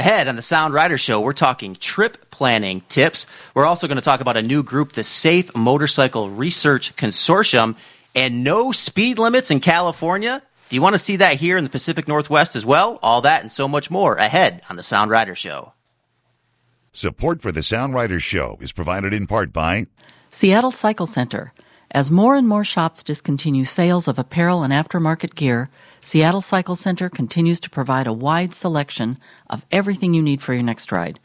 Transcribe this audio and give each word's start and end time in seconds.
Ahead 0.00 0.28
on 0.28 0.36
the 0.36 0.40
Sound 0.40 0.72
Rider 0.72 0.96
Show, 0.96 1.20
we're 1.20 1.34
talking 1.34 1.74
trip 1.74 2.30
planning 2.30 2.80
tips. 2.88 3.26
We're 3.52 3.66
also 3.66 3.86
going 3.86 3.96
to 3.96 4.02
talk 4.02 4.22
about 4.22 4.38
a 4.38 4.42
new 4.42 4.62
group, 4.62 4.92
the 4.92 5.04
Safe 5.04 5.54
Motorcycle 5.54 6.30
Research 6.30 6.96
Consortium, 6.96 7.76
and 8.14 8.42
no 8.42 8.72
speed 8.72 9.18
limits 9.18 9.50
in 9.50 9.60
California. 9.60 10.40
Do 10.70 10.74
you 10.74 10.80
want 10.80 10.94
to 10.94 10.98
see 10.98 11.16
that 11.16 11.36
here 11.36 11.58
in 11.58 11.64
the 11.64 11.68
Pacific 11.70 12.08
Northwest 12.08 12.56
as 12.56 12.64
well? 12.64 12.98
All 13.02 13.20
that 13.20 13.42
and 13.42 13.52
so 13.52 13.68
much 13.68 13.90
more 13.90 14.16
ahead 14.16 14.62
on 14.70 14.76
the 14.76 14.82
Sound 14.82 15.10
Rider 15.10 15.34
Show. 15.34 15.74
Support 16.94 17.42
for 17.42 17.52
the 17.52 17.62
Sound 17.62 17.92
Rider 17.92 18.20
Show 18.20 18.56
is 18.62 18.72
provided 18.72 19.12
in 19.12 19.26
part 19.26 19.52
by 19.52 19.86
Seattle 20.30 20.72
Cycle 20.72 21.04
Center. 21.04 21.52
As 21.92 22.08
more 22.08 22.36
and 22.36 22.46
more 22.46 22.62
shops 22.62 23.02
discontinue 23.02 23.64
sales 23.64 24.06
of 24.06 24.16
apparel 24.16 24.62
and 24.62 24.72
aftermarket 24.72 25.34
gear, 25.34 25.70
Seattle 26.00 26.40
Cycle 26.40 26.76
Center 26.76 27.08
continues 27.08 27.58
to 27.60 27.70
provide 27.70 28.06
a 28.06 28.12
wide 28.12 28.54
selection 28.54 29.18
of 29.48 29.66
everything 29.72 30.14
you 30.14 30.22
need 30.22 30.40
for 30.40 30.54
your 30.54 30.62
next 30.62 30.92
ride. 30.92 31.18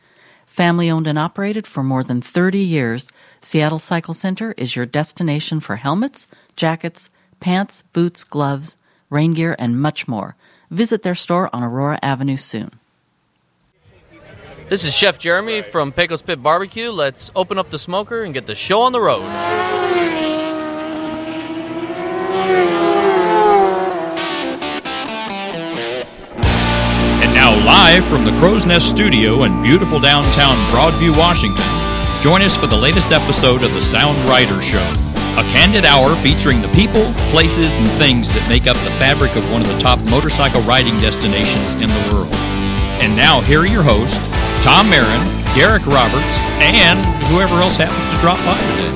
Family 0.48 0.90
owned 0.90 1.06
and 1.06 1.20
operated 1.20 1.68
for 1.68 1.84
more 1.84 2.04
than 2.04 2.20
30 2.20 2.58
years, 2.58 3.10
Seattle 3.42 3.78
Cycle 3.78 4.16
Center 4.16 4.56
is 4.58 4.76
your 4.76 4.88
destination 4.88 5.60
for 5.60 5.76
helmets, 5.76 6.26
jackets, 6.56 7.12
pants, 7.40 7.84
boots, 7.94 8.24
gloves, 8.24 8.76
rain 9.12 9.34
gear, 9.34 9.56
and 9.60 9.80
much 9.80 10.08
more. 10.08 10.36
Visit 10.72 11.04
their 11.04 11.14
store 11.14 11.48
on 11.54 11.62
Aurora 11.62 12.00
Avenue 12.02 12.38
soon. 12.38 12.72
This 14.68 14.84
is 14.84 14.96
Chef 14.96 15.20
Jeremy 15.20 15.62
from 15.62 15.92
Pecos 15.92 16.24
Pit 16.24 16.42
Barbecue. 16.42 16.90
Let's 16.90 17.30
open 17.36 17.60
up 17.60 17.70
the 17.70 17.78
smoker 17.78 18.24
and 18.24 18.34
get 18.34 18.48
the 18.48 18.56
show 18.56 18.82
on 18.82 18.94
the 18.94 19.02
road. 19.02 19.22
Now, 27.46 27.64
live 27.64 28.04
from 28.08 28.26
the 28.26 28.32
Crow's 28.40 28.66
Nest 28.66 28.90
Studio 28.90 29.44
in 29.44 29.62
beautiful 29.62 30.00
downtown 30.00 30.56
Broadview, 30.74 31.16
Washington, 31.16 31.62
join 32.24 32.42
us 32.42 32.58
for 32.58 32.66
the 32.66 32.76
latest 32.76 33.12
episode 33.12 33.62
of 33.62 33.72
the 33.72 33.84
Sound 33.84 34.18
Rider 34.28 34.64
Show, 34.64 34.82
a 35.38 35.46
candid 35.54 35.86
hour 35.86 36.16
featuring 36.26 36.60
the 36.60 36.68
people, 36.70 37.06
places, 37.30 37.72
and 37.76 37.88
things 38.02 38.30
that 38.30 38.50
make 38.50 38.66
up 38.66 38.76
the 38.78 38.90
fabric 38.98 39.36
of 39.36 39.46
one 39.52 39.62
of 39.62 39.68
the 39.68 39.78
top 39.78 40.02
motorcycle 40.06 40.60
riding 40.62 40.98
destinations 40.98 41.78
in 41.78 41.86
the 41.86 42.04
world. 42.10 42.34
And 42.98 43.16
now, 43.16 43.42
here 43.42 43.62
are 43.62 43.70
your 43.70 43.84
hosts, 43.84 44.18
Tom 44.66 44.90
Mehren, 44.90 45.22
Derek 45.54 45.86
Roberts, 45.86 46.38
and 46.66 46.98
whoever 47.30 47.62
else 47.62 47.78
happens 47.78 48.10
to 48.10 48.18
drop 48.26 48.42
by 48.42 48.58
today. 48.74 48.90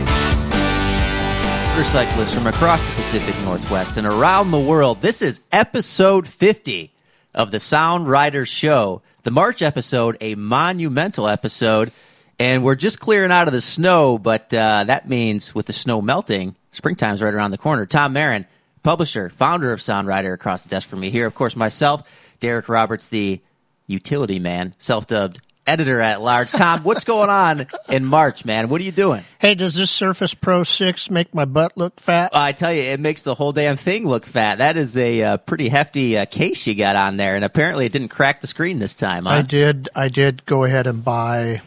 Motorcyclists 1.78 2.34
from 2.34 2.48
across 2.48 2.82
the 2.82 2.96
Pacific 2.98 3.38
Northwest 3.46 3.98
and 3.98 4.08
around 4.08 4.50
the 4.50 4.60
world. 4.60 5.02
This 5.02 5.22
is 5.22 5.42
episode 5.54 6.28
50 6.28 6.98
of 7.34 7.52
the 7.52 7.60
Sound 7.60 8.10
Rider 8.10 8.46
Show. 8.46 9.02
The 9.24 9.32
March 9.32 9.62
episode, 9.62 10.18
a 10.22 10.36
monumental 10.36 11.28
episode, 11.28 11.92
and 12.40 12.64
we're 12.64 12.76
just 12.76 13.00
clearing 13.00 13.32
out 13.32 13.48
of 13.48 13.54
the 13.54 13.62
snow, 13.62 14.18
but 14.18 14.54
uh, 14.54 14.86
that 14.86 15.10
means 15.10 15.54
with 15.54 15.66
the 15.66 15.74
snow 15.74 16.02
melting, 16.02 16.56
springtime's 16.72 17.22
right 17.22 17.34
around 17.34 17.52
the 17.52 17.58
corner. 17.58 17.86
Tom 17.86 18.14
Mehren, 18.14 18.46
publisher, 18.82 19.30
founder 19.30 19.74
of 19.74 19.82
Sound 19.82 20.08
Rider, 20.08 20.34
across 20.34 20.64
the 20.64 20.70
desk 20.70 20.88
from 20.88 21.02
me 21.02 21.10
here. 21.12 21.28
Of 21.28 21.36
course, 21.36 21.56
myself, 21.56 22.04
Derek 22.40 22.70
Roberts, 22.70 23.08
the 23.08 23.42
utility 23.88 24.40
man, 24.40 24.72
self 24.78 25.06
dubbed 25.06 25.42
editor 25.70 26.02
at 26.02 26.22
large. 26.22 26.50
Tom, 26.52 26.84
what's 26.84 27.06
going 27.06 27.30
on 27.30 27.68
in 27.88 28.04
March, 28.04 28.44
man? 28.44 28.70
What 28.70 28.82
are 28.82 28.84
you 28.84 28.92
doing? 28.92 29.24
Hey, 29.38 29.54
does 29.54 29.76
this 29.76 29.92
Surface 29.92 30.34
Pro 30.34 30.64
6 30.64 31.12
make 31.12 31.34
my 31.34 31.46
butt 31.46 31.78
look 31.78 32.00
fat? 32.00 32.32
I 32.34 32.52
tell 32.52 32.74
you, 32.74 32.82
it 32.82 33.00
makes 33.00 33.22
the 33.22 33.36
whole 33.36 33.54
damn 33.54 33.78
thing 33.78 34.08
look 34.08 34.26
fat. 34.26 34.58
That 34.58 34.78
is 34.78 34.98
a 34.98 35.22
uh, 35.22 35.38
pretty 35.38 35.70
hefty 35.70 36.18
uh, 36.18 36.26
case 36.26 36.66
you 36.66 36.74
got 36.74 36.96
on 36.96 37.18
there, 37.18 37.36
and 37.36 37.46
apparently 37.46 37.86
it 37.86 37.92
didn't 37.92 38.10
crack 38.10 38.42
the 38.42 38.48
screen 38.48 38.80
this 38.80 38.96
time. 38.96 39.26
Huh? 39.26 39.36
I 39.36 39.42
did. 39.44 39.90
I 39.96 40.08
did 40.08 40.46
go 40.46 40.64
ahead 40.64 40.88
and 40.88 41.04
buy 41.04 41.62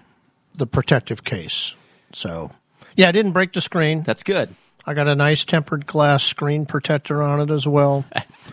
the 0.55 0.67
protective 0.67 1.23
case. 1.23 1.75
So, 2.13 2.51
yeah, 2.97 3.09
I 3.09 3.13
didn't 3.13 3.33
break 3.33 3.53
the 3.53 3.61
screen. 3.61 4.03
That's 4.03 4.25
good. 4.25 4.55
I 4.85 4.95
got 4.95 5.07
a 5.09 5.15
nice 5.15 5.45
tempered 5.45 5.87
glass 5.87 6.25
screen 6.25 6.67
protector 6.67 7.23
on 7.23 7.41
it 7.41 7.51
as 7.53 7.67
well. 7.67 8.05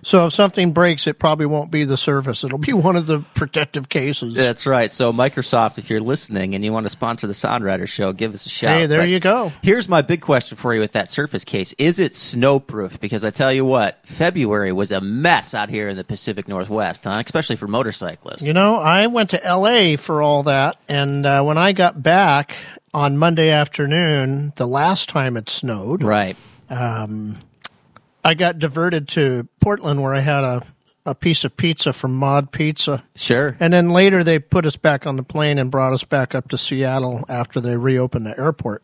so 0.03 0.27
if 0.27 0.33
something 0.33 0.73
breaks, 0.73 1.07
it 1.07 1.17
probably 1.17 1.47
won't 1.47 1.71
be 1.71 1.85
the 1.85 1.97
Surface. 1.97 2.43
It'll 2.43 2.59
be 2.59 2.73
one 2.73 2.95
of 2.95 3.07
the 3.07 3.19
protective 3.33 3.89
cases. 3.89 4.35
That's 4.35 4.67
right. 4.67 4.91
So, 4.91 5.11
Microsoft, 5.11 5.77
if 5.77 5.89
you're 5.89 5.99
listening 5.99 6.53
and 6.55 6.63
you 6.63 6.71
want 6.71 6.85
to 6.85 6.89
sponsor 6.89 7.25
the 7.27 7.33
Sound 7.33 7.63
Rider 7.63 7.87
show, 7.87 8.13
give 8.13 8.33
us 8.33 8.45
a 8.45 8.49
shout. 8.49 8.75
Hey, 8.75 8.85
there 8.85 8.99
But 8.99 9.09
you 9.09 9.19
go. 9.19 9.51
Here's 9.63 9.89
my 9.89 10.01
big 10.01 10.21
question 10.21 10.57
for 10.57 10.73
you 10.73 10.79
with 10.79 10.91
that 10.91 11.09
Surface 11.09 11.43
case: 11.43 11.73
Is 11.77 11.99
it 11.99 12.11
snowproof? 12.11 12.99
Because 12.99 13.23
I 13.23 13.31
tell 13.31 13.51
you 13.51 13.65
what, 13.65 13.99
February 14.05 14.71
was 14.71 14.91
a 14.91 15.01
mess 15.01 15.53
out 15.53 15.69
here 15.69 15.89
in 15.89 15.97
the 15.97 16.03
Pacific 16.03 16.47
Northwest, 16.47 17.05
huh? 17.05 17.21
especially 17.25 17.55
for 17.55 17.67
motorcyclists. 17.67 18.43
You 18.43 18.53
know, 18.53 18.77
I 18.77 19.07
went 19.07 19.31
to 19.31 19.43
L.A. 19.43 19.95
for 19.95 20.21
all 20.21 20.43
that, 20.43 20.77
and 20.87 21.25
uh, 21.25 21.41
when 21.43 21.57
I 21.57 21.71
got 21.71 22.01
back 22.01 22.55
on 22.93 23.17
Monday 23.17 23.49
afternoon, 23.49 24.53
the 24.55 24.67
last 24.67 25.09
time 25.09 25.37
it 25.37 25.49
snowed, 25.49 26.03
Right. 26.03 26.35
Um, 26.69 27.39
I 28.23 28.33
got 28.33 28.59
diverted 28.59 29.07
to 29.09 29.47
Portland 29.59 30.03
where 30.03 30.13
I 30.13 30.19
had 30.19 30.43
a, 30.43 30.61
a 31.05 31.15
piece 31.15 31.43
of 31.45 31.55
pizza 31.57 31.93
from 31.93 32.15
Mod 32.15 32.51
Pizza. 32.51 33.03
Sure. 33.15 33.55
And 33.59 33.73
then 33.73 33.89
later 33.89 34.23
they 34.23 34.39
put 34.39 34.65
us 34.65 34.75
back 34.75 35.07
on 35.07 35.15
the 35.15 35.23
plane 35.23 35.57
and 35.57 35.71
brought 35.71 35.93
us 35.93 36.03
back 36.03 36.35
up 36.35 36.49
to 36.49 36.57
Seattle 36.57 37.25
after 37.29 37.59
they 37.59 37.77
reopened 37.77 38.25
the 38.25 38.37
airport. 38.39 38.83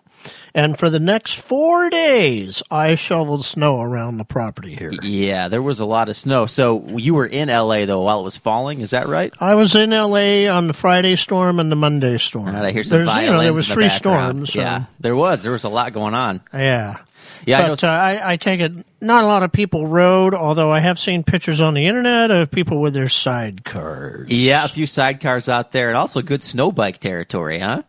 And 0.54 0.78
for 0.80 0.90
the 0.90 1.00
next 1.00 1.34
four 1.34 1.90
days, 1.90 2.64
I 2.72 2.96
shoveled 2.96 3.44
snow 3.44 3.82
around 3.82 4.18
the 4.18 4.24
property 4.24 4.74
here. 4.76 4.94
Yeah, 5.04 5.48
there 5.50 5.62
was 5.62 5.80
a 5.80 5.86
lot 5.86 6.08
of 6.08 6.16
snow. 6.16 6.46
So 6.46 6.86
you 6.98 7.14
were 7.14 7.26
in 7.26 7.50
LA 7.50 7.86
though 7.86 8.02
while 8.02 8.22
it 8.22 8.24
was 8.24 8.38
falling. 8.38 8.80
Is 8.80 8.92
that 8.92 9.08
right? 9.08 9.34
I 9.40 9.56
was 9.56 9.76
in 9.76 9.90
LA 9.90 10.48
on 10.50 10.68
the 10.68 10.74
Friday 10.74 11.16
storm 11.18 11.60
and 11.60 11.72
the 11.72 11.76
Monday 11.76 12.18
storm. 12.18 12.48
Right, 12.48 12.66
I 12.66 12.72
hear 12.72 12.84
some 12.84 13.00
There's, 13.00 13.08
violins 13.08 13.28
you 13.28 13.34
know, 13.34 13.42
there 13.44 13.54
was 13.54 13.68
the 13.68 13.74
three 13.74 13.88
background. 13.90 14.48
storms. 14.48 14.54
So, 14.54 14.60
Yeah, 14.60 14.86
there 15.00 15.16
was. 15.16 15.44
There 15.44 15.52
was 15.52 15.64
a 15.66 15.70
lot 15.70 15.92
going 15.94 16.14
on. 16.14 16.42
yeah. 16.54 16.98
Yeah, 17.46 17.66
I 17.66 17.68
but 17.68 17.84
uh, 17.84 17.88
I, 17.88 18.32
I 18.32 18.38
take 18.38 18.60
it 18.60 18.72
not 19.02 19.24
a 19.24 19.28
lot 19.28 19.44
of 19.44 19.52
people 19.52 19.86
rode, 19.86 20.34
although 20.34 20.72
I 20.72 20.80
have 20.80 20.98
seen 20.98 21.24
pictures 21.24 21.62
on 21.62 21.76
the 21.76 21.86
internet 21.86 22.32
of 22.32 22.50
people 22.50 22.82
with 22.82 22.96
their 22.96 23.06
sidecars. 23.06 24.26
Yeah, 24.30 24.66
a 24.66 24.68
few 24.68 24.86
sidecars 24.88 25.48
out 25.48 25.72
there, 25.72 25.90
and 25.90 25.98
also 25.98 26.22
good 26.24 26.42
snow 26.42 26.72
bike 26.72 26.98
territory, 27.00 27.60
huh? 27.60 27.84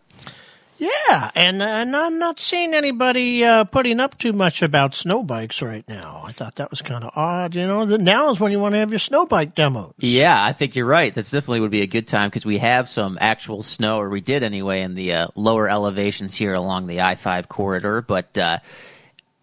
Yeah, 0.78 1.30
and, 1.34 1.62
and 1.62 1.96
I'm 1.96 2.18
not 2.18 2.38
seeing 2.38 2.74
anybody 2.74 3.44
uh, 3.44 3.64
putting 3.64 3.98
up 3.98 4.18
too 4.18 4.32
much 4.32 4.62
about 4.62 4.94
snow 4.94 5.22
bikes 5.22 5.62
right 5.62 5.86
now. 5.88 6.22
I 6.24 6.32
thought 6.32 6.56
that 6.56 6.70
was 6.70 6.82
kind 6.82 7.02
of 7.02 7.12
odd. 7.16 7.54
You 7.54 7.66
know, 7.66 7.86
the, 7.86 7.98
now 7.98 8.30
is 8.30 8.40
when 8.40 8.52
you 8.52 8.60
want 8.60 8.74
to 8.74 8.78
have 8.78 8.90
your 8.90 8.98
snow 8.98 9.24
bike 9.24 9.54
demo. 9.54 9.94
Yeah, 9.98 10.42
I 10.42 10.52
think 10.52 10.76
you're 10.76 10.86
right. 10.86 11.14
That's 11.14 11.30
definitely 11.30 11.60
would 11.60 11.70
be 11.70 11.82
a 11.82 11.86
good 11.86 12.06
time 12.06 12.28
because 12.28 12.44
we 12.44 12.58
have 12.58 12.88
some 12.88 13.16
actual 13.20 13.62
snow, 13.62 13.98
or 13.98 14.10
we 14.10 14.20
did 14.20 14.42
anyway, 14.42 14.82
in 14.82 14.94
the 14.94 15.14
uh, 15.14 15.28
lower 15.34 15.68
elevations 15.68 16.34
here 16.34 16.54
along 16.54 16.86
the 16.86 17.00
I 17.00 17.14
five 17.14 17.48
corridor. 17.48 18.02
But 18.02 18.36
uh, 18.36 18.58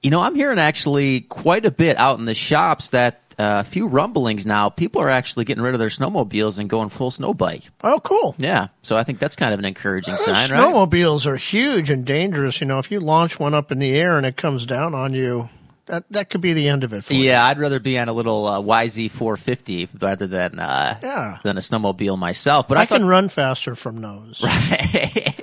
you 0.04 0.10
know, 0.10 0.20
I'm 0.20 0.36
hearing 0.36 0.60
actually 0.60 1.22
quite 1.22 1.66
a 1.66 1.72
bit 1.72 1.98
out 1.98 2.20
in 2.20 2.26
the 2.26 2.34
shops 2.34 2.90
that 2.90 3.23
a 3.38 3.64
few 3.64 3.88
rumblings 3.88 4.46
now. 4.46 4.70
People 4.70 5.02
are 5.02 5.10
actually 5.10 5.46
getting 5.46 5.64
rid 5.64 5.74
of 5.74 5.80
their 5.80 5.90
snowmobiles 5.90 6.58
and 6.60 6.70
going 6.70 6.90
full 6.90 7.12
snow 7.12 7.34
bike. 7.34 7.64
Oh, 7.84 8.00
cool. 8.04 8.36
Yeah, 8.38 8.68
so 8.82 8.96
I 8.98 9.04
think 9.04 9.20
that's 9.20 9.36
kind 9.36 9.54
of 9.54 9.60
an 9.60 9.66
encouraging 9.66 10.16
Those 10.16 10.26
sign, 10.26 10.52
right? 10.52 10.60
snowmobiles 10.62 11.26
are 11.26 11.36
huge 11.38 11.90
and 11.90 12.06
dangerous. 12.06 12.62
You 12.62 12.68
know, 12.68 12.80
if 12.80 12.92
you 12.92 13.00
launch 13.00 13.40
one 13.40 13.54
up 13.54 13.72
in 13.72 13.80
the 13.80 13.96
air 13.96 14.18
and 14.18 14.26
it 14.26 14.38
comes 14.38 14.66
down 14.66 14.94
on 14.96 15.14
you, 15.14 15.50
that 15.88 16.06
that 16.12 16.30
could 16.30 16.40
be 16.40 16.54
the 16.54 16.70
end 16.70 16.84
of 16.86 16.94
it 16.94 17.04
for 17.04 17.14
you. 17.14 17.26
Yeah, 17.26 17.46
I'd 17.46 17.60
rather 17.60 17.80
be 17.80 18.00
on 18.00 18.08
a 18.08 18.14
little 18.14 18.46
uh, 18.48 18.62
YZ450 18.62 19.90
rather 20.02 20.28
than 20.28 20.58
uh, 20.60 20.98
Yeah. 21.04 21.40
than 21.44 21.58
a 21.58 21.60
snowmobile 21.62 22.18
myself. 22.18 22.68
But 22.70 22.78
I, 22.78 22.82
I 22.82 22.86
thought 22.86 23.00
can 23.00 23.08
run 23.08 23.28
faster 23.30 23.76
from 23.76 24.00
those. 24.02 24.42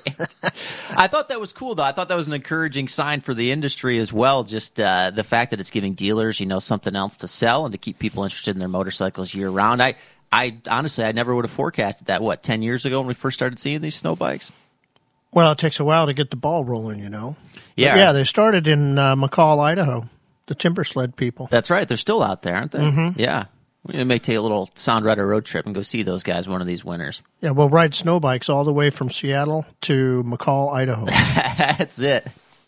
I 0.90 1.06
thought 1.06 1.28
that 1.28 1.40
was 1.40 1.52
cool, 1.52 1.74
though. 1.74 1.82
I 1.82 1.92
thought 1.92 2.08
that 2.08 2.16
was 2.16 2.26
an 2.26 2.32
encouraging 2.32 2.88
sign 2.88 3.20
for 3.20 3.34
the 3.34 3.50
industry 3.50 3.98
as 3.98 4.12
well. 4.12 4.44
Just 4.44 4.78
uh, 4.80 5.10
the 5.10 5.24
fact 5.24 5.50
that 5.50 5.60
it's 5.60 5.70
giving 5.70 5.94
dealers, 5.94 6.40
you 6.40 6.46
know, 6.46 6.58
something 6.58 6.94
else 6.96 7.16
to 7.18 7.28
sell 7.28 7.64
and 7.64 7.72
to 7.72 7.78
keep 7.78 7.98
people 7.98 8.22
interested 8.24 8.54
in 8.56 8.58
their 8.58 8.68
motorcycles 8.68 9.34
year 9.34 9.48
round. 9.50 9.82
I, 9.82 9.94
I 10.32 10.58
honestly, 10.68 11.04
I 11.04 11.12
never 11.12 11.34
would 11.34 11.44
have 11.44 11.52
forecasted 11.52 12.06
that. 12.08 12.22
What 12.22 12.42
ten 12.42 12.62
years 12.62 12.84
ago 12.84 12.98
when 13.00 13.08
we 13.08 13.14
first 13.14 13.36
started 13.38 13.58
seeing 13.58 13.80
these 13.80 13.94
snow 13.96 14.14
bikes? 14.16 14.50
Well, 15.32 15.52
it 15.52 15.58
takes 15.58 15.78
a 15.78 15.84
while 15.84 16.06
to 16.06 16.12
get 16.14 16.30
the 16.30 16.36
ball 16.36 16.64
rolling, 16.64 16.98
you 16.98 17.08
know. 17.08 17.36
But 17.54 17.62
Yeah. 17.76 17.96
yeah. 17.96 18.12
They 18.12 18.24
started 18.24 18.66
in 18.66 18.98
uh, 18.98 19.14
McCall, 19.16 19.60
Idaho. 19.60 20.08
The 20.46 20.54
Timbersled 20.56 21.14
people. 21.14 21.46
That's 21.50 21.70
right. 21.70 21.86
They're 21.86 21.96
still 21.96 22.22
out 22.24 22.42
there, 22.42 22.56
aren't 22.56 22.72
they? 22.72 22.80
Mm-hmm. 22.80 23.20
Yeah. 23.20 23.44
We 23.86 24.04
may 24.04 24.18
take 24.18 24.36
a 24.36 24.40
little 24.40 24.68
Sound 24.74 25.04
Rider 25.04 25.26
road 25.26 25.44
trip 25.44 25.64
and 25.64 25.74
go 25.74 25.82
see 25.82 26.02
those 26.02 26.22
guys 26.22 26.46
one 26.46 26.60
of 26.60 26.66
these 26.66 26.84
winters. 26.84 27.22
Yeah, 27.40 27.50
we'll 27.50 27.70
ride 27.70 27.94
snow 27.94 28.20
bikes 28.20 28.48
all 28.48 28.64
the 28.64 28.72
way 28.72 28.90
from 28.90 29.08
Seattle 29.08 29.64
to 29.82 30.22
McCall, 30.24 30.72
Idaho. 30.72 31.04
That's 31.06 31.98
it. 31.98 32.26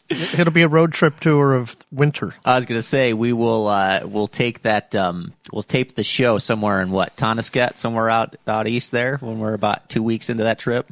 It'll 0.08 0.52
be 0.52 0.62
a 0.62 0.68
road 0.68 0.92
trip 0.92 1.20
tour 1.20 1.54
of 1.54 1.76
winter. 1.90 2.34
I 2.44 2.56
was 2.56 2.66
going 2.66 2.78
to 2.78 2.86
say 2.86 3.12
we 3.12 3.32
will 3.32 3.66
uh, 3.66 4.00
we'll 4.04 4.28
take 4.28 4.62
that 4.62 4.94
um, 4.94 5.32
we'll 5.52 5.62
tape 5.62 5.94
the 5.94 6.04
show 6.04 6.38
somewhere 6.38 6.82
in 6.82 6.90
what 6.90 7.16
Tonasket 7.16 7.76
somewhere 7.76 8.10
out 8.10 8.36
out 8.46 8.66
east 8.66 8.90
there 8.90 9.16
when 9.18 9.38
we're 9.38 9.54
about 9.54 9.88
two 9.88 10.02
weeks 10.02 10.28
into 10.28 10.44
that 10.44 10.58
trip. 10.58 10.90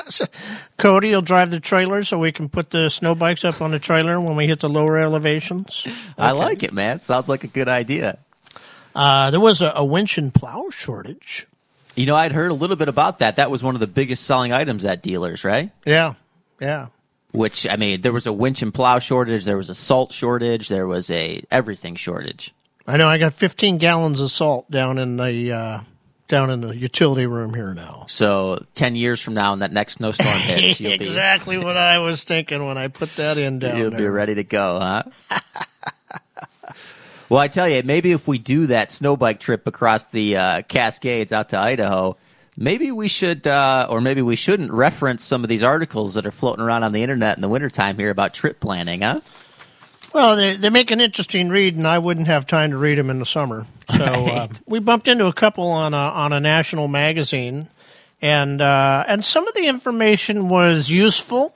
Cody 0.76 1.12
will 1.12 1.22
drive 1.22 1.50
the 1.50 1.60
trailer 1.60 2.02
so 2.02 2.18
we 2.18 2.32
can 2.32 2.48
put 2.48 2.70
the 2.70 2.90
snow 2.90 3.14
bikes 3.14 3.44
up 3.44 3.62
on 3.62 3.70
the 3.70 3.78
trailer 3.78 4.20
when 4.20 4.36
we 4.36 4.46
hit 4.46 4.60
the 4.60 4.68
lower 4.68 4.98
elevations. 4.98 5.86
I 6.18 6.32
like 6.32 6.62
it, 6.62 6.72
man. 6.72 7.00
Sounds 7.00 7.28
like 7.28 7.44
a 7.44 7.48
good 7.48 7.68
idea. 7.68 8.18
Uh, 8.96 9.30
there 9.30 9.40
was 9.40 9.60
a, 9.60 9.72
a 9.76 9.84
winch 9.84 10.16
and 10.16 10.32
plow 10.32 10.70
shortage. 10.70 11.46
You 11.96 12.06
know, 12.06 12.16
I'd 12.16 12.32
heard 12.32 12.50
a 12.50 12.54
little 12.54 12.76
bit 12.76 12.88
about 12.88 13.18
that. 13.18 13.36
That 13.36 13.50
was 13.50 13.62
one 13.62 13.74
of 13.74 13.80
the 13.80 13.86
biggest 13.86 14.24
selling 14.24 14.52
items 14.52 14.84
at 14.86 15.02
dealers, 15.02 15.44
right? 15.44 15.70
Yeah, 15.84 16.14
yeah. 16.58 16.88
Which 17.32 17.66
I 17.66 17.76
mean, 17.76 18.00
there 18.00 18.12
was 18.12 18.26
a 18.26 18.32
winch 18.32 18.62
and 18.62 18.72
plow 18.72 18.98
shortage, 18.98 19.44
there 19.44 19.58
was 19.58 19.68
a 19.68 19.74
salt 19.74 20.12
shortage, 20.12 20.68
there 20.68 20.86
was 20.86 21.10
a 21.10 21.42
everything 21.50 21.94
shortage. 21.94 22.54
I 22.86 22.96
know. 22.96 23.08
I 23.08 23.18
got 23.18 23.34
15 23.34 23.78
gallons 23.78 24.20
of 24.20 24.30
salt 24.30 24.70
down 24.70 24.96
in 24.96 25.18
the 25.18 25.52
uh, 25.52 25.80
down 26.28 26.50
in 26.50 26.62
the 26.62 26.74
utility 26.74 27.26
room 27.26 27.52
here 27.52 27.74
now. 27.74 28.06
So 28.08 28.64
ten 28.74 28.96
years 28.96 29.20
from 29.20 29.34
now, 29.34 29.52
when 29.52 29.58
that 29.58 29.72
next 29.72 29.94
snowstorm 29.94 30.38
hits, 30.38 30.80
you'll 30.80 30.98
be 30.98 31.04
exactly 31.04 31.58
what 31.58 31.76
I 31.76 31.98
was 31.98 32.24
thinking 32.24 32.66
when 32.66 32.78
I 32.78 32.88
put 32.88 33.14
that 33.16 33.36
in 33.36 33.58
down 33.58 33.70
there. 33.70 33.78
You'll 33.78 33.90
there. 33.90 34.00
be 34.00 34.06
ready 34.06 34.34
to 34.36 34.44
go, 34.44 34.80
huh? 34.80 35.02
well, 37.28 37.40
I 37.40 37.48
tell 37.48 37.68
you, 37.68 37.82
maybe 37.84 38.12
if 38.12 38.28
we 38.28 38.38
do 38.38 38.66
that 38.66 38.90
snow 38.90 39.16
bike 39.16 39.40
trip 39.40 39.66
across 39.66 40.06
the 40.06 40.36
uh, 40.36 40.62
Cascades 40.62 41.32
out 41.32 41.50
to 41.50 41.58
Idaho, 41.58 42.16
maybe 42.56 42.90
we 42.90 43.08
should, 43.08 43.46
uh, 43.46 43.86
or 43.90 44.00
maybe 44.00 44.22
we 44.22 44.36
shouldn't 44.36 44.72
reference 44.72 45.24
some 45.24 45.42
of 45.42 45.48
these 45.48 45.62
articles 45.62 46.14
that 46.14 46.26
are 46.26 46.30
floating 46.30 46.64
around 46.64 46.82
on 46.82 46.92
the 46.92 47.02
internet 47.02 47.36
in 47.36 47.40
the 47.40 47.48
wintertime 47.48 47.98
here 47.98 48.10
about 48.10 48.34
trip 48.34 48.60
planning, 48.60 49.02
huh? 49.02 49.20
Well, 50.12 50.36
they, 50.36 50.56
they 50.56 50.70
make 50.70 50.90
an 50.90 51.00
interesting 51.00 51.50
read, 51.50 51.76
and 51.76 51.86
I 51.86 51.98
wouldn't 51.98 52.28
have 52.28 52.46
time 52.46 52.70
to 52.70 52.78
read 52.78 52.96
them 52.96 53.10
in 53.10 53.18
the 53.18 53.26
summer. 53.26 53.66
So 53.94 54.02
uh, 54.02 54.48
we 54.66 54.78
bumped 54.78 55.08
into 55.08 55.26
a 55.26 55.32
couple 55.32 55.68
on 55.68 55.92
a 55.94 55.96
on 55.96 56.32
a 56.32 56.40
national 56.40 56.88
magazine, 56.88 57.68
and 58.22 58.62
uh, 58.62 59.04
and 59.06 59.24
some 59.24 59.46
of 59.46 59.54
the 59.54 59.66
information 59.66 60.48
was 60.48 60.90
useful, 60.90 61.54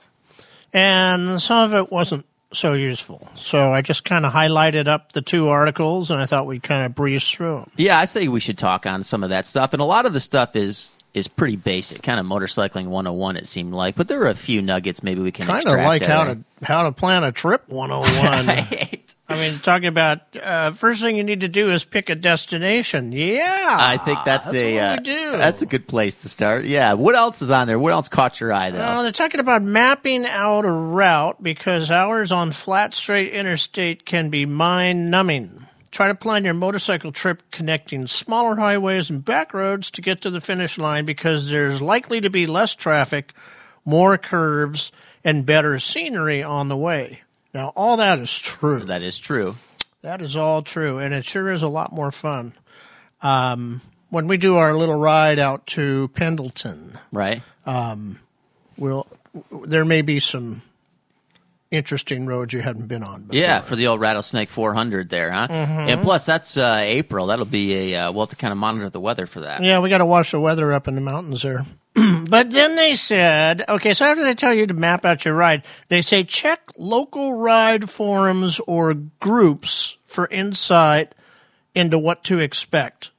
and 0.71 1.41
some 1.41 1.63
of 1.65 1.73
it 1.73 1.91
wasn't 1.91 2.25
so 2.53 2.73
useful. 2.73 3.29
So 3.35 3.71
I 3.73 3.81
just 3.81 4.05
kind 4.05 4.25
of 4.25 4.33
highlighted 4.33 4.87
up 4.87 5.13
the 5.13 5.21
two 5.21 5.49
articles, 5.49 6.11
and 6.11 6.21
I 6.21 6.25
thought 6.25 6.45
we'd 6.45 6.63
kind 6.63 6.85
of 6.85 6.95
breeze 6.95 7.27
through 7.27 7.55
them. 7.55 7.71
Yeah, 7.77 7.99
I 7.99 8.05
say 8.05 8.27
we 8.27 8.39
should 8.39 8.57
talk 8.57 8.85
on 8.85 9.03
some 9.03 9.23
of 9.23 9.29
that 9.29 9.45
stuff, 9.45 9.73
and 9.73 9.81
a 9.81 9.85
lot 9.85 10.05
of 10.05 10.13
the 10.13 10.19
stuff 10.19 10.55
is 10.55 10.91
is 11.13 11.27
pretty 11.27 11.57
basic, 11.57 12.01
kind 12.01 12.19
of 12.21 12.25
motorcycling 12.25 12.85
101 12.85 13.35
it 13.35 13.45
seemed 13.45 13.73
like, 13.73 13.95
but 13.95 14.07
there 14.07 14.21
are 14.21 14.29
a 14.29 14.33
few 14.33 14.61
nuggets 14.61 15.03
maybe 15.03 15.19
we 15.21 15.31
can 15.31 15.45
Kind 15.45 15.65
of 15.65 15.77
like 15.77 16.01
how 16.01 16.23
to 16.23 16.37
how 16.63 16.83
to 16.83 16.91
plan 16.93 17.23
a 17.23 17.31
trip 17.31 17.63
101. 17.67 18.45
Right. 18.47 19.10
I 19.31 19.49
mean, 19.49 19.59
talking 19.59 19.87
about 19.87 20.21
uh, 20.41 20.71
first 20.71 21.01
thing 21.01 21.15
you 21.15 21.23
need 21.23 21.41
to 21.41 21.47
do 21.47 21.71
is 21.71 21.83
pick 21.83 22.09
a 22.09 22.15
destination. 22.15 23.11
Yeah, 23.11 23.77
I 23.79 23.97
think 23.97 24.19
that's, 24.25 24.53
a 24.53 24.75
what 24.75 25.09
uh, 25.09 25.37
that's 25.37 25.61
a 25.61 25.65
good 25.65 25.87
place 25.87 26.17
to 26.17 26.29
start. 26.29 26.65
Yeah. 26.65 26.93
What 26.93 27.15
else 27.15 27.41
is 27.41 27.51
on 27.51 27.67
there? 27.67 27.79
What 27.79 27.93
else 27.93 28.07
caught 28.07 28.39
your 28.39 28.53
eye 28.53 28.71
though? 28.71 28.79
Well, 28.79 29.03
they're 29.03 29.11
talking 29.11 29.39
about 29.39 29.61
mapping 29.61 30.25
out 30.25 30.65
a 30.65 30.71
route 30.71 31.41
because 31.41 31.89
hours 31.89 32.31
on 32.31 32.51
flat, 32.51 32.93
straight 32.93 33.33
interstate 33.33 34.05
can 34.05 34.29
be 34.29 34.45
mind 34.45 35.11
numbing. 35.11 35.67
Try 35.91 36.07
to 36.07 36.15
plan 36.15 36.45
your 36.45 36.53
motorcycle 36.53 37.11
trip 37.11 37.43
connecting 37.51 38.07
smaller 38.07 38.55
highways 38.55 39.09
and 39.09 39.23
back 39.25 39.53
roads 39.53 39.91
to 39.91 40.01
get 40.01 40.21
to 40.21 40.29
the 40.29 40.39
finish 40.39 40.77
line 40.77 41.05
because 41.05 41.49
there's 41.49 41.81
likely 41.81 42.21
to 42.21 42.29
be 42.29 42.45
less 42.45 42.75
traffic, 42.75 43.33
more 43.83 44.17
curves, 44.17 44.93
and 45.23 45.45
better 45.45 45.79
scenery 45.79 46.41
on 46.41 46.69
the 46.69 46.77
way. 46.77 47.21
Now, 47.53 47.73
all 47.75 47.97
that 47.97 48.19
is 48.19 48.37
true. 48.39 48.79
that 48.85 49.01
is 49.01 49.19
true. 49.19 49.55
That 50.01 50.21
is 50.21 50.35
all 50.35 50.61
true, 50.61 50.97
and 50.99 51.13
it 51.13 51.25
sure 51.25 51.51
is 51.51 51.61
a 51.63 51.67
lot 51.67 51.91
more 51.91 52.11
fun. 52.11 52.53
Um, 53.21 53.81
when 54.09 54.27
we 54.27 54.37
do 54.37 54.55
our 54.57 54.73
little 54.73 54.95
ride 54.95 55.37
out 55.39 55.67
to 55.67 56.07
Pendleton, 56.15 56.97
Right. 57.11 57.41
we'll 58.77 59.07
there 59.65 59.85
may 59.85 60.01
be 60.01 60.19
some 60.19 60.61
interesting 61.69 62.25
roads 62.25 62.53
you 62.53 62.59
hadn't 62.61 62.87
been 62.87 63.03
on. 63.03 63.21
Before. 63.23 63.35
Yeah, 63.41 63.61
for 63.61 63.75
the 63.77 63.87
old 63.87 64.01
Rattlesnake 64.01 64.49
400 64.49 65.09
there, 65.09 65.31
huh? 65.31 65.47
Mm-hmm. 65.47 65.89
And 65.89 66.01
plus, 66.01 66.25
that's 66.25 66.57
uh, 66.57 66.79
April. 66.83 67.27
That'll 67.27 67.45
be 67.45 67.93
a 67.93 68.01
uh, 68.07 68.11
we'll 68.11 68.23
have 68.25 68.29
to 68.31 68.35
kind 68.35 68.51
of 68.51 68.57
monitor 68.57 68.89
the 68.89 68.99
weather 68.99 69.25
for 69.27 69.41
that. 69.41 69.63
yeah, 69.63 69.79
we 69.79 69.89
got 69.89 69.99
to 69.99 70.05
watch 70.05 70.31
the 70.31 70.39
weather 70.39 70.73
up 70.73 70.87
in 70.87 70.95
the 70.95 71.01
mountains 71.01 71.43
there. 71.43 71.65
but 72.29 72.51
then 72.51 72.75
they 72.75 72.95
said, 72.95 73.63
okay, 73.67 73.93
so 73.93 74.05
after 74.05 74.23
they 74.23 74.35
tell 74.35 74.53
you 74.53 74.65
to 74.67 74.73
map 74.73 75.05
out 75.05 75.25
your 75.25 75.33
ride, 75.33 75.63
they 75.89 76.01
say 76.01 76.23
check 76.23 76.61
local 76.77 77.37
ride 77.37 77.89
forums 77.89 78.59
or 78.67 78.93
groups 78.93 79.97
for 80.05 80.27
insight 80.27 81.13
into 81.75 81.97
what 81.97 82.23
to 82.25 82.39
expect. 82.39 83.11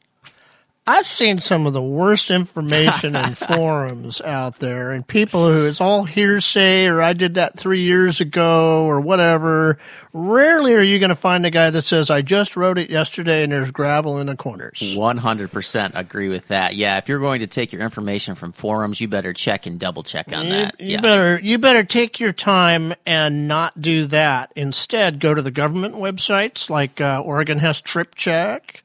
I've 0.84 1.06
seen 1.06 1.38
some 1.38 1.64
of 1.66 1.74
the 1.74 1.82
worst 1.82 2.28
information 2.28 3.14
in 3.14 3.34
forums 3.36 4.20
out 4.20 4.58
there, 4.58 4.90
and 4.90 5.06
people 5.06 5.46
who 5.52 5.64
it's 5.66 5.80
all 5.80 6.02
hearsay 6.04 6.86
or 6.86 7.00
I 7.00 7.12
did 7.12 7.34
that 7.34 7.56
three 7.56 7.82
years 7.82 8.20
ago 8.20 8.84
or 8.84 9.00
whatever. 9.00 9.78
Rarely 10.12 10.74
are 10.74 10.82
you 10.82 10.98
going 10.98 11.10
to 11.10 11.14
find 11.14 11.46
a 11.46 11.50
guy 11.50 11.70
that 11.70 11.82
says, 11.82 12.10
I 12.10 12.20
just 12.20 12.56
wrote 12.56 12.78
it 12.78 12.90
yesterday 12.90 13.44
and 13.44 13.52
there's 13.52 13.70
gravel 13.70 14.18
in 14.18 14.26
the 14.26 14.36
corners. 14.36 14.78
100% 14.80 15.92
agree 15.94 16.28
with 16.28 16.48
that. 16.48 16.74
Yeah, 16.74 16.98
if 16.98 17.08
you're 17.08 17.20
going 17.20 17.40
to 17.40 17.46
take 17.46 17.72
your 17.72 17.80
information 17.82 18.34
from 18.34 18.52
forums, 18.52 19.00
you 19.00 19.08
better 19.08 19.32
check 19.32 19.66
and 19.66 19.78
double 19.78 20.02
check 20.02 20.32
on 20.32 20.46
You, 20.46 20.52
that. 20.52 20.80
you 20.80 20.86
yeah. 20.90 21.00
better 21.00 21.40
you 21.42 21.58
better 21.58 21.84
take 21.84 22.20
your 22.20 22.32
time 22.32 22.92
and 23.06 23.46
not 23.48 23.80
do 23.80 24.04
that. 24.06 24.52
Instead, 24.56 25.20
go 25.20 25.32
to 25.32 25.40
the 25.42 25.50
government 25.50 25.94
websites 25.94 26.68
like 26.68 27.00
uh, 27.00 27.22
Oregon 27.24 27.60
has 27.60 27.80
Trip 27.80 28.14
Check. 28.14 28.82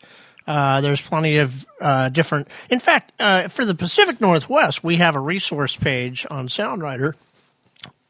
Uh, 0.47 0.81
there's 0.81 1.01
plenty 1.01 1.37
of 1.37 1.65
uh, 1.81 2.09
different. 2.09 2.47
In 2.69 2.79
fact, 2.79 3.11
uh, 3.19 3.49
for 3.49 3.65
the 3.65 3.75
Pacific 3.75 4.21
Northwest, 4.21 4.83
we 4.83 4.95
have 4.95 5.15
a 5.15 5.19
resource 5.19 5.75
page 5.75 6.25
on 6.31 6.47
SoundRider 6.47 7.13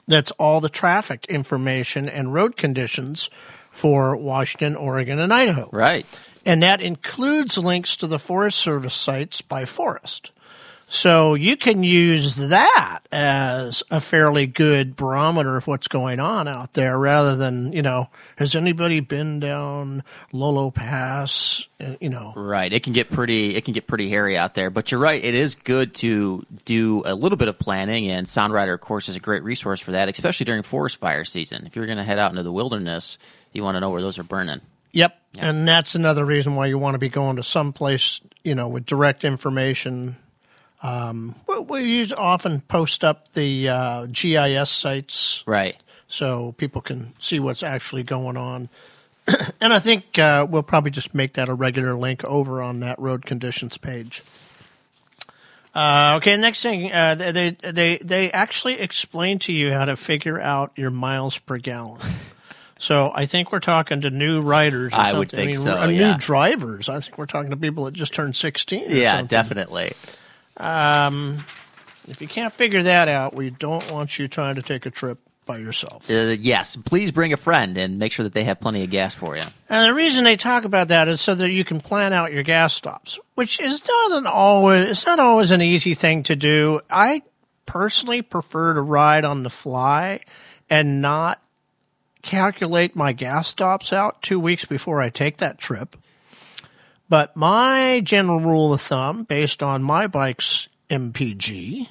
that's 0.08 0.32
all 0.32 0.62
the 0.62 0.70
traffic 0.70 1.26
information 1.28 2.08
and 2.08 2.34
road 2.34 2.56
conditions 2.56 3.30
for 3.72 4.16
Washington, 4.16 4.76
Oregon, 4.76 5.20
and 5.20 5.34
Idaho. 5.34 5.70
Right. 5.72 6.06
And 6.46 6.64
that 6.64 6.82
includes 6.82 7.58
links 7.58 7.98
to 7.98 8.08
the 8.08 8.20
Forest 8.20 8.60
Service 8.60 8.94
sites 8.94 9.42
by 9.42 9.66
forest. 9.66 10.32
So 10.90 11.34
you 11.34 11.58
can 11.58 11.84
use 11.84 12.38
that 12.38 13.00
as 13.12 13.84
a 13.92 14.00
fairly 14.00 14.48
good 14.48 14.96
barometer 14.96 15.58
of 15.58 15.68
what's 15.68 15.90
going 15.90 16.22
on 16.22 16.48
out 16.48 16.74
there 16.74 16.98
rather 16.98 17.36
than, 17.36 17.74
you 17.74 17.82
know, 17.82 18.10
has 18.38 18.56
anybody 18.56 19.02
been 19.02 19.42
down 19.42 20.04
Lolo 20.32 20.72
Pass? 20.72 21.68
Uh, 21.82 21.96
You 22.00 22.10
know, 22.10 22.32
Right. 22.38 22.72
It 22.72 22.84
can 22.84 22.94
get 22.94 23.12
pretty 23.12 23.56
it 23.58 23.66
can 23.66 23.74
get 23.74 23.86
pretty 23.86 24.10
hairy 24.10 24.38
out 24.38 24.56
there, 24.56 24.70
but 24.70 24.90
you're 24.90 25.02
right, 25.02 25.22
it 25.22 25.36
is 25.36 25.56
good 25.56 25.94
to 25.96 26.46
do 26.64 27.04
a 27.06 27.14
little 27.14 27.38
bit 27.38 27.50
of 27.50 27.60
planning 27.60 28.10
and 28.10 28.26
SoundRider 28.26 28.74
of 28.74 28.80
course 28.80 29.10
is 29.10 29.18
a 29.18 29.20
great 29.20 29.44
resource 29.44 29.82
for 29.82 29.92
that, 29.92 30.08
especially 30.08 30.46
during 30.46 30.64
forest 30.64 30.98
fire 30.98 31.26
season. 31.26 31.66
If 31.68 31.76
you're 31.76 31.86
going 31.86 31.98
to 31.98 32.04
head 32.06 32.18
out 32.18 32.32
into 32.32 32.44
the 32.44 32.52
wilderness, 32.52 33.18
you 33.52 33.62
want 33.62 33.76
to 33.76 33.82
know 33.82 33.90
where 33.90 34.02
those 34.02 34.18
are 34.20 34.24
burning. 34.24 34.62
Yep. 34.94 35.20
And 35.38 35.68
that's 35.68 35.96
another 35.96 36.24
reason 36.24 36.56
why 36.56 36.68
you 36.68 36.78
want 36.78 36.96
to 36.96 37.00
be 37.00 37.10
going 37.10 37.36
to 37.36 37.44
some 37.44 37.74
place, 37.74 38.22
you 38.44 38.56
know, 38.56 38.70
with 38.70 38.86
direct 38.86 39.26
information. 39.26 40.16
Um, 40.84 41.36
we, 41.48 41.60
we 41.60 41.80
use, 41.84 42.14
often 42.14 42.62
post 42.62 43.04
up 43.04 43.34
the 43.34 43.70
uh, 43.70 44.06
GIS 44.12 44.70
sites 44.70 45.44
Right. 45.48 45.76
so 46.08 46.54
people 46.58 46.82
can 46.82 47.14
see 47.20 47.40
what's 47.40 47.64
actually 47.64 48.04
going 48.04 48.38
on. 48.38 48.70
and 49.60 49.74
I 49.74 49.80
think 49.80 50.18
uh, 50.20 50.46
we'll 50.50 50.64
probably 50.64 50.92
just 50.92 51.14
make 51.16 51.34
that 51.34 51.50
a 51.50 51.54
regular 51.54 51.96
link 51.96 52.24
over 52.24 52.62
on 52.62 52.80
that 52.82 53.00
road 53.00 53.26
conditions 53.26 53.78
page. 53.78 54.24
Uh, 55.76 56.16
okay, 56.18 56.36
next 56.38 56.64
thing 56.64 56.92
uh, 56.92 57.14
they 57.16 57.52
they 57.62 57.98
they 57.98 58.32
actually 58.32 58.80
explain 58.80 59.38
to 59.38 59.54
you 59.54 59.72
how 59.72 59.86
to 59.86 59.96
figure 59.96 60.40
out 60.42 60.72
your 60.76 60.90
miles 60.92 61.38
per 61.38 61.58
gallon. 61.58 62.02
So 62.80 63.12
I 63.12 63.26
think 63.26 63.52
we're 63.52 63.60
talking 63.60 64.02
to 64.02 64.12
new 64.12 64.40
riders. 64.40 64.94
Or 64.94 64.98
I 64.98 65.14
would 65.14 65.32
something. 65.32 65.48
think 65.48 65.58
mean, 65.58 65.66
so, 65.66 65.84
yeah. 65.88 66.12
New 66.12 66.18
drivers. 66.20 66.90
I 66.90 67.00
think 67.00 67.18
we're 67.18 67.26
talking 67.26 67.50
to 67.50 67.58
people 67.58 67.86
that 67.86 67.96
just 67.96 68.14
turned 68.14 68.36
sixteen. 68.36 68.84
or 68.92 68.94
Yeah, 68.96 69.14
something. 69.18 69.26
definitely. 69.30 69.94
If 70.60 72.22
you 72.22 72.28
can't 72.28 72.54
figure 72.54 72.84
that 72.84 73.08
out, 73.08 73.34
we 73.34 73.50
don't 73.50 73.92
want 73.92 74.18
you 74.18 74.28
trying 74.28 74.56
to 74.56 74.62
take 74.62 74.86
a 74.86 74.92
trip 74.92 75.20
by 75.48 75.58
yourself. 75.58 76.10
Uh, 76.12 76.36
yes, 76.40 76.76
please 76.76 77.12
bring 77.12 77.34
a 77.34 77.38
friend 77.38 77.78
and 77.78 77.98
make 77.98 78.12
sure 78.12 78.24
that 78.24 78.34
they 78.34 78.44
have 78.44 78.60
plenty 78.60 78.84
of 78.84 78.90
gas 78.90 79.16
for 79.16 79.36
you. 79.36 79.44
And 79.70 79.86
the 79.86 79.94
reason 79.94 80.24
they 80.24 80.36
talk 80.36 80.66
about 80.66 80.90
that 80.90 81.08
is 81.08 81.22
so 81.22 81.34
that 81.36 81.50
you 81.50 81.64
can 81.64 81.82
plan 81.82 82.14
out 82.14 82.32
your 82.32 82.44
gas 82.44 82.74
stops, 82.74 83.20
which 83.36 83.60
is 83.60 83.88
not 83.88 84.12
an 84.12 84.28
always 84.28 84.90
it's 84.90 85.06
not 85.06 85.20
always 85.20 85.52
an 85.52 85.62
easy 85.62 85.96
thing 85.96 86.24
to 86.24 86.36
do. 86.36 86.82
I 86.90 87.24
personally 87.66 88.22
prefer 88.22 88.76
to 88.76 88.82
ride 88.82 89.26
on 89.26 89.44
the 89.44 89.50
fly 89.50 90.20
and 90.70 91.02
not 91.02 91.42
calculate 92.22 92.96
my 92.96 93.14
gas 93.14 93.48
stops 93.48 93.94
out 93.94 94.22
2 94.22 94.40
weeks 94.40 94.66
before 94.66 95.02
I 95.02 95.10
take 95.10 95.38
that 95.38 95.58
trip. 95.58 95.96
But 97.10 97.36
my 97.36 98.02
general 98.04 98.40
rule 98.40 98.74
of 98.74 98.82
thumb 98.82 99.24
based 99.24 99.64
on 99.64 99.84
my 99.84 100.08
bike's 100.08 100.68
MPG 100.90 101.88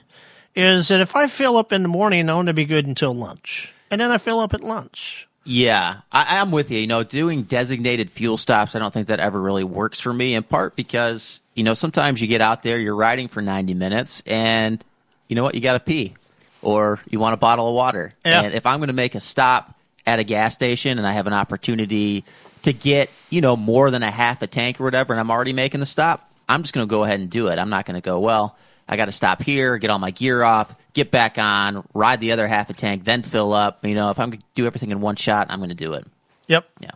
is 0.55 0.89
that 0.89 1.01
if 1.01 1.17
I 1.17 1.27
fill 1.27 1.57
up 1.57 1.73
in 1.73 1.83
the 1.83 1.89
morning, 1.89 2.29
I 2.29 2.35
want 2.35 2.49
to 2.49 2.55
be 2.55 2.65
good 2.65 2.87
until 2.87 3.15
lunch. 3.15 3.75
And 3.91 4.01
then 4.01 4.11
I 4.11 4.19
fill 4.19 4.41
up 4.41 4.55
at 4.55 4.63
lunch. 4.63 5.29
Yeah, 5.45 5.99
I, 6.11 6.41
I'm 6.41 6.51
with 6.51 6.71
you. 6.71 6.81
You 6.81 6.87
know, 6.89 7.05
doing 7.05 7.45
designated 7.45 8.11
fuel 8.11 8.37
stops, 8.37 8.75
I 8.75 8.81
don't 8.81 8.93
think 8.93 9.07
that 9.09 9.21
ever 9.21 9.41
really 9.41 9.63
works 9.63 10.01
for 10.01 10.13
me. 10.13 10.35
In 10.35 10.43
part 10.43 10.75
because 10.75 11.41
you 11.55 11.63
know 11.63 11.75
sometimes 11.75 12.21
you 12.21 12.27
get 12.27 12.41
out 12.41 12.65
there, 12.65 12.79
you're 12.79 12.97
riding 12.97 13.29
for 13.29 13.41
90 13.41 13.75
minutes, 13.75 14.25
and 14.27 14.83
you 15.29 15.37
know 15.37 15.45
what, 15.45 15.55
you 15.55 15.61
got 15.61 15.75
to 15.75 15.81
pee, 15.81 16.15
or 16.63 17.01
you 17.09 17.21
want 17.21 17.35
a 17.35 17.37
bottle 17.37 17.69
of 17.69 17.75
water. 17.75 18.13
Yeah. 18.25 18.43
And 18.43 18.55
if 18.55 18.67
I'm 18.67 18.81
going 18.81 18.89
to 18.89 18.93
make 18.93 19.15
a 19.15 19.21
stop 19.21 19.77
at 20.05 20.19
a 20.19 20.25
gas 20.25 20.55
station 20.55 20.99
and 20.99 21.07
I 21.07 21.13
have 21.13 21.27
an 21.27 21.33
opportunity 21.33 22.25
to 22.67 22.73
get 22.73 23.11
you 23.31 23.41
know 23.41 23.57
more 23.57 23.91
than 23.91 24.03
a 24.03 24.11
half 24.11 24.43
a 24.43 24.47
tank 24.47 24.81
or 24.81 24.85
whatever, 24.85 25.13
and 25.13 25.21
I'm 25.21 25.31
already 25.31 25.53
making 25.53 25.81
the 25.81 25.87
stop, 25.87 26.29
I'm 26.49 26.63
just 26.63 26.75
going 26.75 26.87
to 26.87 26.91
go 26.91 27.05
ahead 27.05 27.21
and 27.21 27.31
do 27.31 27.47
it. 27.49 27.59
I'm 27.59 27.71
not 27.71 27.87
going 27.87 27.95
to 27.95 28.05
go, 28.05 28.19
well, 28.19 28.57
I 28.89 28.97
got 28.97 29.07
to 29.07 29.13
stop 29.13 29.43
here, 29.43 29.79
get 29.79 29.91
all 29.91 29.99
my 29.99 30.11
gear 30.11 30.43
off, 30.43 30.75
get 30.93 31.11
back 31.11 31.39
on, 31.39 31.87
ride 31.95 32.21
the 32.21 32.33
other 32.33 32.47
half 32.47 32.69
a 32.69 32.75
tank, 32.75 33.05
then 33.05 33.23
fill 33.23 33.53
up. 33.53 33.85
You 33.85 33.95
know, 33.95 34.11
if 34.11 34.19
I'm 34.19 34.31
going 34.31 34.41
to 34.41 34.47
do 34.55 34.67
everything 34.67 34.91
in 34.91 35.01
one 35.01 35.17
shot, 35.17 35.47
I'm 35.49 35.59
going 35.59 35.71
to 35.71 35.75
do 35.75 35.95
it. 35.95 36.07
Yep. 36.49 36.69
Yeah. 36.81 36.91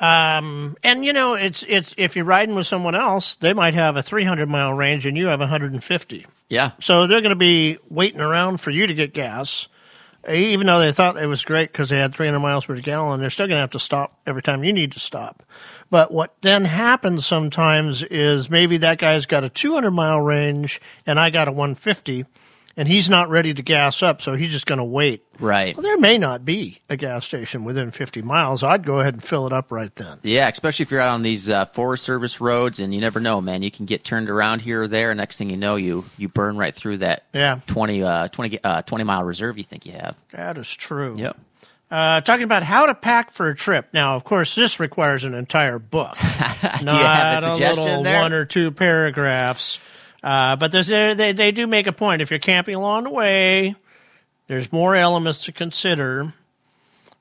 Um, 0.00 0.76
and 0.82 1.04
you 1.04 1.12
know, 1.12 1.34
it's 1.34 1.62
it's 1.62 1.94
if 1.96 2.16
you're 2.16 2.24
riding 2.24 2.54
with 2.54 2.66
someone 2.66 2.94
else, 2.94 3.36
they 3.36 3.52
might 3.52 3.74
have 3.74 3.96
a 3.96 4.02
300 4.02 4.48
mile 4.48 4.72
range 4.72 5.06
and 5.06 5.16
you 5.16 5.26
have 5.26 5.38
150. 5.38 6.26
Yeah. 6.48 6.72
So 6.80 7.06
they're 7.06 7.20
going 7.20 7.30
to 7.30 7.36
be 7.36 7.78
waiting 7.88 8.20
around 8.20 8.58
for 8.60 8.70
you 8.70 8.86
to 8.86 8.94
get 8.94 9.12
gas, 9.12 9.68
even 10.28 10.66
though 10.66 10.78
they 10.78 10.92
thought 10.92 11.16
it 11.16 11.26
was 11.26 11.44
great 11.44 11.72
because 11.72 11.88
they 11.88 11.98
had 11.98 12.14
300 12.14 12.38
miles 12.38 12.66
per 12.66 12.76
gallon. 12.76 13.20
They're 13.20 13.30
still 13.30 13.46
going 13.46 13.56
to 13.56 13.62
have 13.62 13.70
to 13.70 13.78
stop 13.78 14.18
every 14.26 14.42
time 14.42 14.62
you 14.62 14.72
need 14.72 14.92
to 14.92 15.00
stop. 15.00 15.42
But 15.90 16.12
what 16.12 16.34
then 16.42 16.64
happens 16.64 17.26
sometimes 17.26 18.02
is 18.04 18.48
maybe 18.48 18.76
that 18.78 18.98
guy's 18.98 19.26
got 19.26 19.44
a 19.44 19.48
200 19.48 19.90
mile 19.90 20.20
range 20.20 20.80
and 21.06 21.18
I 21.18 21.30
got 21.30 21.48
a 21.48 21.52
150 21.52 22.24
and 22.76 22.88
he's 22.88 23.08
not 23.08 23.28
ready 23.28 23.52
to 23.54 23.62
gas 23.62 24.02
up, 24.02 24.22
so 24.22 24.34
he's 24.34 24.50
just 24.50 24.66
going 24.66 24.78
to 24.78 24.84
wait. 24.84 25.24
Right. 25.38 25.76
Well, 25.76 25.82
there 25.82 25.98
may 25.98 26.18
not 26.18 26.44
be 26.44 26.80
a 26.88 26.96
gas 26.96 27.24
station 27.24 27.64
within 27.64 27.90
50 27.90 28.22
miles. 28.22 28.62
I'd 28.62 28.84
go 28.84 29.00
ahead 29.00 29.14
and 29.14 29.22
fill 29.22 29.46
it 29.46 29.52
up 29.52 29.70
right 29.72 29.94
then. 29.96 30.18
Yeah, 30.22 30.48
especially 30.48 30.84
if 30.84 30.90
you're 30.90 31.00
out 31.00 31.14
on 31.14 31.22
these 31.22 31.48
uh, 31.50 31.66
Forest 31.66 32.04
Service 32.04 32.40
roads, 32.40 32.78
and 32.80 32.94
you 32.94 33.00
never 33.00 33.20
know, 33.20 33.40
man. 33.40 33.62
You 33.62 33.70
can 33.70 33.86
get 33.86 34.04
turned 34.04 34.30
around 34.30 34.60
here 34.60 34.82
or 34.82 34.88
there. 34.88 35.14
Next 35.14 35.36
thing 35.38 35.50
you 35.50 35.56
know, 35.56 35.76
you 35.76 36.04
you 36.16 36.28
burn 36.28 36.56
right 36.56 36.74
through 36.74 36.98
that 36.98 37.24
Yeah. 37.32 37.60
20, 37.66 38.02
uh, 38.02 38.28
20, 38.28 38.58
uh, 38.62 38.82
20 38.82 39.04
mile 39.04 39.24
reserve 39.24 39.58
you 39.58 39.64
think 39.64 39.84
you 39.86 39.92
have. 39.92 40.16
That 40.32 40.58
is 40.58 40.68
true. 40.72 41.16
Yep. 41.18 41.36
Uh, 41.90 42.22
talking 42.22 42.44
about 42.44 42.62
how 42.62 42.86
to 42.86 42.94
pack 42.94 43.32
for 43.32 43.50
a 43.50 43.54
trip. 43.54 43.88
Now, 43.92 44.14
of 44.16 44.24
course, 44.24 44.54
this 44.54 44.80
requires 44.80 45.24
an 45.24 45.34
entire 45.34 45.78
book, 45.78 46.16
not 46.82 47.42
a 47.42 47.46
suggestion 47.52 47.84
little 47.84 48.02
there? 48.02 48.22
one 48.22 48.32
or 48.32 48.46
two 48.46 48.70
paragraphs. 48.70 49.78
Uh, 50.22 50.56
but 50.56 50.70
they 50.72 51.32
they 51.32 51.52
do 51.52 51.66
make 51.66 51.86
a 51.86 51.92
point. 51.92 52.22
If 52.22 52.30
you're 52.30 52.38
camping 52.38 52.74
along 52.74 53.04
the 53.04 53.10
way, 53.10 53.74
there's 54.46 54.72
more 54.72 54.94
elements 54.94 55.44
to 55.44 55.52
consider 55.52 56.34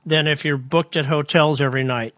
than 0.06 0.28
if 0.28 0.46
you're 0.46 0.58
booked 0.58 0.96
at 0.96 1.06
hotels 1.06 1.62
every 1.62 1.84
night. 1.84 2.14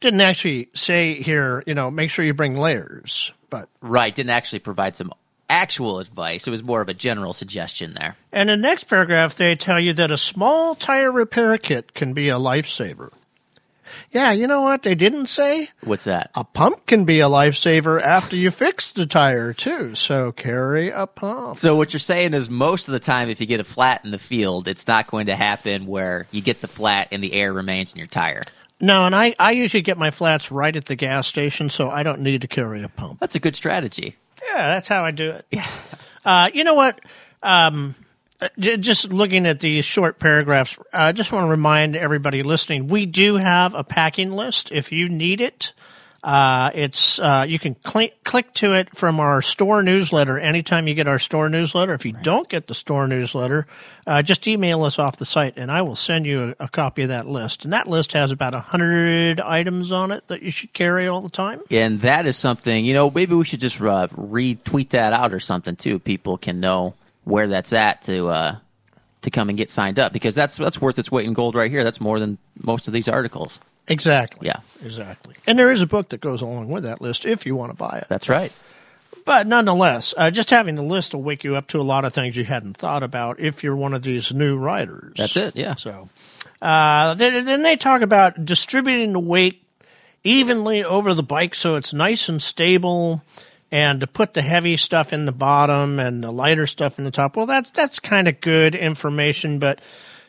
Didn't 0.00 0.20
actually 0.22 0.68
say 0.74 1.14
here, 1.14 1.62
you 1.66 1.74
know, 1.74 1.90
make 1.90 2.10
sure 2.10 2.24
you 2.24 2.32
bring 2.32 2.56
layers, 2.56 3.32
but 3.50 3.68
Right. 3.80 4.14
Didn't 4.14 4.30
actually 4.30 4.60
provide 4.60 4.96
some 4.96 5.12
actual 5.50 5.98
advice. 5.98 6.46
It 6.46 6.50
was 6.50 6.62
more 6.62 6.80
of 6.80 6.88
a 6.88 6.94
general 6.94 7.32
suggestion 7.32 7.94
there. 7.94 8.16
And 8.32 8.48
in 8.48 8.60
the 8.60 8.68
next 8.68 8.84
paragraph, 8.84 9.34
they 9.34 9.56
tell 9.56 9.80
you 9.80 9.92
that 9.94 10.10
a 10.10 10.16
small 10.16 10.74
tire 10.74 11.10
repair 11.10 11.58
kit 11.58 11.92
can 11.92 12.14
be 12.14 12.28
a 12.28 12.36
lifesaver. 12.36 13.10
Yeah, 14.12 14.32
you 14.32 14.46
know 14.46 14.62
what 14.62 14.82
they 14.82 14.94
didn't 14.94 15.26
say? 15.26 15.68
What's 15.82 16.04
that? 16.04 16.30
A 16.34 16.44
pump 16.44 16.86
can 16.86 17.04
be 17.04 17.20
a 17.20 17.28
lifesaver 17.28 18.00
after 18.02 18.36
you 18.36 18.50
fix 18.50 18.92
the 18.92 19.06
tire, 19.06 19.52
too. 19.52 19.94
So 19.94 20.32
carry 20.32 20.90
a 20.90 21.06
pump. 21.06 21.58
So 21.58 21.76
what 21.76 21.92
you're 21.92 22.00
saying 22.00 22.34
is 22.34 22.50
most 22.50 22.88
of 22.88 22.92
the 22.92 23.00
time, 23.00 23.28
if 23.28 23.40
you 23.40 23.46
get 23.46 23.60
a 23.60 23.64
flat 23.64 24.04
in 24.04 24.10
the 24.10 24.18
field, 24.18 24.68
it's 24.68 24.86
not 24.86 25.06
going 25.06 25.26
to 25.26 25.36
happen 25.36 25.86
where 25.86 26.26
you 26.30 26.40
get 26.42 26.60
the 26.60 26.68
flat 26.68 27.08
and 27.10 27.22
the 27.22 27.32
air 27.32 27.52
remains 27.52 27.92
in 27.92 27.98
your 27.98 28.06
tire. 28.06 28.44
No, 28.80 29.04
and 29.04 29.14
I, 29.14 29.34
I 29.38 29.50
usually 29.52 29.82
get 29.82 29.98
my 29.98 30.10
flats 30.10 30.50
right 30.50 30.74
at 30.74 30.86
the 30.86 30.96
gas 30.96 31.26
station, 31.26 31.68
so 31.68 31.90
I 31.90 32.02
don't 32.02 32.20
need 32.20 32.40
to 32.40 32.48
carry 32.48 32.82
a 32.82 32.88
pump. 32.88 33.20
That's 33.20 33.34
a 33.34 33.40
good 33.40 33.54
strategy. 33.54 34.16
Yeah, 34.42 34.68
that's 34.68 34.88
how 34.88 35.04
I 35.04 35.10
do 35.10 35.30
it. 35.30 35.46
Yeah. 35.50 35.66
Uh, 36.24 36.50
you 36.54 36.64
know 36.64 36.74
what? 36.74 37.00
Um, 37.42 37.94
just 38.58 39.12
looking 39.12 39.46
at 39.46 39.60
these 39.60 39.84
short 39.84 40.18
paragraphs, 40.18 40.78
I 40.92 41.12
just 41.12 41.32
want 41.32 41.44
to 41.44 41.48
remind 41.50 41.96
everybody 41.96 42.42
listening: 42.42 42.88
we 42.88 43.06
do 43.06 43.36
have 43.36 43.74
a 43.74 43.84
packing 43.84 44.32
list. 44.32 44.72
If 44.72 44.92
you 44.92 45.08
need 45.08 45.40
it, 45.40 45.72
uh, 46.22 46.70
it's 46.74 47.18
uh, 47.18 47.46
you 47.48 47.58
can 47.58 47.76
cl- 47.86 48.10
click 48.24 48.52
to 48.52 48.74
it 48.74 48.94
from 48.94 49.20
our 49.20 49.40
store 49.40 49.82
newsletter 49.82 50.38
anytime 50.38 50.86
you 50.86 50.94
get 50.94 51.08
our 51.08 51.18
store 51.18 51.48
newsletter. 51.48 51.94
If 51.94 52.04
you 52.04 52.12
don't 52.12 52.46
get 52.48 52.66
the 52.66 52.74
store 52.74 53.06
newsletter, 53.08 53.66
uh, 54.06 54.20
just 54.20 54.46
email 54.46 54.84
us 54.84 54.98
off 54.98 55.16
the 55.16 55.24
site, 55.24 55.56
and 55.56 55.70
I 55.70 55.80
will 55.80 55.96
send 55.96 56.26
you 56.26 56.54
a, 56.60 56.64
a 56.64 56.68
copy 56.68 57.02
of 57.02 57.08
that 57.08 57.26
list. 57.26 57.64
And 57.64 57.72
that 57.72 57.88
list 57.88 58.12
has 58.12 58.32
about 58.32 58.54
a 58.54 58.60
hundred 58.60 59.40
items 59.40 59.92
on 59.92 60.10
it 60.10 60.28
that 60.28 60.42
you 60.42 60.50
should 60.50 60.74
carry 60.74 61.06
all 61.06 61.22
the 61.22 61.30
time. 61.30 61.62
And 61.70 62.00
that 62.02 62.26
is 62.26 62.36
something, 62.36 62.84
you 62.84 62.92
know, 62.92 63.10
maybe 63.10 63.34
we 63.34 63.44
should 63.44 63.60
just 63.60 63.80
uh, 63.80 64.08
retweet 64.08 64.90
that 64.90 65.14
out 65.14 65.32
or 65.32 65.40
something 65.40 65.76
too. 65.76 65.98
People 65.98 66.36
can 66.36 66.60
know 66.60 66.94
where 67.30 67.48
that's 67.48 67.72
at 67.72 68.02
to 68.02 68.28
uh, 68.28 68.56
to 69.22 69.30
come 69.30 69.48
and 69.48 69.58
get 69.58 69.70
signed 69.70 69.98
up 69.98 70.12
because 70.12 70.34
that's 70.34 70.56
that's 70.56 70.80
worth 70.80 70.98
its 70.98 71.10
weight 71.10 71.26
in 71.26 71.32
gold 71.32 71.54
right 71.54 71.70
here. 71.70 71.84
That's 71.84 72.00
more 72.00 72.18
than 72.18 72.38
most 72.62 72.86
of 72.88 72.94
these 72.94 73.08
articles. 73.08 73.60
Exactly. 73.88 74.46
Yeah. 74.46 74.60
Exactly. 74.84 75.34
And 75.46 75.58
there 75.58 75.72
is 75.72 75.82
a 75.82 75.86
book 75.86 76.10
that 76.10 76.20
goes 76.20 76.42
along 76.42 76.68
with 76.68 76.84
that 76.84 77.00
list 77.00 77.26
if 77.26 77.44
you 77.44 77.56
want 77.56 77.70
to 77.70 77.76
buy 77.76 77.98
it. 77.98 78.06
That's 78.08 78.28
right. 78.28 78.52
But 79.24 79.46
nonetheless, 79.46 80.14
uh, 80.16 80.30
just 80.30 80.50
having 80.50 80.76
the 80.76 80.82
list 80.82 81.12
will 81.12 81.22
wake 81.22 81.44
you 81.44 81.56
up 81.56 81.66
to 81.68 81.80
a 81.80 81.82
lot 81.82 82.04
of 82.04 82.12
things 82.12 82.36
you 82.36 82.44
hadn't 82.44 82.76
thought 82.76 83.02
about 83.02 83.40
if 83.40 83.62
you're 83.62 83.76
one 83.76 83.92
of 83.92 84.02
these 84.02 84.32
new 84.32 84.56
riders. 84.56 85.14
That's 85.16 85.36
it. 85.36 85.56
Yeah. 85.56 85.74
So 85.74 86.08
uh, 86.62 87.14
then, 87.14 87.44
then 87.44 87.62
they 87.62 87.76
talk 87.76 88.02
about 88.02 88.44
distributing 88.44 89.12
the 89.12 89.20
weight 89.20 89.62
evenly 90.22 90.84
over 90.84 91.14
the 91.14 91.22
bike 91.22 91.54
so 91.54 91.76
it's 91.76 91.94
nice 91.94 92.28
and 92.28 92.42
stable 92.42 93.22
and 93.72 94.00
to 94.00 94.06
put 94.06 94.34
the 94.34 94.42
heavy 94.42 94.76
stuff 94.76 95.12
in 95.12 95.26
the 95.26 95.32
bottom 95.32 95.98
and 95.98 96.24
the 96.24 96.30
lighter 96.32 96.66
stuff 96.66 96.98
in 96.98 97.04
the 97.04 97.10
top. 97.10 97.36
Well, 97.36 97.46
that's 97.46 97.70
that's 97.70 97.98
kind 97.98 98.28
of 98.28 98.40
good 98.40 98.74
information, 98.74 99.58
but 99.58 99.80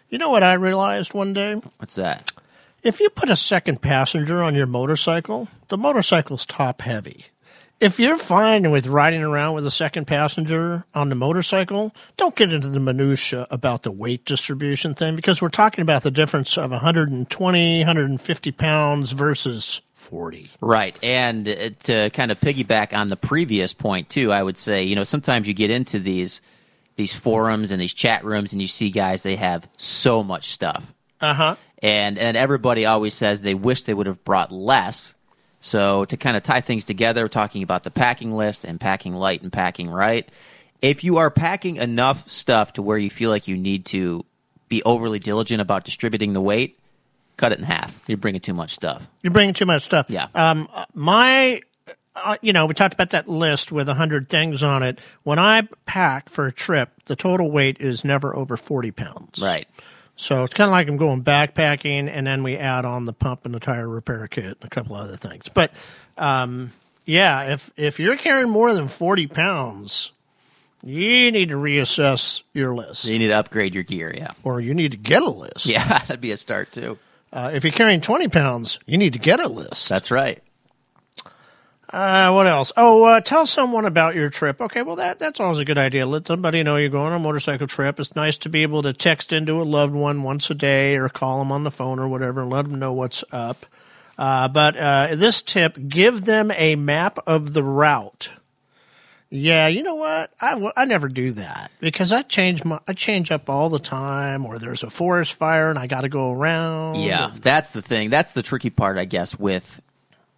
you 0.10 0.17
know 0.17 0.29
what 0.29 0.43
I 0.43 0.53
realized 0.53 1.13
one 1.13 1.33
day? 1.33 1.55
What's 1.77 1.95
that? 1.95 2.31
If 2.83 3.00
you 3.00 3.10
put 3.10 3.29
a 3.29 3.36
second 3.36 3.81
passenger 3.81 4.41
on 4.41 4.55
your 4.55 4.65
motorcycle, 4.65 5.48
the 5.69 5.77
motorcycle's 5.77 6.45
top 6.45 6.81
heavy. 6.81 7.25
If 7.79 8.00
you're 8.00 8.17
fine 8.17 8.69
with 8.69 8.86
riding 8.86 9.24
around 9.24 9.55
with 9.55 9.65
a 9.65 9.71
second 9.71 10.05
passenger 10.05 10.86
on 10.93 11.10
the 11.10 11.15
motorcycle, 11.15 11.95
don't 12.15 12.36
get 12.36 12.53
into 12.53 12.69
the 12.69 12.79
minutia 12.79 13.48
about 13.50 13.81
the 13.81 13.91
weight 13.91 14.24
distribution 14.24 14.93
thing 14.93 15.15
because 15.15 15.41
we're 15.41 15.50
talking 15.50 15.81
about 15.81 16.03
the 16.03 16.12
difference 16.12 16.60
of 16.60 16.69
120, 16.69 17.79
150 17.79 18.51
pounds 18.51 19.13
versus 19.13 19.81
40. 20.01 20.50
Right. 20.60 20.98
And 21.03 21.48
uh, 21.48 21.70
to 21.84 22.10
kind 22.10 22.31
of 22.31 22.39
piggyback 22.39 22.93
on 22.93 23.10
the 23.10 23.15
previous 23.15 23.74
point 23.74 24.10
too, 24.10 24.31
I 24.31 24.41
would 24.41 24.58
say, 24.58 24.84
you 24.84 24.96
know, 24.96 25.03
sometimes 25.03 25.48
you 25.48 25.53
get 25.53 25.70
into 25.70 26.00
these 26.00 26.41
these 26.98 27.13
forums 27.13 27.72
and 27.72 27.81
these 27.81 27.93
chat 27.93 28.24
rooms 28.25 28.51
and 28.51 28.62
you 28.62 28.67
see 28.67 28.91
guys 28.91 29.24
they 29.24 29.38
have 29.38 29.67
so 29.77 30.24
much 30.24 30.51
stuff. 30.51 30.93
Uh 31.22 31.34
huh. 31.34 31.55
And 31.81 32.17
and 32.17 32.36
everybody 32.36 32.86
always 32.86 33.13
says 33.13 33.41
they 33.41 33.53
wish 33.53 33.84
they 33.84 33.93
would 33.93 34.08
have 34.08 34.24
brought 34.24 34.51
less. 34.51 35.15
So 35.62 36.05
to 36.05 36.17
kind 36.17 36.36
of 36.36 36.43
tie 36.43 36.62
things 36.62 36.86
together, 36.86 37.27
talking 37.27 37.63
about 37.63 37.84
the 37.84 37.91
packing 37.91 38.31
list 38.31 38.65
and 38.65 38.79
packing 38.79 39.13
light 39.13 39.43
and 39.43 39.53
packing 39.53 39.89
right. 39.89 40.27
If 40.81 41.03
you 41.03 41.17
are 41.17 41.29
packing 41.29 41.75
enough 41.75 42.27
stuff 42.27 42.74
to 42.74 42.81
where 42.81 42.98
you 42.98 43.12
feel 43.12 43.29
like 43.29 43.48
you 43.48 43.55
need 43.55 43.86
to 43.88 44.25
be 44.67 44.81
overly 44.84 45.20
diligent 45.20 45.62
about 45.62 45.86
distributing 45.86 46.34
the 46.34 46.41
weight, 46.41 46.79
cut 47.41 47.51
it 47.51 47.60
in 47.60 47.65
half. 47.65 48.00
You're 48.07 48.19
bringing 48.19 48.39
too 48.39 48.53
much 48.53 48.75
stuff. 48.75 49.07
You're 49.24 49.33
bringing 49.33 49.55
too 49.55 49.65
much 49.65 49.81
stuff. 49.81 50.05
Yeah. 50.10 50.27
Um, 50.36 50.69
my, 50.93 51.62
uh, 52.15 52.38
you 52.41 52.53
know, 52.53 52.67
we 52.67 52.75
talked 52.75 52.93
about 52.93 53.10
that 53.10 53.27
list 53.27 53.71
with 53.71 53.88
100 53.88 54.29
things 54.29 54.62
on 54.62 54.83
it. 54.83 55.00
When 55.24 55.39
I 55.39 55.67
pack 55.88 56.29
for 56.29 56.45
a 56.45 56.51
trip, 56.51 56.89
the 57.05 57.15
total 57.15 57.50
weight 57.50 57.81
is 57.81 58.05
never 58.05 58.36
over 58.36 58.55
40 58.55 58.91
pounds. 58.91 59.39
Right. 59.41 59.67
So 60.15 60.43
it's 60.43 60.53
kind 60.53 60.67
of 60.69 60.71
like 60.71 60.88
I'm 60.88 60.98
going 60.98 61.24
backpacking, 61.24 62.07
and 62.07 62.27
then 62.27 62.43
we 62.43 62.55
add 62.55 62.86
on 62.86 63.05
the 63.05 63.13
pump 63.13 63.43
and 63.45 63.55
the 63.55 63.60
tire 63.60 63.89
repair 63.89 64.27
kit 64.27 64.57
and 64.62 64.65
a 64.65 64.69
couple 64.69 64.95
other 64.95 65.17
things. 65.17 65.50
But 65.51 65.71
um, 66.15 66.71
yeah, 67.05 67.53
if 67.53 67.71
if 67.75 68.00
you're 68.00 68.17
carrying 68.17 68.50
more 68.50 68.71
than 68.75 68.88
40 68.88 69.25
pounds, 69.27 70.12
you 70.83 71.31
need 71.31 71.50
to 71.50 71.55
reassess 71.55 72.43
your 72.53 72.75
list, 72.75 73.05
you 73.05 73.17
need 73.17 73.29
to 73.29 73.33
upgrade 73.33 73.74
your 73.74 73.83
gear, 73.83 74.13
yeah. 74.15 74.31
or 74.43 74.60
you 74.60 74.75
need 74.75 74.91
to 74.91 74.98
get 74.98 75.24
a 75.24 75.29
list. 75.29 75.65
Yeah, 75.65 75.88
that'd 75.88 76.21
be 76.21 76.31
a 76.31 76.38
start 76.38 76.71
too. 76.71 77.00
Uh, 77.33 77.51
if 77.53 77.63
you're 77.63 77.71
carrying 77.71 78.01
20 78.01 78.27
pounds, 78.27 78.79
you 78.85 78.97
need 78.97 79.13
to 79.13 79.19
get 79.19 79.39
a 79.39 79.47
list. 79.47 79.88
That's 79.88 80.11
right. 80.11 80.41
Uh, 81.91 82.31
what 82.31 82.47
else? 82.47 82.71
Oh, 82.77 83.03
uh, 83.03 83.19
tell 83.19 83.45
someone 83.45 83.85
about 83.85 84.15
your 84.15 84.29
trip. 84.29 84.61
Okay, 84.61 84.81
well 84.81 84.95
that 84.95 85.19
that's 85.19 85.41
always 85.41 85.59
a 85.59 85.65
good 85.65 85.77
idea. 85.77 86.05
Let 86.05 86.25
somebody 86.25 86.63
know 86.63 86.77
you're 86.77 86.88
going 86.88 87.07
on 87.07 87.13
a 87.13 87.19
motorcycle 87.19 87.67
trip. 87.67 88.00
It's 88.00 88.15
nice 88.15 88.38
to 88.39 88.50
be 88.50 88.63
able 88.63 88.81
to 88.83 88.93
text 88.93 89.33
into 89.33 89.61
a 89.61 89.63
loved 89.63 89.93
one 89.93 90.23
once 90.23 90.50
a 90.50 90.53
day 90.53 90.95
or 90.95 91.09
call 91.09 91.39
them 91.39 91.51
on 91.51 91.65
the 91.65 91.71
phone 91.71 92.00
or 92.00 92.07
whatever 92.07 92.41
and 92.41 92.50
let 92.50 92.61
them 92.63 92.79
know 92.79 92.93
what's 92.93 93.25
up. 93.33 93.65
Uh, 94.17 94.47
but 94.47 94.77
uh, 94.77 95.15
this 95.15 95.41
tip: 95.41 95.77
give 95.89 96.23
them 96.23 96.51
a 96.51 96.75
map 96.75 97.19
of 97.27 97.51
the 97.51 97.63
route. 97.63 98.29
Yeah, 99.33 99.67
you 99.67 99.81
know 99.81 99.95
what? 99.95 100.29
I, 100.41 100.51
w- 100.51 100.73
I 100.75 100.83
never 100.83 101.07
do 101.07 101.31
that 101.31 101.71
because 101.79 102.11
I 102.11 102.21
change 102.21 102.65
my 102.65 102.79
I 102.85 102.91
change 102.91 103.31
up 103.31 103.50
all 103.50 103.69
the 103.69 103.79
time. 103.79 104.45
Or 104.45 104.59
there's 104.59 104.83
a 104.83 104.89
forest 104.89 105.33
fire 105.33 105.69
and 105.69 105.79
I 105.79 105.88
got 105.88 106.01
to 106.01 106.09
go 106.09 106.31
around. 106.33 106.95
Yeah, 106.97 107.31
that's 107.41 107.71
the 107.71 107.81
thing. 107.81 108.09
That's 108.09 108.33
the 108.33 108.43
tricky 108.43 108.69
part, 108.69 108.97
I 108.97 109.05
guess, 109.05 109.39
with 109.39 109.79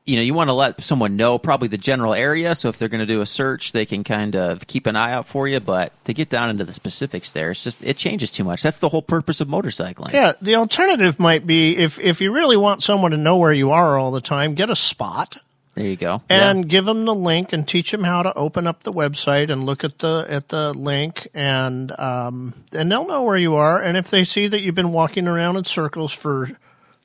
you 0.05 0.17
know, 0.17 0.21
you 0.21 0.33
want 0.33 0.49
to 0.49 0.53
let 0.53 0.83
someone 0.83 1.15
know 1.15 1.39
probably 1.39 1.69
the 1.69 1.77
general 1.77 2.13
area. 2.13 2.55
So 2.55 2.67
if 2.69 2.77
they're 2.77 2.89
going 2.89 2.99
to 2.99 3.05
do 3.05 3.21
a 3.21 3.25
search, 3.25 3.71
they 3.71 3.85
can 3.85 4.03
kind 4.03 4.35
of 4.35 4.67
keep 4.67 4.85
an 4.85 4.95
eye 4.97 5.13
out 5.13 5.27
for 5.27 5.47
you. 5.47 5.59
But 5.61 5.93
to 6.05 6.13
get 6.13 6.29
down 6.29 6.49
into 6.49 6.65
the 6.65 6.73
specifics 6.73 7.31
there, 7.31 7.51
it's 7.51 7.63
just, 7.63 7.81
it 7.81 7.95
changes 7.95 8.29
too 8.29 8.43
much. 8.43 8.61
That's 8.61 8.79
the 8.79 8.89
whole 8.89 9.01
purpose 9.01 9.39
of 9.39 9.47
motorcycling. 9.47 10.11
Yeah, 10.11 10.33
the 10.41 10.55
alternative 10.55 11.19
might 11.19 11.47
be 11.47 11.77
if 11.77 11.99
if 11.99 12.19
you 12.21 12.33
really 12.33 12.57
want 12.57 12.83
someone 12.83 13.11
to 13.11 13.17
know 13.17 13.37
where 13.37 13.53
you 13.53 13.71
are 13.71 13.97
all 13.97 14.11
the 14.11 14.21
time, 14.21 14.55
get 14.55 14.69
a 14.69 14.75
spot 14.75 15.37
There 15.75 15.85
you 15.87 15.95
go. 15.95 16.21
and 16.29 16.69
give 16.69 16.85
them 16.85 17.05
the 17.05 17.15
link 17.15 17.51
and 17.51 17.67
teach 17.67 17.89
them 17.91 18.03
how 18.03 18.21
to 18.21 18.33
open 18.35 18.67
up 18.67 18.83
the 18.83 18.93
website 18.93 19.49
and 19.49 19.65
look 19.65 19.83
at 19.83 19.97
the 19.99 20.25
at 20.29 20.49
the 20.49 20.71
link 20.73 21.27
and 21.33 21.91
um, 21.99 22.53
and 22.73 22.91
they'll 22.91 23.07
know 23.07 23.23
where 23.23 23.37
you 23.37 23.55
are. 23.55 23.81
And 23.81 23.97
if 23.97 24.09
they 24.11 24.23
see 24.23 24.47
that 24.47 24.59
you've 24.61 24.75
been 24.75 24.91
walking 24.91 25.27
around 25.27 25.57
in 25.57 25.63
circles 25.63 26.13
for 26.13 26.51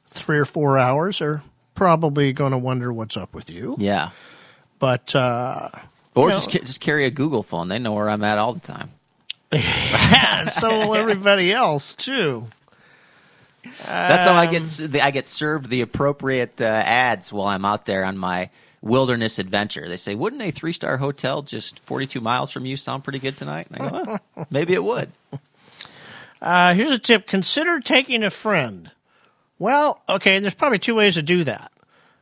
three 0.07 0.39
or 0.39 0.45
four 0.45 0.77
hours, 0.77 1.21
they're 1.21 1.43
probably 1.75 2.33
going 2.35 2.53
to 2.53 2.59
wonder 2.59 2.93
what's 2.93 3.17
up 3.17 3.35
with 3.35 3.49
you. 3.51 3.75
yeah. 3.79 4.11
But 4.79 5.15
uh, 5.15 5.71
Or 6.15 6.29
You 6.29 6.33
know- 6.35 6.39
just 6.39 6.51
just 6.51 6.81
carry 6.81 7.07
a 7.07 7.11
Google 7.11 7.43
phone. 7.43 7.69
They 7.69 7.79
know 7.79 7.93
where 7.95 8.11
I'm 8.11 8.23
at 8.23 8.37
all 8.39 8.53
the 8.53 8.61
time. 8.61 8.91
and 9.51 10.51
so 10.51 10.69
will 10.89 10.95
everybody 10.95 11.53
else 11.53 11.95
too. 11.95 12.49
That's 13.87 14.27
how 14.27 14.35
I 14.35 14.47
Um, 14.47 14.53
get 14.53 15.05
I 15.05 15.11
get 15.11 15.27
served 15.27 15.69
the 15.69 15.81
appropriate 15.81 16.61
uh, 16.61 16.65
ads 16.65 17.33
while 17.33 17.47
I'm 17.49 17.65
out 17.65 17.87
there 17.87 18.05
on 18.05 18.17
my 18.17 18.50
wilderness 18.81 19.38
adventure. 19.38 19.88
They 19.88 19.97
say, 19.97 20.15
"Wouldn't 20.15 20.43
a 20.43 20.50
three 20.50 20.73
star 20.73 20.97
hotel 20.99 21.43
just 21.43 21.81
42 21.81 22.21
miles 22.21 22.50
from 22.50 22.67
you 22.67 22.77
sound 22.77 23.05
pretty 23.05 23.19
good 23.19 23.37
tonight?" 23.37 23.69
And 23.71 23.83
I 23.83 23.91
go, 23.91 24.19
well, 24.37 24.47
"Maybe 24.50 24.75
it 24.75 24.85
would." 24.85 25.12
Uh, 26.41 26.75
here's 26.75 26.93
a 26.93 26.99
tip: 26.99 27.27
consider 27.27 27.81
taking 27.81 28.23
a 28.23 28.31
friend. 28.31 28.91
Well, 29.59 30.03
okay, 30.09 30.38
there's 30.38 30.55
probably 30.55 30.79
two 30.79 30.95
ways 30.95 31.15
to 31.15 31.23
do 31.23 31.45
that. 31.45 31.73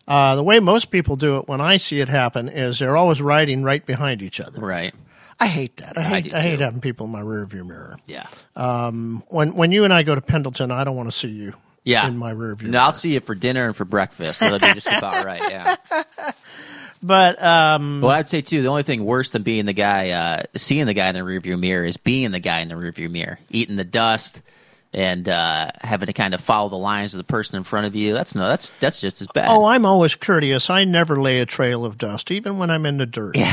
Uh, 0.09 0.37
the 0.37 0.43
way 0.43 0.61
most 0.61 0.91
people 0.91 1.17
do 1.17 1.39
it 1.39 1.49
when 1.49 1.61
I 1.61 1.77
see 1.77 2.01
it 2.01 2.09
happen 2.09 2.49
is 2.49 2.79
they're 2.79 2.97
always 2.97 3.21
riding 3.21 3.63
right 3.63 3.85
behind 3.85 4.23
each 4.23 4.41
other. 4.41 4.61
Right? 4.61 4.95
I 5.39 5.47
hate 5.49 5.77
that. 5.79 5.99
I 5.99 6.03
hate. 6.03 6.25
do 6.31 6.37
I, 6.37 6.41
hate 6.41 6.61
having 6.61 6.81
people 6.81 7.07
in 7.07 7.13
my 7.13 7.21
rearview 7.21 7.67
mirror. 7.67 7.99
Yeah. 8.07 8.27
Um, 8.55 9.23
When 9.29 9.55
when 9.55 9.71
you 9.73 9.85
and 9.85 9.93
I 9.93 10.03
go 10.03 10.15
to 10.15 10.21
Pendleton, 10.23 10.71
I 10.71 10.85
don't 10.85 10.97
want 10.97 11.11
to 11.11 11.17
see 11.17 11.29
you. 11.29 11.55
Yeah. 11.85 12.09
In 12.09 12.17
my 12.17 12.33
rearview. 12.33 12.63
No, 12.63 12.71
mirror. 12.71 12.83
I'll 12.85 12.93
see 12.93 13.15
you 13.15 13.21
for 13.21 13.35
dinner 13.35 13.67
and 13.67 13.77
for 13.77 13.85
breakfast. 13.85 14.41
That'll 14.41 14.59
be 14.59 14.73
just 14.75 14.89
about 14.89 15.25
right. 15.25 15.43
Yeah. 15.51 15.77
But 17.03 17.41
um, 17.43 18.01
Well, 18.01 18.11
I'd 18.11 18.27
say 18.27 18.41
too. 18.41 18.63
The 18.63 18.69
only 18.69 18.83
thing 18.83 19.05
worse 19.05 19.31
than 19.31 19.43
being 19.43 19.67
the 19.67 19.75
guy, 19.75 20.11
uh, 20.11 20.43
seeing 20.57 20.87
the 20.87 20.95
guy 20.95 21.09
in 21.11 21.15
the 21.15 21.21
rearview 21.21 21.59
mirror, 21.59 21.85
is 21.85 21.99
being 21.99 22.31
the 22.31 22.41
guy 22.41 22.61
in 22.61 22.69
the 22.69 22.75
rearview 22.75 23.11
mirror, 23.11 23.39
eating 23.51 23.77
the 23.77 23.85
dust, 23.85 24.41
and 24.95 25.29
uh, 25.29 25.71
having 25.83 26.07
to 26.07 26.15
kind 26.15 26.33
of 26.33 26.41
follow 26.41 26.71
the 26.71 26.79
lines 26.79 27.13
of 27.15 27.19
the 27.19 27.25
person 27.25 27.57
in 27.57 27.65
front 27.65 27.87
of 27.87 27.95
you. 27.95 28.15
That's 28.15 28.35
no, 28.35 28.49
that's 28.49 28.73
that's 28.81 29.01
just 29.01 29.21
as 29.21 29.29
bad. 29.29 29.49
oh, 29.51 29.67
I'm 29.67 29.85
always 29.85 30.15
courteous. 30.15 30.71
I 30.71 30.85
never 30.85 31.17
lay 31.17 31.41
a 31.41 31.47
trail 31.47 31.85
of 31.85 31.99
dust, 31.99 32.31
even 32.33 32.59
when 32.59 32.71
I'm 32.71 32.87
in 32.87 32.97
the 32.97 33.07
dirt. 33.07 33.37
Yeah, 33.37 33.53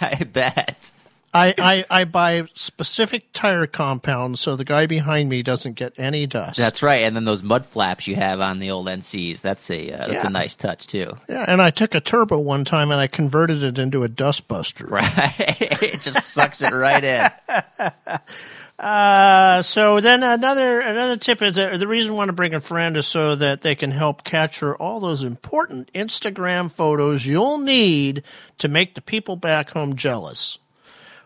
I 0.00 0.22
bet. 0.30 0.90
I, 1.34 1.52
I, 1.58 1.84
I 1.90 2.04
buy 2.04 2.44
specific 2.54 3.32
tire 3.32 3.66
compounds 3.66 4.40
so 4.40 4.54
the 4.56 4.64
guy 4.64 4.86
behind 4.86 5.28
me 5.28 5.42
doesn't 5.42 5.72
get 5.74 5.92
any 5.98 6.26
dust. 6.26 6.56
That's 6.56 6.82
right. 6.82 7.02
And 7.02 7.16
then 7.16 7.24
those 7.24 7.42
mud 7.42 7.66
flaps 7.66 8.06
you 8.06 8.14
have 8.16 8.40
on 8.40 8.60
the 8.60 8.70
old 8.70 8.86
NCs. 8.86 9.40
That's 9.40 9.68
a 9.70 9.90
uh, 9.92 9.96
that's 10.08 10.22
Yeah. 10.22 10.28
a 10.28 10.30
nice 10.30 10.54
touch 10.54 10.86
too. 10.86 11.16
yeah, 11.28 11.44
and 11.48 11.60
I 11.60 11.70
took 11.70 11.94
a 11.94 12.00
turbo 12.00 12.38
one 12.38 12.64
time 12.64 12.90
and 12.92 13.00
I 13.00 13.08
converted 13.08 13.62
it 13.64 13.78
into 13.78 14.04
a 14.04 14.08
dust 14.08 14.46
buster. 14.48 14.86
Right. 14.86 15.12
it 15.82 16.00
just 16.02 16.28
sucks 16.32 16.62
it 16.62 16.72
right 16.72 17.02
in. 17.02 17.28
Uh, 18.76 19.62
so 19.62 20.00
then 20.00 20.24
another 20.24 20.80
another 20.80 21.16
tip 21.16 21.40
is 21.42 21.54
that 21.54 21.78
the 21.78 21.86
reason 21.86 22.10
I 22.10 22.14
want 22.16 22.28
to 22.28 22.32
bring 22.32 22.54
a 22.54 22.60
friend 22.60 22.96
is 22.96 23.06
so 23.06 23.36
that 23.36 23.62
they 23.62 23.76
can 23.76 23.92
help 23.92 24.24
capture 24.24 24.74
all 24.74 24.98
those 24.98 25.22
important 25.22 25.92
Instagram 25.92 26.68
photos 26.72 27.24
you'll 27.24 27.58
need 27.58 28.24
to 28.58 28.66
make 28.66 28.96
the 28.96 29.00
people 29.00 29.36
back 29.36 29.70
home 29.70 29.94
jealous. 29.94 30.58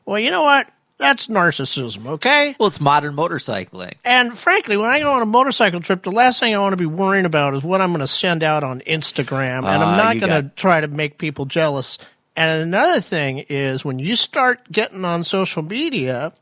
Well, 0.09 0.19
you 0.19 0.31
know 0.31 0.43
what? 0.43 0.67
That's 0.97 1.27
narcissism, 1.27 2.07
okay? 2.07 2.57
Well, 2.59 2.69
it's 2.69 2.81
modern 2.81 3.15
motorcycling. 3.15 3.93
And 4.07 4.37
frankly, 4.37 4.79
when 4.79 4.89
I 4.89 5.01
go 5.01 5.13
on 5.13 5.21
a 5.21 5.27
motorcycle 5.27 5.81
trip, 5.81 6.03
the 6.03 6.11
last 6.11 6.41
thing 6.41 6.55
I 6.55 6.59
want 6.59 6.73
to 6.73 6.79
be 6.79 6.87
worrying 6.87 7.27
about 7.27 7.53
is 7.53 7.63
what 7.63 7.83
I'm 7.83 7.91
going 7.91 8.01
to 8.01 8.07
send 8.07 8.43
out 8.43 8.65
on 8.65 8.81
Instagram, 8.81 9.59
and 9.59 9.67
Ah, 9.67 9.93
I'm 9.93 9.99
not 9.99 10.15
you 10.15 10.23
going 10.23 10.45
to 10.45 10.49
try 10.57 10.81
to 10.81 10.89
make 10.89 11.19
people 11.19 11.45
jealous. 11.45 11.99
And 12.35 12.63
another 12.63 13.03
thing 13.03 13.45
is 13.51 13.85
when 13.85 13.99
you 13.99 14.17
start 14.17 14.73
getting 14.73 15.05
on 15.05 15.25
social 15.25 15.63
media 15.63 16.33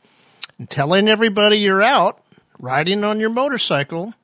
and 0.60 0.70
telling 0.70 1.08
everybody 1.08 1.58
you're 1.58 1.82
out 1.82 2.22
riding 2.60 3.02
on 3.02 3.18
your 3.18 3.30
motorcycle, 3.30 4.14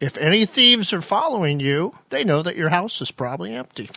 if 0.00 0.16
any 0.16 0.46
thieves 0.46 0.94
are 0.94 1.02
following 1.02 1.60
you, 1.60 1.94
they 2.08 2.24
know 2.24 2.40
that 2.40 2.56
your 2.56 2.70
house 2.70 3.02
is 3.02 3.10
probably 3.10 3.54
empty. 3.54 3.90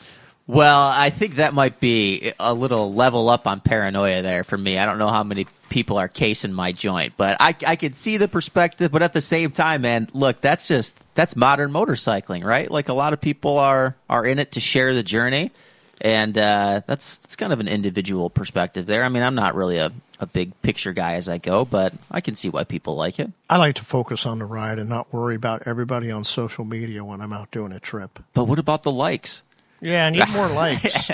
Well, 0.52 0.82
I 0.94 1.12
think 1.12 1.36
that 1.36 1.54
might 1.54 1.80
be 1.80 2.34
a 2.38 2.54
little 2.54 2.94
level 2.94 3.30
up 3.30 3.48
on 3.48 3.62
paranoia 3.62 4.22
there 4.22 4.44
for 4.44 4.58
me. 4.58 4.78
I 4.78 4.86
don't 4.86 4.98
know 4.98 5.08
how 5.08 5.24
many 5.24 5.48
people 5.70 5.96
are 5.98 6.10
casing 6.10 6.52
my 6.52 6.74
joint, 6.74 7.14
but 7.16 7.38
I, 7.40 7.56
I 7.66 7.78
could 7.78 7.96
see 7.96 8.18
the 8.18 8.28
perspective. 8.28 8.92
But 8.92 9.02
at 9.02 9.14
the 9.14 9.22
same 9.22 9.52
time, 9.52 9.84
man, 9.84 10.10
look, 10.14 10.42
that's 10.42 10.68
just 10.68 11.02
that's 11.16 11.38
modern 11.38 11.72
motorcycling, 11.72 12.44
right? 12.44 12.70
Like 12.70 12.90
a 12.90 12.94
lot 12.94 13.14
of 13.14 13.22
people 13.22 13.60
are 13.60 13.96
are 14.10 14.26
in 14.26 14.40
it 14.40 14.52
to 14.52 14.60
share 14.60 14.94
the 14.94 15.04
journey, 15.04 15.52
and 16.02 16.38
uh, 16.38 16.82
that's 16.86 17.20
that's 17.20 17.38
kind 17.38 17.54
of 17.54 17.62
an 17.62 17.70
individual 17.70 18.30
perspective 18.30 18.88
there. 18.88 19.06
I 19.06 19.08
mean, 19.08 19.24
I'm 19.24 19.36
not 19.36 19.56
really 19.56 19.78
a 19.78 19.94
a 20.20 20.28
big 20.28 20.62
picture 20.62 20.92
guy 20.92 21.14
as 21.14 21.30
I 21.30 21.38
go, 21.38 21.64
but 21.64 21.94
I 22.12 22.20
can 22.20 22.36
see 22.36 22.50
why 22.50 22.66
people 22.66 22.96
like 22.96 23.20
it. 23.20 23.32
I 23.50 23.56
like 23.56 23.76
to 23.76 23.86
focus 23.86 24.26
on 24.26 24.40
the 24.40 24.46
ride 24.46 24.80
and 24.80 24.90
not 24.90 25.14
worry 25.14 25.36
about 25.36 25.64
everybody 25.66 26.12
on 26.12 26.26
social 26.26 26.66
media 26.66 27.06
when 27.06 27.22
I'm 27.22 27.32
out 27.32 27.52
doing 27.52 27.72
a 27.72 27.80
trip. 27.80 28.20
But 28.34 28.44
what 28.44 28.60
about 28.60 28.84
the 28.84 28.92
likes? 28.92 29.44
Yeah, 29.82 30.06
I 30.06 30.10
need 30.12 30.30
more 30.30 30.48
likes. 30.50 31.10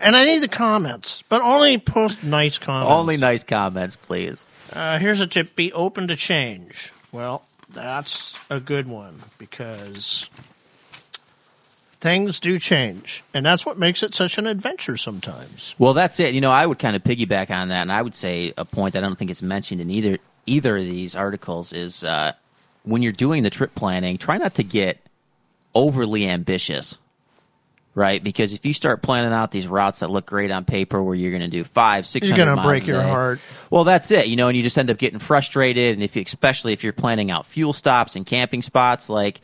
and 0.00 0.16
I 0.16 0.24
need 0.24 0.38
the 0.38 0.48
comments, 0.48 1.22
but 1.28 1.42
only 1.42 1.78
post 1.78 2.22
nice 2.22 2.58
comments. 2.58 2.92
Only 2.92 3.16
nice 3.16 3.42
comments, 3.44 3.96
please. 3.96 4.46
Uh, 4.72 4.98
here's 4.98 5.20
a 5.20 5.26
tip 5.26 5.56
be 5.56 5.72
open 5.72 6.08
to 6.08 6.16
change. 6.16 6.92
Well, 7.12 7.42
that's 7.68 8.34
a 8.48 8.60
good 8.60 8.86
one 8.88 9.20
because 9.38 10.28
things 12.00 12.40
do 12.40 12.58
change. 12.58 13.22
And 13.34 13.44
that's 13.44 13.66
what 13.66 13.78
makes 13.78 14.02
it 14.02 14.14
such 14.14 14.38
an 14.38 14.46
adventure 14.46 14.96
sometimes. 14.96 15.74
Well, 15.78 15.92
that's 15.94 16.18
it. 16.20 16.34
You 16.34 16.40
know, 16.40 16.50
I 16.50 16.66
would 16.66 16.78
kind 16.78 16.96
of 16.96 17.04
piggyback 17.04 17.50
on 17.50 17.68
that, 17.68 17.82
and 17.82 17.92
I 17.92 18.02
would 18.02 18.14
say 18.14 18.52
a 18.56 18.64
point 18.64 18.94
that 18.94 19.04
I 19.04 19.06
don't 19.06 19.18
think 19.18 19.30
is 19.30 19.42
mentioned 19.42 19.80
in 19.80 19.90
either 19.90 20.18
either 20.46 20.76
of 20.78 20.82
these 20.84 21.14
articles 21.14 21.72
is 21.72 22.02
uh, 22.02 22.32
when 22.84 23.02
you're 23.02 23.12
doing 23.12 23.42
the 23.42 23.50
trip 23.50 23.74
planning, 23.74 24.16
try 24.18 24.38
not 24.38 24.54
to 24.54 24.64
get 24.64 24.98
overly 25.74 26.26
ambitious, 26.28 26.96
right? 27.94 28.22
Because 28.22 28.52
if 28.52 28.64
you 28.64 28.72
start 28.72 29.02
planning 29.02 29.32
out 29.32 29.50
these 29.50 29.66
routes 29.66 30.00
that 30.00 30.10
look 30.10 30.26
great 30.26 30.50
on 30.50 30.64
paper, 30.64 31.02
where 31.02 31.14
you're 31.14 31.30
going 31.30 31.42
to 31.42 31.48
do 31.48 31.64
five, 31.64 32.06
six 32.06 32.28
You're 32.28 32.36
gonna 32.36 32.62
break 32.62 32.86
your 32.86 33.02
heart. 33.02 33.40
Well, 33.68 33.84
that's 33.84 34.10
it. 34.10 34.26
You 34.26 34.36
know, 34.36 34.48
and 34.48 34.56
you 34.56 34.62
just 34.62 34.78
end 34.78 34.90
up 34.90 34.98
getting 34.98 35.18
frustrated, 35.18 35.94
and 35.94 36.02
if 36.02 36.16
you, 36.16 36.22
especially 36.22 36.72
if 36.72 36.84
you're 36.84 36.92
planning 36.92 37.30
out 37.30 37.46
fuel 37.46 37.72
stops 37.72 38.16
and 38.16 38.24
camping 38.24 38.62
spots, 38.62 39.08
like 39.08 39.40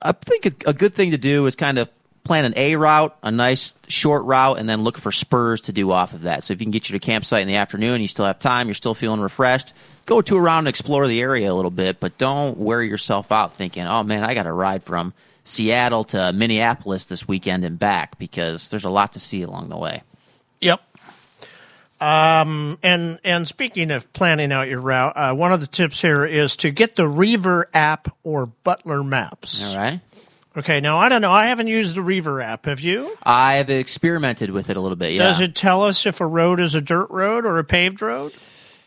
I 0.00 0.12
think 0.12 0.46
a, 0.46 0.70
a 0.70 0.72
good 0.72 0.94
thing 0.94 1.10
to 1.10 1.18
do 1.18 1.46
is 1.46 1.56
kind 1.56 1.78
of 1.78 1.90
plan 2.24 2.44
an 2.44 2.54
A 2.56 2.76
route, 2.76 3.16
a 3.22 3.30
nice 3.30 3.74
short 3.88 4.24
route, 4.24 4.58
and 4.58 4.68
then 4.68 4.82
look 4.82 4.98
for 4.98 5.12
spurs 5.12 5.60
to 5.62 5.72
do 5.72 5.92
off 5.92 6.12
of 6.12 6.22
that. 6.22 6.44
So 6.44 6.52
if 6.52 6.60
you 6.60 6.64
can 6.64 6.72
get 6.72 6.88
you 6.88 6.98
to 6.98 7.04
campsite 7.04 7.42
in 7.42 7.48
the 7.48 7.56
afternoon, 7.56 8.00
you 8.00 8.08
still 8.08 8.24
have 8.24 8.38
time, 8.38 8.66
you're 8.66 8.74
still 8.74 8.94
feeling 8.94 9.20
refreshed, 9.20 9.72
go 10.06 10.20
to 10.20 10.36
around 10.36 10.60
and 10.60 10.68
explore 10.68 11.06
the 11.06 11.20
area 11.20 11.50
a 11.50 11.54
little 11.54 11.70
bit, 11.70 12.00
but 12.00 12.18
don't 12.18 12.58
wear 12.58 12.82
yourself 12.82 13.30
out 13.30 13.54
thinking, 13.54 13.84
oh 13.84 14.02
man, 14.02 14.24
I 14.24 14.34
got 14.34 14.42
to 14.42 14.52
ride 14.52 14.82
from 14.82 15.14
Seattle 15.46 16.02
to 16.04 16.32
Minneapolis 16.32 17.04
this 17.04 17.28
weekend 17.28 17.64
and 17.64 17.78
back 17.78 18.18
because 18.18 18.68
there's 18.68 18.84
a 18.84 18.90
lot 18.90 19.12
to 19.12 19.20
see 19.20 19.42
along 19.42 19.68
the 19.68 19.76
way. 19.76 20.02
Yep. 20.60 20.80
Um, 22.00 22.78
and 22.82 23.20
and 23.24 23.46
speaking 23.46 23.92
of 23.92 24.12
planning 24.12 24.50
out 24.50 24.68
your 24.68 24.80
route, 24.80 25.12
uh, 25.16 25.34
one 25.34 25.52
of 25.52 25.60
the 25.60 25.68
tips 25.68 26.02
here 26.02 26.24
is 26.24 26.56
to 26.56 26.70
get 26.70 26.96
the 26.96 27.08
REVER 27.08 27.70
app 27.72 28.14
or 28.24 28.46
Butler 28.46 29.04
Maps. 29.04 29.72
All 29.72 29.78
right. 29.78 30.00
Okay, 30.56 30.80
now 30.80 30.98
I 30.98 31.08
don't 31.08 31.22
know. 31.22 31.32
I 31.32 31.46
haven't 31.46 31.68
used 31.68 31.94
the 31.94 32.02
REVER 32.02 32.40
app. 32.40 32.66
Have 32.66 32.80
you? 32.80 33.16
I 33.22 33.54
have 33.54 33.70
experimented 33.70 34.50
with 34.50 34.68
it 34.68 34.76
a 34.76 34.80
little 34.80 34.96
bit. 34.96 35.12
Yeah. 35.12 35.28
Does 35.28 35.40
it 35.40 35.54
tell 35.54 35.84
us 35.84 36.06
if 36.06 36.20
a 36.20 36.26
road 36.26 36.60
is 36.60 36.74
a 36.74 36.80
dirt 36.80 37.08
road 37.10 37.46
or 37.46 37.58
a 37.58 37.64
paved 37.64 38.02
road? 38.02 38.32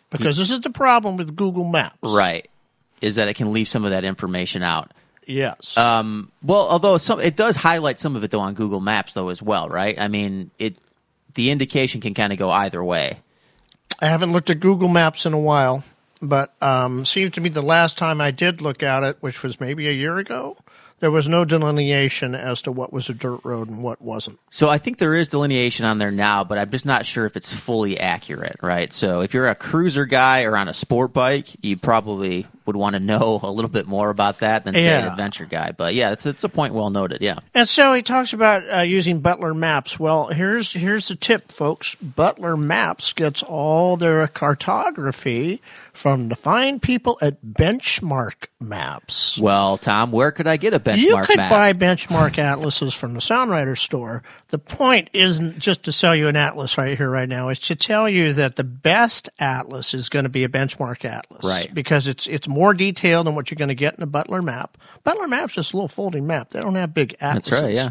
Because 0.09 0.35
this 0.37 0.51
is 0.51 0.61
the 0.61 0.71
problem 0.71 1.15
with 1.15 1.35
Google 1.35 1.63
Maps. 1.63 1.97
Right. 2.03 2.49
Is 3.01 3.15
that 3.15 3.29
it 3.29 3.35
can 3.35 3.53
leave 3.53 3.69
some 3.69 3.85
of 3.85 3.91
that 3.91 4.03
information 4.03 4.61
out. 4.61 4.91
Yes. 5.29 5.77
Um, 5.77 6.31
well, 6.41 6.67
although 6.67 6.97
some 6.97 7.19
it 7.19 7.35
does 7.35 7.55
highlight 7.55 7.99
some 7.99 8.15
of 8.15 8.23
it 8.23 8.31
though 8.31 8.39
on 8.39 8.55
Google 8.55 8.79
Maps 8.79 9.13
though 9.13 9.29
as 9.29 9.43
well, 9.43 9.69
right? 9.69 9.99
I 9.99 10.07
mean, 10.07 10.49
it 10.57 10.75
the 11.35 11.51
indication 11.51 12.01
can 12.01 12.15
kind 12.15 12.33
of 12.33 12.39
go 12.39 12.49
either 12.49 12.83
way. 12.83 13.19
I 14.01 14.07
haven't 14.07 14.31
looked 14.31 14.49
at 14.49 14.59
Google 14.59 14.87
Maps 14.87 15.27
in 15.27 15.33
a 15.33 15.39
while, 15.39 15.83
but 16.19 16.51
um, 16.63 17.05
seems 17.05 17.31
to 17.33 17.41
me 17.41 17.49
the 17.49 17.61
last 17.61 17.95
time 17.97 18.21
I 18.21 18.31
did 18.31 18.61
look 18.61 18.81
at 18.81 19.03
it, 19.03 19.17
which 19.19 19.43
was 19.43 19.59
maybe 19.59 19.87
a 19.87 19.91
year 19.91 20.17
ago, 20.17 20.57
there 20.99 21.11
was 21.11 21.29
no 21.29 21.45
delineation 21.45 22.33
as 22.33 22.63
to 22.63 22.71
what 22.71 22.91
was 22.91 23.09
a 23.09 23.13
dirt 23.13 23.41
road 23.43 23.67
and 23.67 23.83
what 23.83 24.01
wasn't. 24.01 24.39
So 24.49 24.67
I 24.67 24.79
think 24.79 24.97
there 24.97 25.15
is 25.15 25.27
delineation 25.27 25.85
on 25.85 25.99
there 25.99 26.11
now, 26.11 26.43
but 26.43 26.57
I'm 26.57 26.71
just 26.71 26.85
not 26.85 27.05
sure 27.05 27.27
if 27.27 27.37
it's 27.37 27.53
fully 27.53 27.99
accurate, 27.99 28.57
right? 28.61 28.91
So 28.91 29.21
if 29.21 29.33
you're 29.35 29.47
a 29.47 29.55
cruiser 29.55 30.05
guy 30.05 30.43
or 30.43 30.57
on 30.57 30.67
a 30.67 30.73
sport 30.73 31.13
bike, 31.13 31.47
you 31.61 31.77
probably 31.77 32.47
would 32.69 32.75
want 32.77 32.93
to 32.93 32.99
know 32.99 33.39
a 33.41 33.51
little 33.51 33.69
bit 33.69 33.87
more 33.87 34.09
about 34.11 34.39
that 34.39 34.63
than 34.63 34.75
say 34.75 34.87
an 35.01 35.07
adventure 35.07 35.45
guy. 35.45 35.71
But 35.71 35.95
yeah, 35.95 36.11
it's 36.11 36.25
it's 36.27 36.43
a 36.43 36.49
point 36.49 36.73
well 36.75 36.91
noted. 36.91 37.21
Yeah. 37.21 37.39
And 37.55 37.67
so 37.67 37.93
he 37.93 38.01
talks 38.03 38.31
about 38.33 38.63
uh, 38.71 38.81
using 38.81 39.19
Butler 39.21 39.53
Maps. 39.55 39.99
Well, 39.99 40.27
here's 40.27 40.71
here's 40.73 41.07
the 41.07 41.15
tip, 41.15 41.51
folks. 41.51 41.95
Butler 41.95 42.55
Maps 42.55 43.11
gets 43.13 43.41
all 43.43 43.97
their 43.97 44.27
cartography 44.27 45.61
from 45.93 46.29
the 46.29 46.35
fine 46.35 46.79
people 46.79 47.17
at 47.21 47.43
Benchmark 47.43 48.47
Maps. 48.59 49.37
Well, 49.37 49.77
Tom, 49.77 50.11
where 50.11 50.31
could 50.31 50.47
I 50.47 50.57
get 50.57 50.73
a 50.73 50.79
benchmark 50.79 50.97
you 50.97 51.17
could 51.23 51.37
map? 51.37 51.49
buy 51.49 51.73
benchmark 51.73 52.37
atlases 52.37 52.93
from 52.93 53.13
the 53.13 53.19
SoundRider 53.19 53.77
store. 53.77 54.23
The 54.49 54.59
point 54.59 55.09
isn't 55.13 55.59
just 55.59 55.83
to 55.83 55.91
sell 55.91 56.15
you 56.15 56.27
an 56.27 56.35
atlas 56.35 56.77
right 56.77 56.97
here, 56.97 57.09
right 57.09 57.27
now. 57.27 57.49
It's 57.49 57.67
to 57.67 57.75
tell 57.75 58.07
you 58.09 58.33
that 58.33 58.55
the 58.55 58.63
best 58.63 59.29
atlas 59.39 59.93
is 59.93 60.09
going 60.09 60.23
to 60.23 60.29
be 60.29 60.43
a 60.43 60.49
benchmark 60.49 61.05
atlas, 61.05 61.45
Right. 61.45 61.73
Because 61.73 62.07
it's 62.07 62.27
it's 62.27 62.47
more 62.47 62.58
detailed 62.73 63.27
than 63.27 63.35
what 63.35 63.49
you're 63.49 63.57
going 63.57 63.69
to 63.69 63.75
get 63.75 63.95
in 63.95 64.03
a 64.03 64.07
Butler 64.07 64.41
map. 64.41 64.77
Butler 65.03 65.27
map's 65.27 65.53
just 65.53 65.73
a 65.73 65.77
little 65.77 65.87
folding 65.87 66.27
map. 66.27 66.49
They 66.51 66.59
don't 66.61 66.75
have 66.75 66.93
big 66.93 67.15
atlases. 67.21 67.49
That's 67.51 67.61
right. 67.63 67.73
Yeah. 67.75 67.89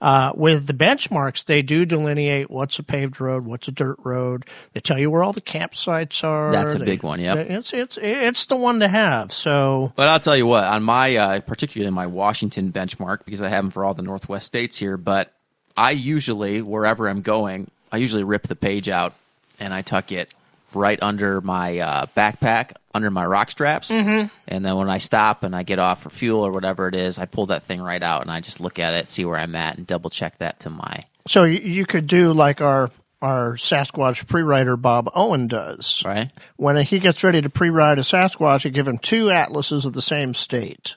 Uh, 0.00 0.32
with 0.36 0.68
the 0.68 0.72
benchmarks, 0.74 1.44
they 1.44 1.60
do 1.60 1.84
delineate 1.84 2.48
what's 2.48 2.78
a 2.78 2.84
paved 2.84 3.20
road, 3.20 3.44
what's 3.44 3.66
a 3.66 3.72
dirt 3.72 3.96
road. 4.04 4.44
They 4.72 4.78
tell 4.78 4.96
you 4.96 5.10
where 5.10 5.24
all 5.24 5.32
the 5.32 5.40
campsites 5.40 6.22
are. 6.22 6.52
That's 6.52 6.74
a 6.74 6.78
They- 6.78 6.84
big 6.84 7.02
one, 7.02 7.20
Yeah, 7.20 7.34
It's 7.34 7.72
it's 7.72 7.98
it's 8.00 8.46
the 8.46 8.54
one 8.54 8.78
to 8.78 8.86
have. 8.86 9.32
So 9.32 9.92
But 9.96 10.08
I'll 10.08 10.20
tell 10.20 10.36
you 10.36 10.46
what, 10.46 10.62
on 10.62 10.84
my, 10.84 11.16
uh, 11.16 11.40
particularly 11.40 11.90
my 11.92 12.06
Washington 12.06 12.70
benchmark, 12.70 13.24
because 13.24 13.42
I 13.42 13.48
have 13.48 13.64
them 13.64 13.70
for 13.72 13.84
all 13.84 13.92
the 13.94 14.02
Northwest 14.02 14.46
states 14.46 14.76
here, 14.76 14.96
but 14.96 15.32
I 15.76 15.90
usually, 15.90 16.62
wherever 16.62 17.08
I'm 17.08 17.22
going, 17.22 17.68
I 17.90 17.96
usually 17.96 18.22
rip 18.22 18.44
the 18.46 18.54
page 18.56 18.88
out 18.88 19.14
and 19.58 19.74
I 19.74 19.82
tuck 19.82 20.12
it 20.12 20.32
right 20.74 20.98
under 21.02 21.40
my 21.40 21.78
uh, 21.80 22.06
backpack, 22.16 22.72
under 22.98 23.10
my 23.12 23.24
rock 23.24 23.50
straps. 23.52 23.90
Mm-hmm. 23.90 24.26
And 24.48 24.64
then 24.64 24.76
when 24.76 24.90
I 24.90 24.98
stop 24.98 25.44
and 25.44 25.54
I 25.54 25.62
get 25.62 25.78
off 25.78 26.02
for 26.02 26.10
fuel 26.10 26.44
or 26.44 26.50
whatever 26.50 26.88
it 26.88 26.96
is, 26.96 27.16
I 27.16 27.26
pull 27.26 27.46
that 27.46 27.62
thing 27.62 27.80
right 27.80 28.02
out 28.02 28.22
and 28.22 28.30
I 28.30 28.40
just 28.40 28.58
look 28.58 28.80
at 28.80 28.92
it, 28.92 29.08
see 29.08 29.24
where 29.24 29.38
I'm 29.38 29.54
at, 29.54 29.78
and 29.78 29.86
double 29.86 30.10
check 30.10 30.38
that 30.38 30.60
to 30.60 30.70
my. 30.70 31.04
So 31.28 31.44
you, 31.44 31.60
you 31.60 31.86
could 31.86 32.08
do 32.08 32.32
like 32.32 32.60
our 32.60 32.90
our 33.22 33.54
Sasquatch 33.54 34.26
pre-rider 34.26 34.76
Bob 34.76 35.10
Owen 35.14 35.46
does. 35.46 36.02
Right? 36.04 36.32
When 36.56 36.76
he 36.84 36.98
gets 36.98 37.22
ready 37.22 37.40
to 37.40 37.48
pre-ride 37.48 37.98
a 37.98 38.02
Sasquatch, 38.02 38.64
you 38.64 38.70
give 38.70 38.88
him 38.88 38.98
two 38.98 39.30
atlases 39.30 39.84
of 39.84 39.92
the 39.92 40.02
same 40.02 40.34
state. 40.34 40.96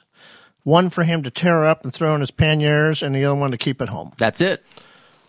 One 0.63 0.89
for 0.89 1.03
him 1.03 1.23
to 1.23 1.31
tear 1.31 1.65
up 1.65 1.83
and 1.83 1.93
throw 1.93 2.13
in 2.15 2.21
his 2.21 2.31
panniers, 2.31 3.01
and 3.03 3.15
the 3.15 3.25
other 3.25 3.39
one 3.39 3.51
to 3.51 3.57
keep 3.57 3.81
at 3.81 3.89
home. 3.89 4.13
That's 4.17 4.41
it. 4.41 4.63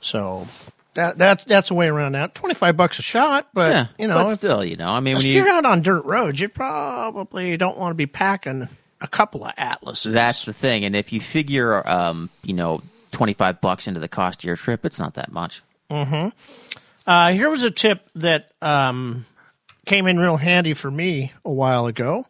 So 0.00 0.48
that 0.94 1.18
that's 1.18 1.44
that's 1.44 1.70
a 1.70 1.74
way 1.74 1.88
around 1.88 2.12
that. 2.12 2.35
Twenty 2.35 2.55
five 2.55 2.76
bucks 2.76 2.98
a 2.98 3.02
shot, 3.02 3.48
but 3.55 3.72
Yeah. 3.72 3.87
you 3.98 4.07
know, 4.07 4.14
but 4.24 4.35
still, 4.35 4.64
you 4.64 4.76
know, 4.76 4.88
I 4.88 5.00
mean, 5.00 5.16
if 5.16 5.22
when 5.22 5.33
you're 5.33 5.48
out 5.48 5.64
on 5.66 5.83
dirt 5.83 6.05
roads, 6.05 6.40
you 6.40 6.48
probably 6.48 7.57
don't 7.57 7.78
want 7.78 7.90
to 7.92 7.94
be 7.96 8.07
packing 8.07 8.68
a 9.00 9.09
couple 9.09 9.44
of 9.44 9.52
atlases. 9.57 10.12
That's 10.12 10.44
the 10.44 10.52
thing. 10.52 10.85
And 10.85 10.94
if 10.94 11.12
you 11.12 11.20
figure, 11.20 11.87
um, 11.88 12.31
you 12.44 12.55
know, 12.55 12.83
25 13.12 13.61
bucks 13.61 13.87
into 13.88 13.98
the 14.00 14.09
cost 14.09 14.40
of 14.40 14.44
your 14.44 14.57
trip, 14.57 14.85
it's 14.87 14.98
not 14.98 15.14
that 15.14 15.33
much. 15.33 15.62
Uh, 15.90 17.33
here 17.33 17.50
was 17.50 17.64
a 17.64 17.70
tip 17.70 18.09
that 18.14 18.52
um, 18.62 19.26
came 19.87 20.07
in 20.07 20.18
real 20.18 20.37
handy 20.37 20.72
for 20.74 20.90
me 20.90 21.33
a 21.44 21.50
while 21.52 21.87
ago. 21.87 22.26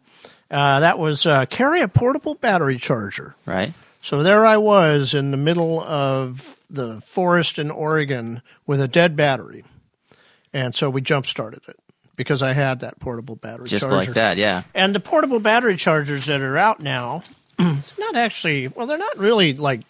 Uh, 0.49 0.79
that 0.81 0.99
was 0.99 1.25
uh, 1.25 1.45
carry 1.45 1.81
a 1.81 1.87
portable 1.87 2.35
battery 2.35 2.77
charger. 2.77 3.35
Right? 3.45 3.73
So 4.03 4.21
there 4.21 4.45
I 4.45 4.57
was 4.57 5.13
in 5.13 5.31
the 5.31 5.37
middle 5.37 5.79
of 5.79 6.59
the 6.69 6.99
forest 6.99 7.57
in 7.57 7.71
Oregon 7.71 8.41
with 8.67 8.81
a 8.81 8.87
dead 8.87 9.15
battery. 9.15 9.63
And 10.51 10.75
so 10.75 10.89
we 10.89 10.99
jump 10.99 11.25
started 11.25 11.61
it 11.69 11.79
because 12.17 12.43
I 12.43 12.51
had 12.51 12.81
that 12.81 12.99
portable 12.99 13.37
battery 13.37 13.65
Just 13.65 13.83
charger. 13.83 13.95
like 13.95 14.13
that, 14.15 14.35
yeah. 14.35 14.63
And 14.73 14.93
the 14.93 14.99
portable 14.99 15.39
battery 15.39 15.77
chargers 15.77 16.25
that 16.25 16.41
are 16.41 16.57
out 16.57 16.81
now, 16.81 17.23
not 17.57 18.15
actually, 18.15 18.67
well, 18.67 18.87
they're 18.87 18.97
not 18.97 19.17
really 19.17 19.53
like. 19.53 19.83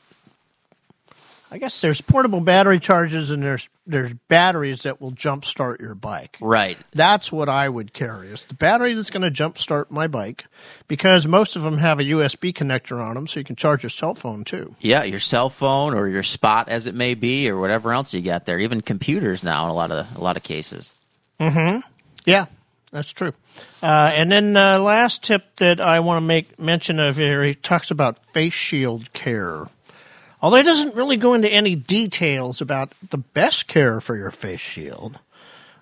I 1.53 1.59
guess 1.59 1.81
there's 1.81 2.01
portable 2.01 2.41
battery 2.41 2.79
chargers 2.79 3.29
and 3.29 3.43
there's 3.43 3.69
there's 3.85 4.11
batteries 4.27 4.83
that 4.83 4.99
will 4.99 5.11
jumpstart 5.11 5.79
your 5.79 5.93
bike. 5.93 6.35
Right. 6.41 6.79
That's 6.93 7.31
what 7.31 7.47
I 7.47 7.69
would 7.69 7.93
carry. 7.93 8.29
Is 8.29 8.45
the 8.45 8.55
battery 8.55 8.95
that's 8.95 9.11
going 9.11 9.21
to 9.21 9.29
jumpstart 9.29 9.91
my 9.91 10.07
bike, 10.07 10.45
because 10.87 11.27
most 11.27 11.55
of 11.55 11.61
them 11.61 11.77
have 11.77 11.99
a 11.99 12.05
USB 12.05 12.53
connector 12.53 12.99
on 12.99 13.13
them, 13.13 13.27
so 13.27 13.39
you 13.39 13.43
can 13.43 13.55
charge 13.55 13.83
your 13.83 13.91
cell 13.91 14.15
phone 14.15 14.43
too. 14.43 14.75
Yeah, 14.81 15.03
your 15.03 15.19
cell 15.19 15.49
phone 15.51 15.93
or 15.93 16.07
your 16.07 16.23
spot 16.23 16.69
as 16.69 16.87
it 16.87 16.95
may 16.95 17.13
be 17.13 17.47
or 17.47 17.59
whatever 17.59 17.93
else 17.93 18.15
you 18.15 18.21
got 18.21 18.45
there. 18.47 18.57
Even 18.57 18.81
computers 18.81 19.43
now 19.43 19.65
in 19.65 19.69
a 19.69 19.75
lot 19.75 19.91
of 19.91 20.07
a 20.17 20.21
lot 20.21 20.37
of 20.37 20.41
cases. 20.41 20.91
Mhm. 21.39 21.83
Yeah, 22.25 22.45
that's 22.91 23.13
true. 23.13 23.33
Uh, 23.83 24.11
and 24.15 24.31
then 24.31 24.57
uh, 24.57 24.79
last 24.79 25.21
tip 25.21 25.55
that 25.57 25.79
I 25.79 25.99
want 25.99 26.17
to 26.17 26.25
make 26.25 26.57
mention 26.57 26.99
of 26.99 27.17
here, 27.17 27.43
he 27.43 27.53
talks 27.53 27.91
about 27.91 28.25
face 28.25 28.53
shield 28.53 29.13
care. 29.13 29.67
Although 30.43 30.57
it 30.57 30.63
doesn't 30.65 30.95
really 30.95 31.17
go 31.17 31.33
into 31.33 31.47
any 31.49 31.75
details 31.75 32.59
about 32.61 32.91
the 33.09 33.17
best 33.17 33.67
care 33.67 33.99
for 34.01 34.15
your 34.17 34.29
face 34.29 34.59
shield, 34.59 35.17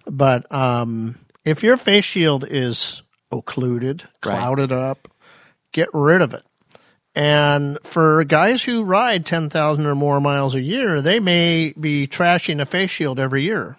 but 0.05 0.49
um, 0.53 1.17
if 1.43 1.63
your 1.63 1.75
face 1.77 2.05
shield 2.05 2.45
is 2.47 3.01
occluded, 3.31 4.03
Right. 4.23 4.37
clouded 4.37 4.71
up, 4.71 5.07
get 5.73 5.89
rid 5.93 6.21
of 6.21 6.33
it. 6.35 6.43
And 7.15 7.77
for 7.83 8.23
guys 8.23 8.63
who 8.63 8.83
ride 8.83 9.25
10,000 9.25 9.85
or 9.85 9.95
more 9.95 10.21
miles 10.21 10.53
a 10.55 10.61
year, 10.61 11.01
they 11.01 11.19
may 11.19 11.73
be 11.77 12.07
trashing 12.07 12.61
a 12.61 12.65
face 12.65 12.91
shield 12.91 13.19
every 13.19 13.41
year. 13.43 13.75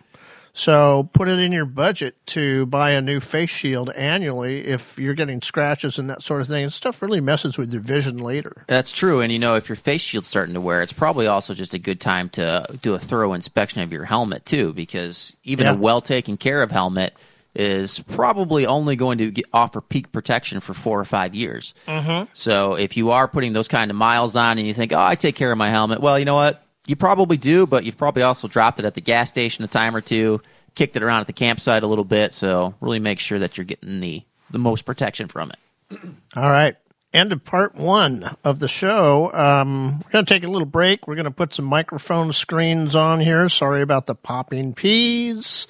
So 0.54 1.08
put 1.14 1.28
it 1.28 1.38
in 1.38 1.50
your 1.50 1.64
budget 1.64 2.14
to 2.28 2.66
buy 2.66 2.90
a 2.90 3.00
new 3.00 3.20
face 3.20 3.48
shield 3.50 3.90
annually 3.90 4.66
if 4.66 4.98
you're 4.98 5.14
getting 5.14 5.40
scratches 5.40 5.98
and 5.98 6.10
that 6.10 6.22
sort 6.22 6.42
of 6.42 6.48
thing. 6.48 6.64
And 6.64 6.72
stuff 6.72 7.00
really 7.00 7.20
messes 7.20 7.56
with 7.56 7.72
your 7.72 7.80
vision 7.82 8.18
later. 8.18 8.64
That's 8.68 8.92
true. 8.92 9.20
And 9.20 9.32
you 9.32 9.38
know, 9.38 9.54
if 9.56 9.68
your 9.68 9.76
face 9.76 10.02
shield's 10.02 10.28
starting 10.28 10.54
to 10.54 10.60
wear, 10.60 10.82
it's 10.82 10.92
probably 10.92 11.26
also 11.26 11.54
just 11.54 11.72
a 11.72 11.78
good 11.78 12.00
time 12.00 12.28
to 12.30 12.66
do 12.82 12.92
a 12.94 12.98
thorough 12.98 13.32
inspection 13.32 13.82
of 13.82 13.92
your 13.92 14.04
helmet 14.04 14.44
too, 14.44 14.72
because 14.74 15.34
even 15.42 15.64
Yeah. 15.64 15.72
a 15.72 15.76
well 15.76 16.02
taken 16.02 16.36
care 16.36 16.62
of 16.62 16.70
helmet 16.70 17.14
is 17.54 17.98
probably 18.00 18.64
only 18.66 18.96
going 18.96 19.18
to 19.18 19.30
get, 19.30 19.44
offer 19.52 19.80
peak 19.82 20.10
protection 20.10 20.60
for 20.60 20.72
four 20.72 20.98
or 20.98 21.04
five 21.04 21.34
years. 21.34 21.74
Mm-hmm. 21.86 22.30
So 22.32 22.74
if 22.76 22.96
you 22.96 23.10
are 23.10 23.28
putting 23.28 23.52
those 23.52 23.68
kind 23.68 23.90
of 23.90 23.96
miles 23.96 24.36
on 24.36 24.56
and 24.56 24.66
you 24.66 24.72
think, 24.72 24.92
oh, 24.94 24.98
I 24.98 25.16
take 25.16 25.34
care 25.34 25.52
of 25.52 25.58
my 25.58 25.68
helmet, 25.68 26.00
well, 26.00 26.18
you 26.18 26.24
know 26.24 26.34
what? 26.34 26.61
You 26.86 26.96
probably 26.96 27.36
do, 27.36 27.66
but 27.66 27.84
you've 27.84 27.98
probably 27.98 28.22
also 28.22 28.48
dropped 28.48 28.78
it 28.78 28.84
at 28.84 28.94
the 28.94 29.00
gas 29.00 29.28
station 29.28 29.64
a 29.64 29.68
time 29.68 29.94
or 29.94 30.00
two, 30.00 30.40
kicked 30.74 30.96
it 30.96 31.02
around 31.02 31.20
at 31.20 31.26
the 31.28 31.32
campsite 31.32 31.82
a 31.82 31.86
little 31.86 32.04
bit. 32.04 32.34
So 32.34 32.74
really 32.80 32.98
make 32.98 33.20
sure 33.20 33.38
that 33.38 33.56
you're 33.56 33.64
getting 33.64 34.00
the 34.00 34.24
the 34.50 34.58
most 34.58 34.82
protection 34.82 35.28
from 35.28 35.50
it. 35.50 36.00
All 36.36 36.50
right. 36.50 36.76
End 37.12 37.32
of 37.32 37.44
part 37.44 37.74
one 37.74 38.36
of 38.42 38.58
the 38.58 38.68
show. 38.68 39.30
Um, 39.32 40.00
we're 40.00 40.10
going 40.10 40.24
to 40.24 40.34
take 40.34 40.44
a 40.44 40.48
little 40.50 40.66
break. 40.66 41.06
We're 41.06 41.14
going 41.14 41.24
to 41.24 41.30
put 41.30 41.52
some 41.52 41.66
microphone 41.66 42.32
screens 42.32 42.96
on 42.96 43.20
here. 43.20 43.48
Sorry 43.50 43.82
about 43.82 44.06
the 44.06 44.14
popping 44.14 44.72
peas. 44.72 45.66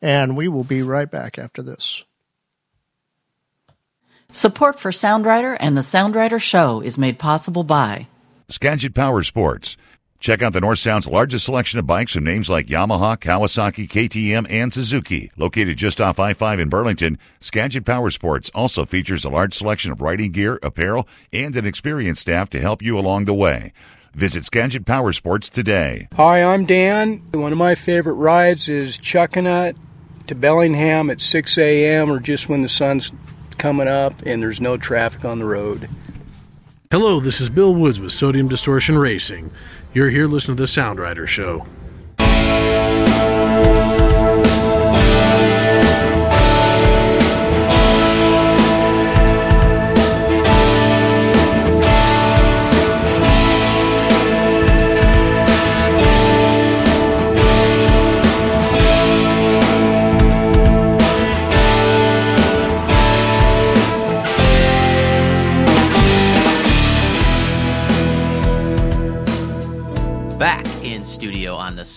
And 0.00 0.36
we 0.36 0.48
will 0.48 0.64
be 0.64 0.82
right 0.82 1.10
back 1.10 1.38
after 1.38 1.62
this. 1.62 2.04
Support 4.32 4.78
for 4.78 4.90
SoundRider 4.90 5.56
and 5.60 5.76
the 5.76 5.82
SoundRider 5.82 6.40
Show 6.40 6.80
is 6.80 6.98
made 6.98 7.18
possible 7.18 7.62
by 7.62 8.06
Skagit 8.48 8.94
Power 8.94 9.22
Sports. 9.22 9.76
Check 10.18 10.42
out 10.42 10.52
the 10.54 10.60
North 10.60 10.78
Sound's 10.78 11.06
largest 11.06 11.44
selection 11.44 11.78
of 11.78 11.86
bikes 11.86 12.12
from 12.12 12.24
names 12.24 12.48
like 12.48 12.66
Yamaha, 12.66 13.18
Kawasaki, 13.18 13.88
KTM, 13.88 14.46
and 14.48 14.72
Suzuki. 14.72 15.30
Located 15.36 15.76
just 15.76 16.00
off 16.00 16.18
I 16.18 16.32
5 16.32 16.58
in 16.58 16.68
Burlington, 16.68 17.18
Skagit 17.40 17.84
Power 17.84 18.10
Sports 18.10 18.50
also 18.54 18.86
features 18.86 19.24
a 19.24 19.28
large 19.28 19.54
selection 19.54 19.92
of 19.92 20.00
riding 20.00 20.32
gear, 20.32 20.58
apparel, 20.62 21.06
and 21.32 21.54
an 21.54 21.66
experienced 21.66 22.22
staff 22.22 22.48
to 22.50 22.60
help 22.60 22.82
you 22.82 22.98
along 22.98 23.26
the 23.26 23.34
way. 23.34 23.72
Visit 24.14 24.46
Skagit 24.46 24.86
Power 24.86 25.12
Sports 25.12 25.50
today. 25.50 26.08
Hi, 26.14 26.42
I'm 26.42 26.64
Dan. 26.64 27.22
One 27.32 27.52
of 27.52 27.58
my 27.58 27.74
favorite 27.74 28.14
rides 28.14 28.66
is 28.66 28.96
Chuckanut 28.96 29.76
to 30.28 30.34
Bellingham 30.34 31.10
at 31.10 31.20
6 31.20 31.58
a.m. 31.58 32.10
or 32.10 32.18
just 32.18 32.48
when 32.48 32.62
the 32.62 32.68
sun's 32.68 33.12
coming 33.58 33.88
up 33.88 34.22
and 34.24 34.42
there's 34.42 34.60
no 34.60 34.78
traffic 34.78 35.26
on 35.26 35.38
the 35.38 35.44
road. 35.44 35.90
Hello, 36.92 37.18
this 37.18 37.40
is 37.40 37.50
Bill 37.50 37.74
Woods 37.74 37.98
with 37.98 38.12
Sodium 38.12 38.46
Distortion 38.46 38.96
Racing. 38.96 39.50
You're 39.92 40.08
here 40.08 40.28
listening 40.28 40.56
to 40.56 40.62
the 40.62 40.68
Sound 40.68 41.00
Rider 41.00 41.26
Show. 41.26 41.66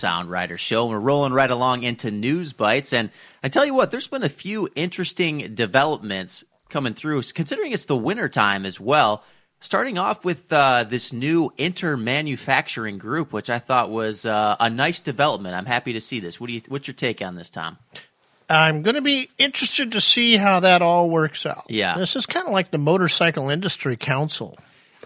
Studio 0.00 0.12
on 0.12 0.20
the 0.20 0.26
Sound 0.26 0.30
Rider 0.30 0.58
Show. 0.58 0.86
We're 0.86 0.98
rolling 0.98 1.32
right 1.32 1.50
along 1.50 1.82
into 1.82 2.10
news 2.10 2.52
bites, 2.52 2.92
and 2.92 3.10
I 3.42 3.48
tell 3.48 3.64
you 3.64 3.74
what, 3.74 3.90
there's 3.90 4.08
been 4.08 4.22
a 4.22 4.28
few 4.28 4.68
interesting 4.74 5.54
developments 5.54 6.44
coming 6.68 6.94
through. 6.94 7.22
Considering 7.34 7.72
it's 7.72 7.86
the 7.86 7.96
winter 7.96 8.28
time 8.28 8.66
as 8.66 8.80
well, 8.80 9.22
starting 9.60 9.98
off 9.98 10.24
with 10.24 10.52
uh, 10.52 10.84
this 10.84 11.12
new 11.12 11.52
inter-manufacturing 11.58 12.98
group, 12.98 13.32
which 13.32 13.50
I 13.50 13.58
thought 13.58 13.90
was 13.90 14.24
uh, 14.26 14.56
a 14.58 14.70
nice 14.70 15.00
development. 15.00 15.54
I'm 15.54 15.66
happy 15.66 15.92
to 15.94 16.00
see 16.00 16.20
this. 16.20 16.40
What 16.40 16.48
do 16.48 16.54
you? 16.54 16.62
What's 16.68 16.88
your 16.88 16.94
take 16.94 17.22
on 17.22 17.34
this, 17.34 17.50
Tom? 17.50 17.78
I'm 18.48 18.82
going 18.82 18.96
to 18.96 19.00
be 19.00 19.28
interested 19.38 19.92
to 19.92 20.00
see 20.00 20.36
how 20.36 20.60
that 20.60 20.82
all 20.82 21.08
works 21.08 21.46
out. 21.46 21.66
Yeah. 21.68 21.96
This 21.96 22.16
is 22.16 22.26
kind 22.26 22.48
of 22.48 22.52
like 22.52 22.72
the 22.72 22.78
Motorcycle 22.78 23.48
Industry 23.48 23.96
Council. 23.96 24.58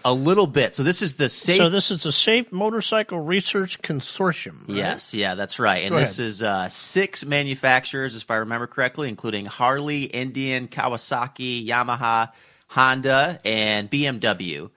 A 0.07 0.13
little 0.13 0.45
bit. 0.45 0.75
So 0.75 0.83
this 0.83 1.01
is 1.01 1.15
the 1.15 1.29
safe. 1.29 1.57
So 1.57 1.67
this 1.67 1.89
is 1.89 2.03
the 2.03 2.11
Safe 2.11 2.51
Motorcycle 2.51 3.19
Research 3.19 3.81
Consortium. 3.81 4.67
right? 4.67 4.77
Yes, 4.77 5.15
yeah, 5.15 5.33
that's 5.33 5.57
right. 5.57 5.83
And 5.83 5.89
Go 5.89 5.97
this 5.99 6.19
ahead. 6.19 6.29
is 6.29 6.43
uh, 6.43 6.69
six 6.69 7.25
manufacturers, 7.25 8.15
if 8.15 8.29
I 8.29 8.35
remember 8.35 8.67
correctly, 8.67 9.09
including 9.09 9.47
Harley, 9.47 10.03
Indian, 10.03 10.67
Kawasaki, 10.67 11.65
Yamaha, 11.67 12.31
Honda, 12.67 13.39
and 13.43 13.89
BMW, 13.89 14.69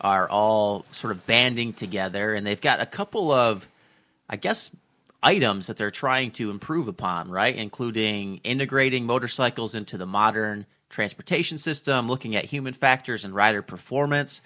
are 0.00 0.28
all 0.28 0.84
sort 0.92 1.10
of 1.10 1.26
banding 1.26 1.72
together. 1.72 2.32
And 2.34 2.46
they've 2.46 2.60
got 2.60 2.80
a 2.80 2.86
couple 2.86 3.32
of, 3.32 3.66
I 4.30 4.36
guess, 4.36 4.70
items 5.20 5.66
that 5.66 5.76
they're 5.78 5.90
trying 5.90 6.30
to 6.32 6.50
improve 6.50 6.86
upon, 6.86 7.28
right? 7.32 7.56
Including 7.56 8.40
integrating 8.44 9.04
motorcycles 9.04 9.74
into 9.74 9.98
the 9.98 10.06
modern 10.06 10.64
transportation 10.90 11.58
system, 11.58 12.06
looking 12.08 12.36
at 12.36 12.44
human 12.44 12.72
factors 12.72 13.24
and 13.24 13.34
rider 13.34 13.62
performance, 13.62 14.40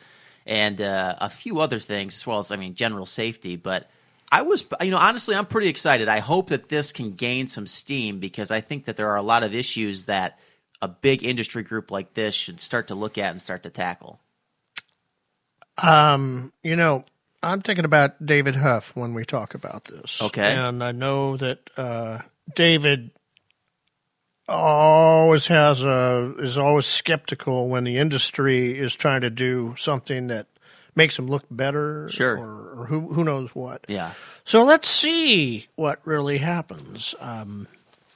and 0.46 0.80
uh, 0.80 1.16
a 1.20 1.30
few 1.30 1.60
other 1.60 1.78
things, 1.78 2.16
as 2.16 2.26
well 2.26 2.38
as, 2.38 2.50
I 2.50 2.56
mean, 2.56 2.74
general 2.74 3.06
safety. 3.06 3.56
But 3.56 3.90
I 4.32 4.42
was, 4.42 4.64
you 4.80 4.90
know, 4.90 4.96
honestly, 4.96 5.34
I'm 5.34 5.46
pretty 5.46 5.68
excited. 5.68 6.08
I 6.08 6.20
hope 6.20 6.48
that 6.48 6.68
this 6.68 6.92
can 6.92 7.12
gain 7.12 7.48
some 7.48 7.66
steam 7.66 8.18
because 8.20 8.50
I 8.50 8.60
think 8.60 8.84
that 8.84 8.96
there 8.96 9.10
are 9.10 9.16
a 9.16 9.22
lot 9.22 9.42
of 9.42 9.54
issues 9.54 10.04
that 10.04 10.38
a 10.82 10.88
big 10.88 11.22
industry 11.24 11.62
group 11.62 11.90
like 11.90 12.14
this 12.14 12.34
should 12.34 12.60
start 12.60 12.88
to 12.88 12.94
look 12.94 13.18
at 13.18 13.30
and 13.30 13.40
start 13.40 13.64
to 13.64 13.70
tackle. 13.70 14.20
Um, 15.82 16.52
you 16.62 16.76
know, 16.76 17.04
I'm 17.42 17.60
thinking 17.60 17.84
about 17.84 18.24
David 18.24 18.56
Hough 18.56 18.94
when 18.94 19.14
we 19.14 19.24
talk 19.24 19.54
about 19.54 19.84
this. 19.84 20.20
Okay. 20.20 20.54
And 20.54 20.82
I 20.84 20.92
know 20.92 21.36
that 21.38 21.70
uh, 21.76 22.18
David 22.54 23.10
always 24.50 25.46
has 25.46 25.82
a 25.82 26.34
is 26.38 26.58
always 26.58 26.86
skeptical 26.86 27.68
when 27.68 27.84
the 27.84 27.98
industry 27.98 28.78
is 28.78 28.94
trying 28.94 29.20
to 29.22 29.30
do 29.30 29.74
something 29.76 30.26
that 30.28 30.46
makes 30.94 31.16
them 31.16 31.28
look 31.28 31.44
better 31.50 32.08
Sure. 32.10 32.36
or, 32.36 32.80
or 32.80 32.86
who 32.86 33.12
who 33.12 33.24
knows 33.24 33.54
what. 33.54 33.84
Yeah. 33.88 34.12
So 34.44 34.64
let's 34.64 34.88
see 34.88 35.68
what 35.76 36.00
really 36.04 36.38
happens. 36.38 37.14
Um, 37.20 37.68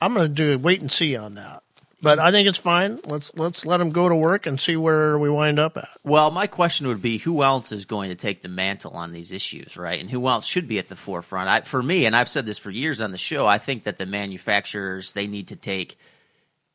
I'm 0.02 0.14
going 0.14 0.26
to 0.28 0.34
do 0.34 0.52
a 0.52 0.58
wait 0.58 0.80
and 0.80 0.90
see 0.90 1.16
on 1.16 1.34
that. 1.34 1.62
But 2.02 2.18
I 2.18 2.30
think 2.32 2.46
it's 2.48 2.58
fine. 2.58 3.00
Let's 3.06 3.32
let's 3.34 3.64
let 3.64 3.78
them 3.78 3.90
go 3.90 4.10
to 4.10 4.14
work 4.14 4.44
and 4.44 4.60
see 4.60 4.76
where 4.76 5.18
we 5.18 5.30
wind 5.30 5.58
up 5.58 5.78
at. 5.78 5.88
Well, 6.02 6.30
my 6.30 6.46
question 6.46 6.86
would 6.88 7.00
be 7.00 7.16
who 7.16 7.42
else 7.42 7.72
is 7.72 7.86
going 7.86 8.10
to 8.10 8.14
take 8.16 8.42
the 8.42 8.48
mantle 8.48 8.90
on 8.92 9.12
these 9.12 9.32
issues, 9.32 9.78
right? 9.78 9.98
And 9.98 10.10
who 10.10 10.28
else 10.28 10.44
should 10.44 10.68
be 10.68 10.78
at 10.78 10.88
the 10.88 10.96
forefront? 10.96 11.48
I, 11.48 11.60
for 11.62 11.82
me, 11.82 12.04
and 12.04 12.14
I've 12.14 12.28
said 12.28 12.44
this 12.44 12.58
for 12.58 12.70
years 12.70 13.00
on 13.00 13.10
the 13.10 13.16
show, 13.16 13.46
I 13.46 13.56
think 13.56 13.84
that 13.84 13.96
the 13.96 14.04
manufacturers 14.04 15.14
they 15.14 15.26
need 15.26 15.48
to 15.48 15.56
take 15.56 15.96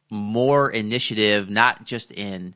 more 0.09 0.69
initiative, 0.71 1.49
not 1.49 1.85
just 1.85 2.11
in 2.11 2.53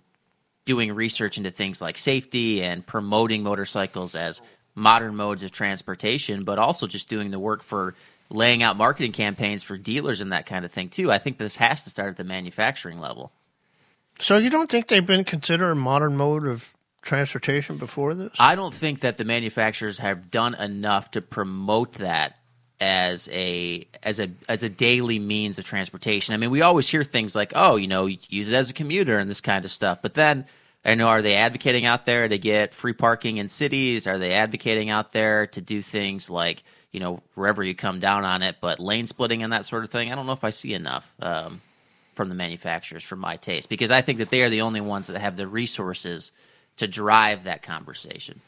doing 0.66 0.94
research 0.94 1.38
into 1.38 1.52
things 1.52 1.82
like 1.82 1.98
safety 1.98 2.64
and 2.64 2.86
promoting 2.86 3.44
motorcycles 3.44 4.16
as 4.16 4.42
modern 4.76 5.16
modes 5.16 5.44
of 5.44 5.52
transportation, 5.52 6.44
but 6.44 6.58
also 6.58 6.88
just 6.88 7.10
doing 7.10 7.32
the 7.32 7.40
work 7.40 7.64
for 7.64 7.94
laying 8.30 8.64
out 8.64 8.78
marketing 8.78 9.12
campaigns 9.12 9.62
for 9.62 9.78
dealers 9.78 10.22
and 10.22 10.32
that 10.32 10.46
kind 10.46 10.66
of 10.66 10.72
thing 10.72 10.90
too. 10.90 11.12
I 11.12 11.18
think 11.18 11.38
this 11.38 11.58
has 11.58 11.84
to 11.84 11.90
start 11.90 12.10
at 12.10 12.18
the 12.18 12.24
manufacturing 12.24 13.00
level. 13.00 13.32
So 14.20 14.38
you 14.38 14.50
don't 14.50 14.70
think 14.70 14.88
they've 14.88 15.06
been 15.06 15.24
considered 15.24 15.72
a 15.72 15.76
modern 15.76 16.16
mode 16.16 16.48
of 16.48 16.74
transportation 17.02 17.78
before 17.78 18.14
this? 18.14 18.32
I 18.40 18.56
don't 18.56 18.74
think 18.74 19.02
that 19.02 19.18
the 19.18 19.26
manufacturers 19.26 20.00
have 20.00 20.32
done 20.32 20.56
enough 20.56 21.12
to 21.12 21.22
promote 21.22 21.94
that 21.94 22.38
as 22.80 23.30
a 23.32 23.88
as 24.02 24.20
a 24.20 24.30
as 24.50 24.64
a 24.64 24.70
daily 24.70 25.20
means 25.20 25.58
of 25.58 25.66
transportation. 25.66 26.34
I 26.34 26.38
mean, 26.38 26.52
we 26.52 26.62
always 26.62 26.88
hear 26.90 27.04
things 27.04 27.36
like, 27.36 27.54
"Oh, 27.56 27.76
you 27.76 27.88
know, 27.88 28.06
use 28.06 28.52
it 28.52 28.56
as 28.56 28.70
a 28.70 28.74
commuter" 28.74 29.20
and 29.20 29.30
this 29.30 29.42
kind 29.42 29.64
of 29.66 29.72
stuff. 29.72 30.00
But 30.02 30.14
then, 30.14 30.46
I 30.84 30.96
know, 30.96 31.08
are 31.08 31.22
they 31.22 31.36
advocating 31.36 31.86
out 31.86 32.06
there 32.06 32.28
to 32.28 32.38
get 32.38 32.74
free 32.74 32.94
parking 32.94 33.38
in 33.38 33.48
cities? 33.48 34.06
Are 34.08 34.18
they 34.18 34.34
advocating 34.34 34.90
out 34.90 35.14
there 35.14 35.48
to 35.48 35.62
do 35.62 35.82
things 35.82 36.30
like, 36.30 36.64
you 36.92 37.00
know, 37.00 37.22
wherever 37.36 37.64
you 37.64 37.74
come 37.74 38.00
down 38.00 38.26
on 38.26 38.42
it, 38.42 38.58
but 38.60 38.80
lane 38.80 39.08
splitting 39.08 39.44
and 39.44 39.54
that 39.54 39.66
sort 39.66 39.84
of 39.84 39.90
thing? 39.90 40.12
I 40.12 40.16
don't 40.16 40.26
know 40.26 40.34
if 40.34 40.44
I 40.44 40.50
see 40.50 40.74
enough 40.74 41.10
um, 41.22 41.62
from 42.16 42.30
the 42.30 42.36
manufacturers 42.36 43.04
for 43.04 43.16
my 43.16 43.38
taste 43.38 43.70
because 43.70 43.92
I 43.92 44.02
think 44.02 44.20
that 44.20 44.30
they 44.30 44.42
are 44.44 44.50
the 44.50 44.62
only 44.62 44.82
ones 44.82 45.08
that 45.08 45.20
have 45.20 45.38
the 45.38 45.48
resources 45.48 46.32
to 46.78 46.88
drive 46.88 47.44
that 47.44 47.64
conversation. 47.64 48.42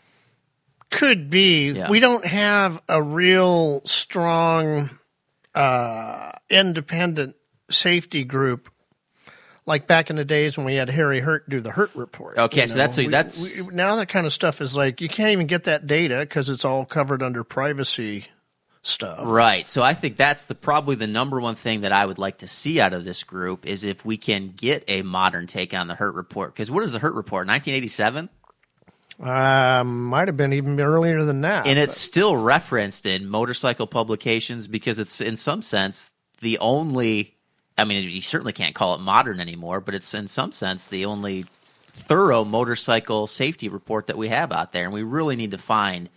Could 0.92 1.30
be. 1.30 1.72
Yeah. 1.72 1.90
We 1.90 2.00
don't 2.00 2.26
have 2.26 2.82
a 2.88 3.02
real 3.02 3.82
strong, 3.86 4.90
uh, 5.54 6.32
independent 6.50 7.36
safety 7.70 8.24
group 8.24 8.70
like 9.66 9.88
back 9.88 10.10
in 10.12 10.16
the 10.16 10.24
days 10.26 10.58
when 10.58 10.66
we 10.66 10.76
had 10.76 10.90
Harry 10.90 11.20
Hurt 11.22 11.50
do 11.50 11.60
the 11.60 11.72
Hurt 11.72 11.90
report. 11.96 12.38
Okay, 12.38 12.62
you 12.62 12.68
so 12.68 12.76
that's 12.78 12.98
a- 13.00 13.06
We- 13.06 13.08
that's- 13.08 13.62
we- 13.68 13.74
now 13.76 13.96
that 13.96 14.10
kind 14.10 14.28
of 14.28 14.32
stuff 14.34 14.62
is 14.62 14.78
like 14.78 15.02
you 15.02 15.10
can't 15.10 15.32
even 15.32 15.48
get 15.48 15.64
that 15.64 15.88
data 15.88 16.20
because 16.20 16.50
it's 16.50 16.64
all 16.64 16.86
covered 16.86 17.24
under 17.24 17.44
privacy 17.44 18.28
stuff. 18.84 19.22
Right. 19.24 19.68
So 19.68 19.82
I 19.82 19.96
think 19.96 20.18
that's 20.18 20.46
the 20.46 20.54
probably 20.54 20.96
the 20.96 21.08
number 21.08 21.42
one 21.42 21.56
thing 21.56 21.82
that 21.82 21.92
I 21.92 22.06
would 22.06 22.20
like 22.20 22.38
to 22.38 22.48
see 22.48 22.80
out 22.80 22.94
of 22.94 23.04
this 23.04 23.24
group 23.24 23.66
is 23.66 23.84
if 23.84 24.06
we 24.06 24.18
can 24.18 24.54
get 24.56 24.84
a 24.88 25.02
modern 25.02 25.48
take 25.48 25.74
on 25.74 25.88
the 25.88 25.96
Hurt 25.96 26.14
Report. 26.14 26.54
Because 26.54 26.70
what 26.70 26.84
is 26.84 26.92
the 26.92 27.00
Hurt 27.00 27.16
Report? 27.16 27.48
1987, 27.48 28.30
Um, 29.20 30.06
might 30.06 30.28
have 30.28 30.36
been 30.36 30.54
even 30.54 30.80
earlier 30.80 31.24
than 31.24 31.42
that. 31.42 31.68
and 31.68 31.80
it's 31.80 31.98
still 31.98 32.36
referenced 32.36 33.06
in 33.06 33.30
motorcycle 33.30 33.88
publications 33.88 34.68
because 34.68 35.00
it's 35.00 35.22
in 35.22 35.36
some 35.36 35.62
sense 35.62 36.12
the 36.42 36.58
only. 36.60 37.34
I 37.78 37.84
mean, 37.84 38.10
you 38.10 38.22
certainly 38.22 38.54
can't 38.54 38.74
call 38.74 38.96
it 38.96 39.00
modern 39.00 39.40
anymore, 39.40 39.82
but 39.82 39.96
it's 39.96 40.14
in 40.14 40.28
some 40.28 40.52
sense 40.52 40.88
the 40.88 41.06
only 41.06 41.46
thorough 41.88 42.44
motorcycle 42.44 43.28
safety 43.28 43.70
report 43.70 44.08
that 44.08 44.18
we 44.18 44.30
have 44.30 44.52
out 44.52 44.72
there, 44.72 44.86
and 44.86 44.94
we 44.94 45.04
really 45.04 45.36
need 45.36 45.52
to 45.52 45.58
find 45.58 46.10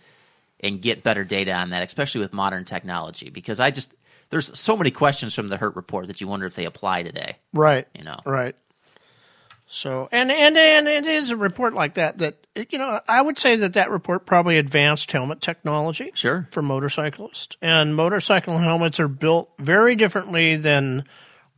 and 0.61 0.81
get 0.81 1.03
better 1.03 1.23
data 1.23 1.53
on 1.53 1.69
that, 1.69 1.83
especially 1.83 2.21
with 2.21 2.33
modern 2.33 2.65
technology. 2.65 3.29
Because 3.29 3.59
I 3.59 3.71
just 3.71 3.95
there's 4.29 4.57
so 4.57 4.77
many 4.77 4.91
questions 4.91 5.33
from 5.33 5.49
the 5.49 5.57
Hurt 5.57 5.75
report 5.75 6.07
that 6.07 6.21
you 6.21 6.27
wonder 6.27 6.45
if 6.45 6.55
they 6.55 6.65
apply 6.65 7.03
today. 7.03 7.37
Right. 7.53 7.87
You 7.97 8.03
know. 8.03 8.19
Right. 8.25 8.55
So 9.71 10.09
and 10.11 10.31
and 10.31 10.57
and 10.57 10.87
it 10.87 11.05
is 11.05 11.29
a 11.29 11.37
report 11.37 11.73
like 11.75 11.93
that 11.93 12.17
that 12.17 12.47
you 12.71 12.79
know 12.79 12.99
I 13.07 13.21
would 13.21 13.37
say 13.37 13.55
that 13.57 13.73
that 13.73 13.91
report 13.91 14.25
probably 14.25 14.57
advanced 14.57 15.11
helmet 15.11 15.41
technology 15.41 16.11
Sure. 16.15 16.47
for 16.51 16.61
motorcyclists 16.63 17.55
and 17.61 17.95
motorcycle 17.95 18.57
helmets 18.57 18.99
are 18.99 19.07
built 19.07 19.51
very 19.59 19.95
differently 19.95 20.55
than 20.55 21.03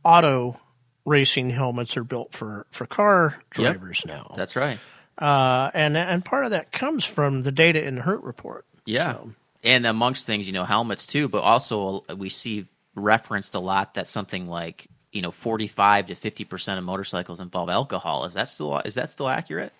auto 0.04 0.60
racing 1.06 1.50
helmets 1.50 1.96
are 1.96 2.04
built 2.04 2.32
for 2.32 2.66
for 2.70 2.86
car 2.86 3.40
Yep. 3.56 3.72
drivers 3.76 4.02
now. 4.06 4.32
That's 4.36 4.56
right. 4.56 4.78
Uh, 5.16 5.70
and 5.72 5.96
and 5.96 6.22
part 6.24 6.44
of 6.44 6.50
that 6.50 6.70
comes 6.70 7.04
from 7.04 7.42
the 7.42 7.52
data 7.52 7.82
in 7.82 7.94
the 7.96 8.02
Hurt 8.02 8.22
report. 8.22 8.66
Yeah. 8.84 9.12
So- 9.14 9.32
And 9.64 9.86
amongst 9.86 10.26
things, 10.26 10.46
you 10.46 10.52
know, 10.52 10.64
helmets 10.64 11.06
too, 11.06 11.28
but 11.28 11.42
also 11.42 12.04
we 12.16 12.28
see 12.28 12.66
referenced 12.94 13.54
a 13.54 13.58
lot 13.60 13.94
that 13.94 14.06
something 14.08 14.48
like, 14.48 14.86
you 15.12 15.22
know, 15.22 15.30
45 15.30 16.06
to 16.06 16.14
50% 16.14 16.78
of 16.78 16.84
motorcycles 16.84 17.40
involve 17.40 17.68
alcohol. 17.68 18.24
Is 18.24 18.34
that 18.34 18.48
still 18.48 18.78
is 18.78 18.94
that 18.96 19.10
still 19.10 19.28
accurate? 19.28 19.72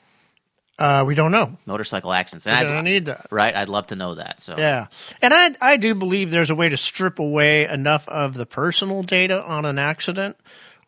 Uh, 0.78 1.04
we 1.06 1.14
don't 1.14 1.32
know. 1.32 1.56
Motorcycle 1.66 2.12
accidents. 2.12 2.46
And 2.46 2.66
don't 2.66 2.78
I'd, 2.78 2.84
need 2.84 3.06
that. 3.06 3.26
right? 3.30 3.54
I'd 3.54 3.68
love 3.68 3.88
to 3.88 3.96
know 3.96 4.14
that. 4.14 4.40
So 4.40 4.56
Yeah, 4.56 4.86
and 5.20 5.32
I 5.34 5.54
I 5.60 5.76
do 5.76 5.94
believe 5.94 6.30
there's 6.30 6.50
a 6.50 6.54
way 6.54 6.68
to 6.68 6.76
strip 6.76 7.18
away 7.18 7.66
enough 7.66 8.08
of 8.08 8.34
the 8.34 8.46
personal 8.46 9.02
data 9.02 9.42
on 9.42 9.64
an 9.64 9.78
accident 9.78 10.36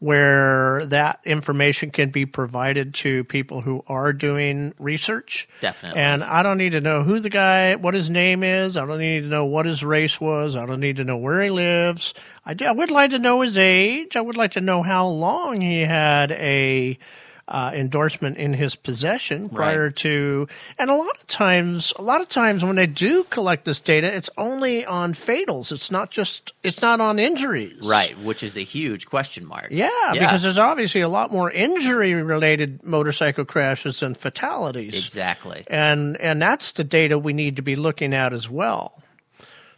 where 0.01 0.85
that 0.87 1.21
information 1.25 1.91
can 1.91 2.11
be 2.11 2.27
provided 2.27 2.95
to 2.95 3.25
people 3.25 3.61
who 3.61 3.83
are 3.87 4.13
doing 4.13 4.75
research. 4.79 5.49
Definitely. 5.61 6.01
And 6.01 6.23
I 6.23 6.43
don't 6.43 6.59
need 6.59 6.73
to 6.73 6.81
know 6.81 7.03
who 7.03 7.21
the 7.21 7.31
guy, 7.31 7.77
what 7.77 7.95
his 7.95 8.11
name 8.11 8.43
is. 8.43 8.77
I 8.77 8.85
don't 8.85 8.99
need 8.99 9.23
to 9.23 9.29
know 9.29 9.47
what 9.47 9.67
his 9.67 9.85
race 9.85 10.21
was. 10.21 10.57
I 10.57 10.67
don't 10.67 10.81
need 10.81 10.97
to 10.97 11.05
know 11.05 11.17
where 11.17 11.43
he 11.43 11.51
lives. 11.51 12.13
I, 12.45 12.55
do, 12.55 12.67
I 12.67 12.73
would 12.73 12.91
like 12.91 13.11
to 13.11 13.19
know 13.19 13.41
his 13.41 13.57
age. 13.57 14.17
I 14.17 14.21
would 14.21 14.37
like 14.37 14.53
to 14.53 14.61
know 14.61 14.83
how 14.83 15.07
long 15.09 15.61
he 15.61 15.81
had 15.81 16.33
a 16.33 16.99
uh, 17.47 17.71
endorsement 17.75 18.39
in 18.39 18.55
his 18.55 18.75
possession 18.75 19.51
prior 19.51 19.85
Right. 19.87 19.97
to. 19.97 20.49
And 20.79 20.89
a 20.91 20.95
lot 20.95 21.11
of 21.21 21.27
times, 21.27 21.93
a 21.99 22.03
lot 22.03 22.23
of 22.23 22.29
times 22.29 22.65
when 22.65 22.77
they 22.77 22.87
do 22.87 23.25
collect 23.25 23.67
this 23.67 23.81
data, 23.81 24.07
it's 24.07 24.31
only 24.39 24.87
on 24.87 25.13
fatals. 25.13 25.71
It's 25.71 25.91
not 25.91 26.11
just. 26.11 26.55
It's 26.63 26.81
not 26.81 27.01
on 27.03 27.19
injuries. 27.19 27.77
right, 27.83 28.19
which 28.19 28.43
is 28.43 28.57
a 28.57 28.63
huge 28.63 29.07
question 29.07 29.45
mark. 29.47 29.69
Yeah, 29.71 29.91
because 30.15 30.43
there's 30.43 30.59
obviously 30.59 31.03
a 31.03 31.09
lot 31.09 31.31
more 31.31 31.51
injury-related 31.51 32.83
motorcycle 32.83 33.45
crashes 33.45 34.01
than 34.01 34.15
fatalities 34.15 34.95
exactly. 34.99 35.65
and 35.69 36.17
and 36.19 36.41
that's 36.41 36.73
the 36.73 36.85
data 36.85 37.19
we 37.19 37.33
need 37.35 37.57
to 37.57 37.63
be 37.63 37.77
looking 37.77 38.15
at 38.15 38.33
as 38.33 38.49
well. 38.49 39.03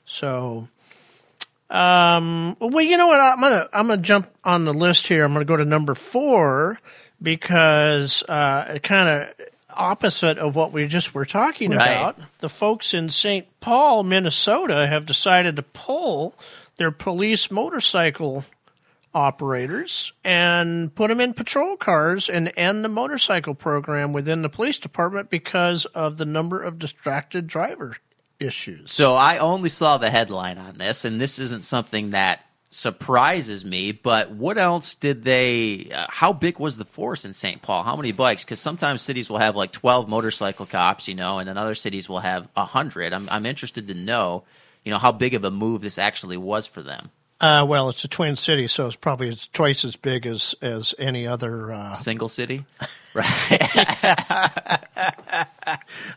So, 0.05 0.69
Um, 1.69 2.57
well, 2.61 2.81
you 2.85 2.97
know 2.97 3.09
what? 3.09 3.21
I'm 3.21 3.41
gonna 3.41 3.69
I'm 3.73 3.89
gonna 3.89 4.01
jump 4.01 4.31
on 4.45 4.65
the 4.65 4.73
list 4.75 5.09
here. 5.09 5.25
I'm 5.25 5.33
gonna 5.33 5.45
go 5.45 5.57
to 5.57 5.65
number 5.65 5.95
four 5.97 6.79
because 7.21 8.23
uh, 8.29 8.79
kind 8.83 9.09
of 9.09 9.35
opposite 9.71 10.39
of 10.39 10.57
what 10.57 10.73
we 10.73 10.87
just 10.87 11.15
were 11.15 11.25
talking 11.27 11.71
Right. 11.71 11.87
about. 11.91 12.19
The 12.41 12.49
folks 12.49 12.95
in 12.95 13.11
St. 13.11 13.47
Paul, 13.61 14.05
Minnesota, 14.05 14.87
have 14.87 15.05
decided 15.07 15.57
to 15.57 15.63
pull 15.63 16.35
their 16.77 16.91
police 16.91 17.51
motorcycle 17.51 18.45
operators 19.15 20.13
and 20.25 20.95
put 20.95 21.09
them 21.09 21.21
in 21.21 21.33
patrol 21.33 21.77
cars 21.77 22.29
and 22.29 22.53
end 22.57 22.85
the 22.85 22.89
motorcycle 22.89 23.55
program 23.55 24.13
within 24.13 24.43
the 24.43 24.49
police 24.49 24.79
department 24.79 25.31
because 25.31 25.85
of 25.87 26.19
the 26.19 26.27
number 26.27 26.63
of 26.63 26.79
distracted 26.79 27.47
driver 27.47 27.97
issues. 28.39 28.93
So 28.93 29.15
I 29.15 29.39
only 29.39 29.71
saw 29.71 29.97
the 29.97 30.11
headline 30.11 30.59
on 30.59 30.77
this, 30.77 31.07
and 31.07 31.19
this 31.19 31.39
isn't 31.39 31.65
something 31.65 32.11
that 32.11 32.41
surprises 32.77 33.65
me. 33.65 33.93
But 33.93 34.31
what 34.31 34.59
else 34.59 34.95
did 34.95 35.25
they? 35.25 35.91
Uh, 35.93 36.07
how 36.09 36.33
big 36.33 36.59
was 36.59 36.77
the 36.77 36.85
force 36.85 37.25
in 37.25 37.33
St. 37.33 37.63
Paul? 37.63 37.83
How 37.83 37.97
many 37.97 38.13
bikes? 38.13 38.45
Because 38.45 38.61
sometimes 38.61 39.03
cities 39.03 39.31
will 39.31 39.39
have 39.39 39.57
like 39.57 39.73
twelve 39.73 40.09
motorcycle 40.09 40.67
cops, 40.67 41.09
you 41.09 41.15
know, 41.15 41.39
and 41.39 41.49
then 41.49 41.57
other 41.57 41.75
cities 41.75 42.09
will 42.09 42.21
have 42.21 42.49
a 42.57 42.65
hundred. 42.65 43.13
I'm 43.13 43.29
I'm 43.31 43.47
interested 43.47 43.89
to 43.89 43.95
know, 43.95 44.45
you 44.85 44.91
know, 44.91 44.99
how 44.99 45.13
big 45.13 45.35
of 45.35 45.45
a 45.45 45.51
move 45.51 45.81
this 45.81 45.99
actually 45.99 46.37
was 46.37 46.67
for 46.67 46.83
them. 46.83 47.11
Uh, 47.39 47.67
well, 47.69 47.91
it's 47.91 48.03
a 48.03 48.09
twin 48.09 48.35
city, 48.35 48.67
so 48.67 48.87
it's 48.87 48.97
probably 48.97 49.29
it's 49.29 49.49
twice 49.49 49.85
as 49.85 49.95
big 49.95 50.27
as 50.27 50.55
as 50.63 50.95
any 50.99 51.27
other. 51.27 51.71
Uh, 51.71 51.95
Single 51.95 52.31
city, 52.31 52.65
right? 53.15 54.81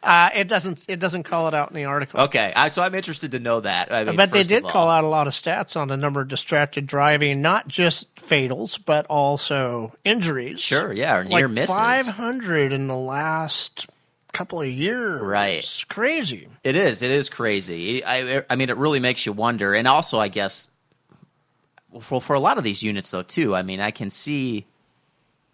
uh, 0.02 0.30
it 0.34 0.48
doesn't 0.48 0.86
it 0.88 1.02
doesn't 1.02 1.24
call 1.24 1.50
it 1.50 1.54
out 1.54 1.70
in 1.70 1.76
the 1.76 1.84
article. 1.86 2.22
okay, 2.22 2.54
I, 2.56 2.70
so 2.70 2.82
I'm 2.82 2.96
interested 2.96 3.32
to 3.32 3.40
know 3.40 3.60
that. 3.60 3.92
I 3.92 4.06
mean, 4.06 4.16
but 4.16 4.32
they 4.32 4.44
did 4.44 4.64
all. 4.64 4.72
call 4.72 4.88
out 4.88 5.04
a 5.04 5.08
lot 5.08 5.28
of 5.28 5.34
stats 5.34 5.76
on 5.76 5.90
the 5.90 5.98
number 5.98 6.22
of 6.22 6.30
distracted 6.30 6.88
driving, 6.88 7.42
not 7.42 7.68
just 7.68 8.16
fatals, 8.16 8.80
but 8.84 9.06
also 9.08 9.94
injuries. 10.06 10.62
Sure, 10.62 10.94
yeah, 10.94 11.18
or 11.18 11.26
like 11.26 11.50
misses. 11.50 11.76
Five 11.76 12.08
hundred 12.08 12.72
in 12.72 12.88
the 12.88 12.96
last 12.96 13.90
couple 14.32 14.62
of 14.62 14.68
years. 14.68 15.22
Right. 15.22 15.60
It's 15.60 15.84
crazy. 15.84 16.48
It 16.64 16.78
is. 16.78 17.02
It 17.02 17.12
is 17.12 17.28
crazy. 17.30 18.06
I, 18.06 18.44
I 18.50 18.56
mean, 18.56 18.70
it 18.70 18.78
really 18.78 19.00
makes 19.00 19.26
you 19.26 19.34
wonder. 19.34 19.74
And 19.74 19.88
also, 19.88 20.20
I 20.20 20.28
guess, 20.28 20.70
for 22.02 22.22
for 22.22 22.34
a 22.36 22.40
lot 22.40 22.58
of 22.58 22.64
these 22.64 22.84
units, 22.84 23.12
though, 23.12 23.22
too. 23.24 23.56
I 23.56 23.62
mean, 23.62 23.80
I 23.80 23.92
can 23.92 24.10
see 24.10 24.66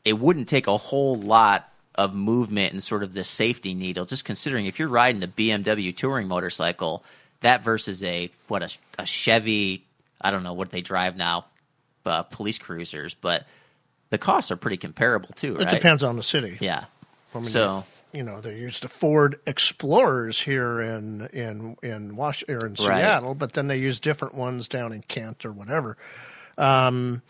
it 0.04 0.14
wouldn't 0.20 0.48
take 0.48 0.68
a 0.68 0.78
whole 0.78 1.16
lot 1.16 1.72
of 1.96 2.14
movement 2.14 2.74
and 2.74 2.84
sort 2.84 3.04
of 3.04 3.14
the 3.14 3.24
safety 3.24 3.74
needle. 3.74 4.06
Just 4.06 4.26
considering 4.26 4.66
if 4.66 4.78
you're 4.80 4.90
riding 4.90 5.24
a 5.24 5.28
BMW 5.28 5.96
touring 5.96 6.28
motorcycle, 6.28 7.04
that 7.42 7.64
versus 7.64 8.04
a 8.04 8.30
what 8.48 8.64
a, 8.64 8.70
a 9.00 9.06
Chevy. 9.06 9.84
I 10.22 10.32
don't 10.32 10.44
know 10.44 10.54
what 10.54 10.72
they 10.72 10.82
drive 10.82 11.16
now, 11.18 11.46
uh, 12.06 12.24
police 12.24 12.58
cruisers, 12.58 13.14
but 13.14 13.46
the 14.10 14.18
costs 14.18 14.50
are 14.52 14.56
pretty 14.56 14.78
comparable 14.78 15.30
too. 15.36 15.56
It 15.56 15.66
Right? 15.66 15.70
depends 15.70 16.04
on 16.04 16.16
the 16.16 16.24
city. 16.24 16.58
Yeah. 16.60 16.86
I 17.34 17.40
mean, 17.40 17.50
so 17.50 17.86
you 18.16 18.24
know, 18.24 18.40
they 18.40 18.56
used 18.58 18.82
the 18.84 18.88
Ford 18.88 19.40
Explorers 19.46 20.40
here 20.40 20.82
in 20.82 21.28
in 21.28 21.76
in 21.84 22.16
Wash 22.16 22.44
or 22.48 22.66
in 22.66 22.76
Seattle, 22.78 23.36
but 23.36 23.54
then 23.54 23.68
they 23.68 23.78
use 23.78 24.00
different 24.00 24.36
ones 24.36 24.68
down 24.68 24.94
in 24.94 25.02
Kent 25.02 25.46
or 25.46 25.52
whatever. 25.52 25.98
Um, 26.58 27.22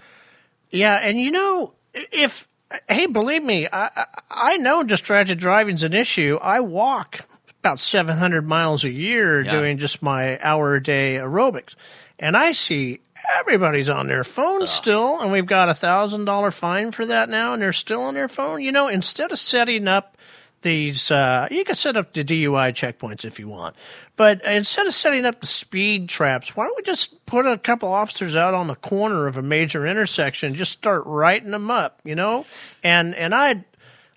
yeah, 0.69 0.95
and 1.02 1.19
you 1.19 1.32
know, 1.32 1.74
if 1.93 2.48
hey, 2.88 3.08
believe 3.08 3.43
me, 3.43 3.67
I 3.71 4.06
I, 4.30 4.58
know 4.58 4.84
distracted 4.84 5.39
driving's 5.39 5.84
an 5.84 5.93
issue. 5.93 6.38
I 6.41 6.60
walk 6.60 7.26
about 7.60 7.80
seven 7.80 8.17
hundred 8.17 8.48
miles 8.48 8.84
a 8.84 8.91
year 8.91 9.41
Yeah. 9.41 9.52
doing 9.52 9.78
just 9.78 10.02
my 10.04 10.39
hour 10.41 10.76
a 10.76 10.84
day 10.84 11.15
aerobics, 11.15 11.76
and 12.19 12.38
I 12.38 12.52
see. 12.52 13.02
Everybody's 13.39 13.89
on 13.89 14.06
their 14.06 14.24
phone 14.24 14.67
still, 14.67 15.19
and 15.19 15.32
we've 15.32 15.48
got 15.48 15.67
a 15.67 15.74
thousand 15.74 16.26
dollar 16.26 16.52
fine 16.52 16.91
for 16.91 17.08
that 17.08 17.28
now, 17.28 17.54
and 17.54 17.62
they're 17.62 17.74
still 17.74 18.04
on 18.04 18.13
their 18.13 18.28
phone. 18.28 18.62
You 18.62 18.71
know, 18.71 18.88
instead 18.88 19.32
of 19.32 19.39
setting 19.39 19.88
up 19.88 20.14
these 20.62 21.12
uh, 21.12 21.48
you 21.52 21.63
can 21.63 21.76
set 21.76 21.96
up 21.96 22.13
the 22.13 22.24
DUI 22.24 22.72
checkpoints 22.74 23.24
if 23.24 23.39
you 23.39 23.48
want, 23.48 23.76
but 24.15 24.44
instead 24.44 24.88
of 24.88 24.94
setting 24.94 25.26
up 25.26 25.41
the 25.41 25.48
speed 25.48 26.10
traps, 26.10 26.56
why 26.56 26.65
don't 26.65 26.76
we 26.76 26.84
just 26.84 27.26
put 27.26 27.46
a 27.46 27.58
couple 27.58 27.91
officers 27.91 28.36
out 28.36 28.54
on 28.54 28.68
the 28.68 28.76
corner 28.76 29.28
of 29.28 29.38
a 29.38 29.41
major 29.41 29.86
intersection, 29.86 30.48
and 30.48 30.56
just 30.56 30.72
start 30.72 31.04
writing 31.06 31.52
them 31.52 31.70
up, 31.70 32.02
you 32.04 32.15
know? 32.15 32.46
And 32.84 33.13
and 33.15 33.36
I, 33.36 33.63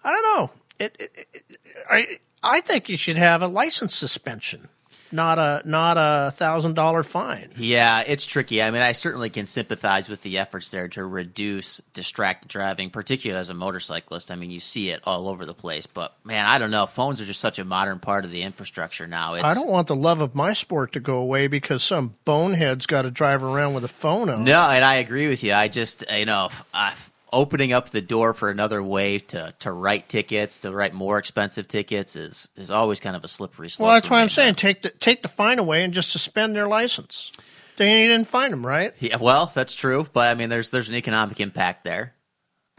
I 0.02 0.12
don't 0.12 0.22
know, 0.22 0.50
it, 0.78 0.96
it, 0.98 1.26
it, 1.34 1.58
I 1.90 2.18
I 2.42 2.60
think 2.60 2.88
you 2.88 2.96
should 2.96 3.16
have 3.16 3.42
a 3.42 3.48
license 3.48 3.94
suspension, 3.94 4.68
not 5.12 5.38
a 5.38 5.62
not 5.64 5.96
a 5.98 6.30
thousand 6.32 6.74
dollar 6.74 7.02
fine. 7.02 7.50
Yeah, 7.56 8.02
it's 8.06 8.24
tricky. 8.26 8.62
I 8.62 8.70
mean, 8.70 8.82
I 8.82 8.92
certainly 8.92 9.30
can 9.30 9.46
sympathize 9.46 10.08
with 10.08 10.22
the 10.22 10.38
efforts 10.38 10.70
there 10.70 10.88
to 10.88 11.04
reduce 11.04 11.80
distracted 11.94 12.48
driving, 12.48 12.90
particularly 12.90 13.40
as 13.40 13.48
a 13.48 13.54
motorcyclist. 13.54 14.30
I 14.30 14.36
mean, 14.36 14.50
you 14.50 14.60
see 14.60 14.90
it 14.90 15.00
all 15.04 15.28
over 15.28 15.46
the 15.46 15.54
place. 15.54 15.86
But 15.86 16.14
man, 16.24 16.44
I 16.46 16.58
don't 16.58 16.70
know. 16.70 16.86
Phones 16.86 17.20
are 17.20 17.24
just 17.24 17.40
such 17.40 17.58
a 17.58 17.64
modern 17.64 17.98
part 17.98 18.24
of 18.24 18.30
the 18.30 18.42
infrastructure 18.42 19.06
now. 19.06 19.34
It's, 19.34 19.44
I 19.44 19.54
don't 19.54 19.68
want 19.68 19.88
the 19.88 19.96
love 19.96 20.20
of 20.20 20.34
my 20.34 20.52
sport 20.52 20.92
to 20.92 21.00
go 21.00 21.18
away 21.18 21.46
because 21.46 21.82
some 21.82 22.14
bonehead's 22.24 22.86
got 22.86 23.02
to 23.02 23.10
drive 23.10 23.42
around 23.42 23.74
with 23.74 23.84
a 23.84 23.88
phone 23.88 24.28
on. 24.30 24.44
No, 24.44 24.60
and 24.68 24.84
I 24.84 24.96
agree 24.96 25.28
with 25.28 25.42
you. 25.42 25.52
I 25.52 25.68
just, 25.68 26.04
you 26.10 26.26
know, 26.26 26.50
uh, 26.74 26.94
opening 27.32 27.72
up 27.72 27.90
the 27.90 28.00
door 28.00 28.34
for 28.34 28.50
another 28.50 28.82
way 28.82 29.18
to, 29.18 29.54
to 29.60 29.72
write 29.72 30.08
tickets, 30.08 30.60
to 30.60 30.70
write 30.72 30.94
more 30.94 31.18
expensive 31.18 31.68
tickets, 31.68 32.16
is 32.16 32.48
is 32.56 32.70
always 32.70 33.00
kind 33.00 33.16
of 33.16 33.24
a 33.24 33.28
slippery 33.28 33.70
slope. 33.70 33.86
Well, 33.86 33.94
that's 33.94 34.10
why 34.10 34.20
I'm 34.20 34.28
saying 34.28 34.56
take 34.56 34.82
the 34.82 34.90
take 34.90 35.22
the 35.22 35.28
fine 35.28 35.58
away 35.58 35.84
and 35.84 35.92
just 35.92 36.10
suspend 36.10 36.56
their 36.56 36.68
license. 36.68 37.32
They 37.76 38.06
didn't 38.06 38.26
find 38.26 38.52
them, 38.52 38.66
right? 38.66 38.92
Yeah, 38.98 39.18
well, 39.18 39.52
that's 39.54 39.74
true, 39.74 40.06
but 40.12 40.28
I 40.28 40.34
mean, 40.34 40.48
there's 40.48 40.70
there's 40.70 40.88
an 40.88 40.96
economic 40.96 41.40
impact 41.40 41.84
there, 41.84 42.14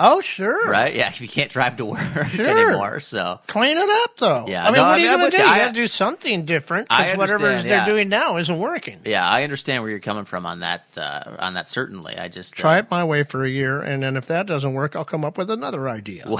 Oh, 0.02 0.22
sure. 0.22 0.70
right? 0.70 0.96
Yeah, 0.96 1.10
if 1.10 1.20
you 1.20 1.28
can't 1.28 1.52
drive 1.52 1.76
to 1.78 1.86
work 1.86 2.00
Sure. 2.30 2.48
anymore, 2.48 3.00
so 3.02 3.40
Clean 3.48 3.78
it 3.78 3.90
up, 4.04 4.18
though. 4.18 4.46
Yeah, 4.48 4.64
I 4.64 4.68
mean, 4.68 4.76
no, 4.76 4.82
what 4.84 4.90
I 4.90 4.94
are 4.94 4.98
you 5.00 5.10
mean, 5.10 5.18
going 5.20 5.32
to 5.32 5.38
do? 5.38 5.44
you. 5.44 5.48
You 5.50 5.54
I- 5.54 5.60
got 5.60 5.68
to 5.68 5.74
do 5.74 5.88
something 5.88 6.46
different 6.46 6.88
because 6.88 7.18
whatever 7.18 7.48
understand, 7.48 7.70
they're 7.70 7.86
doing 7.94 8.08
now 8.10 8.38
isn't 8.38 8.58
working. 8.58 9.00
Yeah, 9.06 9.28
I 9.28 9.44
understand 9.44 9.84
where 9.84 9.92
you're 9.92 10.00
coming 10.00 10.26
from 10.26 10.46
on 10.46 10.62
that. 10.62 10.98
Uh, 10.98 11.36
on 11.40 11.56
that, 11.56 11.68
certainly. 11.68 12.18
I 12.18 12.30
just 12.30 12.54
uh, 12.54 12.62
Try 12.62 12.78
it 12.78 12.90
my 12.90 13.04
way 13.04 13.24
for 13.24 13.44
a 13.44 13.50
year, 13.50 13.82
and 13.82 14.02
then 14.02 14.16
if 14.16 14.28
that 14.28 14.46
doesn't 14.48 14.74
work, 14.74 14.96
I'll 14.96 15.04
come 15.06 15.26
up 15.26 15.38
with 15.38 15.50
another 15.50 15.90
idea. 15.90 16.26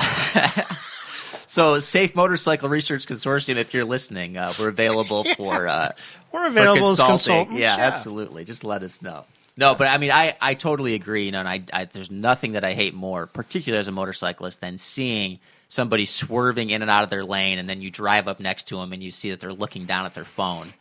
So, 1.46 1.80
Safe 1.80 2.16
Motorcycle 2.16 2.70
Research 2.70 3.08
Consortium, 3.08 3.56
if 3.56 3.74
you're 3.74 3.84
listening, 3.84 4.38
uh, 4.38 4.54
we're 4.60 4.70
available 4.70 5.24
for 5.36 5.68
uh, 5.68 5.92
We're 6.32 6.42
for 6.42 6.48
available 6.48 6.90
as 6.92 6.98
consulting. 6.98 7.16
consultants. 7.48 7.60
Yeah, 7.60 7.76
absolutely. 7.80 8.46
Just 8.46 8.64
let 8.64 8.84
us 8.84 9.02
know. 9.02 9.26
No, 9.60 9.76
but 9.76 9.88
I 9.88 9.98
mean, 9.98 10.10
I, 10.10 10.38
I 10.40 10.54
totally 10.54 10.94
agree. 10.94 11.26
You 11.26 11.34
know, 11.34 11.40
and 11.40 11.48
I, 11.50 11.62
I 11.74 11.84
there's 11.84 12.10
nothing 12.10 12.54
that 12.54 12.64
I 12.64 12.74
hate 12.74 12.94
more, 12.94 13.28
particularly 13.28 13.78
as 13.82 13.90
a 13.90 13.92
motorcyclist, 13.92 14.62
than 14.62 14.78
seeing 14.78 15.40
somebody 15.68 16.06
swerving 16.06 16.70
in 16.70 16.82
and 16.82 16.90
out 16.90 17.04
of 17.04 17.10
their 17.10 17.26
lane, 17.26 17.60
and 17.60 17.68
then 17.68 17.82
you 17.82 17.92
drive 17.92 18.30
up 18.30 18.40
next 18.40 18.70
to 18.70 18.78
them 18.78 18.94
and 18.94 19.04
you 19.04 19.12
see 19.12 19.32
that 19.32 19.42
they're 19.42 19.52
looking 19.52 19.86
down 19.86 20.06
at 20.06 20.16
their 20.16 20.24
phone. 20.24 20.74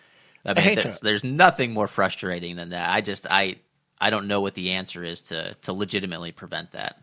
I 0.47 0.55
mean, 0.55 0.63
hate 0.63 0.81
there's, 0.81 1.01
there's 1.01 1.25
nothing 1.25 1.73
more 1.73 1.89
frustrating 1.89 2.55
than 2.55 2.69
that. 2.69 2.89
I 2.89 3.01
just 3.01 3.27
I 3.29 3.57
I 4.01 4.11
don't 4.11 4.29
know 4.29 4.41
what 4.43 4.55
the 4.55 4.71
answer 4.71 5.03
is 5.03 5.23
to 5.23 5.55
to 5.63 5.73
legitimately 5.73 6.31
prevent 6.31 6.71
that. 6.71 7.03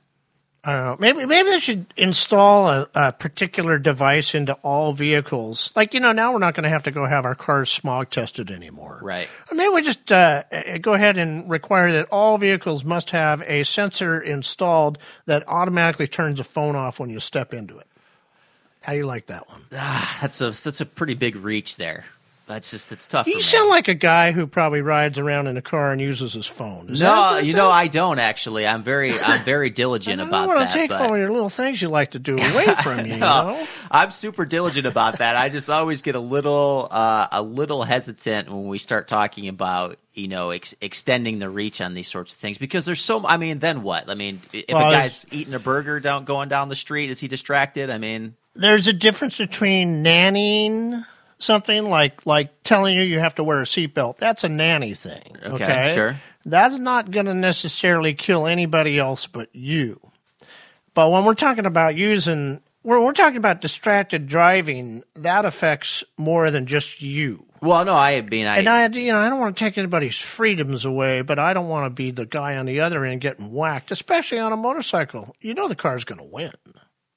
I 0.65 0.73
don't 0.73 0.86
know. 0.86 0.97
Maybe 0.99 1.25
maybe 1.28 1.49
they 1.49 1.60
should 1.60 1.86
install 1.95 2.67
a, 2.69 2.88
a 2.95 3.12
particular 3.12 3.78
device 3.78 4.34
into 4.34 4.54
all 4.63 4.93
vehicles. 4.93 5.71
Like 5.75 5.93
you 5.93 5.99
know, 5.99 6.12
now 6.12 6.34
we're 6.34 6.39
not 6.39 6.56
going 6.56 6.63
to 6.63 6.69
have 6.69 6.84
to 6.84 6.91
go 6.91 7.06
have 7.06 7.23
our 7.23 7.36
cars 7.36 7.69
smog 7.71 8.10
tested 8.10 8.49
anymore. 8.49 8.99
Right. 9.04 9.28
Or 9.51 9.56
maybe 9.56 9.69
we 9.73 9.82
just 9.84 10.12
uh, 10.12 10.43
uh, 10.51 10.78
go 10.80 10.93
ahead 10.93 11.19
and 11.19 11.47
require 11.49 11.91
that 11.91 12.08
all 12.10 12.39
vehicles 12.39 12.84
must 12.84 13.12
have 13.12 13.43
a 13.43 13.63
sensor 13.63 14.19
installed 14.19 14.97
that 15.28 15.47
automatically 15.47 16.08
turns 16.08 16.39
the 16.39 16.43
phone 16.43 16.75
off 16.75 16.99
when 16.99 17.12
you 17.12 17.19
step 17.19 17.54
into 17.54 17.78
it. 17.78 17.88
How 18.82 18.93
do 18.93 18.97
you 18.99 19.06
like 19.06 19.28
that 19.28 19.47
one? 19.49 19.62
Ah, 19.73 20.17
That's 20.21 20.41
a 20.41 20.49
that's 20.51 20.82
a 20.82 20.86
pretty 20.86 21.13
big 21.13 21.36
reach 21.36 21.75
there. 21.78 22.06
That's 22.47 22.69
just 22.69 22.91
it's 22.91 23.08
tough. 23.08 23.25
You 23.25 23.34
for 23.34 23.38
me. 23.38 23.41
sound 23.41 23.69
like 23.71 23.88
a 23.88 23.95
guy 23.95 24.31
who 24.31 24.45
probably 24.45 24.81
rides 24.81 25.17
around 25.17 25.47
in 25.47 25.58
a 25.58 25.63
car 25.63 25.91
and 25.91 25.99
uses 25.99 26.34
his 26.34 26.45
phone. 26.45 26.89
Is 26.89 27.01
no, 27.01 27.38
you 27.39 27.53
know 27.55 27.71
I 27.71 27.88
don't 27.88 28.19
actually. 28.19 28.67
I'm 28.67 28.84
very 28.84 29.12
I'm 29.19 29.43
very 29.43 29.71
diligent 29.71 30.21
I 30.21 30.27
about 30.27 30.47
want 30.49 30.60
that. 30.60 30.71
to 30.71 30.77
take 30.77 30.89
but- 30.89 31.01
all 31.01 31.17
your 31.17 31.29
little 31.29 31.49
things 31.49 31.81
you 31.81 31.89
like 31.89 32.12
to 32.12 32.19
do 32.19 32.34
away 32.39 32.65
from 32.84 33.05
you. 33.08 33.13
you 33.13 33.17
know? 33.19 33.65
I'm 33.89 34.12
super 34.12 34.45
diligent 34.45 34.86
about 34.86 35.17
that. 35.17 35.36
I 35.36 35.49
just 35.49 35.71
always 35.71 36.03
get 36.03 36.13
a 36.13 36.19
little 36.19 36.88
uh, 36.91 37.27
a 37.31 37.41
little 37.41 37.84
hesitant 37.84 38.47
when 38.51 38.67
we 38.67 38.77
start 38.77 39.08
talking 39.08 39.47
about 39.47 39.97
you 40.13 40.27
know 40.27 40.51
ex- 40.51 40.75
extending 40.81 41.39
the 41.39 41.49
reach 41.49 41.81
on 41.81 41.95
these 41.95 42.08
sorts 42.08 42.31
of 42.34 42.38
things 42.38 42.60
because 42.60 42.86
there's 42.86 43.01
so. 43.01 43.25
I 43.25 43.38
mean, 43.38 43.58
then 43.58 43.81
what? 43.81 44.08
I 44.08 44.13
mean, 44.13 44.39
if 44.53 44.65
Well, 44.69 44.89
a 44.89 44.93
guy's 44.93 45.25
eating 45.31 45.55
a 45.55 45.60
burger 45.60 45.99
down 45.99 46.25
going 46.25 46.49
down 46.49 46.69
the 46.69 46.75
street, 46.75 47.10
is 47.10 47.19
he 47.19 47.27
distracted? 47.27 47.89
I 47.89 47.97
mean, 47.97 48.36
There's 48.53 48.88
a 48.88 48.93
difference 48.93 49.39
between 49.39 50.03
nannying 50.03 51.05
something 51.39 51.89
like 51.89 52.26
like 52.26 52.63
telling 52.63 52.95
you 52.95 53.04
you 53.04 53.19
have 53.19 53.36
to 53.36 53.43
wear 53.43 53.62
a 53.62 53.65
seatbelt. 53.65 54.18
That's 54.18 54.43
a 54.43 54.49
nanny 54.49 54.93
thing. 54.93 55.36
Okay, 55.43 55.64
Okay, 55.64 55.91
sure. 55.93 56.16
That's 56.45 56.78
not 56.78 57.09
going 57.12 57.26
to 57.26 57.34
necessarily 57.34 58.14
kill 58.14 58.45
anybody 58.45 58.99
else 58.99 59.26
but 59.26 59.49
you. 59.53 59.99
But 60.93 61.09
when 61.12 61.26
we're 61.26 61.34
talking 61.34 61.66
about 61.66 61.95
using 61.95 62.62
When 62.84 63.03
we're 63.03 63.14
talking 63.14 63.38
about 63.38 63.62
distracted 63.62 64.28
driving, 64.28 65.03
that 65.16 65.43
affects 65.45 66.03
more 66.18 66.51
than 66.51 66.68
just 66.68 67.01
you. 67.01 67.45
Well, 67.62 67.84
no, 67.84 67.95
I 67.95 68.22
mean, 68.22 68.45
I, 68.45 68.59
And 68.59 68.70
I, 68.70 68.86
you 68.88 69.12
know, 69.12 69.18
I 69.18 69.28
don't 69.28 69.39
want 69.39 69.57
to 69.57 69.64
take 69.64 69.76
anybody's 69.80 70.18
freedoms 70.20 70.86
away, 70.86 71.24
but 71.24 71.39
I 71.39 71.53
don't 71.53 71.68
want 71.68 71.88
to 71.88 71.89
be 71.89 72.12
the 72.12 72.28
guy 72.28 72.57
on 72.57 72.68
the 72.68 72.82
other 72.82 73.03
end 73.03 73.22
getting 73.22 73.51
whacked, 73.51 73.89
especially 73.89 74.38
on 74.38 74.53
a 74.53 74.57
motorcycle. 74.57 75.36
You 75.41 75.55
know, 75.55 75.68
the 75.68 75.76
car's 75.76 76.03
going 76.03 76.20
to 76.20 76.26
win. 76.26 76.53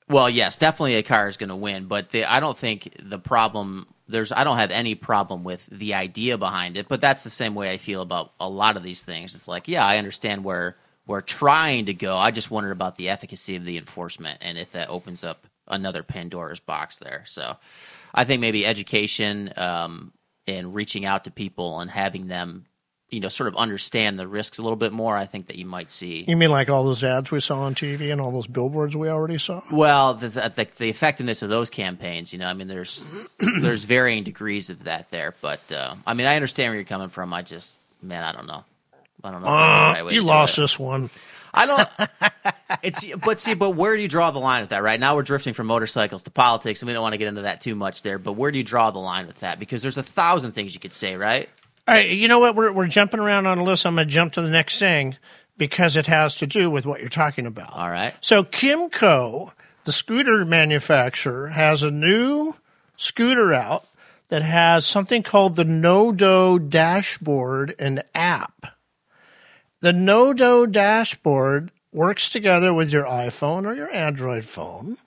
Well, 0.09 0.31
yes, 0.31 0.57
definitely 0.57 0.97
a 0.97 1.03
car 1.03 1.29
is 1.29 1.37
going 1.37 1.51
to 1.51 1.57
win, 1.57 1.85
but 1.85 2.11
the, 2.11 2.25
I 2.25 2.41
don't 2.41 2.57
think 2.57 2.95
the 2.99 3.19
problem 3.19 3.87
there's 4.09 4.33
I 4.33 4.45
don't 4.45 4.57
have 4.57 4.71
any 4.71 4.95
problem 4.95 5.45
with 5.45 5.67
the 5.67 5.95
idea 5.95 6.39
behind 6.39 6.77
it, 6.79 6.89
but 6.89 7.01
that's 7.01 7.25
the 7.25 7.31
same 7.31 7.55
way 7.55 7.71
I 7.71 7.77
feel 7.77 8.01
about 8.01 8.33
a 8.41 8.49
lot 8.49 8.77
of 8.79 8.83
these 8.83 9.05
things. 9.05 9.35
It's 9.35 9.49
like, 9.49 9.69
yeah, 9.69 9.85
I 9.85 9.99
understand 9.99 10.45
where 10.45 10.77
we're 11.07 11.21
trying 11.21 11.87
to 11.87 11.95
go. 11.95 12.17
I 12.17 12.31
just 12.31 12.51
wonder 12.51 12.71
about 12.71 12.97
the 12.97 13.11
efficacy 13.11 13.57
of 13.57 13.65
the 13.67 13.77
enforcement 13.77 14.39
and 14.41 14.57
if 14.57 14.73
that 14.73 14.89
opens 14.89 15.25
up 15.25 15.47
another 15.67 16.03
Pandora's 16.03 16.61
box 16.61 16.97
there. 16.99 17.25
So, 17.27 17.57
I 18.15 18.25
think 18.25 18.41
maybe 18.41 18.65
education 18.65 19.53
um, 19.57 20.13
and 20.47 20.75
reaching 20.75 21.05
out 21.05 21.25
to 21.25 21.31
people 21.31 21.81
and 21.81 21.91
having 21.91 22.27
them, 22.27 22.65
you 23.11 23.21
know, 23.21 23.29
sort 23.29 23.49
of 23.49 23.57
understand 23.57 24.19
the 24.19 24.27
risks 24.27 24.59
a 24.59 24.63
little 24.63 24.77
bit 24.77 24.93
more. 24.93 25.17
I 25.17 25.25
think 25.25 25.47
that 25.47 25.57
you 25.57 25.65
might 25.65 25.91
see 25.91 26.25
You 26.29 26.37
mean 26.37 26.51
like 26.51 26.69
all 26.69 26.85
those 26.85 27.03
ads 27.03 27.31
we 27.31 27.41
saw 27.41 27.61
on 27.61 27.75
TV 27.75 28.13
and 28.13 28.21
all 28.21 28.31
those 28.31 28.47
billboards 28.47 28.97
we 28.97 29.09
already 29.09 29.39
saw? 29.39 29.63
Well, 29.71 30.15
the, 30.15 30.29
the 30.29 30.69
the 30.79 30.89
effectiveness 30.91 31.41
of 31.43 31.49
those 31.49 31.71
campaigns, 31.71 32.33
you 32.33 32.39
know, 32.39 32.47
I 32.47 32.53
mean, 32.53 32.69
there's 32.69 33.03
there's 33.63 33.85
varying 33.85 34.25
degrees 34.25 34.69
of 34.71 34.85
that 34.85 35.11
there, 35.11 35.35
but 35.41 35.61
uh, 35.73 35.95
I 36.07 36.15
mean, 36.15 36.27
I 36.27 36.37
understand 36.37 36.71
where 36.71 36.77
you're 36.77 36.85
coming 36.85 37.09
from. 37.09 37.33
I 37.33 37.43
just, 37.43 37.73
man, 38.03 38.23
I 38.23 38.33
don't 38.33 38.47
know, 38.47 38.65
I 39.25 39.31
don't 39.31 39.41
know. 39.43 39.49
if 39.49 39.53
that's 39.55 39.77
the 39.79 39.83
Uh, 39.85 39.93
right 39.95 40.05
way 40.05 40.13
you 40.15 40.21
to 40.21 40.27
lost 40.27 40.59
it. 40.59 40.61
this 40.61 40.79
one. 40.79 41.09
I 41.55 41.65
don't. 41.65 41.89
It's 42.83 43.05
but 43.25 43.41
see, 43.41 43.55
but 43.55 43.71
where 43.71 43.97
do 43.97 44.03
you 44.03 44.09
draw 44.09 44.31
the 44.31 44.39
line 44.39 44.61
with 44.63 44.71
that? 44.71 44.83
Right 44.83 45.01
now, 45.01 45.17
we're 45.17 45.23
drifting 45.23 45.55
from 45.55 45.67
motorcycles 45.67 46.23
to 46.25 46.31
politics, 46.31 46.83
and 46.83 46.87
we 46.87 46.93
don't 46.93 47.01
want 47.03 47.15
to 47.15 47.19
get 47.19 47.27
into 47.29 47.43
that 47.43 47.63
too 47.63 47.75
much 47.75 48.03
there. 48.03 48.19
But 48.19 48.33
where 48.35 48.53
do 48.53 48.59
you 48.59 48.65
draw 48.65 48.91
the 48.91 48.99
line 48.99 49.27
with 49.27 49.39
that? 49.41 49.59
Because 49.59 49.81
there's 49.81 49.97
a 49.97 50.03
thousand 50.03 50.53
things 50.53 50.75
you 50.75 50.81
could 50.81 50.93
say, 50.93 51.17
right? 51.17 51.49
All 51.89 51.95
right, 51.95 52.11
you 52.11 52.29
know 52.29 52.39
what? 52.39 52.55
We're, 52.55 52.71
we're 52.71 52.87
jumping 52.87 53.19
around 53.19 53.47
on 53.47 53.57
a 53.57 53.65
list. 53.65 53.87
I'm 53.87 53.95
going 53.95 54.07
to 54.07 54.13
jump 54.13 54.35
to 54.35 54.43
the 54.43 54.51
next 54.51 54.79
thing 54.79 55.17
because 55.57 55.97
it 55.97 56.07
has 56.07 56.37
to 56.37 56.47
do 56.47 56.71
with 56.71 56.85
what 56.85 57.01
you're 57.01 57.09
talking 57.09 57.47
about. 57.47 57.73
All 57.73 57.89
right. 57.89 58.13
So 58.21 58.45
Kymco, 58.45 59.53
the 59.85 59.93
scooter 59.93 60.45
manufacturer, 60.45 61.49
has 61.49 61.83
a 61.83 61.91
new 61.91 62.55
scooter 62.99 63.55
out 63.55 63.87
that 64.29 64.43
has 64.43 64.85
something 64.85 65.23
called 65.23 65.57
the 65.57 65.65
Noodoe 65.65 66.69
dashboard 66.69 67.75
and 67.79 68.05
app. 68.15 68.67
The 69.81 69.93
Noodoe 69.93 70.71
dashboard 70.71 71.71
works 71.91 72.29
together 72.29 72.75
with 72.75 72.91
your 72.91 73.05
iPhone 73.05 73.65
or 73.65 73.75
your 73.75 73.91
Android 73.95 74.45
phone, 74.45 74.99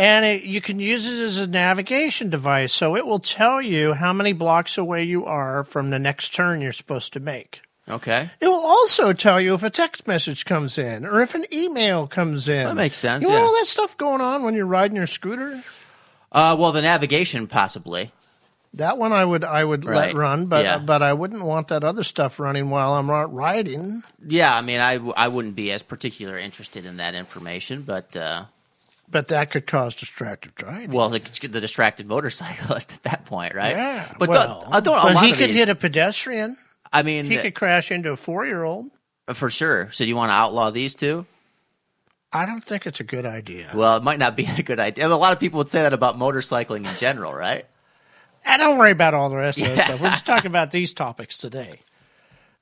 and 0.00 0.24
it, 0.24 0.42
you 0.44 0.60
can 0.60 0.80
use 0.80 1.06
it 1.06 1.22
as 1.22 1.36
a 1.38 1.46
navigation 1.46 2.30
device. 2.30 2.72
So 2.72 2.96
it 2.96 3.06
will 3.06 3.18
tell 3.18 3.60
you 3.60 3.92
how 3.94 4.12
many 4.12 4.32
blocks 4.32 4.78
away 4.78 5.04
you 5.04 5.24
are 5.26 5.62
from 5.64 5.90
the 5.90 5.98
next 5.98 6.34
turn 6.34 6.60
you're 6.62 6.72
supposed 6.72 7.12
to 7.12 7.20
make. 7.20 7.60
Okay. 7.88 8.30
It 8.40 8.46
will 8.48 8.54
also 8.64 9.12
tell 9.12 9.40
you 9.40 9.54
if 9.54 9.62
a 9.62 9.70
text 9.70 10.06
message 10.06 10.44
comes 10.44 10.78
in 10.78 11.04
or 11.04 11.20
if 11.20 11.34
an 11.34 11.44
email 11.52 12.06
comes 12.06 12.48
in. 12.48 12.64
That 12.66 12.76
makes 12.76 12.96
sense, 12.96 13.22
You 13.22 13.28
know 13.30 13.36
yeah. 13.36 13.42
all 13.42 13.52
that 13.54 13.66
stuff 13.66 13.96
going 13.96 14.20
on 14.20 14.42
when 14.44 14.54
you're 14.54 14.64
riding 14.66 14.96
your 14.96 15.06
scooter. 15.08 15.62
Uh, 16.32 16.56
well, 16.58 16.72
the 16.72 16.82
navigation 16.82 17.46
possibly. 17.48 18.12
That 18.74 18.98
one 18.98 19.12
I 19.12 19.24
would 19.24 19.42
I 19.42 19.64
would 19.64 19.84
Right. 19.84 20.14
let 20.14 20.14
run, 20.14 20.46
but 20.46 20.64
Yeah. 20.64 20.78
but 20.78 21.02
I 21.02 21.12
wouldn't 21.12 21.42
want 21.42 21.68
that 21.68 21.82
other 21.82 22.04
stuff 22.04 22.38
running 22.38 22.70
while 22.70 22.92
I'm 22.94 23.10
riding. 23.10 24.04
Yeah, 24.24 24.54
I 24.54 24.60
mean, 24.60 24.78
I, 24.78 24.94
I 25.16 25.26
wouldn't 25.26 25.56
be 25.56 25.72
as 25.72 25.82
particular 25.82 26.38
interested 26.38 26.86
in 26.86 26.98
that 26.98 27.16
information, 27.16 27.82
but 27.82 28.14
uh, 28.14 28.44
But 29.10 29.28
that 29.28 29.50
could 29.50 29.66
cause 29.66 29.96
distracted 29.96 30.54
driving. 30.54 30.92
well, 30.92 31.08
the, 31.08 31.18
the 31.18 31.60
distracted 31.60 32.06
motorcyclist 32.06 32.92
at 32.94 33.02
that 33.02 33.24
point, 33.24 33.54
right? 33.54 33.74
yeah, 33.76 34.14
but 34.18 34.28
well, 34.28 34.60
the, 34.70 34.92
I 34.92 35.14
but 35.14 35.24
he 35.24 35.32
could 35.32 35.50
these- 35.50 35.58
hit 35.58 35.68
a 35.68 35.74
pedestrian. 35.74 36.56
I 36.92 37.02
mean, 37.02 37.24
He 37.26 37.36
could 37.38 37.54
crash 37.54 37.90
into 37.92 38.10
a 38.10 38.16
four 38.16 38.46
year 38.46 38.62
old. 38.64 38.86
for 39.34 39.48
sure. 39.50 39.90
So, 39.92 40.04
do 40.04 40.08
you 40.08 40.16
want 40.16 40.30
to 40.30 40.34
outlaw 40.34 40.70
these 40.70 40.94
two? 40.94 41.24
I 42.32 42.46
don't 42.46 42.64
think 42.64 42.86
it's 42.86 43.00
a 43.00 43.04
good 43.04 43.26
idea. 43.26 43.70
Well, 43.74 43.96
it 43.96 44.02
might 44.02 44.18
not 44.18 44.36
be 44.36 44.44
a 44.58 44.62
good 44.62 44.80
idea. 44.80 45.06
A 45.06 45.08
lot 45.08 45.32
of 45.32 45.40
people 45.40 45.58
would 45.58 45.68
say 45.68 45.82
that 45.82 45.92
about 45.92 46.16
motorcycling 46.16 46.88
in 46.88 46.96
general, 46.96 47.34
right? 47.34 47.64
And 48.44 48.60
don't 48.60 48.78
worry 48.78 48.92
about 48.92 49.14
all 49.14 49.28
the 49.28 49.36
rest 49.36 49.60
of 49.60 49.66
that 49.76 49.86
stuff. 49.86 50.00
We're 50.00 50.10
just 50.10 50.26
talking 50.26 50.50
about 50.50 50.70
these 50.70 50.94
topics 50.94 51.36
today. 51.38 51.80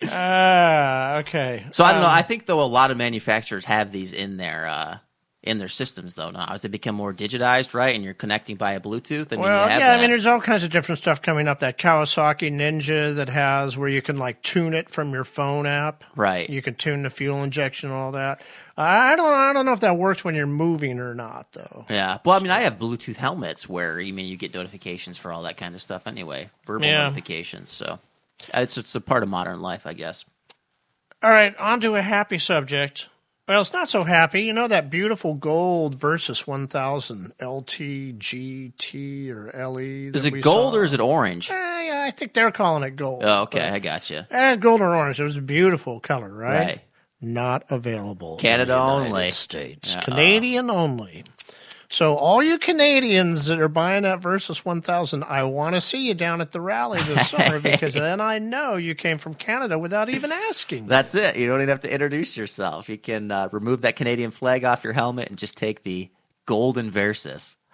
Uh, 0.03 1.23
okay. 1.27 1.67
So 1.73 1.85
I 1.85 1.93
don't 1.93 2.01
know. 2.01 2.07
Um, 2.09 2.13
I 2.15 2.23
think 2.23 2.47
though 2.47 2.63
a 2.63 2.65
lot 2.65 2.91
of 2.91 2.97
manufacturers 2.97 3.65
have 3.65 3.93
these 3.93 4.13
in 4.13 4.37
their 4.37 4.67
uh, 4.67 4.99
in 5.41 5.59
their 5.59 5.69
systems 5.69 6.17
though 6.17 6.31
now 6.33 6.47
as 6.53 6.63
they 6.63 6.69
become 6.69 6.97
more 6.97 7.15
digitized, 7.15 7.73
right? 7.73 7.95
And 7.95 8.03
you're 8.03 8.13
connecting 8.13 8.57
by 8.57 8.73
a 8.73 8.81
Bluetooth. 8.81 9.33
I 9.33 9.37
mean, 9.37 9.45
Well, 9.45 9.65
you 9.65 9.71
have 9.71 9.81
yeah, 9.81 9.87
that. 9.91 9.99
I 9.99 10.01
mean, 10.01 10.11
there's 10.11 10.27
all 10.27 10.41
kinds 10.41 10.65
of 10.65 10.71
different 10.71 10.99
stuff 10.99 11.23
coming 11.23 11.47
up. 11.47 11.61
That 11.61 11.79
Kawasaki 11.79 12.51
Ninja 12.53 13.15
that 13.15 13.29
has 13.29 13.79
where 13.79 13.89
you 13.89 14.03
can 14.03 14.17
like 14.17 14.43
tune 14.43 14.75
it 14.75 14.91
from 14.91 15.13
your 15.13 15.23
phone 15.25 15.65
app. 15.65 16.03
Right. 16.17 16.51
You 16.51 16.61
can 16.61 16.75
tune 16.75 17.05
the 17.05 17.11
fuel 17.11 17.43
injection, 17.45 17.91
all 17.93 18.11
that. 18.13 18.41
I 18.77 19.17
don't, 19.17 19.33
I 19.33 19.53
don't 19.53 19.65
know 19.67 19.73
if 19.73 19.81
that 19.81 19.97
works 19.97 20.25
when 20.25 20.35
you're 20.35 20.47
moving 20.47 21.01
or 21.01 21.15
not, 21.15 21.53
though. 21.53 21.85
Yeah. 21.89 22.19
Well, 22.25 22.37
I 22.37 22.41
mean, 22.41 22.51
I 22.53 22.61
have 22.63 22.79
Bluetooth 22.79 23.17
helmets 23.17 23.69
where 23.69 24.01
you 24.01 24.13
mean 24.13 24.27
you 24.27 24.37
get 24.37 24.55
notifications 24.55 25.17
for 25.19 25.33
all 25.33 25.43
that 25.45 25.57
kind 25.57 25.75
of 25.75 25.81
stuff 25.83 26.07
anyway, 26.07 26.51
verbal 26.67 26.87
Yeah. 26.87 27.05
notifications. 27.05 27.71
So 27.71 27.99
it's 28.55 28.77
it's 28.77 28.95
a 28.95 29.01
part 29.01 29.23
of 29.23 29.29
modern 29.29 29.61
life, 29.61 29.87
I 29.87 29.95
guess. 29.95 30.25
All 31.23 31.31
right, 31.31 31.57
on 31.59 31.81
to 31.81 31.97
a 31.97 32.03
happy 32.03 32.39
subject. 32.39 33.09
Well, 33.49 33.63
it's 33.63 33.73
not 33.73 33.89
so 33.89 34.05
happy. 34.05 34.43
You 34.43 34.53
know 34.53 34.69
that 34.69 34.91
beautiful 34.91 35.33
gold 35.33 35.97
Versys 35.99 36.47
1000 36.47 37.33
LT, 37.41 38.19
GT, 38.19 39.31
or 39.31 39.51
LE? 39.71 40.11
Is 40.15 40.27
it 40.27 40.41
gold 40.43 40.75
saw? 40.75 40.79
or 40.81 40.85
is 40.85 40.93
it 40.93 41.01
orange? 41.01 41.51
Eh, 41.51 41.55
yeah, 41.55 42.05
I 42.07 42.11
think 42.11 42.35
they're 42.35 42.51
calling 42.53 42.83
it 42.83 42.97
gold. 42.97 43.23
Oh, 43.25 43.43
okay, 43.43 43.61
but- 43.61 43.73
I 43.73 43.79
got 43.79 44.11
you. 44.11 44.27
Eh, 44.31 44.57
gold 44.57 44.83
or 44.83 44.95
orange. 44.95 45.19
It 45.19 45.25
was 45.25 45.39
a 45.39 45.41
beautiful 45.43 45.99
color, 45.99 46.29
right? 46.29 46.59
Right. 46.67 46.81
Not 47.21 47.65
available. 47.71 48.35
in 48.35 48.41
Canada 48.41 48.75
the 48.75 48.79
United 48.81 49.07
only. 49.09 49.31
States. 49.33 49.97
Uh-uh. 49.97 50.03
Canadian 50.03 50.71
only. 50.71 51.25
So 51.91 52.17
all 52.17 52.43
you 52.43 52.59
Canadians 52.59 53.47
that 53.47 53.59
are 53.61 53.69
buying 53.69 54.03
that 54.03 54.21
Versys 54.21 54.65
1000, 54.65 55.25
I 55.25 55.43
want 55.45 55.75
to 55.75 55.81
see 55.81 56.07
you 56.07 56.15
down 56.15 56.43
at 56.43 56.53
the 56.53 56.61
rally 56.61 57.03
this 57.03 57.31
summer 57.31 57.61
because 57.61 57.95
then 57.95 58.21
I 58.21 58.39
know 58.39 58.77
you 58.77 58.95
came 58.95 59.17
from 59.17 59.35
Canada 59.35 59.79
without 59.79 60.11
even 60.11 60.31
asking. 60.31 60.87
That's 60.87 61.15
it. 61.15 61.37
You 61.37 61.47
don't 61.47 61.61
even 61.61 61.71
have 61.71 61.81
to 61.81 61.93
introduce 61.93 62.37
yourself. 62.37 62.89
You 62.91 62.99
can 62.99 63.31
uh, 63.31 63.49
remove 63.53 63.83
that 63.83 63.97
Canadian 63.97 64.31
flag 64.31 64.65
off 64.65 64.85
your 64.85 64.93
helmet 64.93 65.29
and 65.31 65.39
just 65.39 65.57
take 65.57 65.83
the 65.83 66.11
golden 66.45 66.91
Versys. 66.91 67.57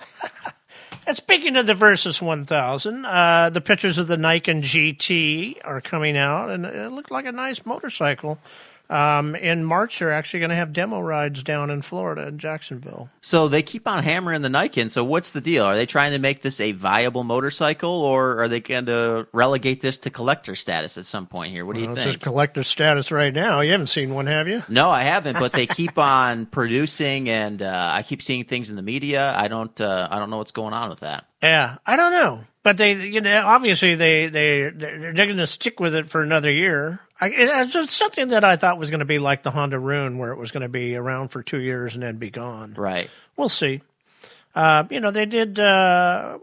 And 1.06 1.16
speaking 1.16 1.56
of 1.56 1.66
the 1.66 1.74
Versys 1.74 2.22
1000, 2.22 3.04
uh, 3.04 3.50
the 3.50 3.60
pictures 3.60 3.98
of 3.98 4.06
the 4.06 4.16
Niken 4.16 4.62
GT 4.62 5.58
are 5.62 5.80
coming 5.82 6.16
out, 6.16 6.48
and 6.50 6.64
it 6.64 6.92
looked 6.92 7.10
like 7.10 7.26
a 7.26 7.32
nice 7.32 7.66
motorcycle. 7.66 8.38
Um, 8.90 9.34
in 9.34 9.64
March, 9.64 9.98
they're 9.98 10.12
actually 10.12 10.40
going 10.40 10.50
to 10.50 10.56
have 10.56 10.72
demo 10.72 11.00
rides 11.00 11.42
down 11.42 11.70
in 11.70 11.80
Florida 11.82 12.26
in 12.28 12.38
Jacksonville. 12.38 13.08
So 13.22 13.48
they 13.48 13.62
keep 13.62 13.88
on 13.88 14.04
hammering 14.04 14.42
the 14.42 14.48
Niken. 14.50 14.90
So 14.90 15.02
what's 15.02 15.32
the 15.32 15.40
deal? 15.40 15.64
Are 15.64 15.74
they 15.74 15.86
trying 15.86 16.12
to 16.12 16.18
make 16.18 16.42
this 16.42 16.60
a 16.60 16.72
viable 16.72 17.24
motorcycle, 17.24 17.90
or 17.90 18.42
are 18.42 18.48
they 18.48 18.60
going 18.60 18.86
to 18.86 19.26
relegate 19.32 19.80
this 19.80 19.96
to 19.98 20.10
collector 20.10 20.54
status 20.54 20.98
at 20.98 21.06
some 21.06 21.26
point 21.26 21.52
here? 21.52 21.64
What 21.64 21.74
do 21.76 21.80
you 21.80 21.86
Well, 21.86 21.94
it's 21.96 22.02
think? 22.04 22.12
just 22.16 22.22
collector 22.24 22.62
status 22.62 23.10
right 23.10 23.32
now. 23.32 23.60
You 23.60 23.72
haven't 23.72 23.86
seen 23.86 24.12
one, 24.14 24.26
have 24.26 24.48
you? 24.48 24.62
No, 24.68 24.90
I 24.90 25.02
haven't, 25.02 25.38
but 25.38 25.52
they 25.54 25.66
keep 25.68 25.96
on 25.98 26.44
producing, 26.46 27.28
and 27.30 27.62
uh, 27.62 27.90
I 27.94 28.02
keep 28.02 28.20
seeing 28.22 28.44
things 28.44 28.68
in 28.68 28.76
the 28.76 28.82
media. 28.82 29.32
I 29.36 29.48
don't, 29.48 29.80
uh, 29.80 30.08
I 30.10 30.18
don't 30.18 30.28
know 30.30 30.38
what's 30.38 30.52
going 30.52 30.74
on 30.74 30.90
with 30.90 31.00
that. 31.00 31.24
Yeah, 31.42 31.76
I 31.86 31.96
don't 31.96 32.12
know, 32.12 32.44
but 32.64 32.78
they, 32.78 32.94
you 32.94 33.20
know, 33.20 33.46
obviously 33.46 33.94
they 33.94 34.26
they 34.26 34.70
they're, 34.70 35.12
going 35.12 35.36
to 35.36 35.46
stick 35.46 35.78
with 35.78 35.94
it 35.94 36.08
for 36.08 36.22
another 36.22 36.50
year. 36.50 36.98
I, 37.20 37.30
it's 37.30 37.74
just 37.74 37.96
something 37.96 38.28
that 38.28 38.42
I 38.42 38.56
thought 38.56 38.78
was 38.78 38.90
going 38.90 39.00
to 39.00 39.04
be 39.04 39.18
like 39.18 39.44
the 39.44 39.50
Honda 39.50 39.78
Rune, 39.78 40.18
where 40.18 40.32
it 40.32 40.38
was 40.38 40.50
going 40.50 40.62
to 40.62 40.68
be 40.68 40.96
around 40.96 41.28
for 41.28 41.42
two 41.42 41.60
years 41.60 41.94
and 41.94 42.02
then 42.02 42.16
be 42.16 42.30
gone. 42.30 42.72
Right. 42.74 43.10
We'll 43.36 43.50
see. 43.50 43.82
Uh, 44.54 44.84
you 44.90 44.98
know, 44.98 45.10
they 45.10 45.26
did. 45.26 45.60
Uh, 45.60 46.38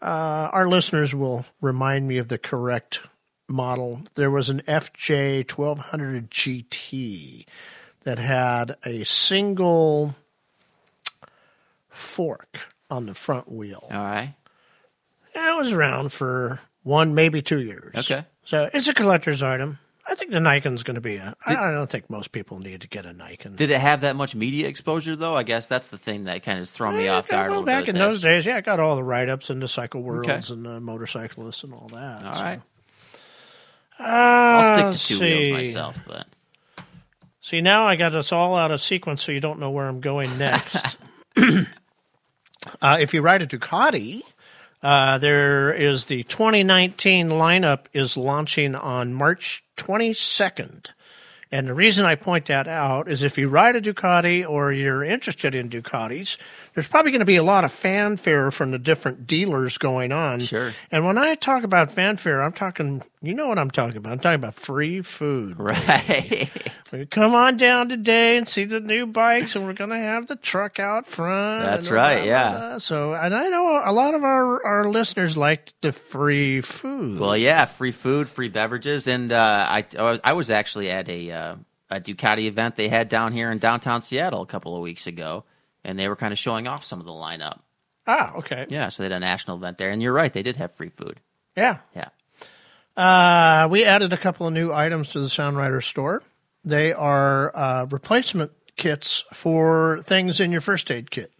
uh, 0.00 0.48
our 0.52 0.66
listeners 0.66 1.14
will 1.14 1.44
remind 1.60 2.08
me 2.08 2.16
of 2.16 2.28
the 2.28 2.38
correct 2.38 3.00
model. 3.46 4.02
There 4.14 4.30
was 4.30 4.48
an 4.48 4.62
FJ 4.62 5.50
1200 5.50 6.30
GT 6.30 7.44
that 8.04 8.18
had 8.18 8.76
a 8.84 9.04
single 9.04 10.14
fork 11.90 12.60
on 12.90 13.06
the 13.06 13.14
front 13.14 13.52
wheel. 13.52 13.86
All 13.90 13.98
right. 13.98 14.34
It 15.34 15.56
was 15.58 15.72
around 15.72 16.12
for 16.12 16.60
one, 16.82 17.14
maybe 17.14 17.42
two 17.42 17.60
years. 17.60 17.94
Okay. 17.96 18.24
So 18.44 18.68
it's 18.72 18.88
a 18.88 18.94
collector's 18.94 19.42
item. 19.42 19.78
I 20.06 20.14
think 20.14 20.32
the 20.32 20.38
Niken's 20.40 20.82
going 20.82 20.96
to 20.96 21.00
be 21.00 21.16
a. 21.16 21.34
I 21.46 21.56
I 21.56 21.70
don't 21.70 21.88
think 21.88 22.10
most 22.10 22.30
people 22.30 22.58
need 22.58 22.82
to 22.82 22.88
get 22.88 23.06
a 23.06 23.14
Nikon. 23.14 23.56
Did 23.56 23.70
it 23.70 23.80
have 23.80 24.02
that 24.02 24.16
much 24.16 24.34
media 24.34 24.68
exposure, 24.68 25.16
though? 25.16 25.34
I 25.34 25.44
guess 25.44 25.66
that's 25.66 25.88
the 25.88 25.96
thing 25.96 26.24
that 26.24 26.42
kind 26.42 26.58
of 26.58 26.60
has 26.60 26.70
thrown 26.70 26.96
me 26.98 27.06
Yeah, 27.06 27.16
off 27.16 27.26
guard 27.28 27.46
a 27.46 27.50
well, 27.50 27.60
little 27.62 27.80
back 27.80 27.88
in 27.88 27.96
those 27.96 28.20
days, 28.20 28.44
yeah, 28.44 28.56
I 28.56 28.60
got 28.60 28.80
all 28.80 28.96
the 28.96 29.02
write 29.02 29.30
ups 29.30 29.48
in 29.48 29.60
the 29.60 29.68
cycle 29.68 30.02
worlds 30.02 30.28
Okay. 30.28 30.52
and 30.52 30.64
the 30.66 30.78
motorcyclists 30.78 31.64
and 31.64 31.72
all 31.72 31.88
that. 31.94 32.22
All 32.22 32.32
right. 32.42 32.60
Uh, 33.98 34.02
I'll 34.02 34.92
stick 34.92 35.00
to 35.00 35.06
two 35.08 35.14
see. 35.16 35.34
wheels 35.50 35.58
myself, 35.66 35.96
but 36.06 36.26
See, 37.40 37.60
now 37.60 37.86
I 37.86 37.96
got 37.96 38.14
us 38.14 38.32
all 38.32 38.56
out 38.56 38.70
of 38.70 38.80
sequence, 38.82 39.22
so 39.22 39.30
you 39.32 39.40
don't 39.40 39.58
know 39.60 39.70
where 39.70 39.86
I'm 39.86 40.00
going 40.00 40.36
next. 40.38 40.96
Uh, 42.80 42.96
if 42.98 43.12
you 43.12 43.20
ride 43.20 43.42
a 43.42 43.46
Ducati, 43.46 44.22
uh, 44.84 45.16
there 45.16 45.72
is 45.72 46.04
the 46.06 46.22
2019 46.24 47.30
lineup 47.30 47.86
is 47.94 48.18
launching 48.18 48.74
on 48.74 49.14
March 49.14 49.64
22nd. 49.78 50.90
And 51.50 51.66
the 51.66 51.74
reason 51.74 52.04
I 52.04 52.16
point 52.16 52.46
that 52.46 52.68
out 52.68 53.08
is 53.08 53.22
if 53.22 53.38
you 53.38 53.48
ride 53.48 53.76
a 53.76 53.80
Ducati 53.80 54.46
or 54.46 54.72
you're 54.72 55.02
interested 55.02 55.54
in 55.54 55.70
Ducatis, 55.70 56.36
there's 56.74 56.88
probably 56.88 57.12
going 57.12 57.20
to 57.20 57.24
be 57.24 57.36
a 57.36 57.42
lot 57.42 57.64
of 57.64 57.72
fanfare 57.72 58.50
from 58.50 58.72
the 58.72 58.78
different 58.78 59.26
dealers 59.26 59.78
going 59.78 60.12
on. 60.12 60.40
Sure. 60.40 60.72
And 60.90 61.06
when 61.06 61.16
I 61.16 61.34
talk 61.34 61.62
about 61.62 61.90
fanfare, 61.90 62.42
I'm 62.42 62.52
talking, 62.52 63.02
you 63.26 63.34
know 63.34 63.48
what 63.48 63.58
I'm 63.58 63.70
talking 63.70 63.96
about. 63.96 64.12
I'm 64.12 64.18
talking 64.18 64.34
about 64.36 64.54
free 64.54 65.02
food. 65.02 65.58
Right. 65.58 66.50
So 66.86 67.04
come 67.06 67.34
on 67.34 67.56
down 67.56 67.88
today 67.88 68.36
and 68.36 68.46
see 68.46 68.66
the 68.66 68.78
new 68.78 69.06
bikes, 69.06 69.56
and 69.56 69.64
we're 69.66 69.72
going 69.72 69.90
to 69.90 69.96
have 69.98 70.26
the 70.26 70.36
truck 70.36 70.78
out 70.78 71.06
front. 71.06 71.64
That's 71.64 71.90
right, 71.90 72.18
blah, 72.18 72.24
yeah. 72.26 72.50
blah, 72.50 72.68
blah. 72.68 72.78
So, 72.78 73.14
and 73.14 73.34
I 73.34 73.48
know 73.48 73.80
a 73.84 73.90
lot 73.90 74.14
of 74.14 74.22
our, 74.22 74.64
our 74.64 74.84
listeners 74.88 75.36
like 75.36 75.72
the 75.80 75.92
free 75.92 76.60
food. 76.60 77.18
Well, 77.18 77.36
yeah, 77.38 77.64
free 77.64 77.90
food, 77.90 78.28
free 78.28 78.48
beverages, 78.50 79.08
and 79.08 79.32
uh, 79.32 79.66
I 79.68 79.84
I 79.98 80.02
was- 80.02 80.20
I 80.22 80.32
was 80.34 80.50
actually 80.50 80.90
at 80.90 81.08
a 81.08 81.30
uh, 81.32 81.56
a 81.90 82.00
Ducati 82.00 82.44
event 82.44 82.76
they 82.76 82.88
had 82.88 83.08
down 83.08 83.32
here 83.32 83.50
in 83.50 83.58
downtown 83.58 84.02
Seattle 84.02 84.42
a 84.42 84.46
couple 84.46 84.76
of 84.76 84.82
weeks 84.82 85.06
ago, 85.08 85.44
and 85.84 85.98
they 85.98 86.06
were 86.08 86.16
kind 86.16 86.32
of 86.32 86.38
showing 86.38 86.68
off 86.68 86.84
some 86.84 87.00
of 87.00 87.06
the 87.06 87.12
lineup. 87.12 87.60
ah, 88.06 88.34
okay. 88.36 88.66
Yeah, 88.68 88.88
so 88.90 89.02
they 89.02 89.06
had 89.06 89.12
a 89.16 89.20
national 89.20 89.56
event 89.56 89.78
there, 89.78 89.90
and 89.90 90.00
you're 90.02 90.12
right, 90.12 90.32
they 90.32 90.42
did 90.44 90.56
have 90.56 90.74
free 90.74 90.90
food. 90.90 91.18
Yeah. 91.56 91.78
Yeah, 91.96 92.10
Uh, 92.96 93.66
we 93.70 93.84
added 93.84 94.12
a 94.12 94.16
couple 94.16 94.46
of 94.46 94.52
new 94.52 94.72
items 94.72 95.10
to 95.10 95.20
the 95.20 95.26
SoundRider 95.26 95.82
store. 95.82 96.22
They 96.64 96.92
are 96.92 97.54
uh, 97.54 97.86
replacement 97.90 98.52
kits 98.76 99.24
for 99.32 100.00
things 100.04 100.40
in 100.40 100.52
your 100.52 100.60
first 100.60 100.90
aid 100.90 101.10
kit. 101.10 101.30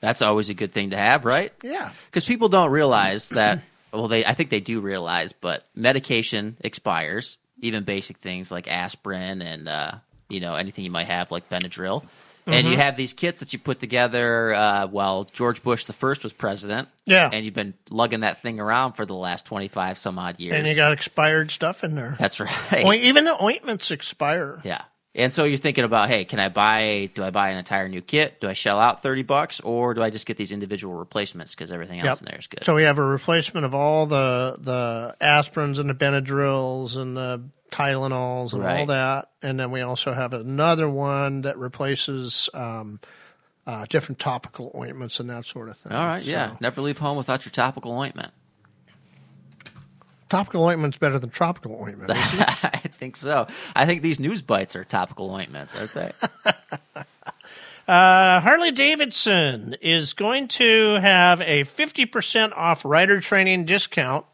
that's 0.00 0.22
always 0.22 0.48
a 0.50 0.54
good 0.54 0.72
thing 0.72 0.90
to 0.90 0.96
have, 0.96 1.24
right? 1.24 1.52
Yeah. 1.62 1.90
Because 2.06 2.24
people 2.24 2.48
don't 2.48 2.70
realize 2.70 3.28
that. 3.30 3.60
Well, 3.92 4.08
they 4.08 4.24
I 4.24 4.32
think 4.32 4.48
they 4.48 4.60
do 4.60 4.80
realize, 4.80 5.34
but 5.34 5.66
medication 5.74 6.56
expires. 6.60 7.36
Even 7.60 7.84
basic 7.84 8.16
things 8.16 8.50
like 8.50 8.66
aspirin 8.66 9.42
and 9.42 9.68
uh, 9.68 9.92
you 10.30 10.40
know 10.40 10.54
anything 10.54 10.84
you 10.86 10.90
might 10.90 11.08
have 11.08 11.30
like 11.30 11.50
Benadryl, 11.50 12.02
and 12.46 12.54
Mm-hmm. 12.64 12.72
you 12.72 12.76
have 12.78 12.96
these 12.96 13.12
kits 13.12 13.40
that 13.40 13.52
you 13.52 13.58
put 13.58 13.78
together 13.80 14.52
uh, 14.54 14.86
while 14.88 15.24
George 15.24 15.62
Bush 15.62 15.84
the 15.84 15.92
first 15.92 16.24
was 16.24 16.32
president. 16.32 16.88
Yeah. 17.04 17.28
and 17.32 17.44
you've 17.44 17.54
been 17.54 17.74
lugging 17.90 18.20
that 18.20 18.42
thing 18.42 18.58
around 18.60 18.92
for 18.94 19.04
the 19.06 19.14
last 19.14 19.46
twenty 19.46 19.68
five 19.68 19.98
some 19.98 20.18
odd 20.18 20.38
years. 20.40 20.54
And 20.56 20.66
you 20.66 20.74
got 20.74 20.92
expired 20.92 21.50
stuff 21.50 21.84
in 21.84 21.94
there. 21.94 22.16
that's 22.18 22.40
right. 22.40 22.84
Even 23.02 23.24
the 23.24 23.42
ointments 23.42 23.90
expire. 23.90 24.60
Yeah. 24.64 24.82
And 25.14 25.34
so 25.34 25.44
you're 25.44 25.58
thinking 25.58 25.84
about, 25.84 26.08
hey, 26.08 26.24
can 26.24 26.40
I 26.40 26.48
buy? 26.48 27.10
Do 27.14 27.22
I 27.22 27.28
buy 27.28 27.50
an 27.50 27.58
entire 27.58 27.86
new 27.86 28.00
kit? 28.00 28.40
Do 28.40 28.48
I 28.48 28.54
shell 28.54 28.78
out 28.80 29.02
thirty 29.02 29.22
bucks, 29.22 29.60
or 29.60 29.92
do 29.92 30.02
I 30.02 30.08
just 30.08 30.24
get 30.24 30.38
these 30.38 30.52
individual 30.52 30.94
replacements 30.94 31.54
because 31.54 31.70
everything 31.70 32.00
else 32.00 32.22
in 32.22 32.28
there 32.30 32.38
is 32.38 32.46
good? 32.46 32.64
So 32.64 32.74
we 32.74 32.84
have 32.84 32.98
a 32.98 33.04
replacement 33.04 33.66
of 33.66 33.74
all 33.74 34.06
the 34.06 34.56
the 34.58 35.14
aspirins 35.20 35.78
and 35.78 35.90
the 35.90 35.94
Benadryls 35.94 36.96
and 36.96 37.14
the 37.14 37.42
Tylenols 37.72 38.52
and 38.52 38.62
all 38.64 38.86
that, 38.86 39.30
and 39.42 39.58
then 39.58 39.70
we 39.70 39.80
also 39.80 40.12
have 40.12 40.32
another 40.32 40.88
one 40.88 41.40
that 41.42 41.58
replaces 41.58 42.48
um, 42.54 43.00
uh, 43.66 43.86
different 43.88 44.18
topical 44.18 44.70
ointments 44.76 45.18
and 45.18 45.28
that 45.30 45.44
sort 45.44 45.68
of 45.68 45.76
thing. 45.78 45.92
All 45.92 46.06
right, 46.06 46.22
yeah. 46.22 46.56
Never 46.60 46.80
leave 46.80 46.98
home 46.98 47.16
without 47.16 47.44
your 47.44 47.50
topical 47.50 47.92
ointment. 47.98 48.30
topical 50.28 50.64
ointment's 50.64 50.98
better 50.98 51.18
than 51.18 51.30
tropical 51.30 51.78
ointment. 51.80 52.10
isn't 52.10 52.40
it? 52.40 52.48
I 52.64 52.78
think 52.78 53.16
so. 53.16 53.46
I 53.74 53.84
think 53.86 54.02
these 54.02 54.20
news 54.20 54.42
bites 54.42 54.76
are 54.76 54.84
topical 54.84 55.30
ointments, 55.30 55.74
aren't 55.74 55.92
they? 55.94 56.12
Uh, 57.88 58.38
Harley 58.40 58.70
Davidson 58.70 59.74
is 59.82 60.12
going 60.12 60.46
to 60.46 60.94
have 61.00 61.40
a 61.40 61.64
50% 61.64 62.52
off 62.56 62.84
rider 62.84 63.20
training 63.20 63.64
discount, 63.64 64.24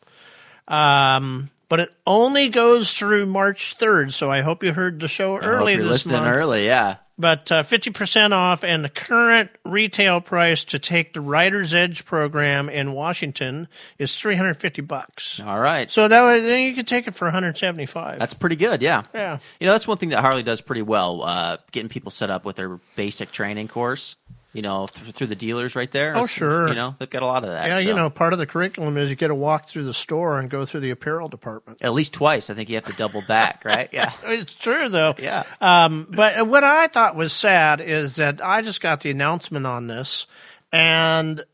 um, 0.68 1.48
but 1.68 1.80
it 1.80 1.94
only 2.06 2.48
goes 2.48 2.94
through 2.94 3.26
March 3.26 3.76
3rd. 3.78 4.12
So 4.12 4.30
I 4.30 4.40
hope 4.40 4.62
you 4.62 4.72
heard 4.72 5.00
the 5.00 5.08
show 5.08 5.36
I 5.36 5.40
early 5.40 5.72
hope 5.74 5.80
you're 5.82 5.88
this 5.88 6.06
listening 6.06 6.22
month. 6.22 6.36
early, 6.36 6.66
yeah. 6.66 6.96
But 7.20 7.50
uh, 7.50 7.64
50% 7.64 8.30
off, 8.30 8.62
and 8.62 8.84
the 8.84 8.88
current 8.88 9.50
retail 9.64 10.20
price 10.20 10.62
to 10.66 10.78
take 10.78 11.14
the 11.14 11.20
Rider's 11.20 11.74
Edge 11.74 12.04
program 12.04 12.68
in 12.68 12.92
Washington 12.92 13.66
is 13.98 14.14
350 14.14 14.82
bucks. 14.82 15.40
All 15.44 15.58
right. 15.58 15.90
So 15.90 16.06
that 16.06 16.24
way, 16.24 16.40
then 16.40 16.62
you 16.62 16.74
could 16.74 16.86
take 16.86 17.08
it 17.08 17.16
for 17.16 17.24
175. 17.24 18.20
That's 18.20 18.34
pretty 18.34 18.54
good, 18.54 18.82
yeah. 18.82 19.02
Yeah. 19.12 19.38
You 19.58 19.66
know, 19.66 19.72
that's 19.72 19.88
one 19.88 19.98
thing 19.98 20.10
that 20.10 20.20
Harley 20.20 20.44
does 20.44 20.60
pretty 20.60 20.82
well, 20.82 21.24
uh, 21.24 21.56
getting 21.72 21.88
people 21.88 22.12
set 22.12 22.30
up 22.30 22.44
with 22.44 22.54
their 22.54 22.78
basic 22.94 23.32
training 23.32 23.66
course, 23.66 24.14
you 24.58 24.62
know, 24.62 24.88
th- 24.88 25.14
through 25.14 25.28
the 25.28 25.36
dealers 25.36 25.76
right 25.76 25.90
there. 25.92 26.16
Oh, 26.16 26.26
sure. 26.26 26.66
You 26.68 26.74
know, 26.74 26.96
they've 26.98 27.08
got 27.08 27.22
a 27.22 27.26
lot 27.26 27.44
of 27.44 27.50
that. 27.50 27.68
yeah, 27.68 27.76
so. 27.76 27.82
you 27.82 27.94
know, 27.94 28.10
part 28.10 28.32
of 28.32 28.40
the 28.40 28.46
curriculum 28.46 28.96
is 28.96 29.08
you 29.08 29.14
get 29.14 29.28
to 29.28 29.34
walk 29.36 29.68
through 29.68 29.84
the 29.84 29.94
store 29.94 30.40
and 30.40 30.50
go 30.50 30.66
through 30.66 30.80
the 30.80 30.90
apparel 30.90 31.28
department. 31.28 31.80
At 31.80 31.92
least 31.92 32.12
twice. 32.12 32.50
I 32.50 32.54
think 32.54 32.68
you 32.68 32.74
have 32.74 32.86
to 32.86 32.92
double 32.94 33.22
back, 33.22 33.64
right? 33.64 33.88
Yeah. 33.92 34.12
It's 34.24 34.52
true, 34.52 34.88
though. 34.88 35.14
Yeah. 35.16 35.44
Um, 35.60 36.08
but 36.10 36.48
what 36.48 36.64
I 36.64 36.88
thought 36.88 37.14
was 37.14 37.32
sad 37.32 37.80
is 37.80 38.16
that 38.16 38.44
I 38.44 38.62
just 38.62 38.80
got 38.80 39.00
the 39.02 39.10
announcement 39.10 39.64
on 39.64 39.86
this, 39.86 40.26
and 40.72 41.44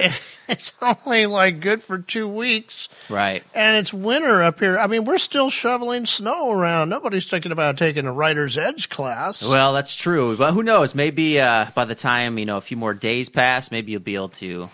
it's 0.48 0.72
only 0.80 1.26
like 1.26 1.60
good 1.60 1.82
for 1.82 1.98
two 1.98 2.28
weeks, 2.28 2.88
Right. 3.08 3.42
and 3.54 3.76
it's 3.76 3.92
winter 3.92 4.42
up 4.42 4.60
here. 4.60 4.78
I 4.78 4.86
mean, 4.86 5.04
we're 5.04 5.18
still 5.18 5.50
shoveling 5.50 6.06
snow 6.06 6.50
around. 6.50 6.88
Nobody's 6.88 7.28
thinking 7.28 7.52
about 7.52 7.76
taking 7.76 8.06
a 8.06 8.12
Rider's 8.12 8.56
Edge 8.58 8.88
class. 8.88 9.42
Well, 9.46 9.72
that's 9.72 9.94
true, 9.94 10.36
but 10.36 10.52
who 10.52 10.62
knows? 10.62 10.94
Maybe 10.94 11.40
uh, 11.40 11.66
by 11.74 11.84
the 11.84 11.94
time 11.94 12.38
you 12.38 12.46
know 12.46 12.56
a 12.56 12.60
few 12.62 12.76
more 12.76 12.94
days 12.94 13.28
pass, 13.28 13.70
maybe 13.70 13.92
you'll 13.92 14.00
be 14.00 14.14
able 14.14 14.30
to 14.30 14.68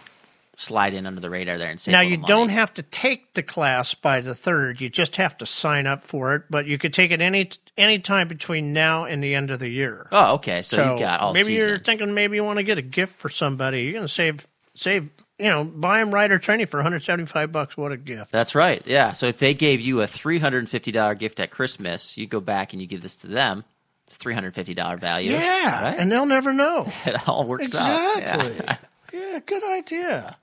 slide 0.58 0.94
in 0.94 1.06
under 1.06 1.20
the 1.20 1.28
radar 1.28 1.58
there 1.58 1.68
and 1.68 1.78
save. 1.78 1.92
now 1.92 2.00
you 2.00 2.16
don't 2.16 2.48
have 2.48 2.72
to 2.72 2.82
take 2.82 3.34
the 3.34 3.42
class 3.42 3.92
by 3.92 4.22
the 4.22 4.34
third. 4.34 4.80
You 4.80 4.88
just 4.88 5.16
have 5.16 5.36
to 5.36 5.44
sign 5.44 5.86
up 5.86 6.00
for 6.00 6.34
it. 6.34 6.44
But 6.48 6.64
you 6.64 6.78
could 6.78 6.94
take 6.94 7.10
it 7.10 7.20
any 7.20 7.50
any 7.76 7.98
time 7.98 8.26
between 8.26 8.72
now 8.72 9.04
and 9.04 9.22
the 9.22 9.34
end 9.34 9.50
of 9.50 9.58
the 9.58 9.68
year. 9.68 10.08
Oh, 10.10 10.36
okay. 10.36 10.62
So, 10.62 10.94
you 10.94 10.98
got 10.98 11.20
all 11.20 11.34
maybe 11.34 11.48
season. 11.48 11.68
you're 11.68 11.78
thinking 11.78 12.14
maybe 12.14 12.36
you 12.36 12.44
want 12.44 12.56
to 12.58 12.62
get 12.62 12.78
a 12.78 12.82
gift 12.82 13.16
for 13.16 13.28
somebody. 13.28 13.82
You're 13.82 13.92
going 13.92 14.06
to 14.06 14.08
save 14.08 14.46
save 14.76 15.08
you 15.38 15.48
know 15.48 15.64
buy 15.64 15.98
them 15.98 16.14
rider 16.14 16.38
training 16.38 16.66
for 16.66 16.76
175 16.78 17.50
bucks. 17.50 17.76
What 17.76 17.90
a 17.90 17.96
gift! 17.96 18.30
That's 18.30 18.54
right. 18.54 18.80
Yeah. 18.86 19.12
So 19.12 19.26
if 19.26 19.38
they 19.38 19.54
gave 19.54 19.80
you 19.80 20.00
a 20.02 20.06
three 20.06 20.38
hundred 20.38 20.60
and 20.60 20.70
fifty 20.70 20.92
dollar 20.92 21.14
gift 21.16 21.40
at 21.40 21.50
Christmas, 21.50 22.16
you 22.16 22.26
go 22.28 22.40
back 22.40 22.72
and 22.72 22.80
you 22.80 22.86
give 22.86 23.02
this 23.02 23.16
to 23.16 23.26
them. 23.26 23.64
It's 24.06 24.16
three 24.16 24.34
hundred 24.34 24.54
fifty 24.54 24.74
dollar 24.74 24.96
value. 24.96 25.32
Yeah, 25.32 25.82
Right? 25.82 25.98
and 25.98 26.12
they'll 26.12 26.26
never 26.26 26.52
know. 26.52 26.86
it 27.04 27.28
all 27.28 27.44
works 27.46 27.74
out. 27.74 28.18
exactly. 28.18 28.54
Yeah. 28.56 28.76
Yeah. 29.12 29.38
good 29.46 29.64
idea. 29.64 30.36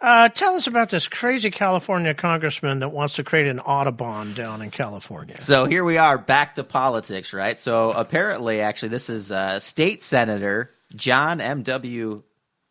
Uh, 0.00 0.28
tell 0.28 0.54
us 0.54 0.66
about 0.66 0.88
this 0.88 1.08
crazy 1.08 1.50
California 1.50 2.14
congressman 2.14 2.78
that 2.78 2.90
wants 2.90 3.16
to 3.16 3.24
create 3.24 3.46
an 3.46 3.58
Autobahn 3.58 4.34
down 4.34 4.62
in 4.62 4.70
California. 4.70 5.40
So 5.42 5.64
here 5.66 5.84
we 5.84 5.98
are 5.98 6.16
back 6.16 6.54
to 6.54 6.64
politics, 6.64 7.32
right? 7.34 7.58
So 7.58 7.90
apparently, 7.90 8.60
actually, 8.60 8.90
this 8.90 9.10
is 9.10 9.30
uh, 9.32 9.58
State 9.58 10.02
Senator 10.02 10.70
John 10.96 11.40
M.W. 11.40 12.22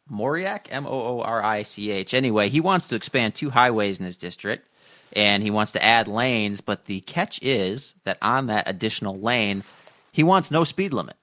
Moorlach, 0.09 0.67
M 0.69 0.85
O 0.85 0.89
O 0.89 1.21
R 1.21 1.43
I 1.43 1.63
C 1.63 1.91
H. 1.91 2.13
Anyway, 2.13 2.49
he 2.49 2.59
wants 2.59 2.87
to 2.89 2.95
expand 2.95 3.35
two 3.35 3.49
highways 3.49 3.99
in 3.99 4.05
his 4.05 4.17
district, 4.17 4.67
and 5.13 5.43
he 5.43 5.51
wants 5.51 5.73
to 5.73 5.83
add 5.83 6.07
lanes. 6.07 6.61
But 6.61 6.85
the 6.85 7.01
catch 7.01 7.39
is 7.41 7.95
that 8.03 8.17
on 8.21 8.47
that 8.47 8.67
additional 8.67 9.19
lane, 9.19 9.63
he 10.11 10.23
wants 10.23 10.51
no 10.51 10.63
speed 10.63 10.93
limit. 10.93 11.15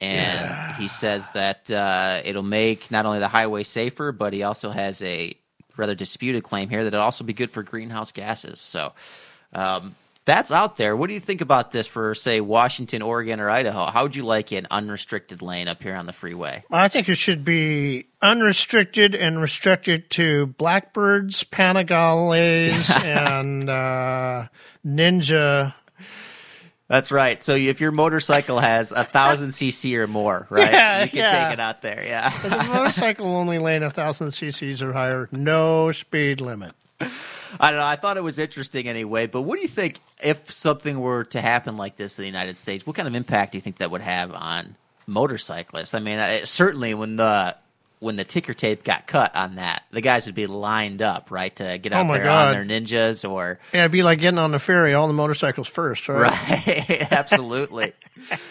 And 0.00 0.74
he 0.76 0.88
says 0.88 1.30
that 1.30 1.70
uh, 1.70 2.20
it'll 2.24 2.42
make 2.42 2.90
not 2.90 3.06
only 3.06 3.18
the 3.18 3.28
highway 3.28 3.62
safer, 3.62 4.12
but 4.12 4.34
he 4.34 4.42
also 4.42 4.70
has 4.70 5.00
a 5.02 5.34
rather 5.76 5.94
disputed 5.94 6.42
claim 6.42 6.68
here 6.68 6.84
that 6.84 6.92
it'll 6.92 7.04
also 7.04 7.24
be 7.24 7.32
good 7.32 7.50
for 7.50 7.62
greenhouse 7.62 8.12
gases. 8.12 8.60
So 8.60 8.92
um, 9.54 9.94
that's 10.26 10.50
out 10.52 10.76
there. 10.76 10.94
What 10.96 11.06
do 11.06 11.14
you 11.14 11.20
think 11.20 11.40
about 11.40 11.70
this 11.70 11.86
for, 11.86 12.14
say, 12.14 12.40
Washington, 12.40 13.00
Oregon, 13.00 13.40
or 13.40 13.48
Idaho? 13.48 13.86
How 13.86 14.02
would 14.02 14.14
you 14.16 14.24
like 14.24 14.52
an 14.52 14.66
unrestricted 14.70 15.40
lane 15.40 15.68
up 15.68 15.82
here 15.82 15.94
on 15.94 16.06
the 16.06 16.12
freeway? 16.12 16.64
I 16.70 16.88
think 16.88 17.08
it 17.08 17.14
should 17.14 17.44
be 17.44 18.08
unrestricted 18.20 19.14
and 19.14 19.40
restricted 19.40 20.10
to 20.10 20.46
blackbirds, 20.46 21.44
Panigales, 21.44 22.90
and 23.04 23.70
uh, 23.70 24.48
ninja. 24.84 25.74
That's 26.88 27.10
right. 27.10 27.42
So 27.42 27.54
if 27.56 27.80
your 27.80 27.90
motorcycle 27.92 28.58
has 28.60 28.92
a 28.92 29.02
thousand 29.04 29.50
cc 29.50 29.92
or 29.96 30.06
more, 30.06 30.46
right, 30.50 30.72
Yeah, 30.72 31.02
you 31.04 31.08
can 31.10 31.18
yeah. 31.18 31.44
take 31.48 31.52
it 31.54 31.60
out 31.60 31.82
there. 31.82 32.04
Yeah. 32.06 32.32
Is 32.46 32.52
a 32.52 32.62
motorcycle 32.64 33.26
only 33.26 33.58
lane 33.58 33.82
a 33.82 33.90
thousand 33.90 34.28
cc's 34.28 34.82
or 34.82 34.92
higher? 34.92 35.28
No 35.32 35.90
speed 35.90 36.40
limit. 36.40 36.72
I 37.60 37.70
don't 37.70 37.80
know. 37.80 37.86
I 37.86 37.96
thought 37.96 38.16
it 38.16 38.22
was 38.22 38.38
interesting 38.38 38.88
anyway. 38.88 39.26
But 39.26 39.42
what 39.42 39.56
do 39.56 39.62
you 39.62 39.68
think 39.68 40.00
if 40.22 40.50
something 40.50 41.00
were 41.00 41.24
to 41.24 41.40
happen 41.40 41.76
like 41.76 41.96
this 41.96 42.18
in 42.18 42.22
the 42.22 42.26
United 42.28 42.56
States? 42.56 42.86
What 42.86 42.96
kind 42.96 43.08
of 43.08 43.14
impact 43.14 43.52
do 43.52 43.58
you 43.58 43.62
think 43.62 43.76
that 43.78 43.90
would 43.90 44.00
have 44.02 44.32
on 44.32 44.76
motorcyclists? 45.06 45.94
I 45.94 46.00
mean, 46.00 46.20
certainly 46.44 46.94
when 46.94 47.16
the 47.16 47.56
when 47.98 48.16
the 48.16 48.24
ticker 48.24 48.52
tape 48.52 48.84
got 48.84 49.06
cut 49.06 49.34
on 49.34 49.54
that, 49.54 49.82
the 49.90 50.02
guys 50.02 50.26
would 50.26 50.34
be 50.34 50.46
lined 50.46 51.00
up, 51.00 51.30
right, 51.30 51.56
to 51.56 51.78
get 51.78 51.94
Oh 51.94 51.96
out 51.96 52.06
my 52.06 52.18
there 52.18 52.26
God. 52.26 52.54
on 52.56 52.68
their 52.68 52.80
ninjas 52.80 53.28
or 53.28 53.58
Yeah, 53.72 53.80
it'd 53.80 53.92
be 53.92 54.02
like 54.02 54.20
getting 54.20 54.38
on 54.38 54.52
the 54.52 54.58
ferry, 54.58 54.92
all 54.92 55.06
the 55.06 55.14
motorcycles 55.14 55.66
first, 55.66 56.06
right? 56.10 56.30
Right, 56.30 57.08
absolutely. 57.10 57.94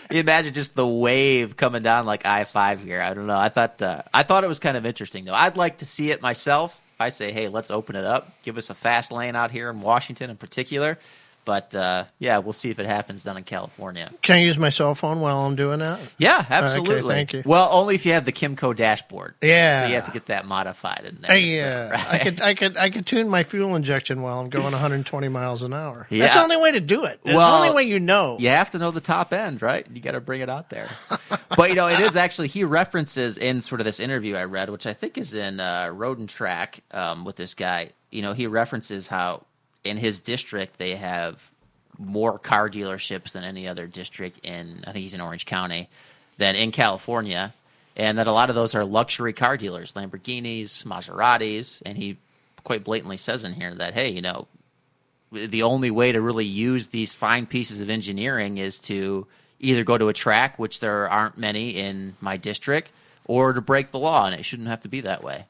you 0.10 0.20
imagine 0.20 0.56
just 0.56 0.76
the 0.76 0.88
wave 0.88 1.58
coming 1.58 1.84
down 1.84 2.08
like 2.08 2.26
I 2.26 2.44
five 2.46 2.82
here. 2.82 3.02
I 3.02 3.14
don't 3.14 3.28
know. 3.28 3.38
I 3.38 3.50
thought 3.50 3.80
uh, 3.84 4.02
I 4.12 4.24
thought 4.24 4.44
it 4.44 4.48
was 4.48 4.60
kind 4.60 4.78
of 4.78 4.86
interesting 4.88 5.26
though. 5.26 5.34
I'd 5.36 5.58
like 5.58 5.78
to 5.80 5.86
see 5.86 6.10
it 6.10 6.24
myself. 6.24 6.82
I 7.00 7.10
say, 7.10 7.32
hey, 7.32 7.48
let's 7.48 7.72
open 7.72 7.96
it 7.96 8.06
up. 8.06 8.42
Give 8.44 8.58
us 8.58 8.70
a 8.70 8.74
fast 8.74 9.12
lane 9.12 9.36
out 9.36 9.52
here 9.52 9.70
in 9.70 9.82
Washington 9.82 10.30
in 10.30 10.38
particular. 10.38 10.98
But 11.46 11.76
uh, 11.76 12.06
yeah, 12.18 12.40
we'll 12.40 12.54
see 12.54 12.72
if 12.72 12.80
it 12.80 12.88
happens 12.88 13.24
down 13.24 13.38
in 13.38 13.44
California. 13.44 14.12
Can 14.24 14.38
I 14.38 14.42
use 14.42 14.58
my 14.58 14.72
cell 14.72 14.96
phone 14.96 15.22
while 15.22 15.46
I'm 15.46 15.56
doing 15.56 15.80
that? 15.80 16.00
Yeah, 16.18 16.44
absolutely. 16.50 17.14
thank 17.14 17.34
you. 17.34 17.44
Well, 17.46 17.70
only 17.72 17.94
if 17.94 18.06
you 18.06 18.14
have 18.14 18.26
the 18.26 18.32
Kymco 18.32 18.76
dashboard. 18.76 19.36
Yeah. 19.42 19.84
So 19.84 19.88
you 19.90 19.96
have 19.96 20.08
to 20.08 20.12
get 20.12 20.26
that 20.26 20.46
modified 20.46 21.06
in 21.06 21.22
there. 21.22 21.32
Hey, 21.32 21.60
so, 21.60 21.90
right. 21.92 22.14
I 22.14 22.18
could, 22.18 22.42
I 22.42 22.54
could, 22.56 22.78
I 22.78 22.90
could 22.90 23.06
tune 23.06 23.30
my 23.30 23.44
fuel 23.44 23.76
injection 23.76 24.24
while 24.24 24.40
I'm 24.40 24.50
going 24.50 24.72
120 24.72 25.28
miles 25.30 25.62
an 25.62 25.74
hour. 25.74 26.08
Yeah. 26.10 26.24
That's 26.24 26.34
the 26.34 26.42
only 26.42 26.58
way 26.58 26.72
to 26.72 26.82
do 26.82 27.06
it. 27.06 27.20
It's 27.24 27.36
Well, 27.36 27.62
the 27.62 27.68
only 27.68 27.76
way 27.76 27.84
you 27.84 28.00
know. 28.00 28.38
You 28.40 28.50
have 28.50 28.72
to 28.72 28.80
know 28.80 28.90
the 28.90 29.02
top 29.02 29.32
end, 29.32 29.62
right? 29.62 29.86
You 29.94 30.02
got 30.02 30.14
to 30.14 30.22
bring 30.22 30.42
it 30.42 30.50
out 30.50 30.72
there. 30.72 30.90
but 31.56 31.70
you 31.70 31.76
know, 31.76 31.88
it 31.88 32.00
is 32.00 32.16
actually 32.16 32.48
he 32.48 32.64
references 32.64 33.38
in 33.38 33.62
sort 33.62 33.82
of 33.82 33.86
this 33.86 34.00
interview 34.00 34.36
I 34.36 34.46
read, 34.46 34.72
which 34.72 34.88
I 34.88 34.94
think 34.94 35.18
is 35.20 35.36
in 35.36 35.60
uh, 35.60 35.90
Road 35.94 36.18
and 36.18 36.28
Track 36.28 36.82
um, 36.92 37.24
with 37.24 37.36
this 37.36 37.54
guy. 37.54 37.92
You 38.12 38.24
know, 38.24 38.34
he 38.34 38.48
references 38.48 39.08
how 39.08 39.46
in 39.86 39.98
his 39.98 40.20
district 40.20 40.78
they 40.78 40.96
have 40.96 41.52
more 41.98 42.38
car 42.38 42.70
dealerships 42.70 43.32
than 43.32 43.44
any 43.44 43.68
other 43.68 43.88
district 43.88 44.40
in. 44.44 44.84
I 44.86 44.92
think 44.92 45.04
he's 45.04 45.14
in 45.14 45.22
Orange 45.22 45.46
County 45.46 45.90
than 46.38 46.56
in 46.56 46.72
California, 46.72 47.54
and 47.96 48.18
that 48.18 48.28
a 48.28 48.32
lot 48.32 48.50
of 48.50 48.56
those 48.56 48.76
are 48.76 48.84
luxury 48.84 49.34
car 49.34 49.58
dealers, 49.58 49.94
Lamborghinis, 49.94 50.84
Maseratis, 50.84 51.82
and 51.86 51.98
he 51.98 52.18
quite 52.64 52.84
blatantly 52.84 53.18
says 53.18 53.44
in 53.44 53.54
here 53.54 53.74
that 53.76 53.94
hey, 53.94 54.10
you 54.10 54.22
know, 54.22 54.48
the 55.32 55.64
only 55.64 55.92
way 55.92 56.12
to 56.12 56.22
really 56.22 56.46
use 56.46 56.88
these 56.88 57.14
fine 57.14 57.46
pieces 57.46 57.82
of 57.82 57.90
engineering 57.90 58.58
is 58.58 58.80
to 58.80 59.28
either 59.60 59.84
go 59.84 59.98
to 59.98 60.10
a 60.10 60.14
track, 60.14 60.60
which 60.60 60.80
there 60.80 61.10
aren't 61.10 61.38
many 61.38 61.72
in 61.72 62.16
my 62.22 62.38
district, 62.38 62.92
or 63.26 63.54
to 63.54 63.62
break 63.62 63.92
the 63.92 64.00
law, 64.00 64.26
and 64.26 64.36
it 64.36 64.44
shouldn't 64.44 64.68
have 64.68 64.82
to 64.82 64.88
be 64.88 65.02
that 65.02 65.24
way. 65.24 65.46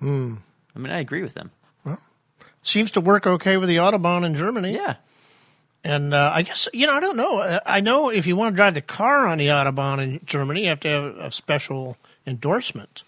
Hmm. 0.00 0.36
I 0.74 0.78
mean, 0.78 0.92
I 0.92 0.98
agree 1.00 1.22
with 1.22 1.36
him. 1.36 1.50
Seems 2.68 2.90
to 2.92 3.00
work 3.00 3.26
okay 3.26 3.56
with 3.56 3.68
the 3.70 3.76
Autobahn 3.76 4.24
in 4.26 4.34
Germany. 4.34 4.74
Yeah. 4.74 4.96
And 5.84 6.12
uh, 6.12 6.32
I 6.34 6.42
guess, 6.42 6.68
you 6.74 6.86
know, 6.86 6.92
I 6.92 7.00
don't 7.00 7.16
know. 7.16 7.38
Uh, 7.38 7.60
I 7.64 7.80
know 7.80 8.10
if 8.10 8.26
you 8.26 8.36
want 8.36 8.52
to 8.52 8.56
drive 8.56 8.74
the 8.74 8.82
car 8.82 9.26
on 9.26 9.38
the 9.38 9.46
Autobahn 9.46 10.02
in 10.02 10.20
Germany, 10.26 10.62
you 10.64 10.68
have 10.68 10.80
to 10.80 10.88
have 10.88 11.04
a 11.16 11.30
special 11.30 11.96
endorsement. 12.26 13.04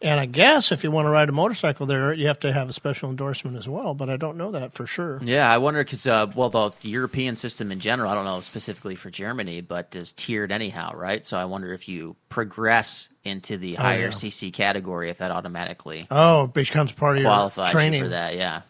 And 0.00 0.18
I 0.18 0.26
guess 0.26 0.70
if 0.72 0.82
you 0.82 0.90
want 0.90 1.06
to 1.06 1.10
ride 1.10 1.28
a 1.28 1.32
motorcycle 1.32 1.84
there, 1.86 2.12
you 2.12 2.28
have 2.28 2.38
to 2.40 2.52
have 2.52 2.68
a 2.68 2.72
special 2.72 3.10
endorsement 3.10 3.56
as 3.56 3.68
well. 3.68 3.94
But 3.94 4.10
I 4.10 4.16
don't 4.16 4.36
know 4.36 4.52
that 4.52 4.72
for 4.72 4.86
sure. 4.86 5.20
Yeah, 5.22 5.52
I 5.52 5.58
wonder 5.58 5.82
because, 5.82 6.06
uh, 6.06 6.26
well, 6.36 6.50
the, 6.50 6.70
the 6.80 6.88
European 6.88 7.34
system 7.36 7.70
in 7.72 7.80
general, 7.80 8.10
I 8.10 8.14
don't 8.14 8.24
know 8.24 8.40
specifically 8.40 8.94
for 8.94 9.10
Germany, 9.10 9.60
but 9.60 9.94
is 9.94 10.12
tiered 10.12 10.50
anyhow, 10.52 10.94
right? 10.94 11.26
So 11.26 11.36
I 11.36 11.44
wonder 11.46 11.72
if 11.72 11.88
you 11.88 12.14
progress 12.28 13.08
into 13.24 13.56
the 13.56 13.74
higher 13.74 14.02
yeah. 14.06 14.08
CC 14.08 14.52
category, 14.52 15.10
if 15.10 15.18
that 15.18 15.30
automatically 15.32 16.06
Oh, 16.10 16.46
becomes 16.46 16.92
part 16.92 17.18
of 17.18 17.22
your 17.22 17.66
training. 17.66 18.04
for 18.04 18.08
that. 18.10 18.36
Yeah, 18.36 18.62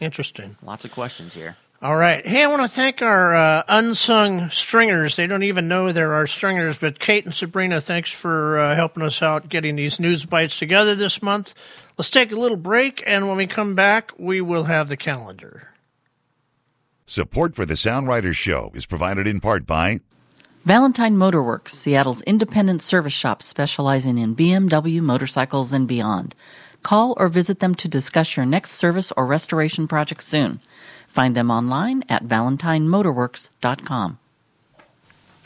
Interesting. 0.00 0.56
lots 0.62 0.84
of 0.84 0.90
questions 0.92 1.34
here. 1.34 1.56
All 1.82 1.96
right. 1.96 2.24
Hey, 2.24 2.44
I 2.44 2.46
want 2.46 2.62
to 2.62 2.68
thank 2.68 3.02
our 3.02 3.34
uh, 3.34 3.62
unsung 3.66 4.50
stringers. 4.50 5.16
They 5.16 5.26
don't 5.26 5.42
even 5.42 5.66
know 5.66 5.90
there 5.90 6.14
are 6.14 6.28
stringers, 6.28 6.78
but 6.78 7.00
Kate 7.00 7.24
and 7.24 7.34
Sabrina, 7.34 7.80
thanks 7.80 8.12
for 8.12 8.56
uh, 8.56 8.76
helping 8.76 9.02
us 9.02 9.20
out 9.20 9.48
getting 9.48 9.74
these 9.74 9.98
news 9.98 10.24
bites 10.24 10.60
together 10.60 10.94
this 10.94 11.20
month. 11.22 11.54
Let's 11.98 12.08
take 12.08 12.30
a 12.30 12.36
little 12.36 12.56
break, 12.56 13.02
and 13.04 13.26
when 13.26 13.36
we 13.36 13.48
come 13.48 13.74
back, 13.74 14.12
we 14.16 14.40
will 14.40 14.64
have 14.64 14.88
the 14.88 14.96
calendar. 14.96 15.70
Support 17.04 17.56
for 17.56 17.66
the 17.66 17.74
SoundRider's 17.74 18.36
Show 18.36 18.70
is 18.74 18.86
provided 18.86 19.26
in 19.26 19.40
part 19.40 19.66
by 19.66 20.00
Valentine 20.64 21.16
Motorworks, 21.16 21.70
Seattle's 21.70 22.22
independent 22.22 22.80
service 22.80 23.12
shop 23.12 23.42
specializing 23.42 24.18
in 24.18 24.36
BMW 24.36 25.00
motorcycles 25.00 25.72
and 25.72 25.88
beyond. 25.88 26.36
Call 26.82 27.14
or 27.16 27.28
visit 27.28 27.60
them 27.60 27.74
to 27.76 27.88
discuss 27.88 28.36
your 28.36 28.46
next 28.46 28.72
service 28.72 29.12
or 29.16 29.26
restoration 29.26 29.88
project 29.88 30.22
soon. 30.22 30.60
Find 31.08 31.36
them 31.36 31.50
online 31.50 32.04
at 32.08 32.24
valentinemotorworks.com. 32.24 34.18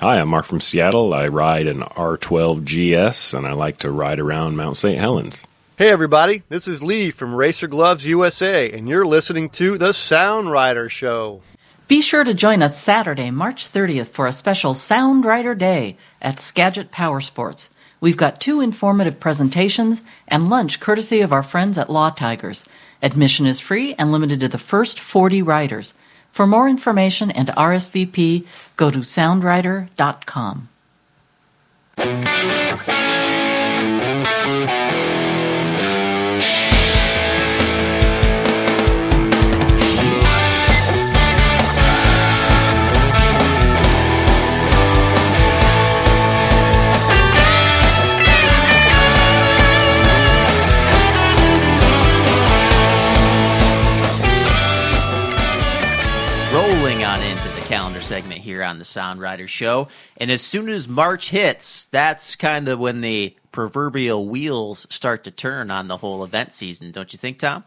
Hi, 0.01 0.21
I'm 0.21 0.29
Mark 0.29 0.45
from 0.45 0.61
Seattle. 0.61 1.15
I 1.15 1.27
ride 1.29 1.67
an 1.67 1.81
R12 1.81 2.65
GS 2.65 3.33
and 3.33 3.47
I 3.47 3.53
like 3.53 3.79
to 3.79 3.91
ride 3.91 4.21
around 4.21 4.57
Mount 4.57 4.77
St. 4.77 4.99
Helens. 4.99 5.47
Hey 5.79 5.89
everybody, 5.89 6.43
this 6.49 6.67
is 6.67 6.83
Lee 6.83 7.11
from 7.11 7.35
Racer 7.35 7.67
Gloves 7.67 8.07
USA, 8.07 8.71
and 8.73 8.89
you're 8.89 9.05
listening 9.05 9.51
to 9.51 9.77
the 9.77 9.91
SoundRider 9.91 10.89
Show. 10.91 11.43
Be 11.87 12.01
sure 12.01 12.25
to 12.25 12.33
join 12.33 12.63
us 12.63 12.81
Saturday, 12.81 13.31
March 13.31 13.71
30th 13.71 14.09
for 14.09 14.27
a 14.27 14.33
special 14.33 14.73
SoundRider 14.73 15.57
Day 15.57 15.97
at 16.21 16.41
Skagit 16.41 16.91
Power 16.91 17.21
Sports. 17.21 17.71
We've 18.07 18.17
got 18.17 18.41
two 18.41 18.61
informative 18.61 19.19
presentations 19.19 20.01
and 20.29 20.49
lunch 20.49 20.79
courtesy 20.79 21.23
of 21.23 21.33
our 21.33 21.43
friends 21.43 21.77
at 21.77 21.91
Law 21.91 22.11
Tigers. 22.11 22.65
Admission 23.03 23.47
is 23.47 23.59
free 23.59 23.95
and 23.95 24.13
limited 24.13 24.39
to 24.39 24.49
the 24.49 24.59
first 24.59 25.01
40 25.01 25.43
writers. 25.43 25.93
For 26.31 26.47
more 26.47 26.69
information 26.69 27.33
and 27.33 27.49
RSVP, 27.49 28.47
go 28.77 28.93
to 28.93 29.01
soundrider.com. 29.01 30.69
rolling 56.53 57.05
on 57.05 57.21
into 57.23 57.49
the 57.51 57.61
calendar 57.63 58.01
segment 58.01 58.41
here 58.41 58.63
on 58.63 58.79
the 58.79 58.85
SoundRider 58.85 59.49
Show. 59.49 59.89
And 60.17 60.31
as 60.31 60.43
soon 60.43 60.69
as 60.69 60.89
March 60.89 61.31
hits, 61.31 61.87
that's 61.87 62.37
kind 62.37 62.69
of 62.69 62.79
when 62.79 63.01
the 63.01 63.35
proverbial 63.53 64.29
wheels 64.29 64.87
start 64.91 65.25
to 65.25 65.31
turn 65.31 65.71
on 65.71 65.89
the 65.89 65.97
whole 65.97 66.23
event 66.23 66.53
season, 66.53 66.93
don't 66.93 67.13
you 67.13 67.19
think, 67.19 67.39
Tom? 67.39 67.65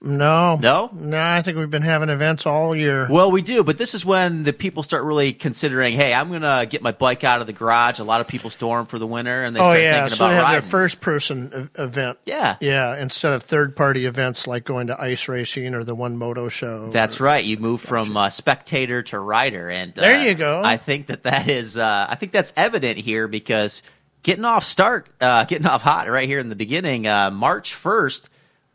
No. 0.00 0.56
No? 0.56 0.90
No, 0.92 1.20
I 1.20 1.42
think 1.42 1.58
we've 1.58 1.70
been 1.70 1.82
having 1.82 2.08
events 2.08 2.46
all 2.46 2.74
year. 2.76 3.08
Well, 3.10 3.32
we 3.32 3.42
do, 3.42 3.64
but 3.64 3.78
this 3.78 3.94
is 3.94 4.04
when 4.04 4.44
the 4.44 4.52
people 4.52 4.84
start 4.84 5.02
really 5.02 5.32
considering, 5.32 5.94
hey, 5.94 6.14
I'm 6.14 6.28
going 6.28 6.42
to 6.42 6.66
get 6.70 6.82
my 6.82 6.92
bike 6.92 7.24
out 7.24 7.40
of 7.40 7.48
the 7.48 7.52
garage. 7.52 7.98
A 7.98 8.04
lot 8.04 8.20
of 8.20 8.28
people 8.28 8.50
store 8.50 8.76
them 8.76 8.86
for 8.86 9.00
the 9.00 9.08
winter, 9.08 9.42
and 9.42 9.56
they 9.56 9.60
oh, 9.60 9.64
start 9.64 9.80
yeah. 9.80 10.00
thinking 10.02 10.16
So 10.16 10.24
about 10.24 10.28
they 10.30 10.34
have 10.36 10.44
riding. 10.44 10.60
their 10.60 10.70
first 10.70 11.00
person 11.00 11.70
event. 11.76 12.18
Yeah. 12.26 12.56
Yeah, 12.60 12.96
instead 12.96 13.32
of 13.32 13.42
third 13.42 13.74
party 13.74 14.06
events 14.06 14.46
like 14.46 14.64
going 14.64 14.86
to 14.86 15.00
ice 15.00 15.26
racing 15.26 15.74
or 15.74 15.82
the 15.82 15.96
One 15.96 16.16
Moto 16.16 16.48
show. 16.48 16.90
That's 16.90 17.18
right. 17.18 17.44
You 17.44 17.56
move 17.56 17.80
from 17.80 18.16
uh, 18.16 18.30
spectator 18.30 19.02
to 19.04 19.18
rider, 19.18 19.68
and 19.68 19.98
uh, 19.98 20.02
There 20.02 20.28
you 20.28 20.34
go. 20.34 20.62
I 20.64 20.76
think 20.76 21.06
that 21.08 21.24
that 21.24 21.48
is. 21.48 21.76
Uh, 21.76 22.06
I 22.08 22.14
think 22.14 22.30
that's 22.30 22.52
evident 22.56 22.98
here 22.98 23.26
because 23.26 23.82
getting 24.22 24.44
off 24.44 24.62
start, 24.62 25.08
uh, 25.20 25.44
getting 25.44 25.66
off 25.66 25.82
hot 25.82 26.08
right 26.08 26.28
here 26.28 26.38
in 26.38 26.50
the 26.50 26.56
beginning, 26.56 27.08
uh, 27.08 27.32
March 27.32 27.74
first. 27.74 28.30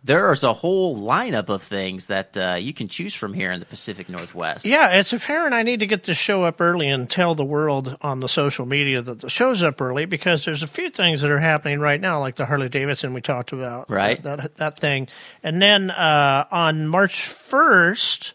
There's 0.05 0.43
a 0.43 0.53
whole 0.53 0.97
lineup 0.97 1.47
of 1.47 1.63
things 1.63 2.07
that 2.07 2.35
uh, 2.35 2.55
you 2.55 2.73
can 2.73 2.89
choose 2.89 3.13
from 3.13 3.33
here 3.33 3.51
in 3.53 3.61
the 3.61 3.65
Pacific 3.65 4.09
Northwest. 4.09 4.65
Yeah, 4.65 4.89
it's 4.89 5.13
apparent 5.13 5.53
I 5.53 5.63
need 5.63 5.79
to 5.79 5.87
get 5.87 6.03
this 6.03 6.17
show 6.17 6.43
up 6.43 6.59
early 6.59 6.89
and 6.89 7.09
tell 7.09 7.35
the 7.35 7.45
world 7.45 7.97
on 8.01 8.19
the 8.19 8.27
social 8.27 8.65
media 8.65 9.01
that 9.01 9.21
the 9.21 9.29
show's 9.29 9.63
up 9.63 9.79
early 9.79 10.05
because 10.05 10.43
there's 10.43 10.61
a 10.61 10.67
few 10.67 10.89
things 10.89 11.21
that 11.21 11.31
are 11.31 11.39
happening 11.39 11.79
right 11.79 12.01
now, 12.01 12.19
like 12.19 12.35
the 12.35 12.45
Harley 12.45 12.67
Davidson 12.67 13.13
we 13.13 13.21
talked 13.21 13.53
about, 13.53 13.89
Right. 13.89 14.21
That 14.23 14.41
that, 14.41 14.55
that 14.57 14.79
thing, 14.79 15.07
and 15.41 15.61
then 15.61 15.89
uh, 15.91 16.45
on 16.51 16.87
March 16.87 17.25
first 17.25 18.33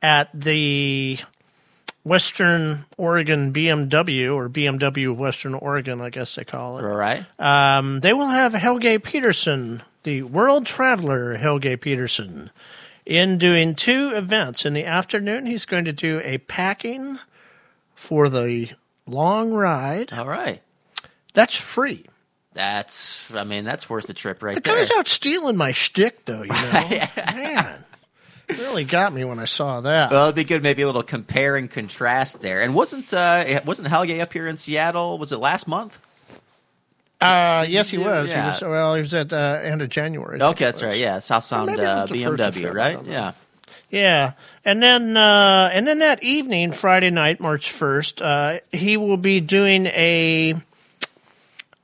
at 0.00 0.30
the 0.32 1.18
Western 2.02 2.86
Oregon 2.96 3.52
BMW 3.52 4.34
or 4.34 4.48
BMW 4.48 5.10
of 5.10 5.18
Western 5.18 5.54
Oregon, 5.54 6.00
I 6.00 6.08
guess 6.10 6.34
they 6.34 6.44
call 6.44 6.78
it. 6.78 6.84
All 6.84 6.96
right. 6.96 7.24
Um, 7.38 8.00
they 8.00 8.14
will 8.14 8.28
have 8.28 8.54
Helge 8.54 9.02
Pedersen, 9.02 9.82
the 10.02 10.22
world 10.22 10.66
traveler 10.66 11.36
Helge 11.36 11.80
Pedersen, 11.80 12.50
in 13.06 13.38
doing 13.38 13.74
two 13.74 14.10
events. 14.14 14.64
In 14.64 14.72
the 14.74 14.84
afternoon, 14.84 15.46
he's 15.46 15.66
going 15.66 15.84
to 15.84 15.92
do 15.92 16.20
a 16.24 16.38
packing 16.38 17.18
for 17.94 18.28
the 18.28 18.70
long 19.06 19.52
ride. 19.52 20.12
All 20.12 20.26
right. 20.28 20.62
That's 21.34 21.54
free. 21.56 22.06
That's. 22.52 23.30
I 23.32 23.44
mean, 23.44 23.64
that's 23.64 23.88
worth 23.88 24.06
the 24.06 24.14
trip 24.14 24.42
right 24.42 24.56
The 24.56 24.60
there. 24.60 24.76
guy's 24.76 24.90
out 24.90 25.06
stealing 25.06 25.56
my 25.56 25.72
shtick, 25.72 26.24
though. 26.24 26.42
You 26.42 26.48
know, 26.48 27.06
man, 27.16 27.84
really 28.48 28.84
got 28.84 29.12
me 29.12 29.24
when 29.24 29.38
I 29.38 29.44
saw 29.44 29.80
that. 29.82 30.10
Well, 30.10 30.24
it'd 30.24 30.34
be 30.34 30.42
good, 30.44 30.62
maybe 30.62 30.82
a 30.82 30.86
little 30.86 31.04
compare 31.04 31.56
and 31.56 31.70
contrast 31.70 32.42
there. 32.42 32.60
And 32.62 32.74
wasn't 32.74 33.14
uh, 33.14 33.60
wasn't 33.64 33.86
Helge 33.88 34.10
up 34.18 34.32
here 34.32 34.48
in 34.48 34.56
Seattle? 34.56 35.16
Was 35.18 35.30
it 35.30 35.36
last 35.38 35.68
month? 35.68 35.98
Uh, 37.20 37.66
yes, 37.68 37.90
he 37.90 37.98
was. 37.98 38.30
Yeah. 38.30 38.42
He 38.42 38.48
was. 38.48 38.62
Well, 38.62 38.94
he 38.94 39.00
was 39.00 39.12
at 39.12 39.32
uh, 39.32 39.60
end 39.62 39.82
of 39.82 39.88
January. 39.90 40.40
Okay, 40.40 40.64
that's 40.64 40.82
right. 40.82 40.98
Yeah, 40.98 41.18
South 41.18 41.44
Sound 41.44 41.68
uh, 41.70 42.06
the 42.06 42.22
first 42.22 42.40
of 42.40 42.54
BMW, 42.54 42.74
right? 42.74 43.04
Yeah. 43.04 43.32
Yeah, 43.90 44.32
and 44.64 44.80
then 44.82 45.16
uh, 45.16 45.68
and 45.72 45.86
then 45.86 45.98
that 45.98 46.22
evening, 46.22 46.70
Friday 46.72 47.10
night, 47.10 47.40
March 47.40 47.72
first, 47.72 48.22
uh, 48.22 48.60
he 48.70 48.96
will 48.96 49.16
be 49.16 49.40
doing 49.40 49.86
a, 49.86 50.54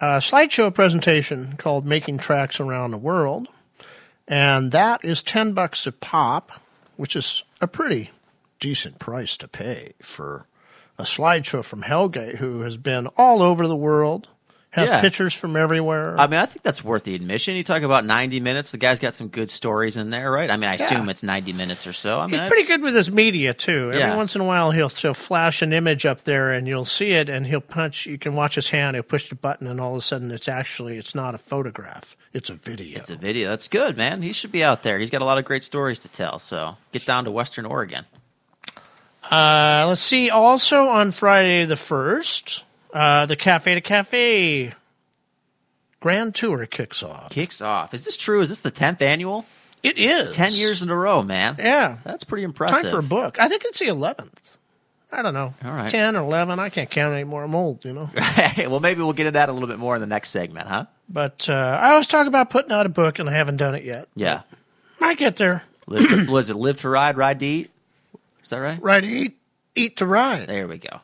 a 0.01 0.07
slideshow 0.19 0.73
presentation 0.73 1.57
called 1.59 1.85
"Making 1.85 2.19
Tracks 2.19 2.61
Around 2.61 2.93
the 2.93 2.99
World," 2.99 3.49
and 4.29 4.71
that 4.71 5.05
is 5.05 5.21
ten 5.21 5.53
bucks 5.53 5.85
a 5.87 5.93
pop, 5.93 6.53
which 6.97 7.17
is 7.17 7.43
a 7.61 7.67
pretty 7.67 8.11
decent 8.61 9.01
price 9.01 9.37
to 9.39 9.49
pay 9.49 9.93
for 10.01 10.47
a 10.99 11.03
slideshow 11.03 11.65
from 11.65 11.83
Helge, 11.83 12.37
who 12.37 12.61
has 12.61 12.77
been 12.77 13.09
all 13.17 13.43
over 13.43 13.67
the 13.67 13.77
world, 13.77 14.29
has 14.77 14.89
Yeah. 14.91 15.01
pictures 15.01 15.35
from 15.35 15.57
everywhere. 15.57 16.15
I 16.19 16.27
mean, 16.27 16.39
I 16.39 16.47
think 16.47 16.63
that's 16.63 16.85
worth 16.85 17.05
the 17.05 17.15
admission. 17.15 17.57
You 17.57 17.65
talk 17.65 17.83
about 17.83 18.05
90 18.05 18.39
minutes. 18.41 18.71
The 18.71 18.77
guy's 18.79 19.01
got 19.01 19.15
some 19.15 19.29
good 19.29 19.51
stories 19.51 19.97
in 19.97 20.11
there, 20.11 20.31
right? 20.31 20.51
I 20.51 20.57
mean, 20.57 20.69
I 20.71 20.75
assume 20.75 21.09
it's 21.09 21.23
90 21.23 21.53
minutes 21.55 21.87
or 21.87 21.93
so. 21.95 22.21
I 22.21 22.27
mean, 22.27 22.39
He's 22.41 22.49
pretty 22.49 22.65
good 22.69 22.83
with 22.83 22.95
his 22.95 23.11
media 23.11 23.55
too. 23.55 23.87
Every 23.89 23.99
Yeah. 24.01 24.15
once 24.17 24.35
in 24.35 24.43
a 24.43 24.45
while, 24.45 24.71
he'll 24.71 24.91
he'll 24.91 25.15
flash 25.15 25.63
an 25.63 25.73
image 25.73 26.05
up 26.07 26.25
there, 26.25 26.53
and 26.53 26.69
you'll 26.69 26.85
see 26.85 27.11
it, 27.13 27.29
and 27.29 27.47
he'll 27.47 27.61
punch. 27.61 28.07
You 28.07 28.19
can 28.19 28.35
watch 28.35 28.55
his 28.55 28.69
hand. 28.71 28.95
He'll 28.97 29.03
push 29.03 29.29
the 29.29 29.35
button, 29.35 29.67
and 29.67 29.81
all 29.81 29.93
of 29.93 29.99
a 29.99 30.03
sudden, 30.03 30.31
it's 30.31 30.47
actually 30.49 30.99
it's 30.99 31.15
not 31.15 31.35
a 31.35 31.39
photograph. 31.39 32.15
It's 32.35 32.51
a 32.51 32.55
video. 32.55 32.99
It's 32.99 33.09
a 33.11 33.17
video. 33.17 33.49
That's 33.49 33.69
good, 33.69 33.97
man. 33.97 34.21
He 34.21 34.33
should 34.33 34.53
be 34.53 34.63
out 34.63 34.83
there. 34.83 34.99
He's 34.99 35.11
got 35.11 35.23
a 35.23 35.25
lot 35.25 35.39
of 35.39 35.47
great 35.47 35.65
stories 35.65 35.99
to 36.01 36.09
tell. 36.09 36.39
So 36.39 36.77
get 36.93 37.07
down 37.07 37.25
to 37.25 37.31
Western 37.31 37.65
Oregon. 37.65 38.05
Uh, 39.31 39.87
let's 39.89 40.01
see. 40.01 40.31
Also 40.31 40.87
on 40.89 41.11
Friday 41.11 41.65
the 41.65 41.77
first, 41.77 42.63
uh, 42.97 43.27
the 43.27 43.37
Cafe 43.37 43.75
to 43.75 43.81
Cafe 43.81 44.73
Grand 46.01 46.35
Tour 46.35 46.67
kicks 46.67 47.03
off. 47.03 47.31
Kicks 47.31 47.61
off. 47.61 47.93
Is 47.95 48.05
this 48.05 48.17
true? 48.17 48.41
Is 48.41 48.49
this 48.49 48.61
the 48.61 48.73
10th 48.73 49.03
annual? 49.03 49.45
It 49.83 49.99
is 49.99 50.35
10 50.35 50.53
years 50.53 50.83
in 50.83 50.89
a 50.91 50.97
row, 50.97 51.23
man. 51.23 51.57
Yeah, 51.59 51.99
That's 52.05 52.25
pretty 52.25 52.45
impressive. 52.45 52.83
time 52.83 52.91
for 52.91 52.99
a 52.99 53.03
book. 53.03 53.39
I 53.39 53.49
think 53.49 53.65
it's 53.65 53.79
the 53.79 53.87
eleventh. 53.89 54.57
I 55.13 55.23
don't 55.23 55.35
know. 55.35 55.55
All 55.65 55.71
right. 55.71 55.89
ten 55.89 56.17
or 56.17 56.21
eleven. 56.23 56.59
I 56.59 56.69
can't 56.71 56.91
count 56.91 57.15
anymore. 57.15 57.45
I'm 57.45 57.55
old, 57.55 57.85
you 57.85 57.93
know. 57.93 58.11
well, 58.59 58.81
maybe 58.81 59.03
we'll 59.03 59.13
get 59.13 59.27
into 59.27 59.39
that 59.39 59.49
a 59.49 59.53
little 59.53 59.69
bit 59.69 59.79
more 59.79 59.95
in 59.95 60.01
the 60.01 60.07
next 60.07 60.31
segment, 60.31 60.67
huh? 60.67 60.87
But 61.09 61.49
uh, 61.49 61.79
I 61.81 61.91
always 61.93 62.09
talk 62.09 62.27
about 62.27 62.51
putting 62.51 62.73
out 62.73 62.87
a 62.87 62.89
book, 62.89 63.21
and 63.21 63.29
I 63.29 63.33
haven't 63.33 63.59
done 63.59 63.77
it 63.77 63.85
yet. 63.85 64.09
Yeah. 64.17 64.43
Might 65.01 65.19
get 65.19 65.37
there. 65.37 65.63
Live 65.87 66.09
to, 66.09 66.27
was 66.31 66.51
it 66.51 66.57
live 66.57 66.81
to 66.81 66.89
ride, 66.89 67.17
ride 67.17 67.39
to 67.39 67.47
eat? 67.47 67.71
Is 68.43 68.51
that 68.51 68.59
right? 68.59 68.83
Right, 68.83 69.05
eat, 69.05 69.37
eat 69.77 69.99
to 69.99 70.07
ride. 70.07 70.49
There 70.49 70.67
we 70.67 70.79
go. 70.79 71.01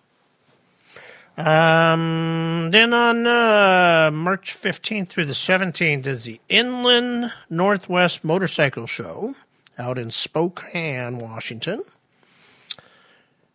Um, 1.37 2.71
then 2.73 2.93
on 2.93 3.27
uh, 3.27 4.11
March 4.13 4.57
15th 4.61 5.09
through 5.09 5.25
the 5.25 5.33
17th 5.33 6.07
is 6.07 6.25
the 6.25 6.41
Inland 6.49 7.33
Northwest 7.49 8.23
Motorcycle 8.23 8.87
Show 8.87 9.35
out 9.79 9.99
in 9.99 10.11
Spokane, 10.11 11.19
Washington. 11.19 11.83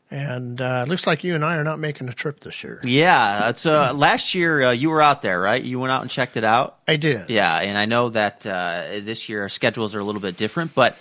And 0.09 0.61
uh, 0.61 0.86
it 0.86 0.89
looks 0.89 1.05
like 1.05 1.23
you 1.23 1.36
and 1.36 1.43
I 1.43 1.57
are 1.57 1.63
not 1.63 1.80
making 1.80 2.07
a 2.07 2.13
trip 2.13 2.39
this 2.39 2.63
year. 2.63 2.80
Yeah. 2.84 3.49
It's, 3.49 3.65
uh, 3.65 3.93
last 3.95 4.34
year, 4.34 4.63
uh, 4.63 4.71
you 4.71 4.89
were 4.89 5.01
out 5.01 5.21
there, 5.21 5.39
right? 5.39 5.61
You 5.61 5.80
went 5.80 5.91
out 5.91 6.01
and 6.01 6.09
checked 6.09 6.38
it 6.38 6.45
out. 6.45 6.80
I 6.88 6.95
did. 6.95 7.30
Yeah, 7.30 7.57
and 7.59 7.78
I 7.78 7.86
know 7.86 8.09
that 8.09 8.45
uh, 8.45 9.01
this 9.01 9.28
year 9.28 9.43
our 9.43 9.49
schedules 9.49 9.93
are 9.95 9.99
a 9.99 10.03
little 10.03 10.21
bit 10.21 10.38
different, 10.38 10.73
but 10.73 10.97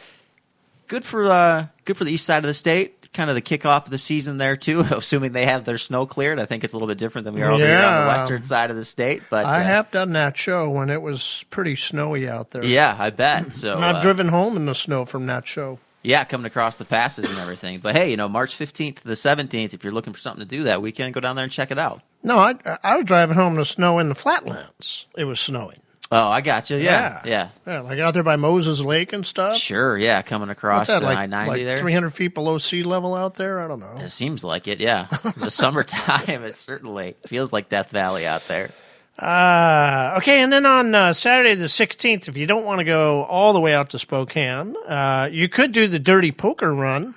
good 0.88 1.04
for 1.04 1.26
uh, 1.26 1.66
good 1.84 1.96
for 1.96 2.04
the 2.04 2.12
east 2.12 2.26
side 2.26 2.38
of 2.38 2.48
the 2.48 2.54
state. 2.54 2.95
Kind 3.16 3.30
of 3.30 3.34
the 3.34 3.40
kickoff 3.40 3.86
of 3.86 3.90
the 3.90 3.96
season 3.96 4.36
there 4.36 4.58
too. 4.58 4.80
Assuming 4.90 5.32
they 5.32 5.46
have 5.46 5.64
their 5.64 5.78
snow 5.78 6.04
cleared, 6.04 6.38
I 6.38 6.44
think 6.44 6.64
it's 6.64 6.74
a 6.74 6.76
little 6.76 6.86
bit 6.86 6.98
different 6.98 7.24
than 7.24 7.32
we 7.34 7.40
are 7.40 7.50
over 7.50 7.66
here 7.66 7.78
on 7.78 8.02
the 8.02 8.08
western 8.08 8.42
side 8.42 8.68
of 8.68 8.76
the 8.76 8.84
state. 8.84 9.22
But 9.30 9.46
I 9.46 9.60
uh, 9.60 9.64
have 9.64 9.90
done 9.90 10.12
that 10.12 10.36
show 10.36 10.68
when 10.68 10.90
it 10.90 11.00
was 11.00 11.42
pretty 11.48 11.76
snowy 11.76 12.28
out 12.28 12.50
there. 12.50 12.62
yeah, 12.62 12.94
I 12.98 13.08
bet. 13.08 13.52
So 13.54 13.74
And 13.74 13.82
I've 13.82 13.96
uh, 13.96 14.00
driven 14.02 14.28
home 14.28 14.54
in 14.56 14.66
the 14.66 14.74
snow 14.74 15.06
from 15.06 15.24
that 15.28 15.48
show. 15.48 15.78
yeah, 16.02 16.24
coming 16.24 16.44
across 16.44 16.76
the 16.76 16.84
passes 16.84 17.30
and 17.30 17.38
everything. 17.38 17.78
But 17.78 17.96
hey, 17.96 18.10
you 18.10 18.18
know, 18.18 18.28
March 18.28 18.54
fifteenth 18.54 19.00
to 19.00 19.08
the 19.08 19.16
seventeenth, 19.16 19.72
if 19.72 19.82
you're 19.82 19.94
looking 19.94 20.12
for 20.12 20.18
something 20.18 20.46
to 20.46 20.56
do 20.56 20.64
that 20.64 20.82
weekend, 20.82 21.14
go 21.14 21.20
down 21.20 21.36
there 21.36 21.44
and 21.44 21.52
check 21.52 21.70
it 21.70 21.78
out. 21.78 22.02
No, 22.22 22.38
I, 22.38 22.54
I 22.84 22.96
was 22.98 23.06
driving 23.06 23.36
home 23.36 23.54
in 23.54 23.58
the 23.60 23.64
snow 23.64 23.98
in 23.98 24.10
the 24.10 24.14
flatlands. 24.14 25.06
It 25.16 25.24
was 25.24 25.40
snowing. 25.40 25.78
Oh, 26.12 26.28
I 26.28 26.40
got 26.40 26.70
you. 26.70 26.76
Yeah, 26.76 27.20
yeah, 27.24 27.48
Yeah, 27.66 27.80
like 27.80 27.98
out 27.98 28.14
there 28.14 28.22
by 28.22 28.36
Moses 28.36 28.80
Lake 28.80 29.12
and 29.12 29.26
stuff. 29.26 29.56
sure. 29.56 29.98
Yeah, 29.98 30.22
coming 30.22 30.50
across 30.50 30.86
that, 30.86 31.02
like, 31.02 31.18
I 31.18 31.26
ninety 31.26 31.50
like 31.50 31.64
there. 31.64 31.78
300 31.78 32.10
feet 32.10 32.34
below 32.34 32.58
sea 32.58 32.84
level 32.84 33.14
out 33.14 33.34
there? 33.34 33.58
I 33.60 33.66
don't 33.66 33.80
know. 33.80 33.96
It 33.98 34.10
seems 34.10 34.44
like 34.44 34.68
it. 34.68 34.78
Yeah, 34.78 35.06
the 35.36 35.50
summertime. 35.50 36.44
It 36.44 36.56
certainly 36.56 37.16
feels 37.26 37.52
like 37.52 37.68
Death 37.68 37.90
Valley 37.90 38.24
out 38.26 38.46
there. 38.46 38.70
Uh, 39.18 40.14
okay, 40.18 40.40
and 40.42 40.52
then 40.52 40.66
on 40.66 40.94
uh, 40.94 41.12
Saturday 41.12 41.54
the 41.54 41.66
16th, 41.66 42.28
if 42.28 42.36
you 42.36 42.46
don't 42.46 42.64
want 42.66 42.78
to 42.80 42.84
go 42.84 43.24
all 43.24 43.52
the 43.52 43.60
way 43.60 43.74
out 43.74 43.90
to 43.90 43.98
Spokane, 43.98 44.76
uh, 44.86 45.28
you 45.32 45.48
could 45.48 45.72
do 45.72 45.88
the 45.88 45.98
Dirty 45.98 46.30
Poker 46.30 46.72
Run, 46.74 47.14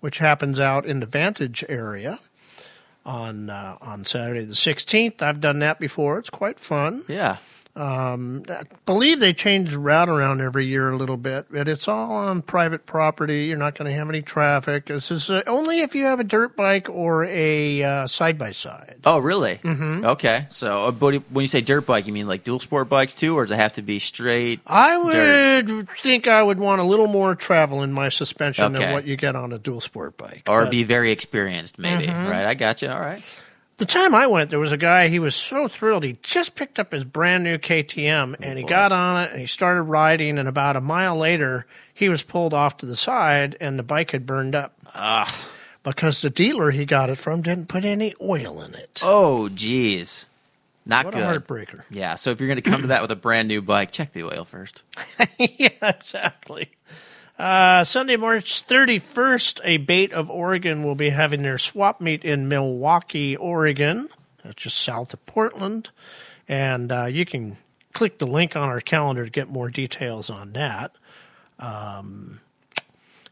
which 0.00 0.18
happens 0.18 0.58
out 0.58 0.86
in 0.86 1.00
the 1.00 1.06
Vantage 1.06 1.62
area 1.68 2.18
on 3.04 3.50
uh, 3.50 3.76
on 3.80 4.04
Saturday 4.04 4.44
the 4.44 4.54
16th. 4.54 5.22
I've 5.22 5.40
done 5.40 5.58
that 5.60 5.78
before. 5.78 6.18
It's 6.18 6.30
quite 6.30 6.58
fun. 6.58 7.04
Yeah. 7.06 7.36
Um, 7.74 8.42
I 8.50 8.64
believe 8.84 9.18
they 9.20 9.32
change 9.32 9.70
the 9.70 9.78
route 9.78 10.10
around 10.10 10.42
every 10.42 10.66
year 10.66 10.90
a 10.90 10.96
little 10.96 11.16
bit, 11.16 11.46
but 11.50 11.68
it's 11.68 11.88
all 11.88 12.12
on 12.12 12.42
private 12.42 12.84
property. 12.84 13.46
You're 13.46 13.56
not 13.56 13.78
going 13.78 13.90
to 13.90 13.96
have 13.96 14.10
any 14.10 14.20
traffic. 14.20 14.86
This 14.86 15.10
is 15.10 15.30
uh, 15.30 15.42
only 15.46 15.80
if 15.80 15.94
you 15.94 16.04
have 16.04 16.20
a 16.20 16.24
dirt 16.24 16.54
bike 16.54 16.90
or 16.90 17.24
a 17.24 18.06
side 18.08 18.36
by 18.36 18.52
side. 18.52 18.96
Oh, 19.04 19.18
really? 19.18 19.56
Mm-hmm. 19.64 20.04
Okay. 20.04 20.46
So, 20.50 20.76
uh, 20.76 20.90
but 20.90 21.22
when 21.30 21.42
you 21.44 21.48
say 21.48 21.62
dirt 21.62 21.86
bike, 21.86 22.06
you 22.06 22.12
mean 22.12 22.28
like 22.28 22.44
dual 22.44 22.60
sport 22.60 22.90
bikes 22.90 23.14
too, 23.14 23.36
or 23.38 23.44
does 23.44 23.52
it 23.52 23.56
have 23.56 23.72
to 23.74 23.82
be 23.82 23.98
straight? 23.98 24.60
I 24.66 24.98
would 24.98 25.66
Dirt. 25.66 25.88
think 26.02 26.28
I 26.28 26.42
would 26.42 26.58
want 26.58 26.82
a 26.82 26.84
little 26.84 27.06
more 27.08 27.34
travel 27.34 27.82
in 27.82 27.90
my 27.92 28.10
suspension 28.10 28.76
Okay. 28.76 28.84
than 28.84 28.92
what 28.92 29.06
you 29.06 29.16
get 29.16 29.34
on 29.34 29.50
a 29.52 29.58
dual 29.58 29.80
sport 29.80 30.18
bike. 30.18 30.42
Or 30.46 30.64
But 30.64 30.70
be 30.72 30.84
very 30.84 31.10
experienced, 31.10 31.78
maybe. 31.78 32.06
Right? 32.06 32.44
I 32.44 32.52
got 32.52 32.82
you. 32.82 32.88
All 32.90 33.00
right. 33.00 33.22
The 33.78 33.86
time 33.86 34.14
I 34.14 34.26
went, 34.26 34.50
there 34.50 34.58
was 34.58 34.72
a 34.72 34.76
guy. 34.76 35.08
He 35.08 35.18
was 35.18 35.34
so 35.34 35.68
thrilled. 35.68 36.04
He 36.04 36.18
just 36.22 36.54
picked 36.54 36.78
up 36.78 36.92
his 36.92 37.04
brand 37.04 37.44
new 37.44 37.58
KTM 37.58 38.34
oh, 38.34 38.36
and 38.40 38.58
he 38.58 38.64
got 38.64 38.92
on 38.92 39.24
it 39.24 39.32
and 39.32 39.40
he 39.40 39.46
started 39.46 39.82
riding. 39.82 40.38
And 40.38 40.48
about 40.48 40.76
a 40.76 40.80
mile 40.80 41.16
later, 41.16 41.66
he 41.92 42.08
was 42.08 42.22
pulled 42.22 42.54
off 42.54 42.76
to 42.78 42.86
the 42.86 42.96
side 42.96 43.56
and 43.60 43.78
the 43.78 43.82
bike 43.82 44.12
had 44.12 44.26
burned 44.26 44.54
up. 44.54 44.74
Ah. 44.94 45.26
Because 45.82 46.22
the 46.22 46.30
dealer 46.30 46.70
he 46.70 46.84
got 46.84 47.10
it 47.10 47.18
from 47.18 47.42
didn't 47.42 47.68
put 47.68 47.84
any 47.84 48.14
oil 48.20 48.62
in 48.62 48.74
it. 48.74 49.00
Oh, 49.02 49.48
geez. 49.48 50.26
Not 50.84 51.04
what 51.04 51.14
good. 51.14 51.22
a 51.22 51.26
heartbreaker. 51.26 51.82
Yeah. 51.90 52.16
So 52.16 52.30
if 52.30 52.40
you're 52.40 52.48
going 52.48 52.62
to 52.62 52.70
come 52.70 52.82
to 52.82 52.88
that 52.88 53.02
with 53.02 53.10
a 53.10 53.16
brand 53.16 53.48
new 53.48 53.62
bike, 53.62 53.90
check 53.92 54.12
the 54.12 54.24
oil 54.24 54.44
first. 54.44 54.82
yeah, 55.38 55.68
exactly. 55.82 56.70
Uh, 57.42 57.82
Sunday, 57.82 58.16
March 58.16 58.64
31st, 58.64 59.60
ABATE 59.64 60.12
of 60.12 60.30
Oregon 60.30 60.84
will 60.84 60.94
be 60.94 61.10
having 61.10 61.42
their 61.42 61.58
swap 61.58 62.00
meet 62.00 62.24
in 62.24 62.48
Milwaukie, 62.48 63.36
Oregon. 63.36 64.08
That's 64.44 64.62
just 64.62 64.78
south 64.78 65.12
of 65.12 65.26
Portland. 65.26 65.90
And 66.48 66.92
uh, 66.92 67.06
you 67.06 67.26
can 67.26 67.56
click 67.94 68.18
the 68.18 68.28
link 68.28 68.54
on 68.54 68.68
our 68.68 68.78
calendar 68.78 69.24
to 69.24 69.30
get 69.30 69.48
more 69.48 69.68
details 69.70 70.30
on 70.30 70.52
that. 70.52 70.94
Um, 71.58 72.38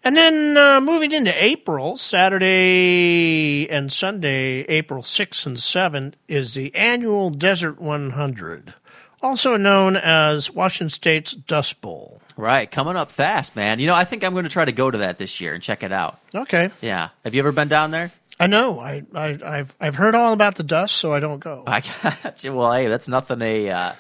and 0.02 0.16
then 0.16 0.56
uh, 0.56 0.80
moving 0.80 1.12
into 1.12 1.32
April, 1.32 1.96
Saturday 1.96 3.70
and 3.70 3.92
Sunday, 3.92 4.62
April 4.62 5.04
6th 5.04 5.46
and 5.46 5.56
7th, 5.56 6.14
is 6.26 6.54
the 6.54 6.74
annual 6.74 7.30
Desert 7.30 7.80
100, 7.80 8.74
also 9.22 9.56
known 9.56 9.94
as 9.94 10.50
Washington 10.50 10.90
State's 10.90 11.32
Dust 11.32 11.80
Bowl. 11.80 12.19
Right. 12.36 12.70
Coming 12.70 12.96
up 12.96 13.10
fast, 13.10 13.56
man. 13.56 13.78
You 13.78 13.86
know, 13.86 13.94
I 13.94 14.04
think 14.04 14.24
I'm 14.24 14.32
going 14.32 14.44
to 14.44 14.50
try 14.50 14.64
to 14.64 14.72
go 14.72 14.90
to 14.90 14.98
that 14.98 15.18
this 15.18 15.40
year 15.40 15.54
and 15.54 15.62
check 15.62 15.82
it 15.82 15.92
out. 15.92 16.18
Okay. 16.34 16.70
Yeah. 16.80 17.10
Have 17.24 17.34
you 17.34 17.40
ever 17.40 17.52
been 17.52 17.68
down 17.68 17.90
there? 17.90 18.12
I 18.38 18.46
know. 18.46 18.80
I, 18.80 19.02
I, 19.14 19.38
I've, 19.44 19.76
I've 19.80 19.94
heard 19.94 20.14
all 20.14 20.32
about 20.32 20.54
the 20.54 20.62
dust, 20.62 20.96
so 20.96 21.12
I 21.12 21.20
don't 21.20 21.40
go. 21.40 21.64
I 21.66 21.82
got 22.22 22.42
you. 22.42 22.54
Well, 22.54 22.72
hey, 22.72 22.86
that's 22.86 23.06
nothing 23.08 23.42
a 23.42 23.68
uh, 23.70 23.92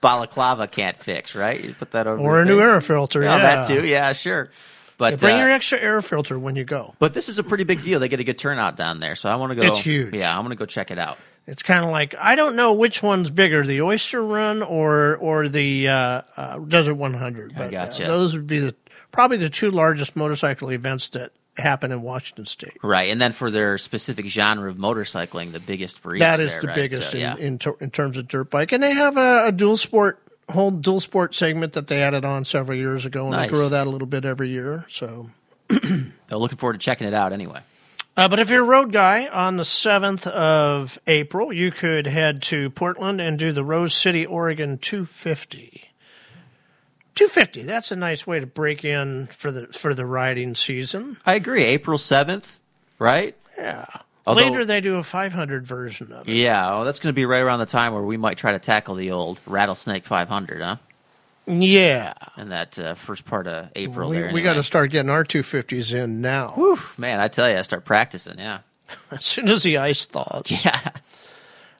balaclava 0.00 0.68
can't 0.68 0.96
fix, 0.96 1.34
right? 1.34 1.62
You 1.62 1.74
put 1.74 1.90
that 1.92 2.06
over 2.06 2.22
or 2.22 2.40
a 2.40 2.44
new 2.44 2.60
air 2.62 2.80
filter. 2.80 3.22
Yeah, 3.22 3.36
Yeah, 3.36 3.56
that 3.56 3.66
too. 3.66 3.86
Yeah, 3.86 4.12
sure. 4.12 4.50
But 4.98 5.12
Yeah, 5.12 5.16
bring 5.16 5.36
uh, 5.36 5.40
your 5.40 5.50
extra 5.50 5.78
air 5.78 6.02
filter 6.02 6.38
when 6.38 6.56
you 6.56 6.64
go. 6.64 6.94
But 6.98 7.14
this 7.14 7.28
is 7.28 7.38
a 7.38 7.44
pretty 7.44 7.64
big 7.64 7.82
deal. 7.82 8.00
They 8.00 8.08
get 8.08 8.20
a 8.20 8.24
good 8.24 8.38
turnout 8.38 8.76
down 8.76 9.00
there, 9.00 9.14
so 9.16 9.28
I 9.28 9.36
want 9.36 9.50
to 9.50 9.56
go. 9.56 9.62
It's 9.62 9.80
huge. 9.80 10.14
Yeah, 10.14 10.36
I'm 10.36 10.44
going 10.44 10.50
to 10.50 10.56
go 10.56 10.66
check 10.66 10.90
it 10.90 10.98
out. 10.98 11.18
It's 11.48 11.62
kind 11.62 11.82
of 11.82 11.90
like 11.90 12.14
I 12.20 12.36
don't 12.36 12.56
know 12.56 12.74
which 12.74 13.02
one's 13.02 13.30
bigger, 13.30 13.64
the 13.64 13.80
Oyster 13.82 14.22
Run 14.22 14.62
or 14.62 15.16
or 15.16 15.48
the 15.48 15.88
uh, 15.88 16.22
uh, 16.36 16.58
Desert 16.58 16.94
100. 16.94 17.54
But, 17.56 17.62
uh, 17.62 17.70
gotcha. 17.70 18.04
those 18.04 18.34
would 18.34 18.46
be 18.46 18.58
the 18.58 18.74
probably 19.12 19.38
the 19.38 19.48
two 19.48 19.70
largest 19.70 20.14
motorcycle 20.14 20.70
events 20.70 21.08
that 21.10 21.32
happen 21.56 21.90
in 21.90 22.02
Washington 22.02 22.44
State. 22.44 22.76
Right, 22.82 23.10
and 23.10 23.20
then 23.20 23.32
for 23.32 23.50
their 23.50 23.78
specific 23.78 24.26
genre 24.26 24.70
of 24.70 24.76
motorcycling, 24.76 25.52
the 25.52 25.60
biggest 25.60 25.98
for 25.98 26.14
each. 26.14 26.20
That 26.20 26.38
is 26.38 26.52
there, 26.52 26.60
the 26.60 26.66
right? 26.68 26.74
biggest 26.76 27.10
So, 27.10 27.16
yeah. 27.18 27.34
in, 27.36 27.42
in, 27.42 27.58
ter- 27.58 27.76
in 27.80 27.90
terms 27.90 28.16
of 28.18 28.28
dirt 28.28 28.50
bike, 28.50 28.72
and 28.72 28.82
they 28.82 28.92
have 28.92 29.16
a, 29.16 29.46
a 29.46 29.52
dual 29.52 29.76
sport 29.78 30.20
whole 30.50 30.70
dual 30.70 31.00
sport 31.00 31.34
segment 31.34 31.74
that 31.74 31.88
they 31.88 32.02
added 32.02 32.24
on 32.24 32.44
several 32.44 32.76
years 32.76 33.04
ago, 33.06 33.22
and 33.22 33.30
Nice. 33.32 33.46
they 33.50 33.54
grow 33.54 33.68
that 33.70 33.86
a 33.86 33.90
little 33.90 34.06
bit 34.06 34.24
every 34.24 34.50
year. 34.50 34.86
So 34.90 35.30
So 35.70 36.38
looking 36.38 36.58
forward 36.58 36.74
to 36.74 36.78
checking 36.78 37.06
it 37.06 37.14
out 37.14 37.32
anyway. 37.32 37.60
Uh, 38.18 38.26
but 38.26 38.40
if 38.40 38.50
you're 38.50 38.62
a 38.64 38.66
road 38.66 38.92
guy, 38.92 39.28
on 39.28 39.58
the 39.58 39.62
7th 39.62 40.26
of 40.26 40.98
April, 41.06 41.52
you 41.52 41.70
could 41.70 42.08
head 42.08 42.42
to 42.42 42.68
Portland 42.70 43.20
and 43.20 43.38
do 43.38 43.52
the 43.52 43.62
Rose 43.62 43.94
City, 43.94 44.26
Oregon 44.26 44.76
250. 44.76 45.84
250. 47.14 47.62
That's 47.62 47.92
a 47.92 47.96
nice 47.96 48.26
way 48.26 48.40
to 48.40 48.46
break 48.46 48.84
in 48.84 49.28
for 49.28 49.52
the 49.52 49.68
for 49.68 49.94
the 49.94 50.04
riding 50.04 50.56
season. 50.56 51.18
I 51.24 51.34
agree. 51.34 51.62
April 51.62 51.96
7th, 51.96 52.58
right? 52.98 53.36
Yeah. 53.56 53.86
Although- 54.26 54.42
Later, 54.42 54.64
they 54.64 54.80
do 54.80 54.96
a 54.96 55.04
500 55.04 55.64
version 55.64 56.12
of 56.12 56.28
it. 56.28 56.34
Yeah, 56.34 56.70
well, 56.70 56.84
that's 56.84 56.98
going 56.98 57.12
to 57.12 57.16
be 57.16 57.24
right 57.24 57.40
around 57.40 57.60
the 57.60 57.66
time 57.66 57.94
where 57.94 58.02
we 58.02 58.16
might 58.16 58.36
try 58.36 58.50
to 58.50 58.58
tackle 58.58 58.96
the 58.96 59.12
old 59.12 59.40
Rattlesnake 59.46 60.04
500, 60.04 60.60
huh? 60.60 60.76
Yeah. 61.48 62.14
In 62.36 62.50
that 62.50 62.78
uh, 62.78 62.94
first 62.94 63.24
part 63.24 63.46
of 63.46 63.68
April 63.74 64.10
We, 64.10 64.16
there. 64.18 64.32
we 64.32 64.42
got 64.42 64.54
to 64.54 64.62
start 64.62 64.90
getting 64.90 65.10
our 65.10 65.24
250s 65.24 65.94
in 65.94 66.20
now. 66.20 66.52
Whew, 66.56 66.78
man, 66.98 67.20
I 67.20 67.28
tell 67.28 67.50
you, 67.50 67.56
I 67.56 67.62
start 67.62 67.84
practicing, 67.84 68.38
yeah. 68.38 68.60
As 69.10 69.24
soon 69.24 69.48
as 69.48 69.62
the 69.62 69.78
ice 69.78 70.06
thaws. 70.06 70.44
Yeah. 70.64 70.90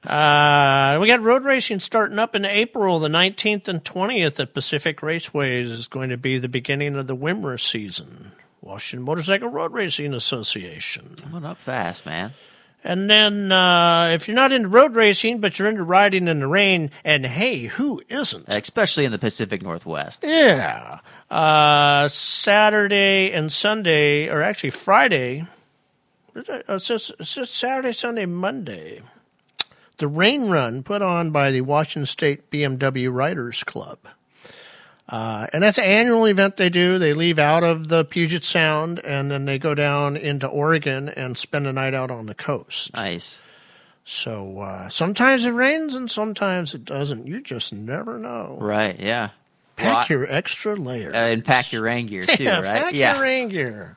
Uh, 0.05 0.99
we 1.01 1.07
got 1.09 1.21
road 1.23 1.45
racing 1.45 1.81
starting 1.81 2.19
up 2.19 2.35
in 2.35 2.45
April, 2.45 2.99
the 2.99 3.09
19th 3.09 3.67
and 3.69 3.85
20th 3.85 4.39
at 4.41 4.55
Pacific 4.55 5.01
Raceways 5.01 5.65
is 5.71 5.87
going 5.89 6.09
to 6.11 6.17
be 6.17 6.39
the 6.39 6.49
beginning 6.49 6.95
of 6.97 7.07
the 7.09 7.17
WIMRA 7.17 7.61
season, 7.61 8.33
Washington 8.63 9.05
Motorcycle 9.05 9.49
Road 9.49 9.73
Racing 9.73 10.15
Association. 10.15 11.17
Coming 11.21 11.45
up 11.45 11.59
fast, 11.59 12.07
man. 12.07 12.33
And 12.85 13.11
then, 13.11 13.51
uh, 13.51 14.11
if 14.15 14.29
you're 14.29 14.35
not 14.35 14.53
into 14.53 14.69
road 14.69 14.95
racing, 14.95 15.41
but 15.41 15.59
you're 15.59 15.69
into 15.69 15.83
riding 15.83 16.29
in 16.29 16.41
the 16.41 16.47
rain, 16.47 16.91
and 17.05 17.27
hey, 17.27 17.67
who 17.67 18.03
isn't? 18.09 18.45
Especially 18.49 19.05
in 19.05 19.13
the 19.13 19.19
Pacific 19.19 19.63
Northwest. 19.63 20.25
Yeah. 20.25 21.01
Uh, 21.31 22.09
Saturday 22.09 23.33
and 23.33 23.51
Sunday, 23.53 24.29
or 24.29 24.43
actually 24.43 24.71
Friday. 24.71 25.47
It's 26.35 26.87
just, 26.87 27.13
it's 27.19 27.35
just 27.35 27.55
Saturday, 27.55 27.93
Sunday, 27.93 28.27
Monday. 28.27 29.03
The 29.97 30.07
rain 30.07 30.49
run 30.49 30.85
put 30.85 31.03
on 31.03 31.33
by 31.33 31.51
the 31.51 31.63
Washington 31.63 32.07
State 32.07 32.51
BMW 32.51 33.13
Riders 33.13 33.65
Club. 33.65 33.99
Uh, 35.09 35.47
and 35.53 35.63
that's 35.63 35.79
an 35.79 35.85
annual 35.85 36.27
event 36.27 36.59
they 36.59 36.69
do. 36.69 36.99
They 36.99 37.13
leave 37.15 37.39
out 37.39 37.65
of 37.65 37.89
the 37.89 38.05
Puget 38.05 38.45
Sound 38.45 38.99
and 39.01 39.31
then 39.31 39.47
they 39.47 39.59
go 39.59 39.75
down 39.75 40.17
into 40.17 40.47
Oregon 40.47 41.09
and 41.09 41.39
spend 41.39 41.67
a 41.67 41.73
night 41.73 41.95
out 41.95 42.11
on 42.11 42.27
the 42.27 42.35
coast. 42.35 42.93
Nice. 42.95 43.41
So 44.05 44.61
uh, 44.61 44.89
sometimes 44.89 45.47
it 45.47 45.51
rains 45.51 45.95
and 45.95 46.11
sometimes 46.11 46.75
it 46.75 46.85
doesn't. 46.85 47.27
You 47.27 47.41
just 47.41 47.73
never 47.73 48.19
know. 48.19 48.59
Right, 48.61 48.99
yeah. 48.99 49.31
Pack 49.77 50.09
Well, 50.09 50.19
your 50.19 50.31
extra 50.33 50.75
layer. 50.75 51.11
Uh, 51.13 51.29
and 51.29 51.45
pack 51.45 51.73
your 51.73 51.83
rain 51.83 52.07
gear, 52.07 52.27
too, 52.27 52.45
yeah, 52.45 52.61
right? 52.61 52.83
Pack 52.83 52.95
yeah. 52.95 53.15
your 53.15 53.23
rain 53.23 53.49
gear, 53.49 53.97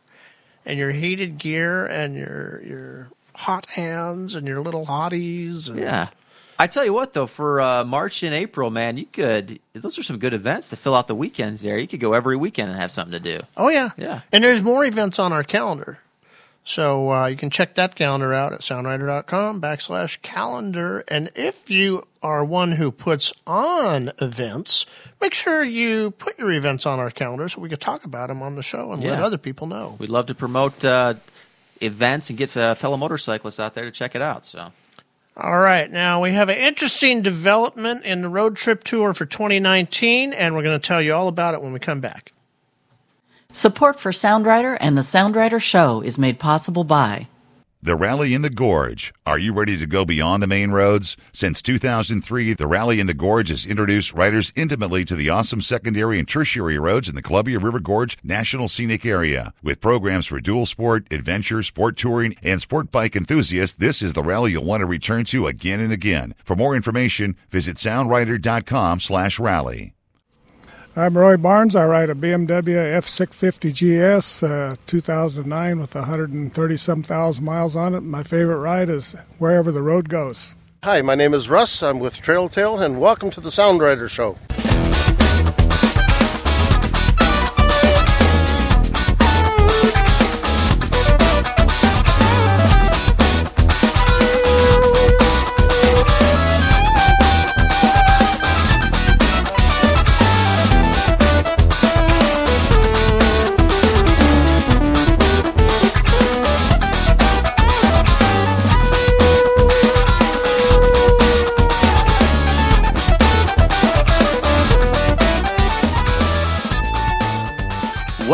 and 0.66 0.78
your 0.78 0.91
heated 0.91 1.38
gear, 1.38 1.86
and 1.86 2.16
your 2.16 2.62
your 2.64 3.12
hot 3.34 3.66
hands, 3.66 4.36
and 4.36 4.45
your 4.47 4.62
little 4.62 4.86
hotties. 4.86 5.70
And, 5.70 5.80
Yeah. 5.80 6.09
I 6.62 6.68
tell 6.68 6.86
you 6.86 6.93
what, 6.93 7.14
though, 7.14 7.26
for 7.26 7.59
uh, 7.59 7.84
March 7.84 8.22
and 8.22 8.36
April, 8.36 8.70
man, 8.70 8.95
you 8.95 9.07
could. 9.07 9.59
Those 9.74 9.97
are 9.97 10.03
some 10.03 10.20
good 10.20 10.36
events 10.36 10.70
to 10.70 10.76
fill 10.76 10.93
out 10.93 11.07
the 11.07 11.16
weekends 11.16 11.62
there. 11.62 11.80
You 11.80 11.88
could 11.88 11.99
go 11.99 12.14
every 12.14 12.36
weekend 12.36 12.70
and 12.70 12.80
have 12.80 12.91
something 12.91 13.14
to 13.14 13.20
do. 13.20 13.43
Oh 13.57 13.70
yeah, 13.70 13.89
Yeah. 13.97 14.22
And 14.32 14.43
there's 14.43 14.62
more 14.62 14.86
events 14.86 15.18
on 15.18 15.34
our 15.34 15.43
calendar, 15.43 15.97
so 16.64 17.12
uh, 17.12 17.26
you 17.26 17.36
can 17.36 17.49
check 17.49 17.74
that 17.76 17.95
calendar 17.95 18.32
out 18.32 18.53
at 18.53 18.62
soundrider.com 18.62 19.59
backslash 19.59 20.22
calendar. 20.22 21.03
And 21.07 21.32
if 21.34 21.72
you 21.72 22.05
are 22.22 22.45
one 22.45 22.74
who 22.74 22.91
puts 22.91 23.34
on 23.47 24.12
events, 24.20 24.86
make 25.20 25.34
sure 25.34 25.64
you 25.64 26.12
put 26.12 26.38
your 26.38 26.51
events 26.51 26.86
on 26.86 26.99
our 26.99 27.09
calendar 27.09 27.49
so 27.49 27.59
we 27.59 27.70
can 27.70 27.80
talk 27.80 28.03
about 28.03 28.28
them 28.28 28.43
on 28.43 28.53
the 28.53 28.62
show 28.62 28.91
and 28.91 29.03
let 29.03 29.24
other 29.24 29.39
people 29.39 29.66
know. 29.66 29.95
We'd 29.97 30.12
love 30.12 30.28
to 30.28 30.36
promote 30.36 30.86
uh, 30.86 31.16
events 31.82 32.30
and 32.30 32.38
get 32.38 32.55
uh, 32.55 32.76
fellow 32.76 32.97
motorcyclists 32.97 33.59
out 33.59 33.74
there 33.74 33.86
to 33.86 33.91
check 33.91 34.14
it 34.14 34.22
out. 34.22 34.45
So, 34.45 34.72
All 35.38 35.59
right, 35.59 35.89
now 35.89 36.21
we 36.21 36.34
have 36.34 36.49
an 36.49 36.57
interesting 36.57 37.21
development 37.21 38.03
in 38.03 38.21
the 38.21 38.27
road 38.27 38.57
trip 38.57 38.84
tour 38.84 39.13
for 39.13 39.25
2019, 39.25 40.34
and 40.34 40.55
we're 40.55 40.63
going 40.63 40.79
to 40.79 40.88
tell 40.88 41.01
you 41.01 41.13
all 41.13 41.29
about 41.29 41.53
it 41.53 41.61
when 41.61 41.71
we 41.71 41.79
come 41.79 42.01
back. 42.01 42.34
Support 43.53 43.99
for 43.99 44.11
SoundRider 44.11 44.77
and 44.79 44.97
the 44.97 45.01
SoundRider 45.01 45.61
Show 45.61 46.01
is 46.01 46.17
made 46.17 46.38
possible 46.38 46.84
by 46.84 47.27
The 47.84 47.95
Rally 47.95 48.36
in 48.36 48.43
the 48.43 48.51
Gorge. 48.51 49.11
Are 49.25 49.39
you 49.39 49.53
ready 49.53 49.75
to 49.75 49.88
go 49.88 50.05
beyond 50.05 50.43
the 50.43 50.47
main 50.47 50.69
roads? 50.69 51.17
Since 51.34 51.63
2003, 51.63 52.53
the 52.53 52.67
Rally 52.67 52.99
in 52.99 53.07
the 53.07 53.15
Gorge 53.15 53.49
has 53.49 53.65
introduced 53.65 54.13
riders 54.13 54.53
intimately 54.55 55.03
to 55.05 55.15
the 55.15 55.32
awesome 55.32 55.61
secondary 55.61 56.19
and 56.19 56.27
tertiary 56.27 56.77
roads 56.77 57.09
in 57.09 57.15
the 57.15 57.23
Columbia 57.23 57.57
River 57.57 57.79
Gorge 57.79 58.19
National 58.23 58.67
Scenic 58.67 59.03
Area. 59.03 59.51
With 59.63 59.82
programs 59.82 60.27
for 60.27 60.39
dual 60.39 60.67
sport, 60.67 61.11
adventure, 61.11 61.63
sport 61.63 61.97
touring, 61.97 62.36
and 62.43 62.61
sport 62.61 62.91
bike 62.91 63.15
enthusiasts, 63.15 63.75
this 63.75 64.03
is 64.03 64.13
the 64.13 64.21
rally 64.21 64.51
you'll 64.51 64.63
want 64.63 64.82
to 64.82 64.86
return 64.86 65.25
to 65.25 65.47
again 65.47 65.79
and 65.79 65.91
again. 65.91 66.36
For 66.45 66.55
more 66.55 66.75
information, 66.75 67.36
visit 67.49 67.77
soundrider.com 67.77 68.99
slash 68.99 69.39
rally. 69.39 69.95
I'm 70.94 71.18
Roy 71.18 71.38
Barnes. 71.38 71.74
I 71.74 71.86
ride 71.86 72.10
a 72.10 72.14
BMW 72.14 73.00
F650 73.00 74.18
GS 74.20 74.44
uh, 74.44 74.76
2009 74.88 75.80
with 75.80 75.96
130 75.96 76.78
some 76.78 77.02
thousand 77.02 77.46
miles 77.46 77.78
on 77.78 77.96
it. 77.96 78.02
My 78.02 78.24
favorite 78.24 78.58
ride 78.58 78.89
is 78.89 79.16
wherever 79.38 79.72
the 79.72 79.82
road 79.82 80.10
goes. 80.10 80.54
Hi, 80.84 81.02
my 81.02 81.16
name 81.16 81.34
is 81.34 81.48
Russ. 81.50 81.82
I'm 81.82 82.00
with 82.00 82.22
Trail 82.22 82.50
Tail, 82.50 82.78
and 82.78 83.00
welcome 83.00 83.32
to 83.32 83.39
the 83.39 83.52
SoundRider 83.52 84.10
Show. 84.10 84.38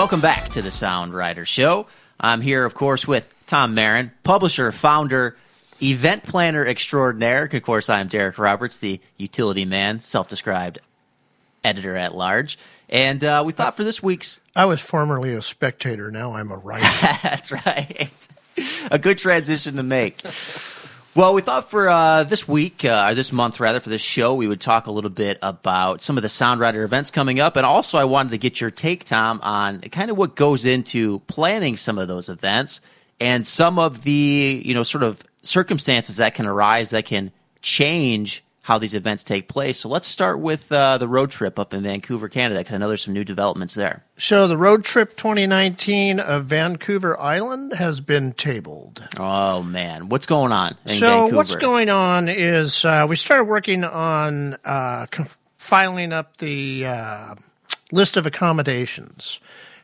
Welcome 0.07 0.21
back 0.21 0.47
to 0.51 0.61
the 0.61 0.69
SoundRider 0.69 1.45
Show. 1.45 1.85
I'm 2.17 2.39
here, 2.39 2.63
of 2.63 2.73
course, 2.73 3.05
with 3.05 3.27
Tom 3.45 3.75
Mehren, 3.75 4.11
publisher, 4.23 4.71
founder, 4.71 5.35
event 5.83 6.23
planner 6.23 6.65
extraordinaire. 6.65 7.43
Of 7.43 7.61
course, 7.63 7.89
I'm 7.89 8.07
Derek 8.07 8.37
Roberts, 8.37 8.77
the 8.77 9.01
utility 9.17 9.65
man, 9.65 9.99
self 9.99 10.29
described 10.29 10.79
editor 11.61 11.97
at 11.97 12.15
large. 12.15 12.57
And 12.87 13.21
uh, 13.21 13.43
we 13.45 13.51
thought 13.51 13.75
for 13.75 13.83
this 13.83 14.01
week's. 14.01 14.39
I 14.55 14.63
was 14.63 14.79
formerly 14.79 15.33
a 15.33 15.41
spectator, 15.41 16.09
now 16.09 16.35
I'm 16.35 16.51
a 16.51 16.57
writer. 16.57 16.85
That's 17.21 17.51
right. 17.51 18.09
A 18.89 18.97
good 18.97 19.17
transition 19.17 19.75
to 19.75 19.83
make. 19.83 20.21
Well, 21.17 21.33
we 21.33 21.41
thought 21.41 21.71
for 21.71 21.89
uh, 21.89 22.25
this 22.25 22.47
week, 22.47 22.85
uh, 22.85 23.07
or 23.09 23.15
this 23.15 23.31
month 23.31 23.59
rather, 23.59 23.79
for 23.79 23.89
this 23.89 24.03
show, 24.03 24.35
we 24.35 24.47
would 24.47 24.61
talk 24.61 24.85
a 24.85 24.91
little 24.91 25.09
bit 25.09 25.39
about 25.41 26.03
some 26.03 26.15
of 26.15 26.21
the 26.21 26.27
SoundRider 26.27 26.85
events 26.85 27.09
coming 27.09 27.39
up. 27.39 27.55
And 27.55 27.65
also, 27.65 27.97
I 27.97 28.03
wanted 28.03 28.29
to 28.33 28.37
get 28.37 28.61
your 28.61 28.69
take, 28.69 29.03
Tom, 29.03 29.39
on 29.41 29.81
kind 29.81 30.11
of 30.11 30.17
what 30.17 30.35
goes 30.35 30.63
into 30.63 31.17
planning 31.21 31.75
some 31.75 31.97
of 31.97 32.07
those 32.07 32.29
events 32.29 32.81
and 33.19 33.47
some 33.47 33.79
of 33.79 34.03
the, 34.03 34.61
you 34.63 34.75
know, 34.75 34.83
sort 34.83 35.01
of 35.01 35.23
circumstances 35.41 36.17
that 36.17 36.35
can 36.35 36.45
arise 36.45 36.91
that 36.91 37.05
can 37.05 37.31
change 37.63 38.43
how 38.67 38.77
these 38.77 38.93
events 38.93 39.23
take 39.23 39.47
place. 39.47 39.79
So 39.79 39.87
let's 39.87 40.09
start 40.09 40.41
with 40.41 40.69
uh, 40.73 40.97
the 40.97 41.07
road 41.07 41.31
trip 41.31 41.57
up 41.57 41.73
in 41.73 41.83
Vancouver, 41.83 42.27
Canada, 42.27 42.59
because 42.59 42.73
I 42.73 42.77
know 42.77 42.89
there's 42.89 43.01
some 43.01 43.13
new 43.13 43.23
developments 43.23 43.75
there. 43.75 44.03
so 44.17 44.45
the 44.49 44.57
road 44.57 44.83
trip 44.83 45.15
2019 45.15 46.19
of 46.19 46.47
Vancouver 46.47 47.17
Island 47.17 47.71
has 47.71 48.01
been 48.01 48.33
tabled. 48.33 49.07
Oh, 49.17 49.63
man. 49.63 50.09
What's 50.09 50.25
going 50.25 50.51
on 50.51 50.75
in 50.85 50.97
so 50.97 51.07
Vancouver? 51.07 51.35
what's 51.37 51.55
going 51.55 51.89
on 51.89 52.27
is 52.27 52.83
uh, 52.83 53.05
we 53.07 53.15
started 53.15 53.45
working 53.45 53.85
on 53.85 54.57
uh, 54.65 55.05
conf- 55.11 55.37
filing 55.57 56.11
up 56.11 56.35
the 56.35 56.87
uh, 56.87 57.35
list 57.93 58.17
of 58.17 58.25
accommodations 58.25 59.39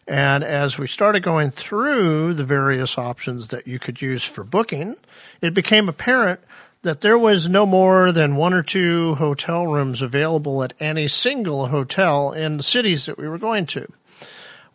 and 0.10 0.44
as 0.44 0.78
we 0.78 0.88
started 0.88 1.24
going 1.24 1.52
through 1.52 2.34
the 2.34 2.44
various 2.44 2.98
options 2.98 3.48
that 3.48 3.66
you 3.66 3.80
could 3.80 4.02
use 4.02 4.26
for 4.26 4.44
booking 4.44 4.98
it 5.42 5.54
became 5.54 5.88
apparent 5.88 6.42
that 6.84 7.02
there 7.02 7.18
was 7.18 7.50
no 7.50 7.66
more 7.66 8.12
than 8.12 8.36
one 8.36 8.54
or 8.54 8.64
two 8.64 9.16
hotel 9.16 9.66
rooms 9.68 10.02
available 10.02 10.64
at 10.64 10.74
any 10.80 11.08
single 11.08 11.68
hotel 11.68 12.32
in 12.32 12.58
the 12.58 12.64
cities 12.64 13.06
that 13.08 13.18
we 13.18 13.28
were 13.28 13.38
going 13.38 13.66
to 13.66 13.92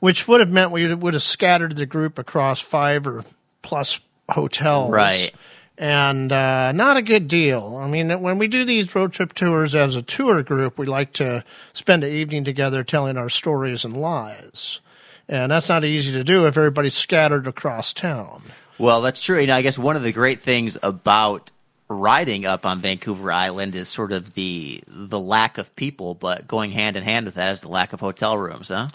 which 0.00 0.28
would 0.28 0.38
have 0.40 0.50
meant 0.50 0.70
we 0.70 0.94
would 0.94 1.14
have 1.14 1.22
scattered 1.22 1.76
the 1.76 1.86
group 1.86 2.18
across 2.18 2.60
five 2.60 3.06
or 3.06 3.24
plus 3.62 3.98
hotels 4.30 4.92
Right. 4.92 5.32
and 5.76 6.30
uh, 6.30 6.70
not 6.72 6.96
a 6.96 7.02
good 7.02 7.26
deal. 7.28 7.76
I 7.82 7.88
mean, 7.88 8.20
when 8.22 8.38
we 8.38 8.46
do 8.46 8.64
these 8.64 8.94
road 8.94 9.12
trip 9.12 9.34
tours 9.34 9.74
as 9.74 9.96
a 9.96 10.02
tour 10.02 10.42
group, 10.44 10.78
we 10.78 10.86
like 10.86 11.12
to 11.14 11.42
spend 11.72 12.04
an 12.04 12.12
evening 12.12 12.44
together 12.44 12.84
telling 12.84 13.16
our 13.16 13.28
stories 13.28 13.84
and 13.84 13.96
lies. 13.96 14.80
And 15.28 15.50
that's 15.50 15.68
not 15.68 15.84
easy 15.84 16.12
to 16.12 16.22
do 16.22 16.46
if 16.46 16.56
everybody's 16.56 16.94
scattered 16.94 17.48
across 17.48 17.92
town. 17.92 18.42
Well, 18.78 19.02
that's 19.02 19.20
true. 19.20 19.40
You 19.40 19.48
know, 19.48 19.56
I 19.56 19.62
guess 19.62 19.78
one 19.78 19.96
of 19.96 20.04
the 20.04 20.12
great 20.12 20.40
things 20.42 20.78
about 20.82 21.50
riding 21.88 22.44
up 22.46 22.66
on 22.66 22.80
Vancouver 22.80 23.32
Island 23.32 23.74
is 23.74 23.88
sort 23.88 24.12
of 24.12 24.34
the 24.34 24.82
the 24.86 25.18
lack 25.18 25.58
of 25.58 25.74
people, 25.76 26.14
but 26.14 26.46
going 26.46 26.70
hand 26.70 26.96
in 26.96 27.02
hand 27.02 27.26
with 27.26 27.34
that 27.36 27.50
is 27.50 27.62
the 27.62 27.68
lack 27.68 27.92
of 27.92 28.00
hotel 28.00 28.36
rooms, 28.36 28.68
huh? 28.68 28.88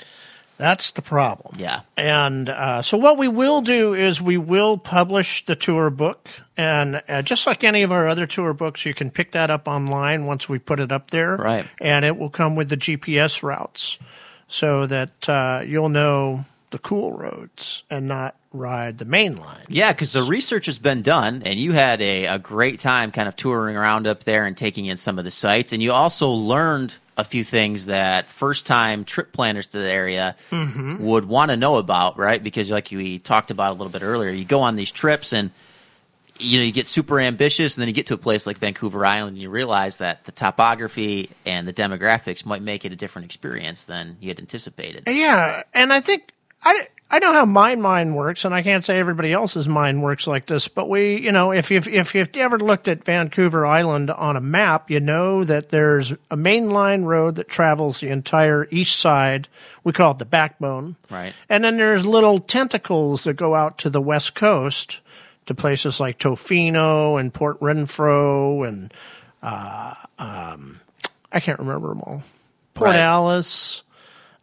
That's 0.58 0.92
the 0.92 1.02
problem. 1.02 1.56
Yeah. 1.58 1.82
And 1.98 2.48
uh, 2.50 2.84
so, 2.84 2.98
what 2.98 3.18
we 3.18 3.28
will 3.28 3.62
do 3.62 3.94
is 3.94 4.22
we 4.22 4.38
will 4.38 4.78
publish 4.78 5.46
the 5.46 5.56
tour 5.56 5.90
book. 5.90 6.30
And 6.56 7.02
uh, 7.10 7.24
just 7.24 7.48
like 7.48 7.64
any 7.64 7.82
of 7.82 7.92
our 7.92 8.08
other 8.08 8.28
tour 8.28 8.54
books, 8.54 8.86
you 8.86 8.94
can 8.94 9.10
pick 9.10 9.32
that 9.32 9.50
up 9.50 9.68
online 9.68 10.26
once 10.26 10.48
we 10.48 10.60
put 10.60 10.80
it 10.80 10.92
up 10.92 11.10
there. 11.10 11.36
Right. 11.36 11.66
And 11.82 12.06
it 12.06 12.18
will 12.18 12.30
come 12.30 12.56
with 12.56 12.70
the 12.70 12.78
GPS 12.78 13.42
routes 13.42 13.98
so 14.48 14.86
that 14.86 15.28
uh, 15.28 15.64
you'll 15.66 15.90
know 15.90 16.46
the 16.70 16.78
cool 16.78 17.12
roads 17.12 17.84
and 17.90 18.08
not 18.08 18.36
ride 18.54 18.98
the 19.00 19.06
main 19.06 19.38
line. 19.38 19.66
Yeah, 19.68 19.92
because 19.92 20.12
the 20.12 20.24
research 20.24 20.68
has 20.68 20.78
been 20.78 21.02
done, 21.02 21.42
and 21.46 21.60
you 21.60 21.72
had 21.74 22.02
a, 22.02 22.26
a 22.26 22.40
great 22.40 22.80
time 22.80 23.12
kind 23.12 23.28
of 23.28 23.36
touring 23.36 23.76
around 23.76 24.08
up 24.08 24.24
there 24.24 24.46
and 24.46 24.56
taking 24.56 24.86
in 24.86 24.98
some 24.98 25.18
of 25.20 25.26
the 25.26 25.32
sites. 25.32 25.74
And 25.74 25.82
you 25.82 25.92
also 25.92 26.30
learned 26.30 26.94
a 27.18 27.24
few 27.24 27.44
things 27.44 27.88
that 27.88 28.28
first 28.28 28.66
time 28.66 29.06
trip 29.06 29.32
planners 29.34 29.68
to 29.68 29.78
the 29.78 29.90
area 29.92 30.36
Mhm. 30.52 31.00
would 31.00 31.26
want 31.26 31.52
to 31.52 31.58
know 31.58 31.76
about, 31.78 32.18
right? 32.18 32.44
Because, 32.44 32.72
like 32.72 32.90
we 32.92 33.20
talked 33.20 33.52
about 33.52 33.72
a 33.72 33.76
little 33.76 33.92
bit 33.92 34.02
earlier, 34.04 34.32
you 34.32 34.46
go 34.46 34.62
on 34.62 34.76
these 34.76 34.92
trips 34.92 35.34
and 35.34 35.52
you 36.40 36.58
know 36.58 36.64
you 36.66 36.72
get 36.72 36.88
super 36.88 37.20
ambitious, 37.20 37.76
and 37.76 37.82
then 37.82 37.88
you 37.88 37.94
get 37.94 38.08
to 38.08 38.16
a 38.16 38.18
place 38.18 38.48
like 38.48 38.58
Vancouver 38.58 39.06
Island, 39.06 39.36
and 39.36 39.42
you 39.42 39.50
realize 39.52 39.98
that 39.98 40.24
the 40.26 40.32
topography 40.32 41.30
and 41.46 41.68
the 41.68 41.74
demographics 41.74 42.44
might 42.46 42.64
make 42.64 42.86
it 42.86 42.92
a 42.92 42.96
different 42.96 43.26
experience 43.26 43.84
than 43.84 44.18
you 44.20 44.30
had 44.30 44.40
anticipated. 44.40 45.04
Yeah, 45.08 45.62
and 45.76 45.94
I 45.94 46.02
think 46.02 46.32
I 46.64 46.88
I 47.14 47.20
know 47.20 47.32
how 47.32 47.46
my 47.46 47.76
mind 47.76 48.16
works, 48.16 48.44
and 48.44 48.56
I 48.56 48.64
can't 48.64 48.84
say 48.84 48.98
everybody 48.98 49.32
else's 49.32 49.70
mind 49.70 50.02
works 50.02 50.26
like 50.26 50.48
this. 50.48 50.68
But 50.68 50.90
we, 50.90 51.18
you 51.18 51.32
know, 51.32 51.52
if 51.52 51.70
you've 51.70 51.88
if 51.88 52.16
you've 52.16 52.36
ever 52.36 52.58
looked 52.58 52.88
at 52.88 53.04
Vancouver 53.06 53.68
Island 53.68 54.10
on 54.10 54.36
a 54.36 54.42
map, 54.42 54.90
you 54.90 55.00
know 55.00 55.44
that 55.44 55.70
there's 55.70 56.14
a 56.32 56.36
main 56.36 56.72
line 56.72 57.04
road 57.04 57.36
that 57.36 57.48
travels 57.48 58.00
the 58.00 58.08
entire 58.10 58.68
east 58.72 59.00
side. 59.00 59.48
We 59.84 59.94
call 59.94 60.14
it 60.14 60.18
the 60.18 60.26
backbone, 60.26 60.96
Right. 61.12 61.34
and 61.50 61.64
then 61.64 61.78
there's 61.78 62.04
little 62.04 62.40
tentacles 62.40 63.26
that 63.26 63.36
go 63.36 63.54
out 63.54 63.78
to 63.80 63.92
the 63.92 64.02
west 64.02 64.34
coast 64.34 65.00
to 65.46 65.54
places 65.54 66.00
like 66.00 66.18
Tofino 66.18 67.20
and 67.20 67.32
Port 67.32 67.58
Renfrew 67.62 68.64
and 68.64 68.92
uh, 69.44 69.94
um, 70.18 70.80
I 71.32 71.40
can't 71.42 71.60
remember 71.60 71.90
them 71.90 72.02
all. 72.02 72.24
Port 72.74 72.90
Right. 72.92 73.00
Alice. 73.00 73.84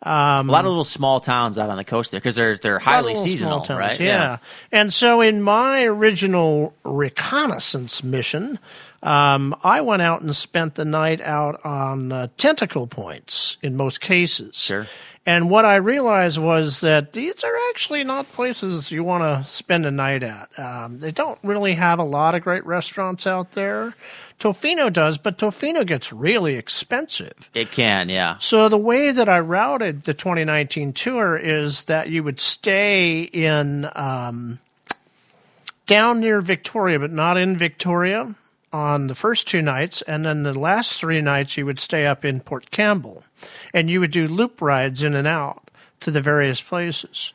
Um, 0.02 0.48
a 0.48 0.52
lot 0.52 0.64
of 0.64 0.70
little 0.70 0.84
small 0.84 1.20
towns 1.20 1.58
out 1.58 1.68
on 1.68 1.76
the 1.76 1.84
coast 1.84 2.10
there 2.10 2.20
because 2.20 2.34
they're 2.34 2.56
they're 2.56 2.78
highly 2.78 3.14
seasonal, 3.14 3.60
towns, 3.60 3.78
right? 3.78 4.00
Yeah. 4.00 4.38
And 4.72 4.92
so 4.94 5.20
in 5.20 5.42
my 5.42 5.84
original 5.84 6.74
reconnaissance 6.84 8.02
mission, 8.02 8.58
um, 9.02 9.54
I 9.62 9.82
went 9.82 10.00
out 10.00 10.22
and 10.22 10.34
spent 10.34 10.74
the 10.76 10.86
night 10.86 11.20
out 11.20 11.64
on 11.64 12.12
uh, 12.12 12.28
tentacle 12.38 12.86
points 12.86 13.58
in 13.62 13.76
most 13.76 14.00
cases. 14.00 14.56
Sure. 14.56 14.86
And 15.30 15.48
what 15.48 15.64
I 15.64 15.76
realized 15.76 16.38
was 16.38 16.80
that 16.80 17.12
these 17.12 17.44
are 17.44 17.56
actually 17.68 18.02
not 18.02 18.32
places 18.32 18.90
you 18.90 19.04
want 19.04 19.22
to 19.22 19.48
spend 19.48 19.86
a 19.86 19.90
night 19.92 20.24
at. 20.24 20.58
Um, 20.58 20.98
they 20.98 21.12
don't 21.12 21.38
really 21.44 21.74
have 21.74 22.00
a 22.00 22.02
lot 22.02 22.34
of 22.34 22.42
great 22.42 22.66
restaurants 22.66 23.28
out 23.28 23.52
there. 23.52 23.94
Tofino 24.40 24.92
does, 24.92 25.18
but 25.18 25.38
Tofino 25.38 25.86
gets 25.86 26.12
really 26.12 26.56
expensive. 26.56 27.48
It 27.54 27.70
can, 27.70 28.08
yeah. 28.08 28.38
So 28.38 28.68
the 28.68 28.76
way 28.76 29.12
that 29.12 29.28
I 29.28 29.38
routed 29.38 30.02
the 30.02 30.14
2019 30.14 30.94
tour 30.94 31.36
is 31.36 31.84
that 31.84 32.08
you 32.08 32.24
would 32.24 32.40
stay 32.40 33.22
in 33.22 33.88
um, 33.94 34.58
down 35.86 36.18
near 36.18 36.40
Victoria, 36.40 36.98
but 36.98 37.12
not 37.12 37.36
in 37.36 37.56
Victoria 37.56 38.34
on 38.72 39.06
the 39.06 39.14
first 39.14 39.48
two 39.48 39.62
nights, 39.62 40.02
and 40.02 40.24
then 40.24 40.42
the 40.42 40.58
last 40.58 40.98
three 40.98 41.20
nights 41.20 41.56
you 41.56 41.66
would 41.66 41.80
stay 41.80 42.06
up 42.06 42.24
in 42.24 42.40
Port 42.40 42.70
Campbell, 42.70 43.24
and 43.74 43.90
you 43.90 44.00
would 44.00 44.12
do 44.12 44.26
loop 44.26 44.60
rides 44.60 45.02
in 45.02 45.14
and 45.14 45.26
out 45.26 45.70
to 46.00 46.10
the 46.10 46.20
various 46.20 46.60
places. 46.60 47.32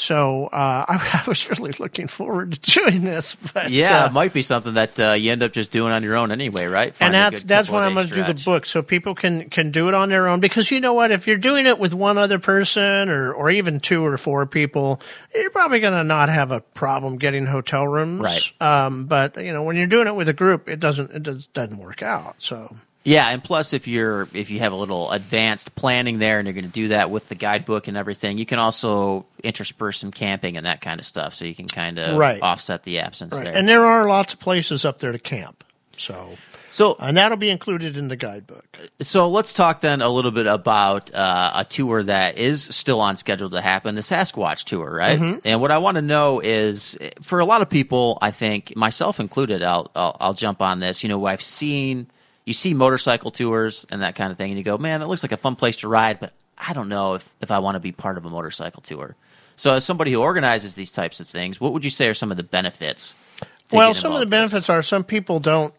So 0.00 0.46
uh, 0.46 0.84
I, 0.88 1.22
I 1.24 1.28
was 1.28 1.48
really 1.50 1.72
looking 1.78 2.08
forward 2.08 2.52
to 2.52 2.80
doing 2.80 3.02
this, 3.02 3.34
but 3.34 3.70
yeah, 3.70 4.04
uh, 4.04 4.06
it 4.06 4.12
might 4.12 4.32
be 4.32 4.42
something 4.42 4.74
that 4.74 4.98
uh, 4.98 5.12
you 5.12 5.30
end 5.30 5.42
up 5.42 5.52
just 5.52 5.70
doing 5.70 5.92
on 5.92 6.02
your 6.02 6.16
own 6.16 6.30
anyway, 6.30 6.66
right? 6.66 6.94
Find 6.94 7.14
and 7.14 7.34
that's 7.34 7.44
that's 7.44 7.70
why 7.70 7.84
I'm 7.84 7.94
going 7.94 8.08
to 8.08 8.14
do 8.14 8.24
the 8.24 8.42
book 8.44 8.66
so 8.66 8.82
people 8.82 9.14
can 9.14 9.50
can 9.50 9.70
do 9.70 9.88
it 9.88 9.94
on 9.94 10.08
their 10.08 10.26
own. 10.26 10.40
Because 10.40 10.70
you 10.70 10.80
know 10.80 10.94
what? 10.94 11.10
If 11.10 11.26
you're 11.26 11.36
doing 11.36 11.66
it 11.66 11.78
with 11.78 11.92
one 11.94 12.18
other 12.18 12.38
person 12.38 13.08
or 13.08 13.32
or 13.32 13.50
even 13.50 13.80
two 13.80 14.04
or 14.04 14.16
four 14.16 14.46
people 14.46 15.00
you're 15.34 15.50
probably 15.50 15.80
going 15.80 15.92
to 15.92 16.04
not 16.04 16.28
have 16.28 16.50
a 16.52 16.60
problem 16.60 17.18
getting 17.18 17.46
hotel 17.46 17.86
rooms. 17.86 18.20
Right. 18.20 18.52
um 18.60 19.06
but 19.06 19.36
you 19.36 19.52
know 19.52 19.62
when 19.62 19.76
you're 19.76 19.86
doing 19.86 20.06
it 20.06 20.14
with 20.14 20.28
a 20.28 20.32
group 20.32 20.68
it 20.68 20.80
doesn't 20.80 21.10
it 21.10 21.22
does, 21.22 21.46
doesn't 21.48 21.78
work 21.78 22.02
out 22.02 22.36
so 22.38 22.76
Yeah, 23.02 23.28
and 23.28 23.42
plus 23.42 23.72
if 23.72 23.88
you're 23.88 24.28
if 24.34 24.50
you 24.50 24.58
have 24.58 24.72
a 24.72 24.76
little 24.76 25.10
advanced 25.10 25.74
planning 25.74 26.18
there 26.18 26.38
and 26.38 26.46
you're 26.46 26.52
going 26.54 26.66
to 26.66 26.70
do 26.70 26.88
that 26.88 27.10
with 27.10 27.28
the 27.28 27.34
guidebook 27.34 27.88
and 27.88 27.96
everything, 27.96 28.36
you 28.36 28.44
can 28.44 28.58
also 28.58 29.24
intersperse 29.42 30.00
some 30.00 30.10
camping 30.10 30.56
and 30.58 30.66
that 30.66 30.80
kind 30.82 31.00
of 31.00 31.06
stuff, 31.06 31.34
so 31.34 31.46
you 31.46 31.54
can 31.54 31.66
kind 31.66 31.98
of 31.98 32.18
Right. 32.18 32.42
offset 32.42 32.82
the 32.82 32.98
absence 33.00 33.34
right 33.34 33.44
there. 33.44 33.54
and 33.56 33.66
there 33.68 33.86
are 33.86 34.06
lots 34.06 34.34
of 34.34 34.40
places 34.40 34.84
up 34.84 34.98
there 34.98 35.12
to 35.12 35.18
camp 35.18 35.64
so 35.96 36.36
so 36.70 36.96
and 37.00 37.16
that'll 37.16 37.36
be 37.38 37.48
included 37.50 37.96
in 37.96 38.08
the 38.08 38.16
guidebook 38.16 38.78
So 39.00 39.28
let's 39.28 39.54
talk 39.54 39.80
then 39.80 40.02
a 40.02 40.08
little 40.10 40.30
bit 40.30 40.46
about 40.46 41.12
uh, 41.14 41.52
a 41.54 41.64
tour 41.64 42.02
that 42.02 42.36
is 42.38 42.62
still 42.64 43.00
on 43.00 43.16
schedule 43.16 43.48
to 43.50 43.60
happen, 43.62 43.94
the 43.94 44.02
Sasquatch 44.02 44.64
tour, 44.64 44.90
right? 44.94 45.18
Mhm. 45.18 45.40
And 45.44 45.60
what 45.62 45.70
I 45.70 45.78
want 45.78 45.94
to 45.96 46.02
know 46.02 46.38
is, 46.40 46.98
for 47.22 47.40
a 47.40 47.44
lot 47.46 47.60
of 47.62 47.68
people, 47.70 48.18
I 48.22 48.30
think 48.30 48.74
myself 48.76 49.18
included, 49.20 49.62
I'll, 49.62 49.90
I'll 49.96 50.16
I'll 50.20 50.34
jump 50.34 50.60
on 50.60 50.80
this. 50.80 51.02
You 51.02 51.08
know, 51.08 51.24
I've 51.26 51.42
seen 51.42 52.06
you 52.44 52.52
see 52.52 52.74
motorcycle 52.74 53.30
tours 53.30 53.86
and 53.90 54.02
that 54.02 54.14
kind 54.14 54.30
of 54.32 54.38
thing, 54.38 54.50
and 54.50 54.58
you 54.58 54.64
go, 54.64 54.78
man, 54.78 55.00
that 55.00 55.06
looks 55.08 55.22
like 55.22 55.32
a 55.32 55.36
fun 55.36 55.56
place 55.56 55.76
to 55.76 55.88
ride, 55.88 56.20
but 56.20 56.32
I 56.58 56.72
don't 56.72 56.88
know 56.88 57.14
if 57.14 57.28
if 57.40 57.50
I 57.50 57.58
want 57.60 57.76
to 57.76 57.80
be 57.80 57.92
part 57.92 58.16
of 58.18 58.24
a 58.24 58.30
motorcycle 58.30 58.82
tour. 58.82 59.16
So, 59.56 59.74
as 59.74 59.84
somebody 59.84 60.12
who 60.12 60.20
organizes 60.20 60.74
these 60.74 60.90
types 60.90 61.20
of 61.20 61.28
things, 61.28 61.60
what 61.60 61.72
would 61.72 61.84
you 61.84 61.90
say 61.90 62.08
are 62.08 62.14
some 62.14 62.30
of 62.30 62.36
the 62.36 62.42
benefits? 62.42 63.14
well 63.72 63.94
some 63.94 64.12
of 64.12 64.18
the 64.18 64.26
benefits 64.26 64.68
are 64.68 64.82
some 64.82 65.04
people 65.04 65.38
don't 65.38 65.72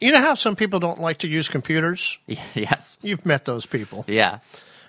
you 0.00 0.10
know 0.10 0.20
how 0.20 0.34
some 0.34 0.56
people 0.56 0.80
don't 0.80 1.00
like 1.00 1.18
to 1.18 1.28
use 1.28 1.48
computers 1.48 2.18
yes 2.26 2.98
you've 3.02 3.24
met 3.24 3.44
those 3.44 3.66
people 3.66 4.04
Yeah. 4.08 4.40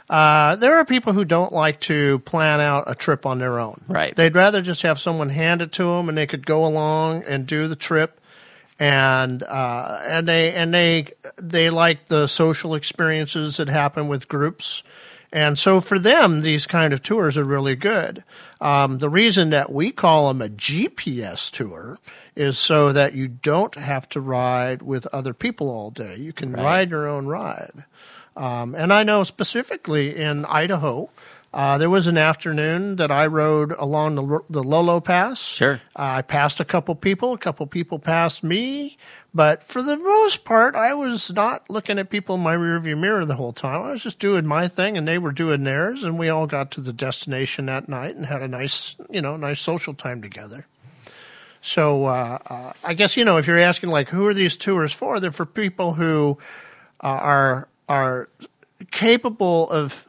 Uh, 0.09 0.55
there 0.55 0.75
are 0.75 0.85
people 0.85 1.11
who 1.13 1.25
don't 1.25 1.51
like 1.51 1.81
to 1.81 2.17
plan 2.19 2.61
out 2.61 2.85
a 2.87 2.95
trip 2.95 3.25
on 3.25 3.39
their 3.39 3.59
own. 3.59 3.81
Right. 3.89 4.15
They'd 4.15 4.33
rather 4.35 4.61
just 4.61 4.81
have 4.83 4.99
someone 5.01 5.29
hand 5.29 5.61
it 5.61 5.73
to 5.73 5.83
them, 5.83 6.07
and 6.07 6.17
they 6.17 6.25
could 6.25 6.45
go 6.45 6.65
along 6.65 7.23
and 7.27 7.45
do 7.45 7.67
the 7.67 7.75
trip. 7.75 8.16
And 8.79 9.41
uh, 9.43 10.01
and 10.05 10.27
they 10.27 10.53
and 10.53 10.73
they 10.73 11.07
they 11.41 11.69
like 11.71 12.07
the 12.09 12.27
social 12.27 12.75
experiences 12.75 13.57
that 13.57 13.69
happen 13.69 14.07
with 14.07 14.27
groups. 14.27 14.83
And 15.33 15.59
so 15.59 15.81
for 15.81 15.99
them, 15.99 16.41
these 16.41 16.65
kind 16.65 16.93
of 16.93 17.03
tours 17.03 17.37
are 17.37 17.43
really 17.43 17.75
good. 17.75 18.23
Um, 18.61 18.99
the 18.99 19.09
reason 19.09 19.49
that 19.49 19.71
we 19.73 19.91
call 19.91 20.27
them 20.29 20.41
a 20.41 20.47
GPS 20.47 21.51
tour 21.51 21.99
is 22.35 22.57
so 22.57 22.93
that 22.93 23.13
you 23.13 23.27
don't 23.27 23.75
have 23.75 24.07
to 24.09 24.21
ride 24.21 24.83
with 24.83 25.05
other 25.07 25.33
people 25.33 25.69
all 25.69 25.91
day. 25.91 26.15
You 26.15 26.31
can 26.31 26.53
Right. 26.53 26.63
ride 26.63 26.89
your 26.91 27.07
own 27.07 27.27
ride. 27.27 27.83
Um, 28.37 28.73
and 28.75 28.93
I 28.93 29.03
know 29.03 29.23
specifically 29.23 30.15
in 30.15 30.45
Idaho, 30.45 31.09
uh, 31.53 31.77
there 31.77 31.89
was 31.89 32.07
an 32.07 32.17
afternoon 32.17 32.97
that 32.97 33.09
I 33.09 33.25
rode 33.27 33.71
along 33.71 34.15
the, 34.15 34.39
the 34.49 34.63
Lolo 34.63 34.99
Pass. 34.99 35.41
Sure. 35.41 35.81
Uh, 35.95 36.17
I 36.17 36.21
passed 36.21 36.59
a 36.59 36.65
couple 36.65 36.93
people, 36.95 37.33
a 37.33 37.37
couple 37.37 37.65
people 37.67 37.99
passed 37.99 38.43
me, 38.43 38.97
but 39.33 39.63
for 39.63 39.81
the 39.81 39.97
most 39.97 40.43
part, 40.43 40.75
I 40.75 40.93
was 40.93 41.31
not 41.31 41.69
looking 41.69 41.97
at 41.99 42.09
people 42.09 42.35
in 42.35 42.41
my 42.41 42.55
rearview 42.55 42.97
mirror 42.97 43.25
the 43.25 43.35
whole 43.35 43.53
time. 43.53 43.81
I 43.81 43.91
was 43.91 44.03
just 44.03 44.19
doing 44.19 44.45
my 44.45 44.67
thing, 44.67 44.97
and 44.97 45.07
they 45.07 45.17
were 45.17 45.31
doing 45.31 45.63
theirs, 45.63 46.03
and 46.03 46.19
we 46.19 46.29
all 46.29 46.47
got 46.47 46.71
to 46.71 46.81
the 46.81 46.93
destination 46.93 47.67
that 47.67 47.87
night 47.87 48.15
and 48.15 48.25
had 48.25 48.41
a 48.41 48.47
nice, 48.47 48.95
you 49.09 49.21
know, 49.21 49.37
nice 49.37 49.61
social 49.61 49.93
time 49.93 50.21
together. 50.21 50.65
So 51.61 52.05
uh, 52.05 52.37
uh, 52.45 52.73
I 52.83 52.93
guess 52.93 53.17
you 53.17 53.25
know 53.25 53.37
if 53.37 53.47
you're 53.47 53.59
asking 53.59 53.89
like 53.89 54.09
who 54.09 54.25
are 54.27 54.33
these 54.33 54.55
tours 54.55 54.93
for? 54.93 55.19
They're 55.19 55.31
for 55.31 55.45
people 55.45 55.93
who 55.93 56.37
uh, 57.03 57.07
are 57.07 57.67
are 57.89 58.29
capable 58.91 59.69
of 59.69 60.07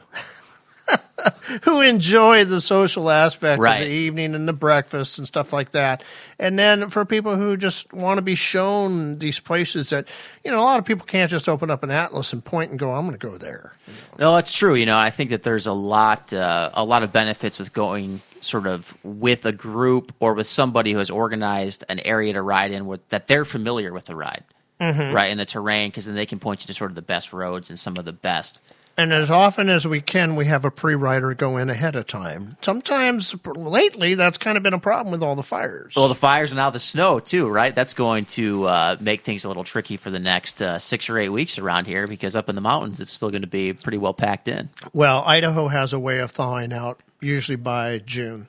who 1.62 1.80
enjoy 1.80 2.45
the 2.45 2.61
social 2.61 3.11
aspect 3.11 3.61
Right. 3.61 3.82
of 3.82 3.89
the 3.89 3.93
evening 3.93 4.34
and 4.34 4.47
the 4.49 4.53
breakfast 4.53 5.18
and 5.18 5.26
stuff 5.26 5.53
like 5.53 5.72
that. 5.72 6.03
And 6.39 6.59
then 6.59 6.89
for 6.89 7.05
people 7.05 7.36
who 7.36 7.57
just 7.57 7.93
want 7.93 8.18
to 8.18 8.22
be 8.22 8.34
shown 8.34 9.18
these 9.18 9.41
places 9.41 9.91
that 9.91 10.07
you 10.45 10.51
know 10.51 10.61
a 10.61 10.62
lot 10.62 10.78
of 10.78 10.84
people 10.84 11.07
can't 11.07 11.30
just 11.30 11.49
open 11.49 11.70
up 11.70 11.82
an 11.82 11.91
atlas 11.91 12.32
and 12.32 12.45
point 12.45 12.70
and 12.70 12.78
go 12.78 12.93
I'm 12.93 13.07
going 13.07 13.18
to 13.18 13.26
go 13.26 13.36
there. 13.36 13.72
No, 14.18 14.34
that's 14.34 14.53
true. 14.53 14.74
You 14.74 14.86
know, 14.86 14.97
I 14.99 15.11
think 15.11 15.30
that 15.30 15.43
there's 15.43 15.66
a 15.66 15.72
lot, 15.72 16.32
uh, 16.32 16.70
a 16.74 16.84
lot 16.84 17.03
of 17.03 17.12
benefits 17.12 17.59
with 17.59 17.72
going 17.72 18.20
sort 18.41 18.66
of 18.66 18.97
with 19.05 19.45
a 19.47 19.53
group 19.53 20.14
or 20.20 20.34
with 20.34 20.47
somebody 20.47 20.93
who 20.93 20.99
has 20.99 21.11
organized 21.11 21.84
an 21.89 21.99
area 22.01 22.32
to 22.32 22.43
ride 22.43 22.70
in 22.72 22.86
with, 22.86 23.07
that 23.09 23.26
they're 23.26 23.45
familiar 23.45 23.93
with 23.93 24.05
the 24.07 24.14
ride. 24.16 24.45
Mhm. 24.80 25.12
right, 25.12 25.32
in 25.32 25.39
the 25.39 25.45
terrain, 25.45 25.91
because 25.91 26.07
then 26.07 26.14
they 26.14 26.24
can 26.24 26.39
point 26.39 26.62
you 26.62 26.68
to 26.68 26.72
sort 26.72 26.93
of 26.93 26.95
the 26.95 27.03
best 27.03 27.32
roads 27.32 27.68
and 27.68 27.76
some 27.76 27.97
of 27.97 28.05
the 28.05 28.12
best. 28.12 28.61
And 28.99 29.13
as 29.13 29.31
often 29.31 29.69
as 29.69 29.87
we 29.87 30.01
can, 30.01 30.35
we 30.35 30.47
have 30.47 30.65
a 30.65 30.73
pre-rider 30.73 31.33
go 31.33 31.57
in 31.57 31.71
ahead 31.71 31.95
of 31.95 32.09
time. 32.09 32.57
Sometimes, 32.63 33.33
lately, 33.47 34.17
that's 34.17 34.39
kind 34.39 34.57
of 34.57 34.65
been 34.65 34.75
a 34.75 34.81
problem 34.81 35.13
with 35.13 35.23
all 35.23 35.37
the 35.37 35.45
fires. 35.45 35.95
Well, 35.95 36.09
the 36.09 36.17
fires 36.17 36.51
and 36.51 36.57
now 36.57 36.71
the 36.71 36.81
snow 36.81 37.21
too, 37.21 37.49
right? 37.49 37.73
That's 37.73 37.95
going 37.95 38.25
to 38.25 38.65
uh, 38.65 38.97
make 38.99 39.21
things 39.21 39.45
a 39.45 39.49
little 39.49 39.63
tricky 39.63 39.97
for 39.97 40.11
the 40.11 40.19
next 40.19 40.61
uh, 40.61 40.81
six 40.81 41.09
or 41.09 41.17
eight 41.17 41.29
weeks 41.29 41.59
around 41.59 41.87
here 41.87 42.09
because 42.09 42.35
up 42.35 42.49
in 42.49 42.57
the 42.57 42.61
mountains, 42.61 43.01
it's 43.01 43.13
still 43.13 43.31
going 43.31 43.43
to 43.43 43.49
be 43.49 43.73
pretty 43.73 43.99
well 43.99 44.15
packed 44.15 44.49
in. 44.49 44.69
Well, 44.93 45.23
Idaho 45.25 45.69
has 45.69 45.93
a 45.93 45.99
way 46.01 46.19
of 46.19 46.33
thawing 46.33 46.73
out, 46.73 47.01
usually 47.21 47.55
by 47.55 47.99
June. 47.99 48.49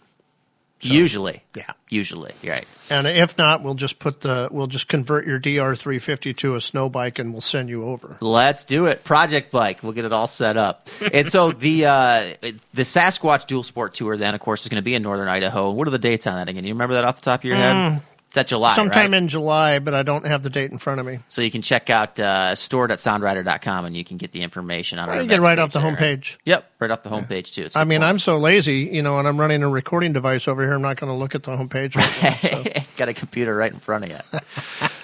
Usually, 0.81 1.43
yeah, 1.55 1.71
usually, 1.89 2.33
right. 2.43 2.67
And 2.89 3.07
if 3.07 3.37
not, 3.37 3.63
we'll 3.63 3.75
just 3.75 3.99
put 3.99 4.21
the 4.21 4.49
we'll 4.51 4.67
just 4.67 4.87
convert 4.87 5.27
your 5.27 5.39
DR 5.39 5.75
three 5.75 5.99
fifty 5.99 6.33
to 6.35 6.55
a 6.55 6.61
snow 6.61 6.89
bike, 6.89 7.19
and 7.19 7.31
we'll 7.31 7.41
send 7.41 7.69
you 7.69 7.85
over. 7.85 8.17
Let's 8.21 8.63
do 8.63 8.85
it. 8.87 9.03
Project 9.03 9.51
Bike. 9.51 9.83
We'll 9.83 9.93
get 9.93 10.05
it 10.05 10.13
all 10.13 10.27
set 10.27 10.57
up. 10.57 10.89
and 11.13 11.29
so 11.29 11.51
the 11.51 11.85
uh, 11.85 12.33
the 12.73 12.83
Sasquatch 12.83 13.47
Dual 13.47 13.63
Sport 13.63 13.93
Tour 13.93 14.17
then, 14.17 14.35
of 14.35 14.41
course, 14.41 14.63
is 14.63 14.69
going 14.69 14.81
to 14.81 14.85
be 14.85 14.95
in 14.95 15.03
northern 15.03 15.27
Idaho. 15.27 15.71
What 15.71 15.87
are 15.87 15.91
the 15.91 15.99
dates 15.99 16.27
on 16.27 16.35
that 16.35 16.49
again? 16.49 16.63
You 16.63 16.73
remember 16.73 16.95
that 16.95 17.03
off 17.03 17.15
the 17.15 17.21
top 17.21 17.41
of 17.41 17.45
your 17.45 17.55
head? 17.55 18.01
Is 18.29 18.35
that 18.35 18.47
July? 18.47 18.75
Sometime 18.75 19.11
right? 19.11 19.17
in 19.17 19.27
July, 19.27 19.79
but 19.79 19.95
I 19.95 20.03
don't 20.03 20.23
have 20.27 20.43
the 20.43 20.51
date 20.51 20.69
in 20.69 20.77
front 20.77 20.99
of 20.99 21.05
me. 21.07 21.17
So 21.29 21.41
you 21.41 21.49
can 21.49 21.63
check 21.63 21.89
out 21.89 22.19
uh, 22.19 22.53
store.soundrider.com 22.53 23.85
and 23.85 23.97
you 23.97 24.05
can 24.05 24.17
get 24.17 24.31
the 24.33 24.43
information 24.43 24.99
on 24.99 25.09
I 25.09 25.13
our 25.13 25.19
can 25.21 25.27
get 25.27 25.41
right 25.41 25.57
off 25.57 25.71
the 25.71 25.79
there, 25.79 25.91
homepage. 25.91 26.37
Yep, 26.45 26.71
right 26.77 26.91
off 26.91 27.01
the 27.01 27.09
homepage 27.09 27.53
too. 27.53 27.69
I 27.73 27.85
mean, 27.85 28.01
point. 28.01 28.09
I'm 28.09 28.19
so 28.19 28.37
lazy, 28.37 28.81
you 28.81 29.01
know, 29.01 29.17
and 29.17 29.27
I'm 29.27 29.39
running 29.39 29.63
a 29.63 29.67
recording 29.67 30.13
device 30.13 30.47
over 30.47 30.61
here. 30.61 30.75
I'm 30.75 30.81
not 30.83 30.97
going 30.97 31.11
to 31.11 31.17
look 31.17 31.33
at 31.33 31.41
the 31.41 31.53
homepage. 31.53 31.95
Right 31.95 32.43
now, 32.43 32.63
so. 32.63 32.81
got 32.97 33.09
a 33.09 33.15
computer 33.15 33.55
right 33.55 33.73
in 33.73 33.79
front 33.79 34.03
of 34.03 34.11
you. 34.11 34.39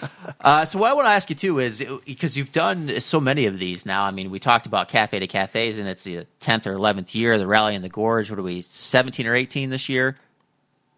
uh, 0.42 0.66
so 0.66 0.78
what 0.78 0.92
I 0.92 0.94
want 0.94 1.08
to 1.08 1.12
ask 1.12 1.28
you 1.32 1.36
too 1.36 1.58
is 1.58 1.84
because 2.06 2.38
you've 2.38 2.52
done 2.52 3.00
so 3.00 3.20
many 3.20 3.48
of 3.48 3.58
these 3.58 3.88
now. 3.88 4.04
I 4.04 4.12
mean, 4.12 4.30
we 4.30 4.38
talked 4.38 4.68
about 4.68 4.90
cafe 4.90 5.18
to 5.18 5.26
cafes, 5.26 5.80
and 5.80 5.88
it's 5.88 6.04
the 6.04 6.28
tenth 6.40 6.68
or 6.68 6.74
eleventh 6.74 7.16
year. 7.16 7.40
The 7.40 7.48
rally 7.48 7.74
in 7.74 7.82
the 7.82 7.90
gorge. 7.90 8.30
What 8.30 8.38
are 8.38 8.44
we? 8.44 8.62
Seventeen 8.62 9.26
or 9.26 9.34
eighteen 9.34 9.72
this 9.72 9.90
year? 9.90 10.16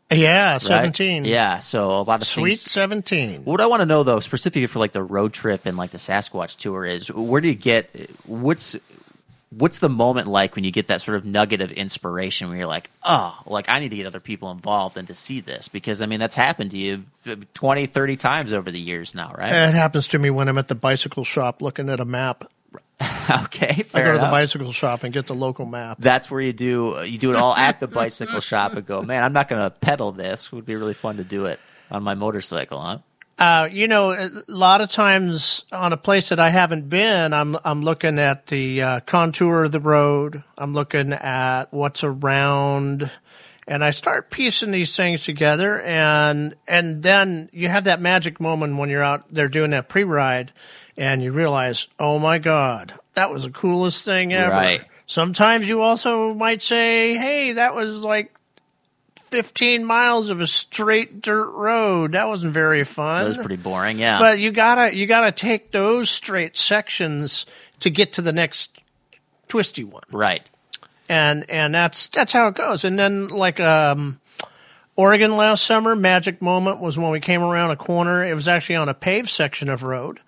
Yeah, 0.10 0.53
right? 0.53 0.62
17. 0.62 1.26
Yeah, 1.26 1.60
so 1.60 1.91
a 1.91 2.03
lot 2.03 2.22
of 2.22 2.28
Sweet 2.28 2.60
things. 2.60 2.72
17. 2.72 3.43
What 3.43 3.60
I 3.60 3.66
want 3.66 3.82
to 3.82 3.86
know 3.86 4.03
though, 4.03 4.20
specifically 4.20 4.68
for 4.68 4.80
like 4.80 4.93
the 4.93 5.03
road 5.03 5.34
trip 5.34 5.66
and 5.66 5.78
like 5.78 5.91
the 5.91 5.97
Sasquatch 5.97 6.55
tour, 6.58 6.86
is 6.86 7.12
where 7.12 7.41
do 7.41 7.49
you 7.49 7.55
get 7.55 7.89
what's 8.26 8.78
what's 9.49 9.80
the 9.80 9.89
moment 9.89 10.28
like 10.28 10.55
when 10.55 10.64
you 10.64 10.72
get 10.72 10.88
that 10.88 11.01
sort 11.01 11.18
of 11.18 11.26
nugget 11.26 11.62
of 11.62 11.72
inspiration 11.72 12.49
where 12.49 12.58
you're 12.58 12.68
like, 12.68 12.89
oh, 13.03 13.38
like 13.45 13.70
I 13.70 13.80
need 13.80 13.89
to 13.89 13.95
get 13.95 14.05
other 14.05 14.20
people 14.20 14.51
involved 14.51 14.97
and 14.97 15.08
to 15.08 15.14
see 15.14 15.39
this 15.39 15.68
because 15.68 16.01
I 16.01 16.05
mean 16.05 16.20
that's 16.20 16.36
happened 16.36 16.72
to 16.72 16.78
you 16.78 17.03
20, 17.53 17.86
30 17.86 18.18
times 18.18 18.53
over 18.53 18.72
the 18.72 18.80
years 18.80 19.16
now, 19.16 19.34
right? 19.38 19.51
It 19.51 19.74
happens 19.74 20.08
to 20.10 20.20
me 20.20 20.30
when 20.30 20.47
I'm 20.47 20.58
at 20.58 20.68
the 20.68 20.76
bicycle 20.76 21.24
shop 21.24 21.62
looking 21.62 21.89
at 21.89 21.99
a 21.99 22.05
map. 22.05 22.49
okay, 23.45 23.84
I 23.93 24.02
go 24.02 24.14
to 24.14 24.18
the 24.18 24.30
bicycle 24.32 24.72
shop 24.72 25.04
and 25.04 25.14
get 25.14 25.28
the 25.28 25.36
local 25.36 25.66
map. 25.66 25.98
That's 26.00 26.32
where 26.32 26.41
you 26.41 26.54
do 26.54 27.00
you 27.06 27.20
do 27.20 27.30
it 27.30 27.36
all 27.36 27.56
at 27.56 27.80
the 27.80 27.88
bicycle 27.88 28.39
shop 28.41 28.74
and 28.74 28.86
go, 28.86 29.04
man, 29.04 29.24
I'm 29.24 29.34
not 29.34 29.48
going 29.48 29.62
to 29.62 29.70
pedal 29.70 30.12
this. 30.12 30.48
It 30.48 30.54
would 30.54 30.66
be 30.66 30.76
really 30.76 30.95
fun 30.95 31.18
to 31.18 31.24
do 31.24 31.45
it 31.45 31.60
on 31.91 32.02
my 32.04 32.16
motorcycle, 32.16 32.82
huh? 32.82 33.00
Uh, 33.38 33.70
you 33.72 33.88
know, 33.88 34.12
a 34.14 34.30
lot 34.48 34.82
of 34.82 34.89
times 34.89 35.64
on 35.72 35.93
a 35.93 35.98
place 35.98 36.30
that 36.30 36.39
I 36.39 36.50
haven't 36.50 36.89
been, 36.89 37.34
I'm 37.34 37.56
I'm 37.64 37.84
looking 37.84 38.18
at 38.18 38.48
the 38.48 38.82
uh, 38.82 39.00
contour 39.02 39.66
of 39.66 39.72
the 39.72 39.80
road. 39.80 40.43
I'm 40.58 40.74
looking 40.74 41.14
at 41.14 41.66
what's 41.72 42.04
around, 42.04 43.12
and 43.68 43.84
I 43.84 43.91
start 43.91 44.32
piecing 44.32 44.72
these 44.72 44.95
things 44.95 45.24
together. 45.24 45.80
And 45.82 46.56
and 46.68 47.04
then 47.04 47.52
you 47.54 47.68
have 47.68 47.84
that 47.84 48.02
magic 48.02 48.39
moment 48.39 48.78
when 48.78 48.89
you're 48.89 49.04
out 49.04 49.32
there 49.32 49.50
doing 49.50 49.70
that 49.70 49.88
pre-ride, 49.88 50.52
and 50.98 51.22
you 51.22 51.32
realize, 51.32 51.88
oh 52.00 52.20
my 52.20 52.39
god, 52.39 52.93
that 53.14 53.32
was 53.32 53.43
the 53.43 53.52
coolest 53.52 54.04
thing 54.04 54.34
ever. 54.34 54.52
Right. 54.52 54.82
Sometimes 55.06 55.70
you 55.70 55.82
also 55.82 56.34
might 56.34 56.62
say, 56.62 57.16
hey, 57.16 57.54
that 57.54 57.74
was 57.74 58.02
like 58.02 58.34
15 59.28 59.86
miles 59.86 60.30
of 60.30 60.41
a 60.41 60.48
straight 60.48 61.22
dirt 61.22 61.50
road. 61.52 62.14
That 62.14 62.28
wasn't 62.28 62.54
very 62.54 62.84
fun. 62.84 63.24
That 63.24 63.28
was 63.30 63.38
pretty 63.38 63.62
boring, 63.62 64.00
yeah. 64.00 64.20
But 64.20 64.39
you 64.39 64.52
gotta 64.52 64.95
you 64.95 65.06
gotta 65.06 65.32
take 65.32 65.72
those 65.72 66.10
straight 66.10 66.58
sections 66.58 67.45
to 67.80 67.89
get 67.89 68.14
to 68.14 68.22
the 68.22 68.34
next 68.34 68.82
twisty 69.48 69.84
one. 69.84 70.04
Right. 70.12 70.43
And 71.10 71.50
and 71.50 71.74
that's 71.76 72.08
that's 72.10 72.34
how 72.34 72.48
it 72.48 72.56
goes. 72.56 72.84
And 72.84 72.98
then 72.98 73.28
like 73.28 73.60
um 73.60 74.20
Oregon 74.95 75.38
last 75.38 75.64
summer, 75.64 75.95
magic 75.95 76.41
moment 76.41 76.80
was 76.80 76.98
when 76.98 77.12
we 77.12 77.20
came 77.20 77.43
around 77.43 77.72
a 77.72 77.76
corner. 77.76 78.26
It 78.26 78.34
was 78.34 78.48
actually 78.48 78.78
on 78.78 78.89
a 78.89 78.93
paved 78.93 79.30
section 79.30 79.70
of 79.70 79.84
road. 79.84 80.20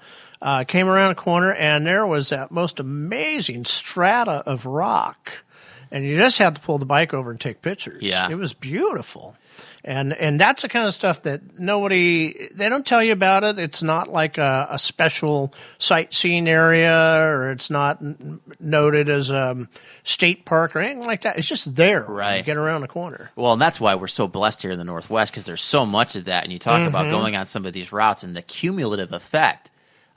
Uh, 0.42 0.64
came 0.64 0.88
around 0.88 1.12
a 1.12 1.16
corner 1.16 1.52
and 1.54 1.86
there 1.86 2.08
was 2.08 2.30
that 2.30 2.50
most 2.50 2.80
amazing 2.80 3.66
strata 3.66 4.42
of 4.46 4.66
rock, 4.66 5.44
and 5.92 6.06
you 6.06 6.16
just 6.16 6.38
had 6.38 6.56
to 6.56 6.62
pull 6.62 6.78
the 6.78 6.86
bike 6.86 7.14
over 7.14 7.30
and 7.32 7.42
take 7.42 7.62
pictures. 7.62 8.02
Yeah. 8.04 8.30
it 8.30 8.36
was 8.36 8.54
beautiful, 8.54 9.36
and 9.84 10.14
and 10.14 10.40
that's 10.40 10.62
the 10.62 10.70
kind 10.70 10.88
of 10.88 10.94
stuff 10.94 11.24
that 11.24 11.60
nobody 11.60 12.48
they 12.56 12.70
don't 12.70 12.86
tell 12.86 13.04
you 13.04 13.12
about 13.12 13.44
it. 13.44 13.60
It's 13.60 13.84
not 13.84 14.08
like 14.10 14.38
a, 14.38 14.68
a 14.72 14.80
special 14.80 15.54
sightseeing 15.78 16.48
area, 16.48 16.96
or 17.22 17.52
it's 17.52 17.70
not 17.70 17.98
n- 18.02 18.40
noted 18.62 19.10
as 19.10 19.32
a 19.32 19.68
state 20.06 20.46
park 20.46 20.74
or 20.74 20.80
anything 20.80 21.06
like 21.06 21.24
that. 21.24 21.38
It's 21.38 21.48
just 21.48 21.76
there. 21.76 22.06
Right. 22.08 22.46
get 22.46 22.56
around 22.56 22.80
the 22.80 22.88
corner. 22.88 23.30
Well, 23.36 23.52
and 23.52 23.62
that's 23.62 23.82
why 23.82 23.96
we're 23.96 24.08
so 24.08 24.26
blessed 24.30 24.62
here 24.62 24.72
in 24.72 24.78
the 24.80 24.86
Northwest 24.86 25.34
because 25.34 25.46
there's 25.46 25.62
so 25.62 25.86
much 25.86 26.16
of 26.16 26.26
that. 26.26 26.46
And 26.46 26.54
you 26.54 26.60
talk 26.60 26.88
about 26.88 27.08
Mhm. 27.08 27.12
going 27.12 27.36
on 27.36 27.46
some 27.46 27.66
of 27.66 27.74
these 27.74 27.92
routes 27.92 28.24
and 28.24 28.38
the 28.38 28.42
cumulative 28.42 29.12
effect 29.12 29.70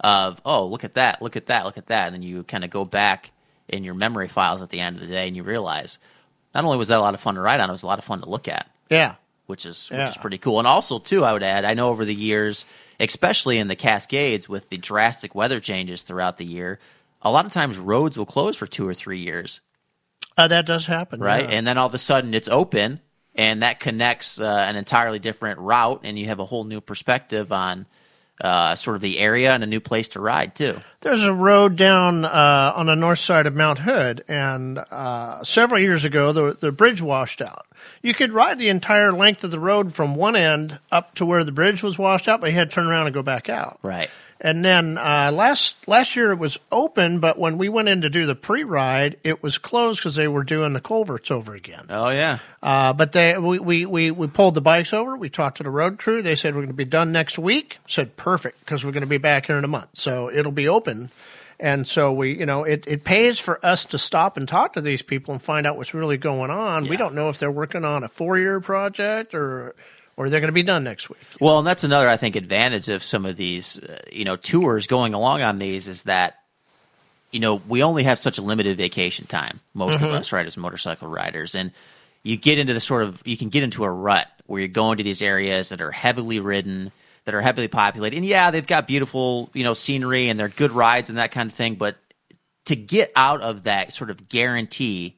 of, 0.02 0.40
oh, 0.44 0.66
look 0.66 0.84
at 0.84 0.94
that, 0.94 1.22
look 1.22 1.36
at 1.36 1.46
that, 1.46 1.64
look 1.64 1.78
at 1.78 1.86
that. 1.86 2.06
And 2.06 2.14
then 2.14 2.22
you 2.22 2.42
kind 2.44 2.64
of 2.64 2.70
go 2.70 2.84
back 2.84 3.30
in 3.68 3.84
your 3.84 3.94
memory 3.94 4.28
files 4.28 4.62
at 4.62 4.68
the 4.70 4.80
end 4.80 4.96
of 4.96 5.02
the 5.02 5.08
day 5.08 5.26
and 5.28 5.36
you 5.36 5.42
realize 5.42 5.98
not 6.54 6.64
only 6.64 6.76
was 6.78 6.88
that 6.88 6.98
a 6.98 7.00
lot 7.00 7.14
of 7.14 7.20
fun 7.20 7.36
to 7.36 7.40
ride 7.40 7.60
on, 7.60 7.68
it 7.68 7.72
was 7.72 7.82
a 7.84 7.86
lot 7.86 7.98
of 7.98 8.04
fun 8.04 8.20
to 8.20 8.28
look 8.28 8.48
at. 8.48 8.68
Yeah. 8.90 9.14
Which 9.46 9.64
is 9.66 9.88
Yeah. 9.90 10.00
which 10.06 10.10
is 10.16 10.20
pretty 10.20 10.38
cool. 10.38 10.58
And 10.58 10.66
also 10.68 10.98
too, 10.98 11.24
I 11.24 11.32
would 11.32 11.42
add, 11.42 11.64
I 11.64 11.74
know 11.74 11.88
over 11.88 12.04
the 12.04 12.14
years, 12.14 12.64
especially 13.00 13.58
in 13.58 13.68
the 13.68 13.76
Cascades 13.76 14.48
with 14.48 14.68
the 14.68 14.76
drastic 14.76 15.34
weather 15.34 15.60
changes 15.60 16.02
throughout 16.02 16.36
the 16.38 16.44
year, 16.44 16.78
a 17.22 17.30
lot 17.30 17.46
of 17.46 17.52
times 17.52 17.78
roads 17.78 18.18
will 18.18 18.26
close 18.26 18.56
for 18.56 18.66
two 18.66 18.86
or 18.86 18.94
three 18.94 19.18
years 19.20 19.60
Uh, 20.36 20.48
that 20.48 20.66
does 20.66 20.86
happen, 20.86 21.20
right? 21.20 21.48
yeah. 21.48 21.56
And 21.56 21.66
then 21.66 21.78
all 21.78 21.86
of 21.86 21.94
a 21.94 21.98
sudden 21.98 22.34
it's 22.34 22.48
open, 22.48 23.00
and 23.34 23.62
that 23.62 23.80
connects 23.80 24.40
uh, 24.40 24.44
an 24.68 24.76
entirely 24.76 25.18
different 25.18 25.58
route, 25.60 26.00
and 26.04 26.18
you 26.18 26.26
have 26.26 26.38
a 26.40 26.44
whole 26.44 26.64
new 26.64 26.80
perspective 26.80 27.52
on 27.52 27.86
uh, 28.42 28.74
sort 28.74 28.96
of 28.96 29.02
the 29.02 29.18
area 29.18 29.52
and 29.52 29.62
a 29.62 29.66
new 29.66 29.80
place 29.80 30.08
to 30.08 30.20
ride 30.20 30.54
too. 30.54 30.80
There's 31.00 31.22
a 31.22 31.32
road 31.32 31.76
down 31.76 32.24
uh, 32.24 32.72
on 32.74 32.86
the 32.86 32.94
north 32.94 33.20
side 33.20 33.46
of 33.46 33.54
Mount 33.54 33.78
Hood, 33.78 34.24
and 34.28 34.78
uh, 34.78 35.42
several 35.44 35.80
years 35.80 36.04
ago, 36.04 36.32
the, 36.32 36.52
the 36.52 36.72
bridge 36.72 37.00
washed 37.00 37.40
out. 37.40 37.66
You 38.02 38.14
could 38.14 38.32
ride 38.32 38.58
the 38.58 38.68
entire 38.68 39.12
length 39.12 39.42
of 39.44 39.50
the 39.50 39.58
road 39.58 39.94
from 39.94 40.14
one 40.14 40.36
end 40.36 40.78
up 40.90 41.14
to 41.16 41.26
where 41.26 41.44
the 41.44 41.52
bridge 41.52 41.82
was 41.82 41.98
washed 41.98 42.28
out, 42.28 42.40
but 42.40 42.50
you 42.50 42.56
had 42.56 42.70
to 42.70 42.74
turn 42.74 42.86
around 42.86 43.06
and 43.06 43.14
go 43.14 43.22
back 43.22 43.48
out. 43.48 43.78
Right. 43.82 44.10
And 44.44 44.64
then 44.64 44.98
uh, 44.98 45.30
last 45.32 45.76
last 45.86 46.16
year 46.16 46.32
it 46.32 46.38
was 46.38 46.58
open, 46.72 47.20
but 47.20 47.38
when 47.38 47.58
we 47.58 47.68
went 47.68 47.88
in 47.88 48.00
to 48.00 48.10
do 48.10 48.26
the 48.26 48.34
pre-ride, 48.34 49.16
it 49.22 49.40
was 49.40 49.56
closed 49.56 50.00
because 50.00 50.16
they 50.16 50.26
were 50.26 50.42
doing 50.42 50.72
the 50.72 50.80
culverts 50.80 51.30
over 51.30 51.54
again. 51.54 51.86
Oh 51.88 52.08
yeah. 52.08 52.40
Uh, 52.60 52.92
but 52.92 53.12
they 53.12 53.38
we, 53.38 53.60
we, 53.60 53.86
we, 53.86 54.10
we 54.10 54.26
pulled 54.26 54.56
the 54.56 54.60
bikes 54.60 54.92
over. 54.92 55.16
We 55.16 55.30
talked 55.30 55.58
to 55.58 55.62
the 55.62 55.70
road 55.70 55.96
crew. 55.96 56.22
They 56.22 56.34
said 56.34 56.54
we're 56.54 56.62
going 56.62 56.68
to 56.70 56.74
be 56.74 56.84
done 56.84 57.12
next 57.12 57.38
week. 57.38 57.78
Said 57.86 58.16
perfect 58.16 58.58
because 58.60 58.84
we're 58.84 58.90
going 58.90 59.02
to 59.02 59.06
be 59.06 59.18
back 59.18 59.46
here 59.46 59.58
in 59.58 59.64
a 59.64 59.68
month, 59.68 59.90
so 59.94 60.28
it'll 60.28 60.50
be 60.50 60.66
open. 60.66 61.12
And 61.60 61.86
so 61.86 62.12
we, 62.12 62.36
you 62.36 62.44
know, 62.44 62.64
it, 62.64 62.84
it 62.88 63.04
pays 63.04 63.38
for 63.38 63.64
us 63.64 63.84
to 63.84 63.98
stop 63.98 64.36
and 64.36 64.48
talk 64.48 64.72
to 64.72 64.80
these 64.80 65.02
people 65.02 65.32
and 65.32 65.40
find 65.40 65.64
out 65.64 65.76
what's 65.76 65.94
really 65.94 66.16
going 66.16 66.50
on. 66.50 66.88
We 66.88 66.96
don't 66.96 67.14
know 67.14 67.28
if 67.28 67.38
they're 67.38 67.52
working 67.52 67.84
on 67.84 68.02
a 68.02 68.08
four 68.08 68.36
year 68.36 68.58
project 68.58 69.32
or 69.32 69.76
or 70.16 70.28
they're 70.28 70.40
going 70.40 70.48
to 70.48 70.52
be 70.52 70.62
done 70.62 70.84
next 70.84 71.08
week. 71.08 71.18
Well, 71.40 71.58
and 71.58 71.66
that's 71.66 71.84
another 71.84 72.08
I 72.08 72.16
think 72.16 72.36
advantage 72.36 72.88
of 72.88 73.02
some 73.02 73.24
of 73.24 73.36
these 73.36 73.78
uh, 73.78 73.98
you 74.12 74.24
know 74.24 74.36
tours 74.36 74.86
going 74.86 75.14
along 75.14 75.42
on 75.42 75.58
these 75.58 75.88
is 75.88 76.04
that 76.04 76.38
you 77.30 77.40
know 77.40 77.62
we 77.68 77.82
only 77.82 78.02
have 78.04 78.18
such 78.18 78.38
a 78.38 78.42
limited 78.42 78.76
vacation 78.76 79.26
time 79.26 79.60
most 79.74 79.98
Mhm. 79.98 80.06
of 80.06 80.12
us 80.12 80.32
right 80.32 80.46
as 80.46 80.56
motorcycle 80.56 81.08
riders 81.08 81.54
and 81.54 81.72
you 82.24 82.36
get 82.36 82.58
into 82.58 82.74
the 82.74 82.80
sort 82.80 83.02
of 83.04 83.20
you 83.24 83.36
can 83.36 83.48
get 83.48 83.62
into 83.62 83.84
a 83.84 83.90
rut 83.90 84.28
where 84.46 84.60
you're 84.60 84.68
going 84.68 84.98
to 84.98 85.02
these 85.04 85.22
areas 85.22 85.70
that 85.70 85.80
are 85.80 85.90
heavily 85.90 86.38
ridden 86.40 86.92
that 87.24 87.34
are 87.34 87.40
heavily 87.40 87.68
populated 87.68 88.16
and 88.18 88.26
yeah 88.26 88.50
they've 88.50 88.66
got 88.66 88.86
beautiful 88.86 89.48
you 89.54 89.64
know 89.64 89.72
scenery 89.72 90.28
and 90.28 90.38
they're 90.38 90.48
good 90.50 90.72
rides 90.72 91.08
and 91.08 91.16
that 91.18 91.32
kind 91.32 91.50
of 91.50 91.56
thing 91.56 91.74
but 91.74 91.96
to 92.66 92.76
get 92.76 93.10
out 93.16 93.40
of 93.40 93.64
that 93.64 93.92
sort 93.92 94.10
of 94.10 94.28
guarantee 94.28 95.16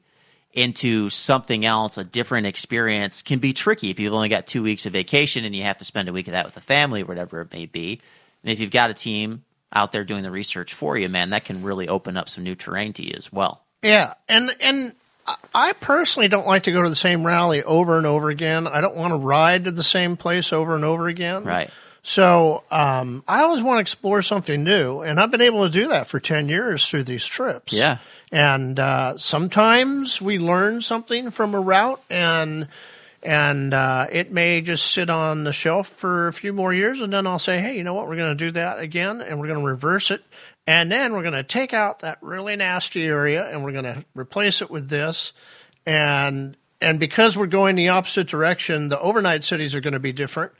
into 0.55 1.09
something 1.09 1.65
else, 1.65 1.97
a 1.97 2.03
different 2.03 2.47
experience, 2.47 3.21
can 3.21 3.39
be 3.39 3.53
tricky 3.53 3.89
if 3.89 3.99
you've 3.99 4.13
only 4.13 4.29
got 4.29 4.47
two 4.47 4.63
weeks 4.63 4.85
of 4.85 4.93
vacation 4.93 5.45
and 5.45 5.55
you 5.55 5.63
have 5.63 5.77
to 5.79 5.85
spend 5.85 6.09
a 6.09 6.13
week 6.13 6.27
of 6.27 6.33
that 6.33 6.45
with 6.45 6.55
the 6.55 6.61
family, 6.61 7.01
or 7.03 7.05
whatever 7.05 7.41
it 7.41 7.51
may 7.53 7.65
be. 7.65 7.99
And 8.43 8.51
if 8.51 8.59
you've 8.59 8.71
got 8.71 8.89
a 8.89 8.93
team 8.93 9.43
out 9.73 9.91
there 9.91 10.03
doing 10.03 10.23
the 10.23 10.31
research 10.31 10.73
for 10.73 10.97
you, 10.97 11.09
man, 11.09 11.31
that 11.31 11.45
can 11.45 11.63
really 11.63 11.87
open 11.87 12.15
up 12.17 12.29
some 12.29 12.43
new 12.43 12.55
terrain 12.55 12.93
to 12.93 13.03
you 13.03 13.13
as 13.17 13.31
well. 13.31 13.61
Yeah, 13.81 14.13
and 14.29 14.51
and 14.61 14.93
I- 15.27 15.35
I 15.53 15.73
personally 15.73 16.27
don't 16.27 16.47
like 16.47 16.63
to 16.63 16.71
go 16.71 16.81
to 16.83 16.89
the 16.89 16.95
same 16.95 17.25
rally 17.25 17.63
over 17.63 17.97
and 17.97 18.05
over 18.05 18.29
again. 18.29 18.67
I 18.67 18.81
don't 18.81 18.95
want 18.95 19.11
to 19.11 19.17
ride 19.17 19.65
to 19.65 19.71
the 19.71 19.83
same 19.83 20.17
place 20.17 20.53
over 20.53 20.75
and 20.75 20.85
over 20.85 21.07
again. 21.07 21.43
Right. 21.43 21.69
So 22.07 22.63
um, 22.69 23.23
I 23.27 23.41
always 23.41 23.63
want 23.63 23.77
to 23.77 23.81
explore 23.81 24.21
something 24.21 24.63
new, 24.63 25.01
and 25.01 25.19
I've 25.19 25.31
been 25.31 25.41
able 25.41 25.65
to 25.65 25.71
do 25.73 25.87
that 25.87 26.05
for 26.05 26.19
ten 26.19 26.47
years 26.49 26.87
through 26.87 27.05
these 27.05 27.25
trips. 27.25 27.73
Yeah. 27.73 27.97
and 28.31 28.79
uh, 28.79 29.17
sometimes 29.17 30.21
we 30.21 30.37
learn 30.37 30.81
something 30.81 31.31
from 31.31 31.55
a 31.55 31.59
route, 31.59 31.99
and 32.11 32.67
and 33.23 33.73
uh, 33.73 34.05
it 34.11 34.31
may 34.31 34.61
just 34.61 34.91
sit 34.91 35.09
on 35.09 35.45
the 35.45 35.51
shelf 35.51 35.87
for 35.87 36.27
a 36.27 36.33
few 36.33 36.53
more 36.53 36.71
years, 36.71 37.01
and 37.01 37.11
then 37.11 37.25
I'll 37.25 37.39
say, 37.39 37.59
hey, 37.59 37.75
you 37.75 37.83
know 37.83 37.95
what? 37.95 38.07
We're 38.07 38.17
going 38.17 38.37
to 38.37 38.45
do 38.45 38.51
that 38.51 38.77
again, 38.77 39.21
and 39.21 39.39
we're 39.39 39.47
going 39.47 39.61
to 39.61 39.65
reverse 39.65 40.11
it, 40.11 40.23
and 40.67 40.91
then 40.91 41.13
we're 41.13 41.23
going 41.23 41.33
to 41.33 41.41
take 41.41 41.73
out 41.73 42.01
that 42.01 42.19
really 42.21 42.55
nasty 42.55 43.03
area, 43.07 43.49
and 43.49 43.63
we're 43.63 43.71
going 43.71 43.85
to 43.85 44.05
replace 44.13 44.61
it 44.61 44.69
with 44.69 44.89
this, 44.89 45.33
and 45.87 46.55
and 46.81 46.99
because 46.99 47.35
we're 47.35 47.47
going 47.47 47.75
the 47.75 47.89
opposite 47.89 48.27
direction, 48.27 48.89
the 48.89 48.99
overnight 48.99 49.43
cities 49.43 49.73
are 49.73 49.81
going 49.81 49.93
to 49.93 49.99
be 49.99 50.13
different, 50.13 50.51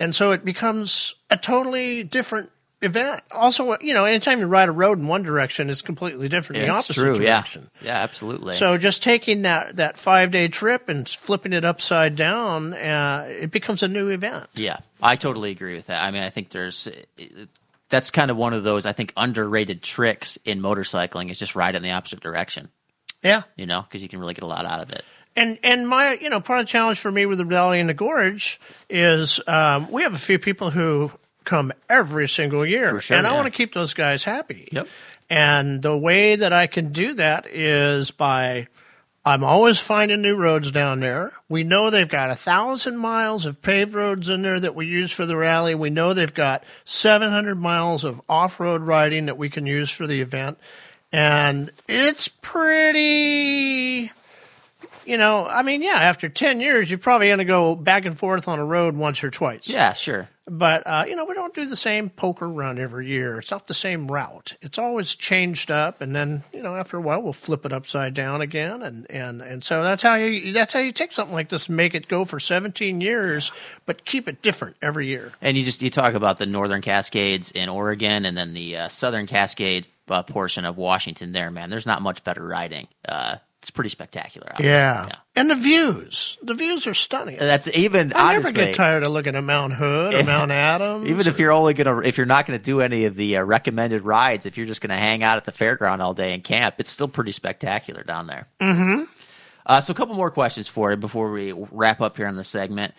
and 0.00 0.14
so 0.14 0.32
it 0.32 0.44
becomes 0.44 1.14
a 1.30 1.36
totally 1.36 2.02
different 2.04 2.50
event. 2.80 3.22
Also, 3.32 3.76
you 3.80 3.92
know, 3.92 4.04
anytime 4.04 4.38
you 4.38 4.46
ride 4.46 4.68
a 4.68 4.72
road 4.72 4.98
in 4.98 5.08
one 5.08 5.22
direction, 5.22 5.68
it's 5.68 5.82
completely 5.82 6.28
different 6.28 6.58
in 6.58 6.62
the 6.62 6.66
Yeah, 6.68 6.74
opposite 6.74 6.94
true. 6.94 7.14
Direction. 7.16 7.70
Yeah, 7.82 7.96
absolutely. 7.98 8.54
So 8.54 8.78
just 8.78 9.02
taking 9.02 9.42
that, 9.42 9.76
that 9.76 9.98
five 9.98 10.30
day 10.30 10.48
trip 10.48 10.88
and 10.88 11.08
flipping 11.08 11.52
it 11.52 11.64
upside 11.64 12.14
down, 12.14 12.74
uh, 12.74 13.26
it 13.28 13.50
becomes 13.50 13.82
a 13.82 13.88
new 13.88 14.08
event. 14.08 14.46
Yeah, 14.54 14.78
I 15.02 15.16
totally 15.16 15.50
agree 15.50 15.74
with 15.74 15.86
that. 15.86 16.04
I 16.04 16.10
mean, 16.10 16.22
I 16.22 16.30
think 16.30 16.50
there's 16.50 16.88
that's 17.88 18.10
kind 18.10 18.30
of 18.30 18.36
one 18.36 18.52
of 18.52 18.64
those 18.64 18.86
I 18.86 18.92
think 18.92 19.12
underrated 19.16 19.82
tricks 19.82 20.38
in 20.44 20.60
motorcycling 20.60 21.30
is 21.30 21.38
just 21.38 21.56
ride 21.56 21.74
in 21.74 21.82
the 21.82 21.90
opposite 21.90 22.20
direction. 22.20 22.68
Yeah. 23.22 23.42
You 23.56 23.66
know, 23.66 23.82
because 23.82 24.02
you 24.02 24.08
can 24.08 24.20
really 24.20 24.34
get 24.34 24.44
a 24.44 24.46
lot 24.48 24.64
out 24.66 24.80
of 24.80 24.90
it. 24.90 25.04
And 25.38 25.58
and 25.62 25.88
my 25.88 26.14
you 26.14 26.30
know 26.30 26.40
part 26.40 26.60
of 26.60 26.66
the 26.66 26.70
challenge 26.70 26.98
for 26.98 27.12
me 27.12 27.24
with 27.24 27.38
the 27.38 27.44
Valley 27.44 27.78
and 27.78 27.88
the 27.88 27.94
Gorge 27.94 28.60
is 28.90 29.40
um, 29.46 29.90
we 29.90 30.02
have 30.02 30.14
a 30.14 30.18
few 30.18 30.38
people 30.38 30.70
who 30.70 31.12
come 31.44 31.72
every 31.88 32.28
single 32.28 32.66
year, 32.66 33.00
sure, 33.00 33.16
and 33.16 33.26
I 33.26 33.30
yeah. 33.30 33.36
want 33.36 33.46
to 33.46 33.50
keep 33.52 33.72
those 33.72 33.94
guys 33.94 34.24
happy. 34.24 34.68
Yep. 34.72 34.88
And 35.30 35.80
the 35.80 35.96
way 35.96 36.36
that 36.36 36.52
I 36.52 36.66
can 36.66 36.92
do 36.92 37.14
that 37.14 37.46
is 37.46 38.10
by 38.10 38.66
I'm 39.24 39.44
always 39.44 39.78
finding 39.78 40.22
new 40.22 40.36
roads 40.36 40.72
down 40.72 41.00
there. 41.00 41.32
We 41.50 41.62
know 41.62 41.90
they've 41.90 42.08
got 42.08 42.30
a 42.30 42.34
thousand 42.34 42.96
miles 42.96 43.44
of 43.44 43.60
paved 43.60 43.94
roads 43.94 44.30
in 44.30 44.40
there 44.40 44.58
that 44.58 44.74
we 44.74 44.86
use 44.86 45.12
for 45.12 45.26
the 45.26 45.36
rally. 45.36 45.74
We 45.74 45.90
know 45.90 46.14
they've 46.14 46.32
got 46.32 46.64
700 46.84 47.54
miles 47.56 48.04
of 48.04 48.22
off 48.28 48.58
road 48.58 48.80
riding 48.80 49.26
that 49.26 49.36
we 49.36 49.50
can 49.50 49.66
use 49.66 49.90
for 49.90 50.06
the 50.06 50.22
event. 50.22 50.58
And 51.12 51.70
it's 51.86 52.28
pretty, 52.28 54.10
you 55.08 55.16
know, 55.16 55.46
I 55.46 55.62
mean, 55.62 55.80
yeah, 55.82 55.96
after 55.96 56.28
10 56.28 56.60
years, 56.60 56.90
you're 56.90 56.98
probably 56.98 57.28
going 57.28 57.38
to 57.38 57.46
go 57.46 57.74
back 57.74 58.04
and 58.04 58.16
forth 58.18 58.46
on 58.46 58.58
a 58.58 58.64
road 58.64 58.94
once 58.94 59.24
or 59.24 59.30
twice. 59.30 59.66
Yeah, 59.66 59.94
sure. 59.94 60.28
But 60.50 60.86
uh, 60.86 61.04
you 61.06 61.14
know, 61.14 61.26
we 61.26 61.34
don't 61.34 61.54
do 61.54 61.66
the 61.66 61.76
same 61.76 62.08
poker 62.08 62.48
run 62.48 62.78
every 62.78 63.06
year. 63.06 63.38
It's 63.38 63.50
not 63.50 63.66
the 63.66 63.74
same 63.74 64.08
route. 64.08 64.56
It's 64.62 64.78
always 64.78 65.14
changed 65.14 65.70
up, 65.70 66.00
and 66.00 66.16
then 66.16 66.42
you 66.54 66.62
know, 66.62 66.74
after 66.74 66.96
a 66.96 67.02
while, 67.02 67.20
we'll 67.20 67.34
flip 67.34 67.66
it 67.66 67.72
upside 67.72 68.14
down 68.14 68.40
again, 68.40 68.80
and 68.82 69.10
and 69.10 69.42
and 69.42 69.62
so 69.62 69.82
that's 69.82 70.02
how 70.02 70.14
you 70.14 70.54
that's 70.54 70.72
how 70.72 70.78
you 70.78 70.90
take 70.90 71.12
something 71.12 71.34
like 71.34 71.50
this, 71.50 71.66
and 71.66 71.76
make 71.76 71.94
it 71.94 72.08
go 72.08 72.24
for 72.24 72.40
17 72.40 73.02
years, 73.02 73.52
but 73.84 74.06
keep 74.06 74.26
it 74.26 74.40
different 74.40 74.76
every 74.80 75.06
year. 75.06 75.32
And 75.42 75.58
you 75.58 75.66
just 75.66 75.82
you 75.82 75.90
talk 75.90 76.14
about 76.14 76.38
the 76.38 76.46
Northern 76.46 76.80
Cascades 76.80 77.50
in 77.50 77.68
Oregon, 77.68 78.24
and 78.24 78.34
then 78.34 78.54
the 78.54 78.76
uh, 78.78 78.88
Southern 78.88 79.26
Cascades 79.26 79.86
uh, 80.08 80.22
portion 80.22 80.64
of 80.64 80.78
Washington. 80.78 81.32
There, 81.32 81.50
man, 81.50 81.68
there's 81.68 81.86
not 81.86 82.00
much 82.00 82.24
better 82.24 82.42
riding. 82.42 82.88
Uh, 83.06 83.36
it's 83.60 83.70
pretty 83.70 83.90
spectacular. 83.90 84.52
Out 84.54 84.60
Yeah. 84.60 85.08
and 85.34 85.50
the 85.50 85.54
views, 85.56 86.38
the 86.42 86.54
views 86.54 86.86
are 86.86 86.94
stunning. 86.94 87.36
That's 87.38 87.68
even. 87.74 88.12
I 88.12 88.36
honestly, 88.36 88.52
never 88.52 88.66
get 88.70 88.76
tired 88.76 89.02
of 89.02 89.10
looking 89.12 89.34
at 89.34 89.42
Mount 89.42 89.72
Hood 89.72 90.14
or 90.14 90.22
Mount 90.24 90.50
Adams. 90.52 91.08
Even 91.10 91.26
if 91.26 91.38
you're 91.40 91.50
only 91.52 91.74
gonna, 91.74 91.98
if 91.98 92.16
you're 92.18 92.26
not 92.26 92.46
gonna 92.46 92.58
do 92.60 92.80
any 92.80 93.04
of 93.06 93.16
the 93.16 93.38
uh, 93.38 93.42
recommended 93.42 94.02
rides, 94.04 94.46
if 94.46 94.56
you're 94.56 94.66
just 94.66 94.80
gonna 94.80 94.96
hang 94.96 95.22
out 95.22 95.36
at 95.38 95.44
the 95.44 95.52
fairground 95.52 96.00
all 96.00 96.14
day 96.14 96.34
and 96.34 96.44
camp, 96.44 96.76
it's 96.78 96.90
still 96.90 97.08
pretty 97.08 97.32
spectacular 97.32 98.02
down 98.04 98.26
there. 98.28 98.46
hmm 98.60 99.02
Uh, 99.66 99.80
so, 99.80 99.90
a 99.90 99.94
couple 99.94 100.14
more 100.14 100.30
questions 100.30 100.66
for 100.68 100.90
you 100.92 100.96
before 100.96 101.30
we 101.30 101.52
wrap 101.72 102.00
up 102.00 102.16
here 102.16 102.26
on 102.26 102.36
the 102.36 102.44
segment. 102.44 102.94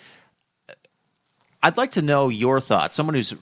I'd 1.62 1.78
like 1.78 1.92
to 1.92 2.02
know 2.02 2.30
your 2.30 2.62
thoughts. 2.62 2.96
Someone 2.96 3.16
who's 3.16 3.34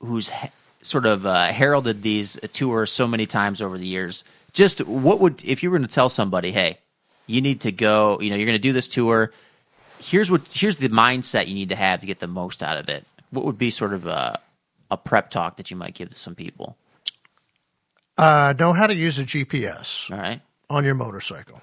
who's 0.00 0.28
he- 0.30 0.48
sort 0.82 1.06
of 1.06 1.24
uh, 1.24 1.46
heralded 1.46 2.02
these 2.02 2.38
tours 2.52 2.90
so 2.90 3.06
many 3.06 3.26
times 3.26 3.62
over 3.62 3.78
the 3.78 3.86
years. 3.86 4.24
Just 4.52 4.84
what 4.86 5.20
would 5.20 5.44
if 5.44 5.62
you 5.62 5.70
were 5.70 5.78
going 5.78 5.88
to 5.88 5.94
tell 5.94 6.08
somebody, 6.08 6.52
hey, 6.52 6.78
you 7.26 7.40
need 7.40 7.62
to 7.62 7.72
go. 7.72 8.20
You 8.20 8.30
know, 8.30 8.36
you're 8.36 8.46
going 8.46 8.54
to 8.54 8.58
do 8.58 8.72
this 8.72 8.88
tour. 8.88 9.32
Here's 9.98 10.30
what 10.30 10.42
here's 10.52 10.76
the 10.78 10.88
mindset 10.88 11.48
you 11.48 11.54
need 11.54 11.70
to 11.70 11.76
have 11.76 12.00
to 12.00 12.06
get 12.06 12.18
the 12.18 12.26
most 12.26 12.62
out 12.62 12.76
of 12.76 12.88
it. 12.88 13.06
What 13.30 13.44
would 13.44 13.58
be 13.58 13.70
sort 13.70 13.94
of 13.94 14.06
a 14.06 14.40
a 14.90 14.96
prep 14.96 15.30
talk 15.30 15.56
that 15.56 15.70
you 15.70 15.76
might 15.76 15.94
give 15.94 16.10
to 16.10 16.18
some 16.18 16.34
people? 16.34 16.76
uh, 18.18 18.54
know 18.58 18.72
how 18.72 18.86
to 18.86 18.94
use 18.94 19.18
a 19.18 19.24
GPS. 19.24 20.10
All 20.10 20.18
right. 20.18 20.40
on 20.68 20.84
your 20.84 20.94
motorcycle. 20.94 21.60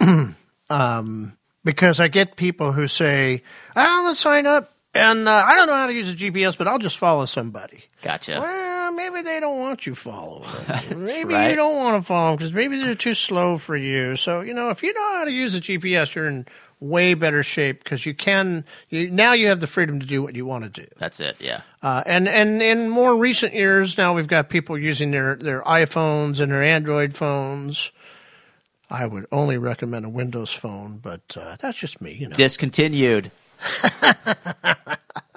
um, 0.70 1.36
because 1.64 2.00
I 2.00 2.08
get 2.08 2.36
people 2.36 2.72
who 2.72 2.86
say, 2.86 3.42
I 3.76 4.02
want 4.02 4.16
to 4.16 4.20
sign 4.20 4.46
up 4.46 4.72
and 4.94 5.28
uh, 5.28 5.44
I 5.46 5.54
don't 5.54 5.68
know 5.68 5.74
how 5.74 5.86
to 5.86 5.92
use 5.92 6.10
a 6.10 6.14
GPS, 6.14 6.58
but 6.58 6.66
I'll 6.68 6.78
just 6.78 6.98
follow 6.98 7.24
somebody. 7.26 7.84
Gotcha. 8.02 8.40
Well, 8.40 8.71
maybe 8.90 9.22
they 9.22 9.38
don't 9.40 9.58
want 9.58 9.86
you 9.86 9.94
following 9.94 10.48
them. 10.66 11.04
Maybe 11.06 11.32
Right. 11.34 11.50
you 11.50 11.56
don't 11.56 11.76
want 11.76 12.02
to 12.02 12.06
follow 12.06 12.30
them 12.30 12.36
because 12.38 12.52
maybe 12.52 12.80
they're 12.80 12.94
too 12.94 13.14
slow 13.14 13.56
for 13.58 13.76
you. 13.76 14.16
So, 14.16 14.40
you 14.40 14.52
know, 14.54 14.70
if 14.70 14.82
you 14.82 14.92
know 14.92 15.12
how 15.18 15.24
to 15.24 15.30
use 15.30 15.54
a 15.54 15.60
GPS, 15.60 16.14
you're 16.14 16.26
in 16.26 16.46
way 16.80 17.14
better 17.14 17.42
shape 17.42 17.84
because 17.84 18.04
you 18.04 18.12
can, 18.14 18.64
you, 18.88 19.08
now 19.10 19.32
you 19.34 19.46
have 19.48 19.60
the 19.60 19.66
freedom 19.66 20.00
to 20.00 20.06
do 20.06 20.22
what 20.22 20.34
you 20.34 20.44
want 20.44 20.64
to 20.64 20.82
do. 20.82 20.86
That's 20.98 21.20
it. 21.20 21.36
Yeah. 21.38 21.60
Uh, 21.82 22.02
and 22.06 22.26
and 22.28 22.60
in 22.60 22.88
more 22.88 23.16
recent 23.16 23.54
years, 23.54 23.96
now 23.96 24.14
we've 24.14 24.26
got 24.26 24.48
people 24.48 24.76
using 24.78 25.10
their 25.12 25.36
their 25.36 25.62
iPhones 25.62 26.40
and 26.40 26.50
their 26.50 26.62
Android 26.62 27.14
phones. 27.14 27.92
I 28.90 29.06
would 29.06 29.26
only 29.32 29.56
recommend 29.58 30.04
a 30.04 30.08
Windows 30.08 30.52
phone, 30.52 30.98
but 31.02 31.20
uh, 31.36 31.56
that's 31.60 31.78
just 31.78 32.00
me, 32.00 32.12
you 32.12 32.28
know. 32.28 32.36
Discontinued. 32.36 33.30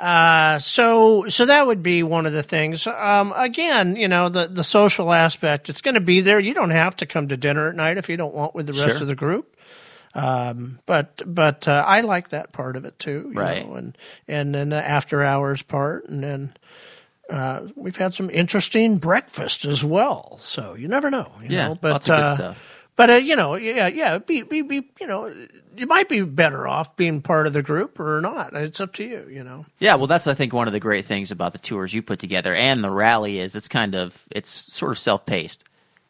Uh, 0.00 0.58
so 0.58 1.28
so 1.28 1.44
that 1.44 1.66
would 1.66 1.82
be 1.82 2.02
one 2.02 2.24
of 2.24 2.32
the 2.32 2.42
things. 2.42 2.86
Um, 2.86 3.32
again, 3.36 3.96
you 3.96 4.08
know, 4.08 4.28
the 4.30 4.46
the 4.48 4.64
social 4.64 5.12
aspect. 5.12 5.68
It's 5.68 5.82
going 5.82 5.94
to 5.94 6.00
be 6.00 6.20
there. 6.22 6.40
You 6.40 6.54
don't 6.54 6.70
have 6.70 6.96
to 6.96 7.06
come 7.06 7.28
to 7.28 7.36
dinner 7.36 7.68
at 7.68 7.76
night 7.76 7.98
if 7.98 8.08
you 8.08 8.16
don't 8.16 8.34
want 8.34 8.54
with 8.54 8.66
the 8.66 8.72
rest 8.72 8.84
Sure. 8.84 9.02
of 9.02 9.08
the 9.08 9.14
group. 9.14 9.56
Um, 10.14 10.80
but 10.86 11.20
but 11.26 11.68
uh, 11.68 11.84
I 11.86 12.00
like 12.00 12.30
that 12.30 12.52
part 12.52 12.76
of 12.76 12.84
it 12.84 12.98
too. 12.98 13.30
you 13.34 13.38
Right. 13.40 13.66
know, 13.66 13.74
and 13.74 13.98
and 14.26 14.54
then 14.54 14.70
the 14.70 14.82
after 14.88 15.22
hours 15.22 15.62
part, 15.62 16.08
and 16.08 16.22
then. 16.24 16.54
Uh, 17.28 17.68
we've 17.76 17.94
had 17.94 18.12
some 18.12 18.28
interesting 18.28 18.98
breakfast 18.98 19.64
as 19.64 19.84
well, 19.84 20.36
so 20.40 20.74
you 20.74 20.88
never 20.88 21.10
know. 21.12 21.30
You 21.40 21.50
Yeah, 21.56 21.68
know? 21.68 21.74
but, 21.76 21.92
lots 21.92 22.08
of 22.08 22.16
good 22.16 22.24
uh, 22.24 22.34
stuff. 22.34 22.58
But 23.00 23.08
uh, 23.08 23.14
you 23.14 23.34
know, 23.34 23.54
yeah, 23.54 23.86
yeah, 23.86 24.18
be, 24.18 24.42
be, 24.42 24.60
be, 24.60 24.86
you 25.00 25.06
know, 25.06 25.32
you 25.74 25.86
might 25.86 26.10
be 26.10 26.20
better 26.20 26.68
off 26.68 26.96
being 26.96 27.22
part 27.22 27.46
of 27.46 27.54
the 27.54 27.62
group 27.62 27.98
or 27.98 28.20
not. 28.20 28.52
It's 28.52 28.78
up 28.78 28.92
to 28.96 29.04
you. 29.04 29.26
You 29.26 29.42
know. 29.42 29.64
Yeah, 29.78 29.94
well, 29.94 30.06
that's 30.06 30.26
I 30.26 30.34
think 30.34 30.52
one 30.52 30.66
of 30.66 30.74
the 30.74 30.80
great 30.80 31.06
things 31.06 31.30
about 31.30 31.54
the 31.54 31.58
tours 31.58 31.94
you 31.94 32.02
put 32.02 32.18
together 32.18 32.54
and 32.54 32.84
the 32.84 32.90
rally 32.90 33.38
is 33.38 33.56
it's 33.56 33.68
kind 33.68 33.94
of 33.94 34.22
it's 34.30 34.50
sort 34.50 34.92
of 34.92 34.98
self 34.98 35.24
paced. 35.24 35.64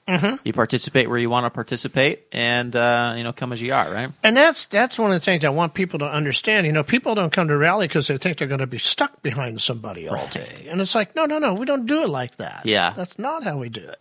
Mm-hmm. 0.09 0.37
You 0.43 0.53
participate 0.53 1.09
where 1.09 1.19
you 1.19 1.31
want 1.31 1.47
to 1.47 1.51
participate, 1.51 2.27
and 2.33 2.75
uh, 2.75 3.15
you 3.17 3.23
know, 3.23 3.33
come 3.33 3.53
as 3.53 3.63
you 3.63 3.73
are, 3.73 3.89
right? 3.89 4.11
And 4.25 4.37
that's 4.37 4.67
that's 4.67 4.99
one 4.99 5.13
of 5.13 5.15
the 5.15 5.25
things 5.25 5.45
I 5.45 5.51
want 5.51 5.75
people 5.75 6.01
to 6.01 6.11
understand. 6.13 6.67
You 6.67 6.73
know, 6.73 6.83
people 6.83 7.15
don't 7.15 7.33
come 7.33 7.47
to 7.47 7.57
rally 7.57 7.87
because 7.87 8.09
they 8.09 8.19
think 8.19 8.39
they're 8.39 8.49
going 8.49 8.59
to 8.59 8.67
be 8.67 8.79
stuck 8.79 9.23
behind 9.23 9.61
somebody 9.61 10.09
all 10.09 10.27
day, 10.27 10.67
and 10.69 10.81
it's 10.81 10.97
like, 10.97 11.15
no, 11.15 11.27
no, 11.27 11.39
no, 11.39 11.55
we 11.55 11.67
don't 11.67 11.87
do 11.87 12.03
it 12.03 12.09
like 12.09 12.39
that. 12.39 12.63
Yeah. 12.67 12.95
that's 12.97 13.17
not 13.17 13.45
how 13.45 13.59
we 13.59 13.69
do 13.69 13.87
it. 13.87 14.01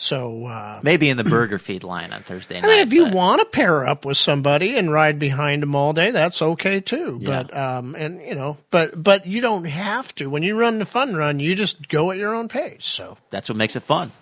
So, 0.00 0.46
uh, 0.46 0.78
Maybe 0.84 1.10
in 1.10 1.16
the 1.16 1.24
burger 1.24 1.58
feed 1.58 1.82
line 1.82 2.12
on 2.12 2.22
Thursday 2.22 2.58
I 2.58 2.60
night. 2.60 2.68
mean, 2.68 2.78
if 2.78 2.92
you 2.92 3.06
but- 3.06 3.14
want 3.14 3.40
to 3.40 3.44
pair 3.46 3.84
up 3.84 4.04
with 4.04 4.16
somebody 4.16 4.76
and 4.76 4.92
ride 4.92 5.18
behind 5.18 5.60
them 5.60 5.74
all 5.74 5.92
day, 5.92 6.12
that's 6.12 6.40
okay 6.40 6.80
too. 6.80 7.18
Yeah. 7.20 7.42
But 7.42 7.56
um, 7.56 7.96
and 7.96 8.22
you 8.22 8.36
know, 8.36 8.58
but 8.70 9.02
but 9.02 9.26
you 9.26 9.40
don't 9.40 9.64
have 9.64 10.14
to. 10.14 10.30
When 10.30 10.44
you 10.44 10.56
run 10.56 10.78
the 10.78 10.86
fun 10.86 11.16
run, 11.16 11.40
you 11.40 11.56
just 11.56 11.88
go 11.88 12.12
at 12.12 12.16
your 12.16 12.32
own 12.32 12.46
pace. 12.48 12.86
So 12.86 13.18
that's 13.30 13.48
what 13.48 13.56
makes 13.56 13.74
it 13.74 13.82
fun. 13.82 14.12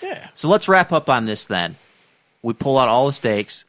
yeah. 0.00 0.28
So 0.34 0.48
let's 0.48 0.68
wrap 0.68 0.92
up 0.92 1.08
on 1.08 1.26
this 1.26 1.44
then. 1.44 1.74
We 2.42 2.52
pull 2.52 2.78
out 2.78 2.86
all 2.88 3.08
the 3.08 3.12
stakes, 3.12 3.64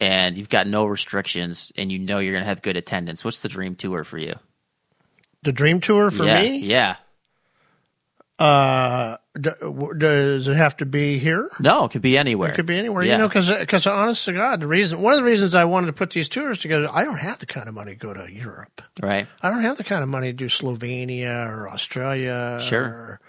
and 0.00 0.36
you've 0.36 0.50
got 0.50 0.66
no 0.66 0.84
restrictions, 0.84 1.72
and 1.78 1.90
you 1.90 1.98
know 1.98 2.18
you're 2.18 2.34
going 2.34 2.44
to 2.44 2.48
have 2.48 2.60
good 2.60 2.76
attendance. 2.76 3.24
What's 3.24 3.40
the 3.40 3.48
dream 3.48 3.74
tour 3.74 4.04
for 4.04 4.18
you? 4.18 4.34
The 5.42 5.52
dream 5.52 5.80
tour 5.80 6.10
for 6.10 6.24
yeah, 6.24 6.42
me. 6.42 6.58
Yeah. 6.58 6.96
Uh, 8.36 9.16
d- 9.40 9.50
w- 9.60 9.94
does 9.94 10.48
it 10.48 10.56
have 10.56 10.76
to 10.78 10.84
be 10.86 11.18
here? 11.18 11.48
No, 11.60 11.84
it 11.84 11.92
could 11.92 12.02
be 12.02 12.18
anywhere. 12.18 12.50
It 12.50 12.56
could 12.56 12.66
be 12.66 12.76
anywhere, 12.76 13.04
Yeah. 13.04 13.12
you 13.12 13.18
know, 13.18 13.28
because 13.28 13.48
because 13.50 13.86
honest 13.86 14.24
to 14.24 14.32
God, 14.32 14.60
the 14.60 14.66
reason 14.66 15.00
one 15.00 15.12
of 15.12 15.20
the 15.20 15.24
reasons 15.24 15.54
I 15.54 15.64
wanted 15.64 15.86
to 15.86 15.92
put 15.92 16.10
these 16.10 16.28
tours 16.28 16.58
together, 16.60 16.88
I 16.92 17.04
don't 17.04 17.18
have 17.18 17.38
the 17.38 17.46
kind 17.46 17.68
of 17.68 17.74
money 17.74 17.92
to 17.92 17.98
go 17.98 18.12
to 18.12 18.30
Europe. 18.32 18.82
Right. 19.00 19.28
I 19.40 19.50
don't 19.50 19.62
have 19.62 19.76
the 19.76 19.84
kind 19.84 20.02
of 20.02 20.08
money 20.08 20.28
to 20.28 20.32
do 20.32 20.46
Slovenia 20.46 21.48
or 21.48 21.70
Australia. 21.70 22.58
Sure. 22.60 22.82
Or, 22.84 23.20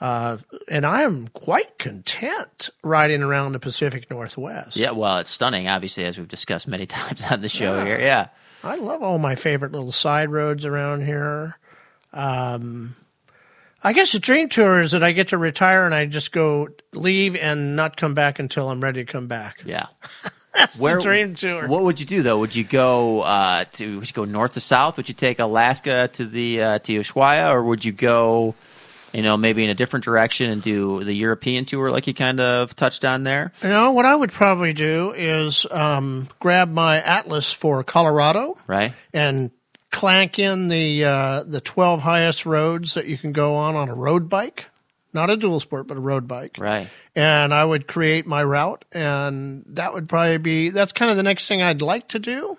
uh, 0.00 0.36
and 0.68 0.86
I 0.86 1.02
am 1.02 1.26
quite 1.28 1.78
content 1.78 2.70
riding 2.84 3.22
around 3.22 3.52
the 3.52 3.58
Pacific 3.58 4.08
Northwest. 4.12 4.76
Yeah, 4.76 4.92
well, 4.92 5.18
it's 5.18 5.28
stunning, 5.30 5.66
obviously, 5.68 6.04
as 6.04 6.16
we've 6.18 6.28
discussed 6.28 6.68
many 6.68 6.86
times 6.86 7.24
on 7.28 7.40
the 7.40 7.48
show 7.48 7.84
here. 7.84 7.98
Yeah. 7.98 8.28
I 8.62 8.76
love 8.76 9.02
all 9.02 9.18
my 9.18 9.34
favorite 9.34 9.72
little 9.72 9.90
side 9.92 10.30
roads 10.30 10.64
around 10.64 11.04
here. 11.04 11.58
Um, 12.12 12.94
I 13.82 13.92
guess 13.92 14.12
the 14.12 14.18
dream 14.18 14.48
tour 14.48 14.80
is 14.80 14.90
that 14.92 15.02
I 15.02 15.12
get 15.12 15.28
to 15.28 15.38
retire 15.38 15.84
and 15.86 15.94
I 15.94 16.04
just 16.06 16.32
go 16.32 16.68
leave 16.92 17.34
and 17.36 17.76
not 17.76 17.96
come 17.96 18.12
back 18.14 18.38
until 18.38 18.68
I'm 18.70 18.80
ready 18.80 19.04
to 19.04 19.10
come 19.10 19.26
back. 19.26 19.62
Yeah. 19.64 19.86
Where 20.78 20.98
dream 20.98 21.34
tour? 21.34 21.68
What 21.68 21.82
would 21.84 22.00
you 22.00 22.06
do 22.06 22.22
though? 22.22 22.38
Would 22.40 22.54
you 22.56 22.64
go 22.64 23.20
uh, 23.20 23.64
to 23.74 23.98
would 24.00 24.08
you 24.08 24.12
go 24.14 24.24
north 24.24 24.54
to 24.54 24.60
south? 24.60 24.96
Would 24.96 25.08
you 25.08 25.14
take 25.14 25.38
Alaska 25.38 26.10
to 26.14 26.26
the 26.26 26.62
uh, 26.62 26.78
to 26.80 26.98
Ushuaia, 27.00 27.52
or 27.52 27.62
would 27.62 27.84
you 27.84 27.92
go, 27.92 28.56
you 29.12 29.22
know, 29.22 29.36
maybe 29.36 29.62
in 29.62 29.70
a 29.70 29.74
different 29.74 30.04
direction 30.04 30.50
and 30.50 30.60
do 30.60 31.04
the 31.04 31.14
European 31.14 31.64
tour 31.66 31.92
like 31.92 32.08
you 32.08 32.14
kind 32.14 32.40
of 32.40 32.74
touched 32.74 33.04
on 33.04 33.22
there? 33.22 33.52
You 33.62 33.68
know 33.68 33.92
what 33.92 34.04
I 34.06 34.14
would 34.16 34.32
probably 34.32 34.72
do 34.72 35.12
is 35.16 35.66
um, 35.70 36.28
grab 36.40 36.68
my 36.68 37.00
atlas 37.00 37.52
for 37.52 37.84
Colorado, 37.84 38.58
Right. 38.66 38.92
and 39.14 39.52
clank 39.90 40.38
in 40.38 40.68
the 40.68 41.04
uh, 41.04 41.42
the 41.44 41.60
twelve 41.60 42.00
highest 42.00 42.46
roads 42.46 42.94
that 42.94 43.06
you 43.06 43.18
can 43.18 43.32
go 43.32 43.56
on 43.56 43.74
on 43.76 43.88
a 43.88 43.94
road 43.94 44.28
bike, 44.28 44.66
not 45.12 45.30
a 45.30 45.36
dual 45.36 45.60
sport, 45.60 45.86
but 45.86 45.96
a 45.96 46.00
road 46.00 46.28
bike. 46.28 46.56
Right. 46.58 46.88
And 47.14 47.52
I 47.52 47.64
would 47.64 47.86
create 47.86 48.26
my 48.26 48.42
route, 48.42 48.84
and 48.92 49.64
that 49.68 49.92
would 49.94 50.08
probably 50.08 50.38
be 50.38 50.70
that's 50.70 50.92
kind 50.92 51.10
of 51.10 51.16
the 51.16 51.22
next 51.22 51.48
thing 51.48 51.62
I'd 51.62 51.82
like 51.82 52.08
to 52.08 52.18
do. 52.18 52.58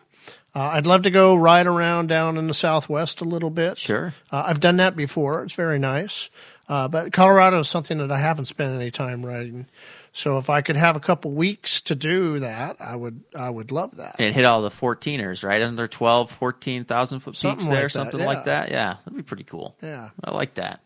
Uh, 0.53 0.71
I'd 0.73 0.85
love 0.85 1.03
to 1.03 1.11
go 1.11 1.35
ride 1.35 1.65
around 1.65 2.07
down 2.07 2.37
in 2.37 2.47
the 2.47 2.53
Southwest 2.53 3.21
a 3.21 3.25
little 3.25 3.49
bit. 3.49 3.77
Sure. 3.77 4.13
Uh, 4.29 4.43
I've 4.45 4.59
done 4.59 4.77
that 4.77 4.97
before. 4.97 5.43
It's 5.43 5.55
very 5.55 5.79
nice. 5.79 6.29
Uh, 6.67 6.87
but 6.87 7.13
Colorado 7.13 7.59
is 7.59 7.69
something 7.69 7.97
that 7.99 8.11
I 8.11 8.17
haven't 8.17 8.45
spent 8.45 8.75
any 8.75 8.91
time 8.91 9.25
riding. 9.25 9.67
So 10.13 10.37
if 10.37 10.49
I 10.49 10.61
could 10.61 10.75
have 10.75 10.95
a 10.95 10.99
couple 10.99 11.31
weeks 11.31 11.79
to 11.81 11.95
do 11.95 12.39
that, 12.39 12.77
I 12.79 12.95
would 12.95 13.21
I 13.33 13.49
would 13.49 13.71
love 13.71 13.95
that. 13.97 14.15
And 14.19 14.35
hit 14.35 14.43
all 14.43 14.61
the 14.61 14.69
14ers, 14.69 15.43
right? 15.43 15.61
Under 15.61 15.87
12, 15.87 16.31
14,000 16.31 17.19
foot 17.21 17.37
Something 17.37 17.55
peaks 17.55 17.67
like 17.67 17.73
there, 17.73 17.83
that, 17.83 17.89
something 17.91 18.19
yeah. 18.19 18.25
like 18.25 18.45
that. 18.45 18.71
Yeah, 18.71 18.95
that'd 19.05 19.15
be 19.15 19.23
pretty 19.23 19.45
cool. 19.45 19.75
Yeah. 19.81 20.09
I 20.23 20.31
like 20.31 20.55
that. 20.55 20.81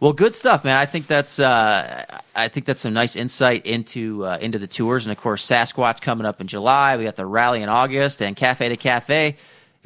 Well, 0.00 0.12
good 0.12 0.34
stuff, 0.34 0.64
man. 0.64 0.76
I 0.76 0.84
think 0.84 1.06
that's 1.06 1.38
uh, 1.38 2.04
I 2.34 2.48
think 2.48 2.66
that's 2.66 2.80
some 2.80 2.92
nice 2.92 3.16
insight 3.16 3.64
into 3.64 4.26
uh, 4.26 4.38
into 4.42 4.58
the 4.58 4.66
tours, 4.66 5.06
and 5.06 5.12
of 5.12 5.18
course, 5.18 5.46
Sasquatch 5.46 6.02
coming 6.02 6.26
up 6.26 6.40
in 6.40 6.48
July. 6.48 6.96
We 6.96 7.04
got 7.04 7.16
the 7.16 7.24
rally 7.24 7.62
in 7.62 7.68
August, 7.70 8.20
and 8.20 8.36
Cafe 8.36 8.68
to 8.68 8.76
Cafe 8.76 9.36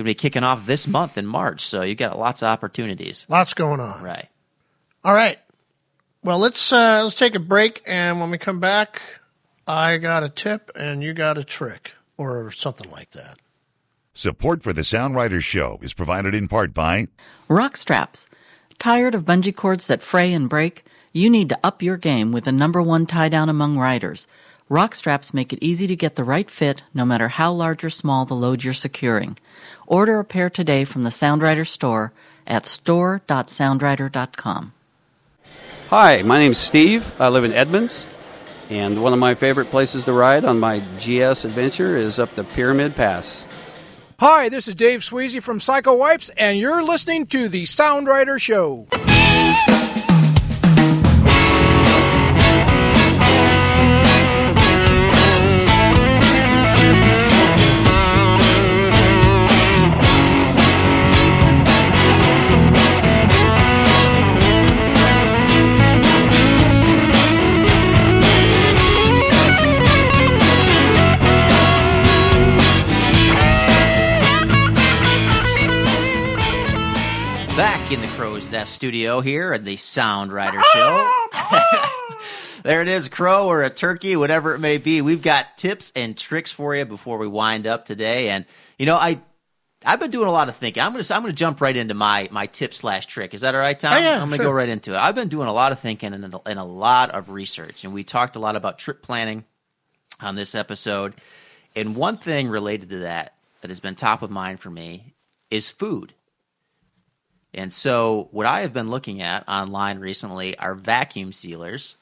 going 0.00 0.06
to 0.06 0.10
be 0.10 0.14
kicking 0.14 0.42
off 0.42 0.66
this 0.66 0.86
month 0.86 1.18
in 1.18 1.26
March. 1.26 1.66
So 1.66 1.82
you 1.82 1.94
got 1.94 2.18
lots 2.18 2.42
of 2.42 2.46
opportunities. 2.46 3.26
Lots 3.28 3.54
going 3.54 3.80
on. 3.80 4.02
Right. 4.02 4.28
All 5.04 5.12
right. 5.12 5.38
Well, 6.22 6.38
let's 6.38 6.70
uh, 6.70 7.00
let's 7.04 7.16
take 7.16 7.34
a 7.34 7.40
break, 7.40 7.82
and 7.86 8.20
when 8.20 8.30
we 8.30 8.36
come 8.36 8.60
back, 8.60 9.00
I 9.66 9.96
got 9.96 10.22
a 10.22 10.28
tip 10.28 10.70
and 10.74 11.02
you 11.02 11.14
got 11.14 11.38
a 11.38 11.44
trick, 11.44 11.92
or 12.18 12.50
something 12.50 12.90
like 12.90 13.12
that. 13.12 13.38
Support 14.12 14.62
for 14.62 14.74
the 14.74 14.82
SoundRider's 14.82 15.44
Show 15.44 15.78
is 15.80 15.94
provided 15.94 16.34
in 16.34 16.46
part 16.46 16.74
by 16.74 17.08
ROK 17.48 17.74
straps. 17.76 18.26
Tired 18.78 19.14
of 19.14 19.24
bungee 19.24 19.56
cords 19.56 19.86
that 19.86 20.02
fray 20.02 20.34
and 20.34 20.46
break? 20.48 20.84
You 21.12 21.30
need 21.30 21.48
to 21.48 21.58
up 21.64 21.82
your 21.82 21.96
game 21.96 22.32
with 22.32 22.44
the 22.44 22.52
number 22.52 22.82
one 22.82 23.06
tie 23.06 23.30
down 23.30 23.48
among 23.48 23.78
riders. 23.78 24.26
ROK 24.68 24.94
straps 24.94 25.32
make 25.32 25.54
it 25.54 25.58
easy 25.62 25.86
to 25.86 25.96
get 25.96 26.16
the 26.16 26.24
right 26.24 26.50
fit 26.50 26.82
no 26.92 27.06
matter 27.06 27.28
how 27.28 27.50
large 27.50 27.82
or 27.82 27.90
small 27.90 28.26
the 28.26 28.34
load 28.34 28.62
you're 28.62 28.74
securing. 28.74 29.38
Order 29.86 30.20
a 30.20 30.24
pair 30.24 30.50
today 30.50 30.84
from 30.84 31.02
the 31.02 31.10
SoundRider 31.10 31.66
store 31.66 32.12
at 32.46 32.66
store.soundrider.com. 32.66 34.72
Hi, 35.90 36.22
my 36.22 36.38
name's 36.38 36.58
Steve. 36.58 37.20
I 37.20 37.30
live 37.30 37.42
in 37.42 37.52
Edmonds, 37.52 38.06
and 38.68 39.02
one 39.02 39.12
of 39.12 39.18
my 39.18 39.34
favorite 39.34 39.70
places 39.70 40.04
to 40.04 40.12
ride 40.12 40.44
on 40.44 40.60
my 40.60 40.78
GS 40.98 41.44
adventure 41.44 41.96
is 41.96 42.20
up 42.20 42.32
the 42.36 42.44
Pyramid 42.44 42.94
Pass. 42.94 43.44
Hi, 44.20 44.48
this 44.48 44.68
is 44.68 44.76
Dave 44.76 45.00
Sweezy 45.00 45.42
from 45.42 45.58
Psycho 45.58 45.96
Wipes, 45.96 46.30
and 46.36 46.56
you're 46.58 46.84
listening 46.84 47.26
to 47.26 47.48
the 47.48 47.64
SoundRider 47.64 48.40
Show. 48.40 48.86
Back 77.90 77.98
in 77.98 78.08
the 78.08 78.16
Crow's 78.16 78.48
Nest 78.52 78.72
studio 78.72 79.20
here 79.20 79.52
at 79.52 79.64
the 79.64 79.74
SoundRider 79.74 80.62
Show. 80.72 81.10
there 82.62 82.82
it 82.82 82.86
is, 82.86 83.08
a 83.08 83.10
crow 83.10 83.48
or 83.48 83.64
a 83.64 83.70
turkey, 83.70 84.14
whatever 84.14 84.54
it 84.54 84.60
may 84.60 84.78
be. 84.78 85.02
We've 85.02 85.20
got 85.20 85.58
tips 85.58 85.90
and 85.96 86.16
tricks 86.16 86.52
for 86.52 86.72
you 86.76 86.84
before 86.84 87.18
we 87.18 87.26
wind 87.26 87.66
up 87.66 87.86
today. 87.86 88.28
And 88.28 88.44
you 88.78 88.86
know, 88.86 88.94
I 88.94 89.20
I've 89.84 89.98
been 89.98 90.12
doing 90.12 90.28
a 90.28 90.30
lot 90.32 90.48
of 90.48 90.54
thinking. 90.54 90.80
I'm 90.80 90.92
gonna 90.92 91.02
I'm 91.10 91.22
gonna 91.22 91.32
jump 91.32 91.60
right 91.60 91.76
into 91.76 91.94
my 91.94 92.28
my 92.30 92.46
tip 92.46 92.74
slash 92.74 93.06
trick. 93.06 93.34
Is 93.34 93.40
that 93.40 93.56
all 93.56 93.60
right, 93.60 93.78
Tom? 93.78 93.94
Oh, 93.94 93.98
yeah, 93.98 94.22
I'm 94.22 94.28
gonna 94.28 94.36
sure. 94.36 94.44
go 94.44 94.52
right 94.52 94.68
into 94.68 94.94
it. 94.94 94.96
I've 94.96 95.16
been 95.16 95.26
doing 95.26 95.48
a 95.48 95.52
lot 95.52 95.72
of 95.72 95.80
thinking 95.80 96.14
and 96.14 96.32
a, 96.32 96.40
and 96.46 96.60
a 96.60 96.64
lot 96.64 97.10
of 97.10 97.28
research, 97.28 97.82
and 97.82 97.92
we 97.92 98.04
talked 98.04 98.36
a 98.36 98.40
lot 98.40 98.54
about 98.54 98.78
trip 98.78 99.02
planning 99.02 99.44
on 100.20 100.36
this 100.36 100.54
episode. 100.54 101.14
And 101.74 101.96
one 101.96 102.18
thing 102.18 102.50
related 102.50 102.90
to 102.90 102.98
that 103.00 103.34
that 103.62 103.68
has 103.68 103.80
been 103.80 103.96
top 103.96 104.22
of 104.22 104.30
mind 104.30 104.60
for 104.60 104.70
me 104.70 105.12
is 105.50 105.70
food. 105.70 106.14
And 107.52 107.72
so, 107.72 108.28
what 108.30 108.46
I 108.46 108.60
have 108.60 108.72
been 108.72 108.88
looking 108.88 109.22
at 109.22 109.48
online 109.48 109.98
recently 109.98 110.56
are 110.58 110.74
vacuum 110.74 111.32
sealers 111.32 111.96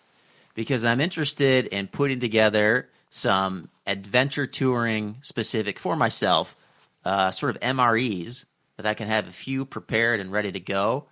because 0.55 0.85
I'm 0.85 1.01
interested 1.01 1.67
in 1.67 1.87
putting 1.87 2.21
together 2.21 2.89
some 3.11 3.69
adventure 3.87 4.47
touring 4.47 5.17
specific 5.23 5.79
for 5.79 5.97
myself, 5.97 6.55
uh, 7.05 7.31
sort 7.31 7.57
of 7.57 7.63
MREs 7.63 8.45
that 8.77 8.87
I 8.87 8.95
can 8.95 9.09
have 9.09 9.27
a 9.27 9.33
few 9.33 9.65
prepared 9.65 10.21
and 10.21 10.31
ready 10.31 10.53
to 10.53 10.61
go. 10.61 11.07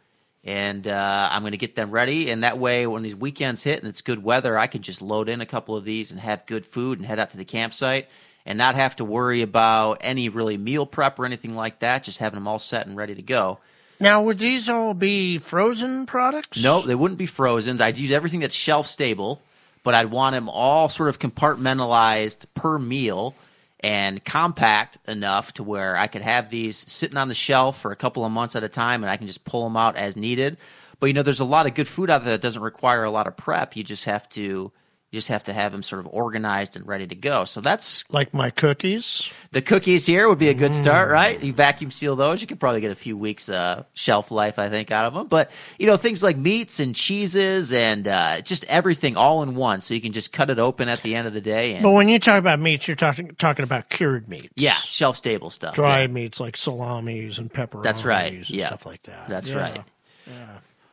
And 0.45 0.87
uh, 0.87 1.29
I'm 1.33 1.43
going 1.43 1.53
to 1.53 1.59
get 1.59 1.75
them 1.75 1.91
ready. 1.91 2.31
And 2.31 2.45
that 2.45 2.59
way, 2.59 2.87
when 2.87 3.03
these 3.03 3.17
weekends 3.17 3.65
hit 3.65 3.81
and 3.81 3.89
it's 3.89 4.03
good 4.03 4.23
weather, 4.23 4.57
I 4.57 4.69
can 4.69 4.83
just 4.83 5.03
load 5.03 5.29
in 5.29 5.41
a 5.41 5.47
couple 5.47 5.75
of 5.75 5.85
these 5.85 6.13
and 6.13 6.21
have 6.21 6.47
good 6.47 6.65
food 6.65 6.99
and 6.99 7.07
head 7.07 7.19
out 7.19 7.31
to 7.31 7.37
the 7.37 7.45
campsite 7.45 8.09
and 8.45 8.57
not 8.57 8.77
have 8.77 8.95
to 8.97 9.05
worry 9.05 9.43
about 9.43 9.99
any 10.03 10.29
really 10.29 10.57
meal 10.57 10.87
prep 10.87 11.19
or 11.19 11.25
anything 11.25 11.57
like 11.57 11.81
that, 11.81 12.05
just 12.05 12.19
having 12.19 12.37
them 12.37 12.47
all 12.47 12.61
set 12.61 12.87
and 12.87 12.97
ready 12.97 13.15
to 13.17 13.23
go. 13.23 13.59
Now, 13.99 14.23
would 14.23 14.39
these 14.39 14.69
all 14.69 14.95
be 14.95 15.39
frozen 15.39 16.07
products? 16.07 16.63
No, 16.63 16.83
they 16.83 16.95
wouldn't 16.95 17.19
be 17.19 17.27
frozen. 17.27 17.81
I'd 17.81 17.99
use 17.99 18.11
everything 18.11 18.41
that's 18.41 18.55
shelf 18.55 18.87
stable, 18.87 19.41
but 19.83 19.95
I'd 19.95 20.11
want 20.11 20.35
them 20.35 20.49
all 20.49 20.89
sort 20.89 21.09
of 21.09 21.19
compartmentalized 21.19 22.45
per 22.55 22.79
meal 22.79 23.35
and 23.81 24.25
compact 24.25 24.99
enough 25.07 25.53
to 25.55 25.63
where 25.63 25.97
I 25.97 26.07
could 26.09 26.23
have 26.23 26.49
these 26.49 26.77
sitting 26.77 27.17
on 27.17 27.29
the 27.29 27.35
shelf 27.35 27.81
for 27.81 27.93
a 27.93 27.97
couple 27.97 28.25
of 28.25 28.33
months 28.33 28.57
at 28.57 28.65
a 28.65 28.69
time 28.69 29.03
and 29.03 29.11
I 29.11 29.17
can 29.17 29.27
just 29.27 29.45
pull 29.45 29.65
them 29.65 29.77
out 29.77 29.97
as 29.97 30.17
needed. 30.17 30.57
But 30.99 31.07
you 31.07 31.13
know, 31.13 31.23
there's 31.23 31.41
a 31.41 31.45
lot 31.45 31.67
of 31.67 31.75
good 31.75 31.89
food 31.89 32.11
out 32.11 32.25
there 32.25 32.35
that 32.35 32.43
doesn't 32.43 32.63
require 32.63 33.05
a 33.05 33.11
lot 33.11 33.27
of 33.27 33.37
prep. 33.37 33.77
You 33.77 33.85
just 33.85 34.07
have 34.07 34.29
to 34.31 34.73
you 35.17 35.21
just 35.21 35.29
have 35.29 35.45
to 35.45 35.53
have 35.55 35.73
them 35.73 35.83
sort 35.83 36.01
of 36.01 36.07
organized 36.13 36.77
and 36.77 36.87
ready 36.87 37.07
to 37.07 37.15
go. 37.15 37.47
So 37.47 37.63
that's 37.63 38.05
like 38.11 38.35
my 38.35 38.51
cookies. 38.51 39.31
The 39.53 39.63
cookies 39.63 40.05
here 40.05 40.29
would 40.29 40.39
be 40.39 40.51
a 40.51 40.55
good 40.55 40.75
start, 40.75 41.11
right? 41.11 41.43
You 41.43 41.55
vacuum 41.55 41.91
seal 41.91 42.17
those, 42.17 42.43
you 42.43 42.47
could 42.47 42.61
probably 42.61 42.83
get 42.83 42.91
a 42.93 42.95
few 42.97 43.17
weeks 43.17 43.49
uh, 43.49 43.85
shelf 43.95 44.31
life, 44.31 44.59
I 44.59 44.69
think, 44.69 44.91
out 44.91 45.07
of 45.07 45.15
them. 45.15 45.27
But 45.29 45.51
you 45.79 45.87
know, 45.87 45.97
things 45.97 46.23
like 46.23 46.37
meats 46.37 46.81
and 46.81 46.95
cheeses 46.95 47.73
and 47.73 48.07
uh, 48.07 48.43
just 48.43 48.67
everything 48.67 49.17
all 49.17 49.43
in 49.43 49.55
one, 49.55 49.81
so 49.81 49.95
you 49.95 50.03
can 50.03 50.13
just 50.13 50.33
cut 50.35 50.51
it 50.51 50.59
open 50.59 50.89
at 50.91 51.03
the 51.03 51.15
end 51.15 51.27
of 51.27 51.33
the 51.33 51.41
day. 51.41 51.73
And 51.75 51.83
But 51.83 51.93
when 51.93 52.09
you 52.11 52.19
talk 52.19 52.39
about 52.39 52.61
meats, 52.61 52.87
you're 52.87 52.95
talking 52.97 53.29
talking 53.39 53.63
about 53.63 53.89
cured 53.89 54.29
meats. 54.29 54.49
yeah, 54.55 54.75
shelf 54.75 55.17
stable 55.17 55.49
stuff. 55.49 55.75
Dry 55.75 56.03
yeah. 56.03 56.07
meats 56.09 56.39
like 56.41 56.59
salamis 56.59 57.39
and 57.39 57.51
pepperonis 57.51 57.83
That's 57.85 58.05
right. 58.05 58.35
and 58.35 58.51
Yeah, 58.51 58.67
stuff 58.67 58.85
like 58.85 59.03
that. 59.05 59.29
That's 59.31 59.49
Yeah. 59.49 59.59
right. 59.61 59.85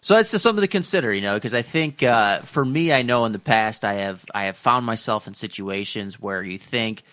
So 0.03 0.15
that's 0.15 0.31
just 0.31 0.43
something 0.43 0.61
to 0.61 0.67
consider, 0.67 1.13
you 1.13 1.21
know, 1.21 1.35
because 1.35 1.53
I 1.53 1.61
think 1.61 2.03
uh, 2.03 2.39
for 2.39 2.65
me, 2.65 2.91
I 2.91 3.03
know 3.03 3.23
in 3.23 3.31
the 3.31 3.39
past 3.39 3.85
I 3.85 3.93
have 3.93 4.25
I 4.35 4.43
have 4.43 4.57
found 4.57 4.85
myself 4.85 5.27
in 5.27 5.33
situations 5.33 6.19
where 6.19 6.43
you 6.43 6.57
think, 6.57 7.03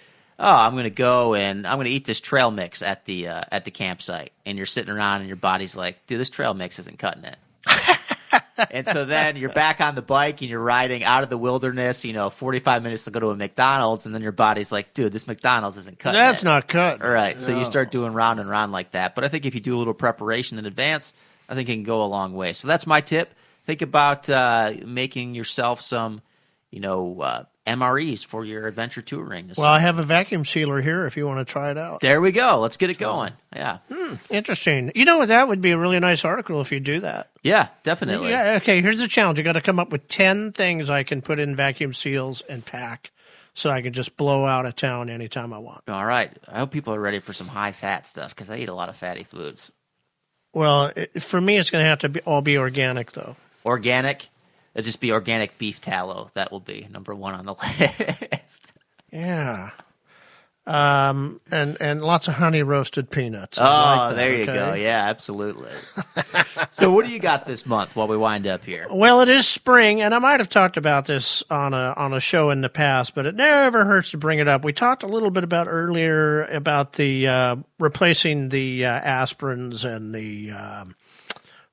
oh, 0.40 0.56
I'm 0.56 0.72
going 0.72 0.82
to 0.82 0.90
go 0.90 1.34
and 1.34 1.68
I'm 1.68 1.76
going 1.76 1.84
to 1.84 1.92
eat 1.92 2.04
this 2.04 2.20
trail 2.20 2.50
mix 2.50 2.82
at 2.82 3.04
the 3.04 3.28
uh, 3.28 3.42
at 3.52 3.64
the 3.64 3.70
campsite, 3.70 4.32
and 4.44 4.58
you're 4.58 4.66
sitting 4.66 4.92
around 4.92 5.20
and 5.20 5.28
your 5.28 5.36
body's 5.36 5.76
like, 5.76 6.04
dude, 6.08 6.18
this 6.18 6.30
trail 6.30 6.52
mix 6.52 6.80
isn't 6.80 6.98
cutting 6.98 7.22
it. 7.22 7.36
and 8.72 8.88
so 8.88 9.04
then 9.04 9.36
you're 9.36 9.50
back 9.52 9.80
on 9.80 9.94
the 9.94 10.02
bike 10.02 10.40
and 10.40 10.50
you're 10.50 10.58
riding 10.58 11.04
out 11.04 11.22
of 11.22 11.30
the 11.30 11.38
wilderness, 11.38 12.04
you 12.04 12.12
know, 12.12 12.28
45 12.28 12.82
minutes 12.82 13.04
to 13.04 13.12
go 13.12 13.20
to 13.20 13.28
a 13.28 13.36
McDonald's, 13.36 14.04
and 14.04 14.12
then 14.12 14.22
your 14.22 14.32
body's 14.32 14.72
like, 14.72 14.94
dude, 14.94 15.12
this 15.12 15.28
McDonald's 15.28 15.76
isn't 15.76 16.00
cutting 16.00 16.20
That's 16.20 16.42
it. 16.42 16.44
not 16.44 16.66
cut. 16.66 17.04
All 17.04 17.10
right, 17.10 17.38
so 17.38 17.56
you 17.56 17.64
start 17.64 17.92
doing 17.92 18.14
round 18.14 18.40
and 18.40 18.50
round 18.50 18.72
like 18.72 18.90
that. 18.90 19.14
But 19.14 19.22
I 19.22 19.28
think 19.28 19.46
if 19.46 19.54
you 19.54 19.60
do 19.60 19.76
a 19.76 19.78
little 19.78 19.94
preparation 19.94 20.58
in 20.58 20.66
advance, 20.66 21.12
I 21.50 21.54
think 21.54 21.68
it 21.68 21.72
can 21.74 21.82
go 21.82 22.02
a 22.02 22.06
long 22.06 22.32
way. 22.32 22.54
So 22.54 22.66
that's 22.68 22.86
my 22.86 23.02
tip. 23.02 23.34
Think 23.66 23.82
about 23.82 24.30
uh, 24.30 24.72
making 24.86 25.34
yourself 25.34 25.82
some 25.82 26.22
you 26.70 26.78
know, 26.78 27.20
uh, 27.20 27.42
MREs 27.66 28.24
for 28.24 28.44
your 28.44 28.68
adventure 28.68 29.02
touring. 29.02 29.48
This- 29.48 29.58
Well, 29.58 29.66
I 29.66 29.80
have 29.80 29.98
a 29.98 30.04
vacuum 30.04 30.44
sealer 30.44 30.80
here 30.80 31.04
if 31.06 31.16
you 31.16 31.26
want 31.26 31.44
to 31.44 31.52
try 31.52 31.72
it 31.72 31.76
out. 31.76 32.00
there 32.00 32.20
we 32.20 32.30
go. 32.30 32.60
Let's 32.60 32.76
get 32.76 32.90
it 32.90 32.98
going. 32.98 33.32
Yeah. 33.54 33.78
Hmm, 33.92 34.14
interesting. 34.30 34.92
You 34.94 35.04
know 35.04 35.18
what? 35.18 35.28
That 35.28 35.48
would 35.48 35.60
be 35.60 35.72
a 35.72 35.78
really 35.78 35.98
nice 35.98 36.24
article 36.24 36.60
if 36.60 36.70
you 36.70 36.78
do 36.78 37.00
that. 37.00 37.30
Yeah, 37.42 37.66
definitely. 37.82 38.30
Yeah. 38.30 38.58
Okay. 38.62 38.80
Here's 38.82 39.00
the 39.00 39.08
challenge. 39.08 39.38
You 39.38 39.44
got 39.44 39.54
to 39.54 39.60
come 39.60 39.80
up 39.80 39.90
with 39.90 40.06
ten 40.06 40.52
things 40.52 40.90
I 40.90 41.02
can 41.02 41.22
put 41.22 41.40
in 41.40 41.56
vacuum 41.56 41.92
seals 41.92 42.40
and 42.42 42.64
pack, 42.64 43.10
so 43.52 43.68
I 43.70 43.82
can 43.82 43.92
just 43.92 44.16
blow 44.16 44.46
out 44.46 44.64
of 44.66 44.76
town 44.76 45.10
anytime 45.10 45.52
I 45.52 45.58
want. 45.58 45.82
All 45.88 46.06
right. 46.06 46.30
I 46.46 46.60
hope 46.60 46.70
people 46.70 46.94
are 46.94 47.00
ready 47.00 47.18
for 47.18 47.32
some 47.32 47.48
high 47.48 47.72
fat 47.72 48.06
stuff 48.06 48.32
because 48.34 48.48
I 48.48 48.58
eat 48.58 48.68
a 48.68 48.74
lot 48.74 48.88
of 48.88 48.94
fatty 48.96 49.24
foods. 49.24 49.72
Well, 50.52 50.92
it, 50.96 51.22
for 51.22 51.40
me, 51.40 51.56
it's 51.58 51.70
going 51.70 51.82
to 51.82 51.88
have 51.88 52.00
to 52.00 52.08
be 52.08 52.20
all 52.20 52.42
be 52.42 52.58
organic 52.58 53.12
though. 53.12 53.36
Organic. 53.64 54.28
It'll 54.74 54.84
just 54.84 55.00
be 55.00 55.12
organic 55.12 55.58
beef 55.58 55.80
tallow. 55.80 56.28
That 56.34 56.52
will 56.52 56.60
be 56.60 56.88
number 56.90 57.14
one 57.14 57.34
on 57.34 57.44
the 57.46 57.54
list. 58.32 58.72
Yeah. 59.12 59.70
Um, 60.70 61.40
and 61.50 61.76
and 61.80 62.00
lots 62.00 62.28
of 62.28 62.34
honey 62.34 62.62
roasted 62.62 63.10
peanuts. 63.10 63.58
Oh, 63.60 63.64
like 63.64 64.10
that, 64.10 64.16
there 64.16 64.36
you 64.36 64.42
okay? 64.44 64.54
go. 64.54 64.74
Yeah, 64.74 65.04
absolutely. 65.08 65.72
so, 66.70 66.92
what 66.92 67.06
do 67.06 67.12
you 67.12 67.18
got 67.18 67.44
this 67.44 67.66
month 67.66 67.96
while 67.96 68.06
we 68.06 68.16
wind 68.16 68.46
up 68.46 68.64
here? 68.64 68.86
Well, 68.88 69.20
it 69.20 69.28
is 69.28 69.48
spring, 69.48 70.00
and 70.00 70.14
I 70.14 70.20
might 70.20 70.38
have 70.38 70.48
talked 70.48 70.76
about 70.76 71.06
this 71.06 71.42
on 71.50 71.74
a 71.74 71.92
on 71.96 72.12
a 72.12 72.20
show 72.20 72.50
in 72.50 72.60
the 72.60 72.68
past, 72.68 73.16
but 73.16 73.26
it 73.26 73.34
never 73.34 73.84
hurts 73.84 74.12
to 74.12 74.16
bring 74.16 74.38
it 74.38 74.46
up. 74.46 74.64
We 74.64 74.72
talked 74.72 75.02
a 75.02 75.08
little 75.08 75.30
bit 75.30 75.42
about 75.42 75.66
earlier 75.68 76.44
about 76.44 76.92
the 76.92 77.26
uh, 77.26 77.56
replacing 77.80 78.50
the 78.50 78.86
uh, 78.86 79.00
aspirins 79.00 79.84
and 79.84 80.14
the 80.14 80.52
um 80.52 80.94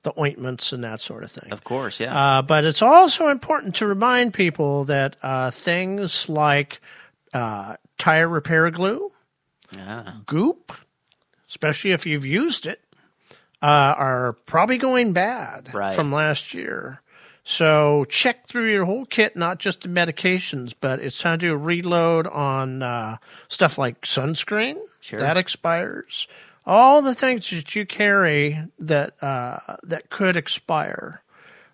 the 0.01 0.19
ointments 0.19 0.71
and 0.71 0.83
that 0.83 1.01
sort 1.01 1.23
of 1.23 1.31
thing. 1.31 1.51
Of 1.51 1.63
course, 1.63 1.99
yeah. 1.99 2.37
Uh, 2.37 2.41
but 2.41 2.65
it's 2.65 2.81
also 2.81 3.27
important 3.27 3.75
to 3.75 3.85
remind 3.85 4.33
people 4.33 4.85
that 4.85 5.17
uh, 5.21 5.51
things 5.51 6.29
like 6.29 6.79
uh, 7.33 7.75
tire 7.97 8.27
repair 8.27 8.69
glue, 8.71 9.11
Yeah. 9.75 10.11
goop, 10.25 10.73
especially 11.49 11.91
if 11.91 12.05
you've 12.05 12.25
used 12.25 12.65
it, 12.65 12.81
uh, 13.61 13.65
are 13.97 14.33
probably 14.45 14.77
going 14.77 15.13
bad 15.13 15.73
Right. 15.73 15.95
from 15.95 16.11
last 16.11 16.53
year. 16.53 17.01
So 17.43 18.05
check 18.09 18.47
through 18.47 18.69
your 18.71 18.85
whole 18.85 19.05
kit, 19.05 19.35
not 19.37 19.57
just 19.57 19.81
the 19.81 19.87
medications, 19.87 20.73
but 20.79 20.99
it's 20.99 21.17
time 21.17 21.39
to 21.39 21.47
do 21.47 21.53
a 21.53 21.57
reload 21.57 22.27
on 22.27 22.83
uh, 22.83 23.17
stuff 23.47 23.77
like 23.77 24.01
sunscreen. 24.01 24.77
Sure. 24.99 25.19
That 25.19 25.37
expires. 25.37 26.27
All 26.65 27.01
the 27.01 27.15
things 27.15 27.49
that 27.51 27.73
you 27.73 27.85
carry 27.85 28.59
that 28.77 29.13
uh, 29.23 29.59
that 29.83 30.09
could 30.09 30.35
expire. 30.35 31.21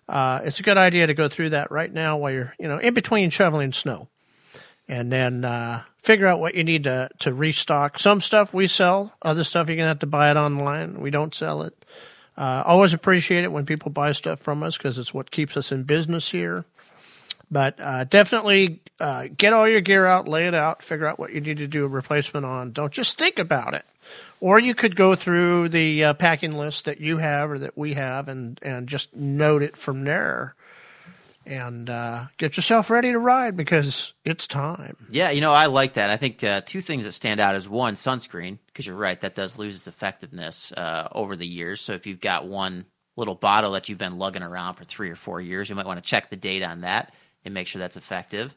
Uh, 0.08 0.40
it's 0.44 0.60
a 0.60 0.62
good 0.62 0.78
idea 0.78 1.06
to 1.08 1.14
go 1.14 1.28
through 1.28 1.50
that 1.50 1.70
right 1.72 1.92
now 1.92 2.16
while 2.18 2.30
you're, 2.30 2.54
you 2.60 2.68
know, 2.68 2.78
in 2.78 2.94
between 2.94 3.30
shoveling 3.30 3.72
snow 3.72 4.06
and 4.88 5.10
then 5.10 5.44
uh, 5.44 5.82
figure 5.98 6.26
out 6.26 6.40
what 6.40 6.54
you 6.54 6.64
need 6.64 6.84
to, 6.84 7.08
to 7.20 7.32
restock. 7.32 7.98
Some 7.98 8.20
stuff 8.20 8.52
we 8.52 8.66
sell, 8.66 9.12
other 9.22 9.44
stuff 9.44 9.68
you're 9.68 9.76
going 9.76 9.84
to 9.84 9.88
have 9.88 9.98
to 10.00 10.06
buy 10.06 10.30
it 10.30 10.36
online. 10.36 11.00
We 11.00 11.10
don't 11.10 11.34
sell 11.34 11.62
it. 11.62 11.84
Uh, 12.36 12.62
always 12.66 12.92
appreciate 12.92 13.44
it 13.44 13.52
when 13.52 13.64
people 13.64 13.90
buy 13.90 14.12
stuff 14.12 14.40
from 14.40 14.62
us 14.62 14.76
because 14.76 14.98
it's 14.98 15.14
what 15.14 15.30
keeps 15.30 15.56
us 15.56 15.70
in 15.72 15.84
business 15.84 16.30
here. 16.30 16.64
But 17.50 17.78
uh, 17.78 18.04
definitely 18.04 18.80
uh, 18.98 19.28
get 19.36 19.52
all 19.52 19.68
your 19.68 19.80
gear 19.80 20.06
out, 20.06 20.26
lay 20.26 20.46
it 20.46 20.54
out, 20.54 20.82
figure 20.82 21.06
out 21.06 21.18
what 21.18 21.32
you 21.32 21.40
need 21.40 21.58
to 21.58 21.68
do 21.68 21.84
a 21.84 21.88
replacement 21.88 22.44
on. 22.44 22.72
Don't 22.72 22.92
just 22.92 23.18
think 23.18 23.38
about 23.38 23.74
it. 23.74 23.84
Or 24.40 24.58
you 24.58 24.74
could 24.74 24.96
go 24.96 25.14
through 25.14 25.68
the 25.68 26.04
uh, 26.04 26.14
packing 26.14 26.52
list 26.52 26.84
that 26.86 27.00
you 27.00 27.18
have 27.18 27.50
or 27.50 27.58
that 27.60 27.78
we 27.78 27.94
have 27.94 28.28
and, 28.28 28.58
and 28.62 28.88
just 28.88 29.14
note 29.14 29.62
it 29.62 29.76
from 29.76 30.04
there 30.04 30.54
and 31.46 31.90
uh, 31.90 32.26
get 32.38 32.56
yourself 32.56 32.90
ready 32.90 33.12
to 33.12 33.18
ride 33.18 33.56
because 33.56 34.12
it's 34.24 34.46
time. 34.46 34.96
Yeah, 35.10 35.30
you 35.30 35.40
know, 35.40 35.52
I 35.52 35.66
like 35.66 35.94
that. 35.94 36.10
I 36.10 36.16
think 36.16 36.42
uh, 36.42 36.62
two 36.64 36.80
things 36.80 37.04
that 37.04 37.12
stand 37.12 37.40
out 37.40 37.54
is 37.54 37.68
one, 37.68 37.94
sunscreen, 37.94 38.58
because 38.66 38.86
you're 38.86 38.96
right, 38.96 39.20
that 39.20 39.34
does 39.34 39.58
lose 39.58 39.76
its 39.76 39.86
effectiveness 39.86 40.72
uh, 40.72 41.08
over 41.12 41.36
the 41.36 41.46
years. 41.46 41.80
So 41.80 41.92
if 41.92 42.06
you've 42.06 42.20
got 42.20 42.46
one 42.46 42.86
little 43.16 43.34
bottle 43.34 43.72
that 43.72 43.88
you've 43.88 43.98
been 43.98 44.18
lugging 44.18 44.42
around 44.42 44.74
for 44.74 44.84
three 44.84 45.10
or 45.10 45.16
four 45.16 45.40
years, 45.40 45.68
you 45.68 45.74
might 45.74 45.86
want 45.86 46.02
to 46.02 46.08
check 46.08 46.30
the 46.30 46.36
date 46.36 46.62
on 46.62 46.80
that 46.80 47.14
and 47.44 47.54
make 47.54 47.66
sure 47.66 47.78
that's 47.78 47.96
effective. 47.96 48.54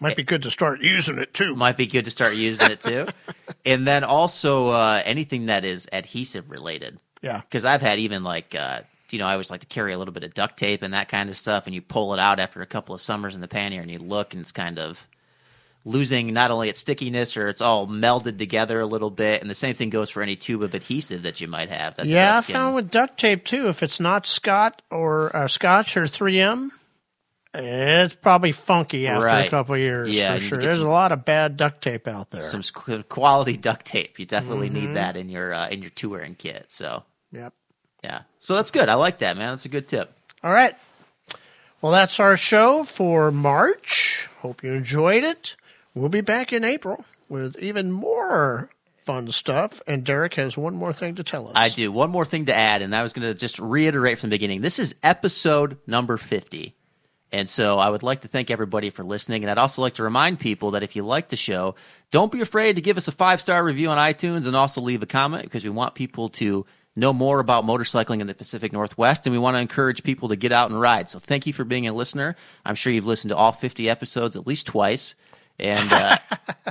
Might 0.00 0.16
be 0.16 0.22
good 0.22 0.42
to 0.44 0.50
start 0.50 0.80
using 0.80 1.18
it 1.18 1.34
too. 1.34 1.56
Might 1.56 1.76
be 1.76 1.86
good 1.86 2.04
to 2.04 2.10
start 2.10 2.34
using 2.34 2.70
it 2.70 2.80
too. 2.80 3.08
and 3.64 3.86
then 3.86 4.04
also 4.04 4.68
uh, 4.68 5.02
anything 5.04 5.46
that 5.46 5.64
is 5.64 5.88
adhesive 5.92 6.50
related. 6.50 6.98
Yeah. 7.20 7.40
Because 7.40 7.64
I've 7.64 7.82
had 7.82 7.98
even 7.98 8.22
like, 8.22 8.54
uh, 8.54 8.82
you 9.12 9.18
know, 9.18 9.26
I 9.26 9.32
always 9.32 9.50
like 9.50 9.60
to 9.60 9.66
carry 9.66 9.92
a 9.92 9.98
little 9.98 10.12
bit 10.14 10.24
of 10.24 10.34
duct 10.34 10.58
tape 10.58 10.82
and 10.82 10.94
that 10.94 11.08
kind 11.08 11.28
of 11.30 11.36
stuff, 11.38 11.66
and 11.66 11.74
you 11.74 11.80
pull 11.82 12.14
it 12.14 12.20
out 12.20 12.38
after 12.40 12.60
a 12.62 12.66
couple 12.66 12.94
of 12.94 13.00
summers 13.00 13.34
in 13.34 13.40
the 13.40 13.48
pannier, 13.48 13.80
and 13.82 13.90
you 13.90 13.98
look, 13.98 14.32
and 14.34 14.40
it's 14.42 14.52
kind 14.52 14.78
of 14.78 15.06
losing 15.84 16.34
not 16.34 16.50
only 16.50 16.68
its 16.68 16.80
stickiness 16.80 17.34
or 17.36 17.48
it's 17.48 17.60
all 17.62 17.86
melded 17.86 18.36
together 18.36 18.80
a 18.80 18.84
little 18.86 19.10
bit. 19.10 19.40
And 19.40 19.48
the 19.48 19.54
same 19.54 19.74
thing 19.74 19.88
goes 19.90 20.10
for 20.10 20.22
any 20.22 20.36
tube 20.36 20.62
of 20.62 20.74
adhesive 20.74 21.22
that 21.22 21.40
you 21.40 21.48
might 21.48 21.70
have. 21.70 21.96
That 21.96 22.06
yeah, 22.06 22.36
I 22.38 22.40
found 22.42 22.74
with 22.74 22.90
duct 22.90 23.18
tape 23.18 23.44
too. 23.44 23.68
If 23.68 23.82
it's 23.82 23.98
not 24.00 24.26
Scott 24.26 24.82
or 24.90 25.34
uh, 25.34 25.48
Scotch 25.48 25.96
or 25.96 26.02
3M, 26.02 26.70
it's 27.54 28.14
probably 28.16 28.52
funky 28.52 29.06
after 29.06 29.26
a 29.28 29.48
couple 29.48 29.76
of 29.76 29.80
years 29.80 30.10
Yeah, 30.14 30.34
for 30.34 30.40
sure. 30.42 30.58
There's 30.60 30.74
some- 30.74 30.86
a 30.86 30.90
lot 30.90 31.12
of 31.12 31.24
bad 31.24 31.56
duct 31.56 31.80
tape 31.82 32.06
out 32.06 32.30
there. 32.32 32.42
some 32.42 32.62
qu- 32.62 33.02
quality 33.04 33.56
duct 33.56 33.86
tape. 33.86 34.18
You 34.18 34.26
definitely 34.26 34.68
Mhm. 34.68 34.72
need 34.74 34.94
that 34.96 35.16
in 35.16 35.30
your 35.30 35.54
uh, 35.54 35.68
in 35.68 35.80
your 35.80 35.90
touring 35.90 36.34
kit. 36.34 36.66
So 36.68 37.04
Yep. 37.32 37.54
Yeah, 38.02 38.22
so 38.38 38.54
that's 38.54 38.70
good. 38.70 38.88
I 38.88 38.94
like 38.94 39.18
that, 39.18 39.36
man. 39.36 39.48
That's 39.48 39.64
a 39.64 39.70
good 39.70 39.88
tip. 39.88 40.12
All 40.42 40.52
right. 40.52 40.74
Well, 41.80 41.92
that's 41.92 42.18
our 42.18 42.36
show 42.36 42.84
for 42.84 43.30
March. 43.30 44.28
Hope 44.40 44.62
you 44.62 44.72
enjoyed 44.72 45.24
it. 45.24 45.56
We'll 45.94 46.08
be 46.08 46.20
back 46.20 46.52
in 46.52 46.64
April 46.64 47.04
with 47.28 47.56
even 47.58 47.92
more 47.92 48.70
fun 49.08 49.30
stuff. 49.30 49.80
And 49.86 50.04
Derek 50.04 50.34
has 50.34 50.58
one 50.58 50.74
more 50.74 50.92
thing 50.92 51.14
to 51.14 51.24
tell 51.24 51.48
us. 51.48 51.54
I 51.56 51.68
do. 51.68 51.90
One 51.90 52.10
more 52.10 52.24
thing 52.24 52.46
to 52.46 52.54
add, 52.54 52.82
and 52.82 52.94
I 52.94 53.02
was 53.02 53.12
going 53.12 53.26
to 53.26 53.34
just 53.34 53.58
reiterate 53.58 54.18
from 54.18 54.30
the 54.30 54.34
beginning. 54.34 54.60
This 54.60 54.78
is 54.78 54.94
episode 55.02 55.78
number 55.86 56.16
50. 56.16 56.74
And 57.30 57.48
so 57.48 57.78
I 57.78 57.88
would 57.88 58.02
like 58.02 58.22
to 58.22 58.28
thank 58.28 58.50
everybody 58.50 58.90
for 58.90 59.04
listening. 59.04 59.44
And 59.44 59.50
I'd 59.50 59.58
also 59.58 59.82
like 59.82 59.94
to 59.94 60.02
remind 60.02 60.40
people 60.40 60.72
that 60.72 60.82
if 60.82 60.96
you 60.96 61.02
like 61.02 61.28
the 61.28 61.36
show, 61.36 61.74
don't 62.10 62.32
be 62.32 62.40
afraid 62.40 62.76
to 62.76 62.82
give 62.82 62.96
us 62.96 63.08
a 63.08 63.12
five 63.12 63.40
star 63.40 63.62
review 63.62 63.88
on 63.88 63.98
iTunes 63.98 64.46
and 64.46 64.56
also 64.56 64.80
leave 64.80 65.02
a 65.02 65.06
comment 65.06 65.44
because 65.44 65.64
we 65.64 65.70
want 65.70 65.94
people 65.94 66.30
to 66.30 66.64
know 66.98 67.12
more 67.12 67.40
about 67.40 67.64
motorcycling 67.64 68.20
in 68.20 68.26
the 68.26 68.34
Pacific 68.34 68.72
Northwest 68.72 69.26
and 69.26 69.32
we 69.32 69.38
want 69.38 69.56
to 69.56 69.60
encourage 69.60 70.02
people 70.02 70.28
to 70.28 70.36
get 70.36 70.52
out 70.52 70.70
and 70.70 70.80
ride. 70.80 71.08
So 71.08 71.18
thank 71.18 71.46
you 71.46 71.52
for 71.52 71.64
being 71.64 71.86
a 71.86 71.92
listener. 71.92 72.36
I'm 72.64 72.74
sure 72.74 72.92
you've 72.92 73.06
listened 73.06 73.30
to 73.30 73.36
all 73.36 73.52
50 73.52 73.88
episodes 73.88 74.36
at 74.36 74.46
least 74.46 74.66
twice. 74.66 75.14
And 75.58 75.92
uh, 75.92 76.18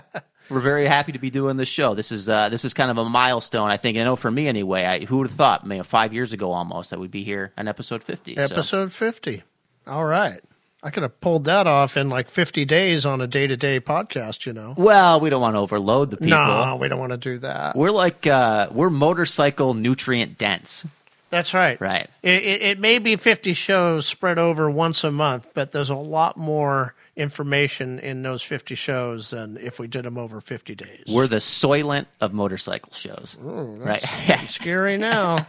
we're 0.49 0.59
very 0.61 0.85
happy 0.87 1.11
to 1.11 1.19
be 1.19 1.29
doing 1.29 1.57
this 1.57 1.67
show. 1.69 1.93
This 1.93 2.11
is 2.11 2.29
uh, 2.29 2.49
this 2.49 2.63
is 2.63 2.73
kind 2.73 2.89
of 2.91 2.97
a 2.97 3.05
milestone, 3.05 3.69
I 3.69 3.77
think. 3.77 3.97
I 3.97 4.03
know 4.03 4.15
for 4.15 4.31
me 4.31 4.47
anyway. 4.47 4.83
I, 4.85 4.99
who 5.05 5.17
would 5.17 5.27
have 5.27 5.35
thought, 5.35 5.63
you 5.65 5.75
know, 5.77 5.83
five 5.83 6.13
years 6.13 6.31
ago 6.33 6.51
almost, 6.51 6.89
that 6.91 6.99
we'd 6.99 7.11
be 7.11 7.23
here 7.23 7.51
on 7.57 7.67
episode 7.67 8.03
50. 8.03 8.35
so- 8.35 8.41
Episode 8.41 8.93
50. 8.93 9.43
All 9.87 10.05
right. 10.05 10.41
I 10.83 10.89
could 10.91 11.03
have 11.03 11.19
pulled 11.21 11.45
that 11.45 11.65
off 11.65 11.97
in 11.97 12.07
like 12.07 12.29
50 12.29 12.63
days 12.65 13.05
on 13.05 13.19
a 13.19 13.27
day 13.27 13.47
to 13.47 13.57
day 13.57 13.79
podcast, 13.79 14.45
you 14.45 14.53
know. 14.53 14.75
Well, 14.77 15.19
we 15.19 15.29
don't 15.29 15.41
want 15.41 15.55
to 15.55 15.59
overload 15.59 16.11
the 16.11 16.17
people. 16.17 16.37
No, 16.37 16.77
we 16.79 16.87
don't 16.87 16.99
want 16.99 17.11
to 17.11 17.17
do 17.17 17.39
that. 17.39 17.75
We're 17.75 17.91
like 17.91 18.27
uh, 18.27 18.69
we're 18.71 18.89
motorcycle 18.91 19.73
nutrient 19.73 20.37
dense. 20.37 20.85
That's 21.29 21.53
right. 21.53 21.79
Right. 21.81 22.09
It, 22.23 22.43
it, 22.43 22.61
it 22.61 22.79
may 22.79 22.99
be 22.99 23.15
50 23.15 23.53
shows 23.53 24.05
spread 24.05 24.39
over 24.39 24.69
once 24.69 25.03
a 25.03 25.11
month, 25.11 25.49
but 25.53 25.71
there's 25.71 25.89
a 25.89 25.95
lot 25.95 26.37
more 26.37 26.93
information 27.17 27.99
in 27.99 28.21
those 28.21 28.43
50 28.43 28.75
shows 28.75 29.31
than 29.31 29.57
if 29.57 29.79
we 29.79 29.87
did 29.87 30.05
them 30.05 30.17
over 30.17 30.39
50 30.39 30.75
days. 30.75 31.03
We're 31.09 31.27
the 31.27 31.37
Soylent 31.37 32.05
of 32.21 32.33
motorcycle 32.33 32.93
shows. 32.93 33.35
right. 33.41 34.01
Scary 34.47 34.97
now. 34.97 35.47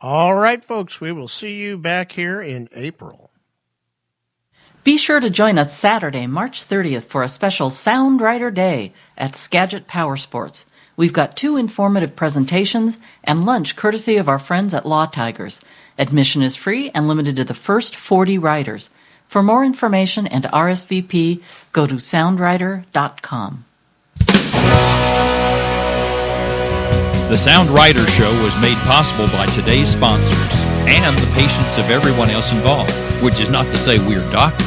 All 0.00 0.34
right, 0.34 0.62
folks, 0.62 1.00
we 1.00 1.12
will 1.12 1.28
see 1.28 1.54
you 1.54 1.78
back 1.78 2.12
here 2.12 2.42
in 2.42 2.68
April. 2.74 3.25
Be 4.86 4.96
sure 4.96 5.18
to 5.18 5.28
join 5.28 5.58
us 5.58 5.76
Saturday, 5.76 6.28
March 6.28 6.64
30th 6.64 7.06
for 7.06 7.24
a 7.24 7.28
special 7.28 7.70
SoundRider 7.70 8.54
Day 8.54 8.92
at 9.18 9.34
Skagit 9.34 9.88
Power 9.88 10.16
Sports. 10.16 10.64
We've 10.96 11.12
got 11.12 11.36
two 11.36 11.56
informative 11.56 12.14
presentations 12.14 12.96
and 13.24 13.44
lunch 13.44 13.74
courtesy 13.74 14.16
of 14.16 14.28
our 14.28 14.38
friends 14.38 14.72
at 14.72 14.86
Law 14.86 15.06
Tigers. 15.06 15.60
Admission 15.98 16.40
is 16.40 16.54
free 16.54 16.92
and 16.94 17.08
limited 17.08 17.34
to 17.34 17.42
the 17.42 17.52
first 17.52 17.96
40 17.96 18.38
riders. 18.38 18.88
For 19.26 19.42
more 19.42 19.64
information 19.64 20.24
and 20.28 20.44
RSVP, 20.44 21.42
go 21.72 21.88
to 21.88 21.96
soundrider.com. 21.96 23.64
The 27.26 27.34
SoundRider 27.34 28.06
Show 28.06 28.30
was 28.44 28.56
made 28.60 28.78
possible 28.86 29.26
by 29.36 29.46
today's 29.46 29.88
sponsors 29.88 30.65
and 30.86 31.18
the 31.18 31.32
patience 31.34 31.78
of 31.78 31.90
everyone 31.90 32.30
else 32.30 32.52
involved, 32.52 32.94
which 33.22 33.40
is 33.40 33.50
not 33.50 33.66
to 33.66 33.76
say 33.76 33.98
we're 33.98 34.24
doctors. 34.30 34.66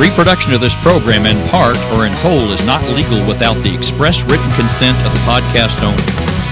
Reproduction 0.00 0.52
of 0.52 0.60
this 0.60 0.74
program 0.82 1.24
in 1.24 1.38
part 1.48 1.78
or 1.94 2.06
in 2.06 2.12
whole 2.18 2.50
is 2.50 2.64
not 2.66 2.82
legal 2.90 3.20
without 3.28 3.54
the 3.62 3.70
express 3.70 4.24
written 4.24 4.50
consent 4.58 4.98
of 5.06 5.12
the 5.12 5.22
podcast 5.22 5.78
owner. 5.86 6.02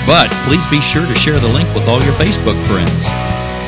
But 0.07 0.31
please 0.47 0.63
be 0.71 0.79
sure 0.79 1.03
to 1.03 1.15
share 1.19 1.41
the 1.41 1.51
link 1.51 1.67
with 1.75 1.89
all 1.89 1.99
your 2.05 2.15
Facebook 2.15 2.55
friends. 2.71 3.03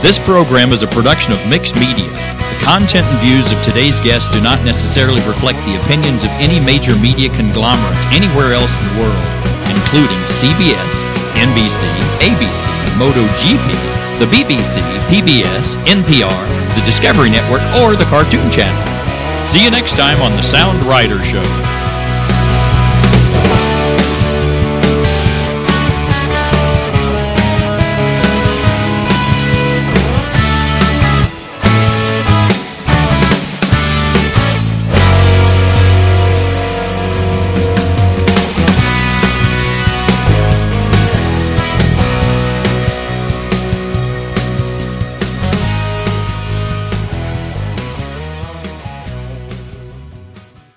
This 0.05 0.21
program 0.21 0.71
is 0.71 0.83
a 0.83 0.95
production 0.95 1.33
of 1.33 1.41
Mixed 1.49 1.75
Media. 1.81 2.07
The 2.07 2.61
content 2.63 3.09
and 3.09 3.19
views 3.19 3.51
of 3.51 3.59
today's 3.65 3.99
guests 4.01 4.31
do 4.31 4.39
not 4.45 4.63
necessarily 4.63 5.25
reflect 5.27 5.59
the 5.65 5.81
opinions 5.83 6.23
of 6.23 6.31
any 6.39 6.61
major 6.63 6.95
media 7.01 7.33
conglomerate 7.35 7.99
anywhere 8.13 8.53
else 8.53 8.71
in 8.71 8.85
the 8.93 9.09
world, 9.09 9.27
including 9.73 10.21
CBS, 10.31 11.09
NBC, 11.35 11.89
ABC, 12.23 12.69
MotoGP, 12.95 14.04
the 14.19 14.27
BBC, 14.27 14.79
PBS, 15.11 15.77
NPR, 15.91 16.31
the 16.75 16.83
Discovery 16.87 17.31
Network, 17.31 17.63
or 17.83 17.97
the 17.97 18.05
Cartoon 18.05 18.49
Channel. 18.51 18.87
See 19.51 19.63
you 19.63 19.71
next 19.71 19.97
time 19.97 20.23
on 20.23 20.33
The 20.33 20.43
SoundRider 20.43 21.23
Show. 21.25 21.43